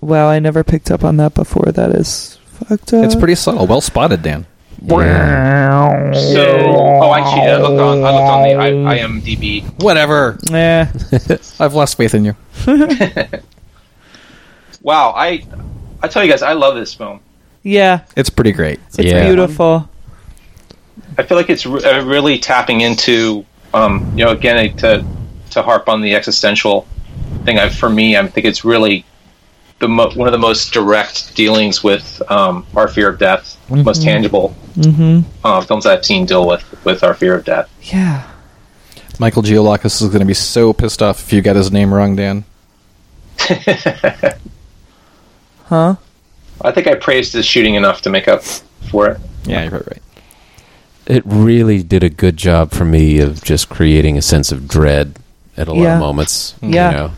Wow, 0.00 0.28
I 0.28 0.38
never 0.40 0.64
picked 0.64 0.90
up 0.90 1.04
on 1.04 1.16
that 1.18 1.34
before. 1.34 1.70
That 1.72 1.90
is 1.92 2.38
fucked 2.44 2.92
up. 2.92 3.04
It's 3.04 3.14
pretty 3.14 3.34
subtle. 3.36 3.66
Well 3.66 3.80
spotted, 3.80 4.22
Dan. 4.22 4.46
Wow. 4.80 6.12
So, 6.12 6.56
oh, 6.58 7.10
I 7.10 7.30
cheated. 7.32 7.48
I 7.50 7.60
looked 7.60 7.80
on, 7.80 7.98
I 8.04 8.10
looked 8.10 8.58
on 8.58 8.84
the 8.84 8.88
I, 8.88 8.98
IMDb. 8.98 9.82
Whatever. 9.82 10.38
Yeah. 10.50 10.90
I've 11.60 11.74
lost 11.74 11.96
faith 11.96 12.14
in 12.14 12.24
you. 12.24 12.36
Wow, 14.82 15.12
I, 15.16 15.46
I 16.02 16.08
tell 16.08 16.24
you 16.24 16.30
guys, 16.30 16.42
I 16.42 16.54
love 16.54 16.74
this 16.74 16.92
film. 16.92 17.20
Yeah. 17.62 18.00
It's 18.16 18.30
pretty 18.30 18.50
great. 18.50 18.80
It's 18.88 18.98
Yeah. 18.98 19.24
beautiful. 19.26 19.88
I 21.18 21.22
feel 21.22 21.36
like 21.36 21.50
it's 21.50 21.66
re- 21.66 21.82
uh, 21.82 22.04
really 22.04 22.38
tapping 22.38 22.80
into, 22.82 23.44
um, 23.74 24.10
you 24.16 24.24
know, 24.24 24.30
again 24.32 24.76
to 24.78 25.04
to 25.50 25.62
harp 25.62 25.88
on 25.88 26.00
the 26.00 26.14
existential 26.14 26.86
thing. 27.44 27.58
I, 27.58 27.68
for 27.68 27.90
me, 27.90 28.16
I 28.16 28.26
think 28.26 28.46
it's 28.46 28.64
really 28.64 29.04
the 29.78 29.88
mo- 29.88 30.10
one 30.14 30.28
of 30.28 30.32
the 30.32 30.38
most 30.38 30.72
direct 30.72 31.34
dealings 31.34 31.82
with 31.82 32.22
um, 32.30 32.66
our 32.76 32.88
fear 32.88 33.08
of 33.08 33.18
death, 33.18 33.56
most 33.68 34.02
tangible 34.02 34.54
Mm-hmm. 34.72 35.20
uh, 35.44 35.60
films 35.60 35.84
I've 35.84 36.02
seen 36.02 36.24
deal 36.24 36.46
with 36.46 36.64
with 36.84 37.02
our 37.04 37.12
fear 37.12 37.34
of 37.36 37.44
death. 37.44 37.68
Yeah. 37.82 38.26
Michael 39.18 39.42
Gioulakis 39.42 40.00
is 40.00 40.08
going 40.08 40.20
to 40.20 40.24
be 40.24 40.32
so 40.32 40.72
pissed 40.72 41.02
off 41.02 41.20
if 41.22 41.32
you 41.32 41.42
get 41.42 41.56
his 41.56 41.70
name 41.70 41.92
wrong, 41.92 42.16
Dan. 42.16 42.44
Huh? 45.66 45.96
I 46.60 46.70
think 46.72 46.86
I 46.86 46.94
praised 46.94 47.32
his 47.32 47.46
shooting 47.46 47.74
enough 47.74 48.02
to 48.02 48.10
make 48.10 48.28
up 48.28 48.42
for 48.90 49.08
it. 49.08 49.20
Yeah, 49.44 49.62
you're 49.62 49.70
probably 49.70 49.88
right. 49.92 50.02
It 51.16 51.22
really 51.26 51.82
did 51.82 52.02
a 52.02 52.10
good 52.10 52.36
job 52.36 52.72
for 52.72 52.84
me 52.84 53.18
of 53.18 53.42
just 53.44 53.68
creating 53.68 54.16
a 54.18 54.22
sense 54.22 54.50
of 54.52 54.68
dread 54.68 55.16
at 55.56 55.68
a 55.68 55.72
lot 55.72 55.82
Yeah. 55.82 55.94
of 55.94 56.00
moments. 56.00 56.54
Yeah. 56.62 56.90
You 56.90 56.96
know, 56.96 57.10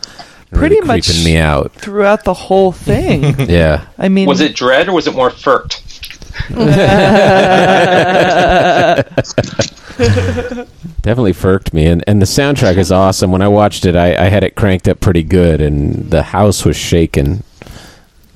Pretty 0.51 0.75
really 0.75 0.87
much- 0.87 1.05
creeping 1.07 1.23
me 1.23 1.37
out. 1.37 1.71
Throughout 1.73 2.23
the 2.23 2.33
whole 2.33 2.71
thing. 2.71 3.35
Yeah. 3.49 3.85
I 3.97 4.09
mean, 4.09 4.27
Was 4.27 4.41
it 4.41 4.55
dread 4.55 4.87
or 4.89 4.93
was 4.93 5.07
it 5.07 5.15
more 5.15 5.29
Furcht? 5.29 5.81
Definitely 11.01 11.33
firked 11.33 11.73
me, 11.73 11.85
and 11.85 12.03
and 12.07 12.21
the 12.21 12.25
soundtrack 12.25 12.77
is 12.77 12.91
awesome. 12.91 13.31
When 13.31 13.41
I 13.41 13.47
watched 13.47 13.85
it, 13.85 13.95
I, 13.95 14.25
I 14.25 14.29
had 14.29 14.43
it 14.43 14.55
cranked 14.55 14.87
up 14.87 14.99
pretty 14.99 15.23
good, 15.23 15.61
and 15.61 16.09
the 16.11 16.23
house 16.23 16.65
was 16.65 16.75
shaking. 16.75 17.43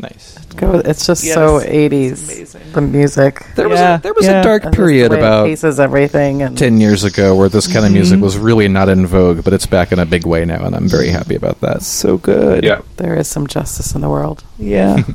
Nice. 0.02 0.38
Go, 0.56 0.76
it's 0.80 1.06
just 1.06 1.24
Yes. 1.26 1.34
so 1.34 1.60
80s. 1.60 2.54
The 2.74 2.80
music. 2.82 3.46
There 3.56 3.66
Yeah, 3.68 3.72
was 3.72 3.80
a, 3.82 4.00
there 4.02 4.14
was 4.14 4.26
yeah. 4.26 4.40
a 4.40 4.44
dark 4.44 4.64
and 4.64 4.74
period 4.74 5.12
the 5.12 5.16
way 5.16 5.22
it 5.22 5.26
about 5.26 5.46
paces 5.48 5.78
everything. 5.80 6.42
And 6.42 6.58
10 6.58 6.80
years 6.80 7.04
ago 7.04 7.36
where 7.36 7.50
this 7.50 7.68
kind 7.68 7.86
of 7.86 7.92
music 7.92 8.20
Mhm. 8.20 8.24
was 8.24 8.38
really 8.38 8.70
not 8.70 8.88
in 8.88 9.06
vogue, 9.06 9.44
but 9.44 9.52
it's 9.54 9.66
back 9.66 9.92
in 9.92 10.00
a 10.00 10.06
big 10.06 10.26
way 10.26 10.46
now, 10.46 10.64
and 10.66 10.74
I'm 10.74 10.88
very 10.88 11.10
happy 11.10 11.36
about 11.36 11.60
that. 11.62 11.84
so 11.84 12.18
good. 12.18 12.64
Yeah. 12.64 12.80
there 12.98 13.16
is 13.16 13.28
some 13.28 13.46
justice 13.48 13.94
in 13.94 14.00
the 14.02 14.10
world. 14.10 14.44
Yeah. 14.58 15.04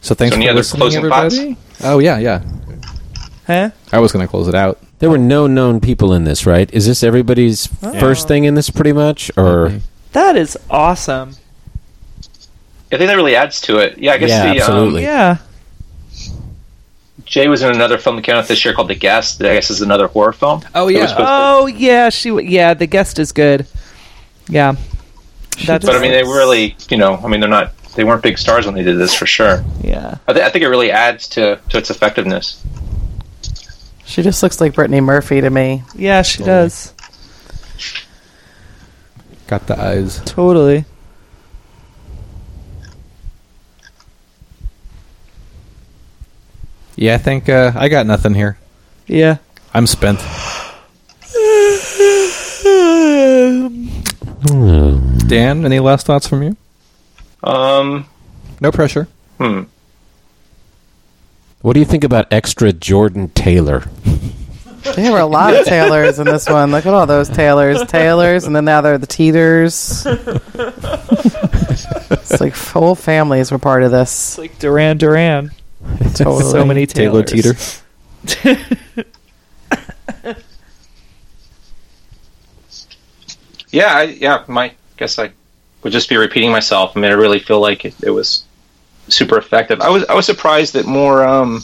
So 0.00 0.14
thanks 0.14 0.34
So 0.34 0.36
any 0.38 0.46
for 0.46 0.50
other 0.50 0.58
listening, 0.60 0.80
closing 0.80 1.08
thoughts? 1.08 1.34
everybody. 1.36 1.60
Oh, 1.82 1.98
yeah, 1.98 2.18
yeah. 2.18 2.42
huh? 3.46 3.70
I 3.92 3.98
was 3.98 4.12
going 4.12 4.24
to 4.26 4.30
close 4.30 4.48
it 4.48 4.54
out. 4.54 4.78
There 4.98 5.08
were 5.10 5.18
no 5.18 5.46
known 5.46 5.80
people 5.80 6.12
in 6.12 6.24
this, 6.24 6.44
right? 6.46 6.68
Is 6.72 6.86
this 6.86 7.02
everybody's 7.04 7.66
first 8.00 8.26
thing 8.28 8.44
in 8.44 8.54
this, 8.54 8.68
pretty 8.70 8.92
much, 8.92 9.30
or 9.36 9.80
That 10.12 10.36
is 10.36 10.56
awesome. 10.70 11.36
I 12.90 12.96
think 12.96 13.08
that 13.08 13.14
really 13.16 13.36
adds 13.36 13.60
to 13.62 13.78
it. 13.78 13.98
Yeah, 13.98 14.12
I 14.12 14.18
guess 14.18 14.30
Yeah, 14.30 14.52
the 14.54 14.60
absolutely. 14.60 15.06
Um, 15.06 15.12
Yeah. 15.12 15.36
Jay 17.24 17.46
was 17.48 17.62
in 17.62 17.70
another 17.74 17.98
film 17.98 18.16
that 18.16 18.22
came 18.22 18.36
out 18.36 18.48
this 18.48 18.64
year 18.64 18.72
called 18.72 18.88
The 18.88 18.94
Guest. 18.94 19.38
That 19.38 19.50
I 19.50 19.54
guess 19.54 19.70
is 19.70 19.82
another 19.82 20.06
horror 20.08 20.32
film. 20.32 20.62
Oh, 20.74 20.88
yeah. 20.88 21.02
was 21.02 21.10
supposed 21.10 21.26
to- 21.26 21.32
Oh 21.32 21.66
yeah, 21.66 22.08
she. 22.08 22.30
w- 22.30 22.48
Yeah, 22.48 22.72
the 22.74 22.86
guest 22.86 23.18
is 23.18 23.32
good. 23.32 23.66
Yeah. 24.48 24.76
That's 25.66 25.84
but 25.84 25.94
I 25.94 25.98
mean, 26.00 26.12
they 26.12 26.22
really, 26.22 26.74
you 26.88 26.96
know, 26.96 27.20
I 27.22 27.28
mean, 27.28 27.40
they're 27.40 27.48
not, 27.50 27.72
they 27.96 28.04
weren't 28.04 28.22
big 28.22 28.38
stars 28.38 28.64
when 28.64 28.74
they 28.74 28.82
did 28.84 28.96
this 28.96 29.12
for 29.14 29.26
sure. 29.26 29.62
Yeah. 29.82 30.16
I, 30.26 30.32
th- 30.32 30.44
I 30.44 30.48
think 30.48 30.64
it 30.64 30.68
really 30.68 30.90
adds 30.90 31.28
to 31.30 31.58
to 31.68 31.76
its 31.78 31.90
effectiveness. 31.90 32.64
She 34.08 34.22
just 34.22 34.42
looks 34.42 34.58
like 34.58 34.74
Brittany 34.74 35.02
Murphy 35.02 35.42
to 35.42 35.50
me. 35.50 35.82
Yeah, 35.94 36.22
she 36.22 36.42
does. 36.42 36.94
Got 39.46 39.66
the 39.66 39.78
eyes. 39.78 40.22
Totally. 40.24 40.86
Yeah, 46.96 47.14
I 47.14 47.18
think 47.18 47.48
uh, 47.48 47.72
I 47.76 47.88
got 47.88 48.06
nothing 48.06 48.34
here. 48.34 48.58
Yeah. 49.06 49.36
I'm 49.74 49.86
spent. 49.86 50.18
Dan, 55.28 55.64
any 55.64 55.78
last 55.80 56.06
thoughts 56.06 56.26
from 56.26 56.42
you? 56.42 56.56
Um, 57.44 58.06
No 58.60 58.72
pressure. 58.72 59.06
hmm. 59.38 59.62
What 61.62 61.74
do 61.74 61.80
you 61.80 61.86
think 61.86 62.04
about 62.04 62.32
extra 62.32 62.72
Jordan 62.72 63.28
Taylor? 63.30 63.84
There 64.94 65.12
were 65.12 65.18
a 65.18 65.26
lot 65.26 65.54
of 65.54 65.66
Taylors 65.66 66.18
in 66.18 66.24
this 66.26 66.48
one. 66.48 66.70
Look 66.70 66.86
at 66.86 66.94
all 66.94 67.06
those 67.06 67.28
Taylors. 67.28 67.82
Taylors, 67.86 68.44
and 68.44 68.56
then 68.56 68.64
now 68.64 68.80
they're 68.80 68.96
the 68.96 69.06
Teeters. 69.06 70.06
it's 72.10 72.40
like 72.40 72.54
whole 72.56 72.94
families 72.94 73.50
were 73.50 73.58
part 73.58 73.82
of 73.82 73.90
this. 73.90 74.30
It's 74.30 74.38
like 74.38 74.58
Duran 74.58 74.96
Duran. 74.98 75.50
Totally. 76.14 76.44
So 76.44 76.64
many 76.64 76.86
Taylor 76.86 77.22
Taylors. 77.22 77.82
Teeter. 78.24 78.64
Yeah, 83.70 83.94
I, 83.94 84.02
yeah. 84.04 84.44
My 84.48 84.72
guess 84.96 85.18
I 85.18 85.32
would 85.82 85.92
just 85.92 86.08
be 86.08 86.16
repeating 86.16 86.50
myself. 86.50 86.96
I 86.96 87.00
mean, 87.00 87.10
I 87.10 87.14
really 87.14 87.38
feel 87.38 87.60
like 87.60 87.84
it, 87.84 87.94
it 88.02 88.10
was 88.10 88.44
super 89.08 89.38
effective. 89.38 89.80
I 89.80 89.90
was 89.90 90.04
I 90.04 90.14
was 90.14 90.26
surprised 90.26 90.74
that 90.74 90.86
more 90.86 91.24
um 91.24 91.62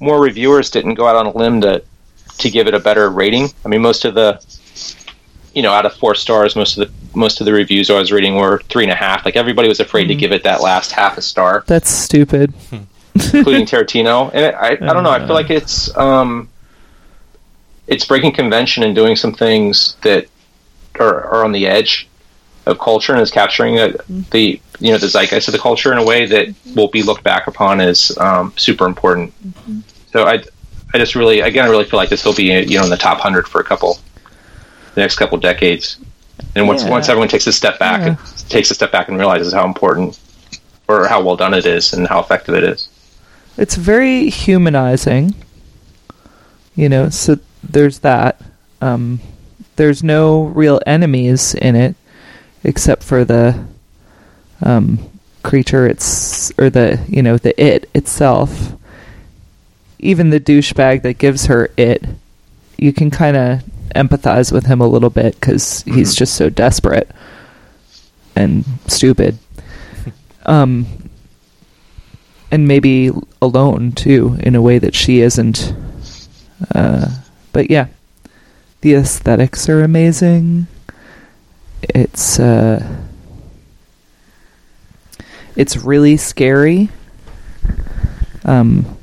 more 0.00 0.20
reviewers 0.20 0.70
didn't 0.70 0.94
go 0.94 1.06
out 1.06 1.16
on 1.16 1.26
a 1.26 1.36
limb 1.36 1.60
to 1.62 1.82
to 2.38 2.50
give 2.50 2.66
it 2.66 2.74
a 2.74 2.80
better 2.80 3.10
rating. 3.10 3.48
I 3.64 3.68
mean, 3.68 3.82
most 3.82 4.04
of 4.04 4.14
the 4.14 4.44
you 5.54 5.62
know 5.62 5.72
out 5.72 5.86
of 5.86 5.94
four 5.94 6.14
stars, 6.14 6.56
most 6.56 6.78
of 6.78 6.88
the 6.88 7.18
most 7.18 7.40
of 7.40 7.44
the 7.44 7.52
reviews 7.52 7.90
I 7.90 7.98
was 7.98 8.12
reading 8.12 8.36
were 8.36 8.60
three 8.68 8.84
and 8.84 8.92
a 8.92 8.96
half. 8.96 9.24
Like 9.24 9.36
everybody 9.36 9.68
was 9.68 9.80
afraid 9.80 10.06
to 10.06 10.14
give 10.14 10.32
it 10.32 10.44
that 10.44 10.60
last 10.60 10.92
half 10.92 11.18
a 11.18 11.22
star. 11.22 11.64
That's 11.66 11.90
stupid. 11.90 12.54
including 13.14 13.66
Tarantino. 13.66 14.30
And 14.32 14.54
I, 14.54 14.70
I 14.70 14.92
don't 14.92 15.02
know. 15.02 15.10
I 15.10 15.18
feel 15.18 15.34
like 15.34 15.50
it's 15.50 15.96
um, 15.96 16.48
it's 17.86 18.04
breaking 18.04 18.32
convention 18.32 18.82
and 18.82 18.94
doing 18.94 19.16
some 19.16 19.32
things 19.32 19.96
that 20.02 20.26
are, 21.00 21.24
are 21.24 21.44
on 21.44 21.52
the 21.52 21.66
edge 21.66 22.08
of 22.68 22.78
culture 22.78 23.12
and 23.12 23.20
is 23.22 23.30
capturing 23.30 23.74
the, 23.76 24.04
the 24.30 24.60
you 24.78 24.92
know 24.92 24.98
the 24.98 25.08
zeitgeist 25.08 25.48
of 25.48 25.52
the 25.52 25.58
culture 25.58 25.90
in 25.92 25.98
a 25.98 26.04
way 26.04 26.26
that 26.26 26.54
will 26.76 26.88
be 26.88 27.02
looked 27.02 27.24
back 27.24 27.46
upon 27.46 27.80
as 27.80 28.16
um, 28.18 28.52
super 28.56 28.86
important. 28.86 29.32
So 30.12 30.24
I 30.24 30.42
I 30.94 30.98
just 30.98 31.14
really 31.14 31.40
again 31.40 31.64
I 31.64 31.68
really 31.68 31.84
feel 31.84 31.98
like 31.98 32.10
this 32.10 32.24
will 32.24 32.34
be 32.34 32.44
you 32.44 32.78
know 32.78 32.84
in 32.84 32.90
the 32.90 32.96
top 32.96 33.18
hundred 33.18 33.48
for 33.48 33.60
a 33.60 33.64
couple 33.64 33.98
the 34.94 35.00
next 35.00 35.16
couple 35.16 35.38
decades. 35.38 35.98
And 36.54 36.68
once 36.68 36.82
Yeah. 36.84 36.90
once 36.90 37.08
everyone 37.08 37.28
takes 37.28 37.46
a 37.46 37.52
step 37.52 37.78
back, 37.78 38.00
Yeah. 38.06 38.16
takes 38.48 38.70
a 38.70 38.74
step 38.74 38.92
back 38.92 39.08
and 39.08 39.18
realizes 39.18 39.52
how 39.52 39.64
important 39.66 40.18
or 40.86 41.06
how 41.08 41.20
well 41.22 41.36
done 41.36 41.54
it 41.54 41.66
is 41.66 41.92
and 41.92 42.06
how 42.06 42.20
effective 42.20 42.54
it 42.54 42.64
is. 42.64 42.88
It's 43.56 43.74
very 43.74 44.30
humanizing. 44.30 45.34
You 46.76 46.88
know, 46.88 47.08
so 47.08 47.38
there's 47.64 47.98
that. 48.00 48.40
Um, 48.80 49.18
there's 49.74 50.02
no 50.04 50.44
real 50.44 50.80
enemies 50.86 51.54
in 51.54 51.74
it 51.76 51.94
except 52.64 53.02
for 53.02 53.24
the 53.24 53.66
um, 54.62 54.98
creature 55.42 55.86
it's 55.86 56.50
or 56.58 56.68
the 56.68 57.00
you 57.08 57.22
know 57.22 57.36
the 57.38 57.58
it 57.62 57.88
itself 57.94 58.72
even 60.00 60.30
the 60.30 60.40
douchebag 60.40 61.02
that 61.02 61.14
gives 61.14 61.46
her 61.46 61.70
it 61.76 62.04
you 62.76 62.92
can 62.92 63.10
kind 63.10 63.36
of 63.36 63.62
empathize 63.94 64.52
with 64.52 64.66
him 64.66 64.80
a 64.80 64.86
little 64.86 65.10
bit 65.10 65.34
because 65.34 65.82
he's 65.82 66.14
just 66.14 66.34
so 66.34 66.48
desperate 66.48 67.10
and 68.34 68.64
stupid. 68.86 69.38
Um 70.46 70.86
and 72.50 72.66
maybe 72.66 73.10
alone 73.42 73.92
too 73.92 74.38
in 74.40 74.54
a 74.54 74.62
way 74.62 74.78
that 74.78 74.94
she 74.94 75.20
isn't 75.20 75.74
uh 76.74 77.08
but 77.52 77.70
yeah. 77.70 77.88
The 78.80 78.94
aesthetics 78.94 79.68
are 79.68 79.82
amazing 79.82 80.68
it's 81.82 82.38
uh 82.38 82.84
it's 85.56 85.76
really 85.76 86.16
scary. 86.16 86.88
Um 88.44 88.96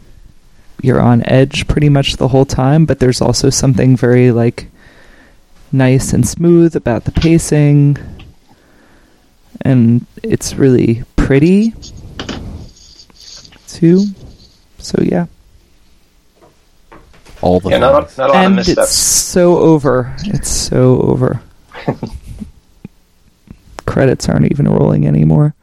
you're 0.81 1.02
on 1.02 1.23
edge 1.27 1.68
pretty 1.68 1.89
much 1.89 2.18
the 2.18 2.27
whole 2.27 2.45
time 2.45 2.85
but 2.85 2.99
there's 2.99 3.22
also 3.22 3.49
something 3.49 3.97
very 3.97 4.31
like 4.31 4.68
nice 5.72 6.14
and 6.14 6.27
smooth 6.27 6.76
about 6.76 7.06
the 7.06 7.11
pacing. 7.11 7.97
And 9.61 10.06
it's 10.22 10.53
really 10.56 11.03
pretty 11.15 11.73
too. 13.68 14.06
So 14.77 15.02
yeah. 15.02 15.26
All 17.41 17.60
the 17.60 17.69
Yeah, 17.69 17.80
not, 17.80 18.11
a- 18.18 18.22
not 18.22 18.30
a 18.30 18.34
lot 18.34 18.45
of 18.45 18.52
and 18.52 18.60
it's 18.60 18.91
so 18.95 19.57
over. 19.57 20.14
It's 20.26 20.49
so 20.49 21.02
over. 21.02 21.41
Credits 23.86 24.28
aren't 24.28 24.52
even 24.52 24.68
rolling 24.68 25.07
anymore. 25.07 25.56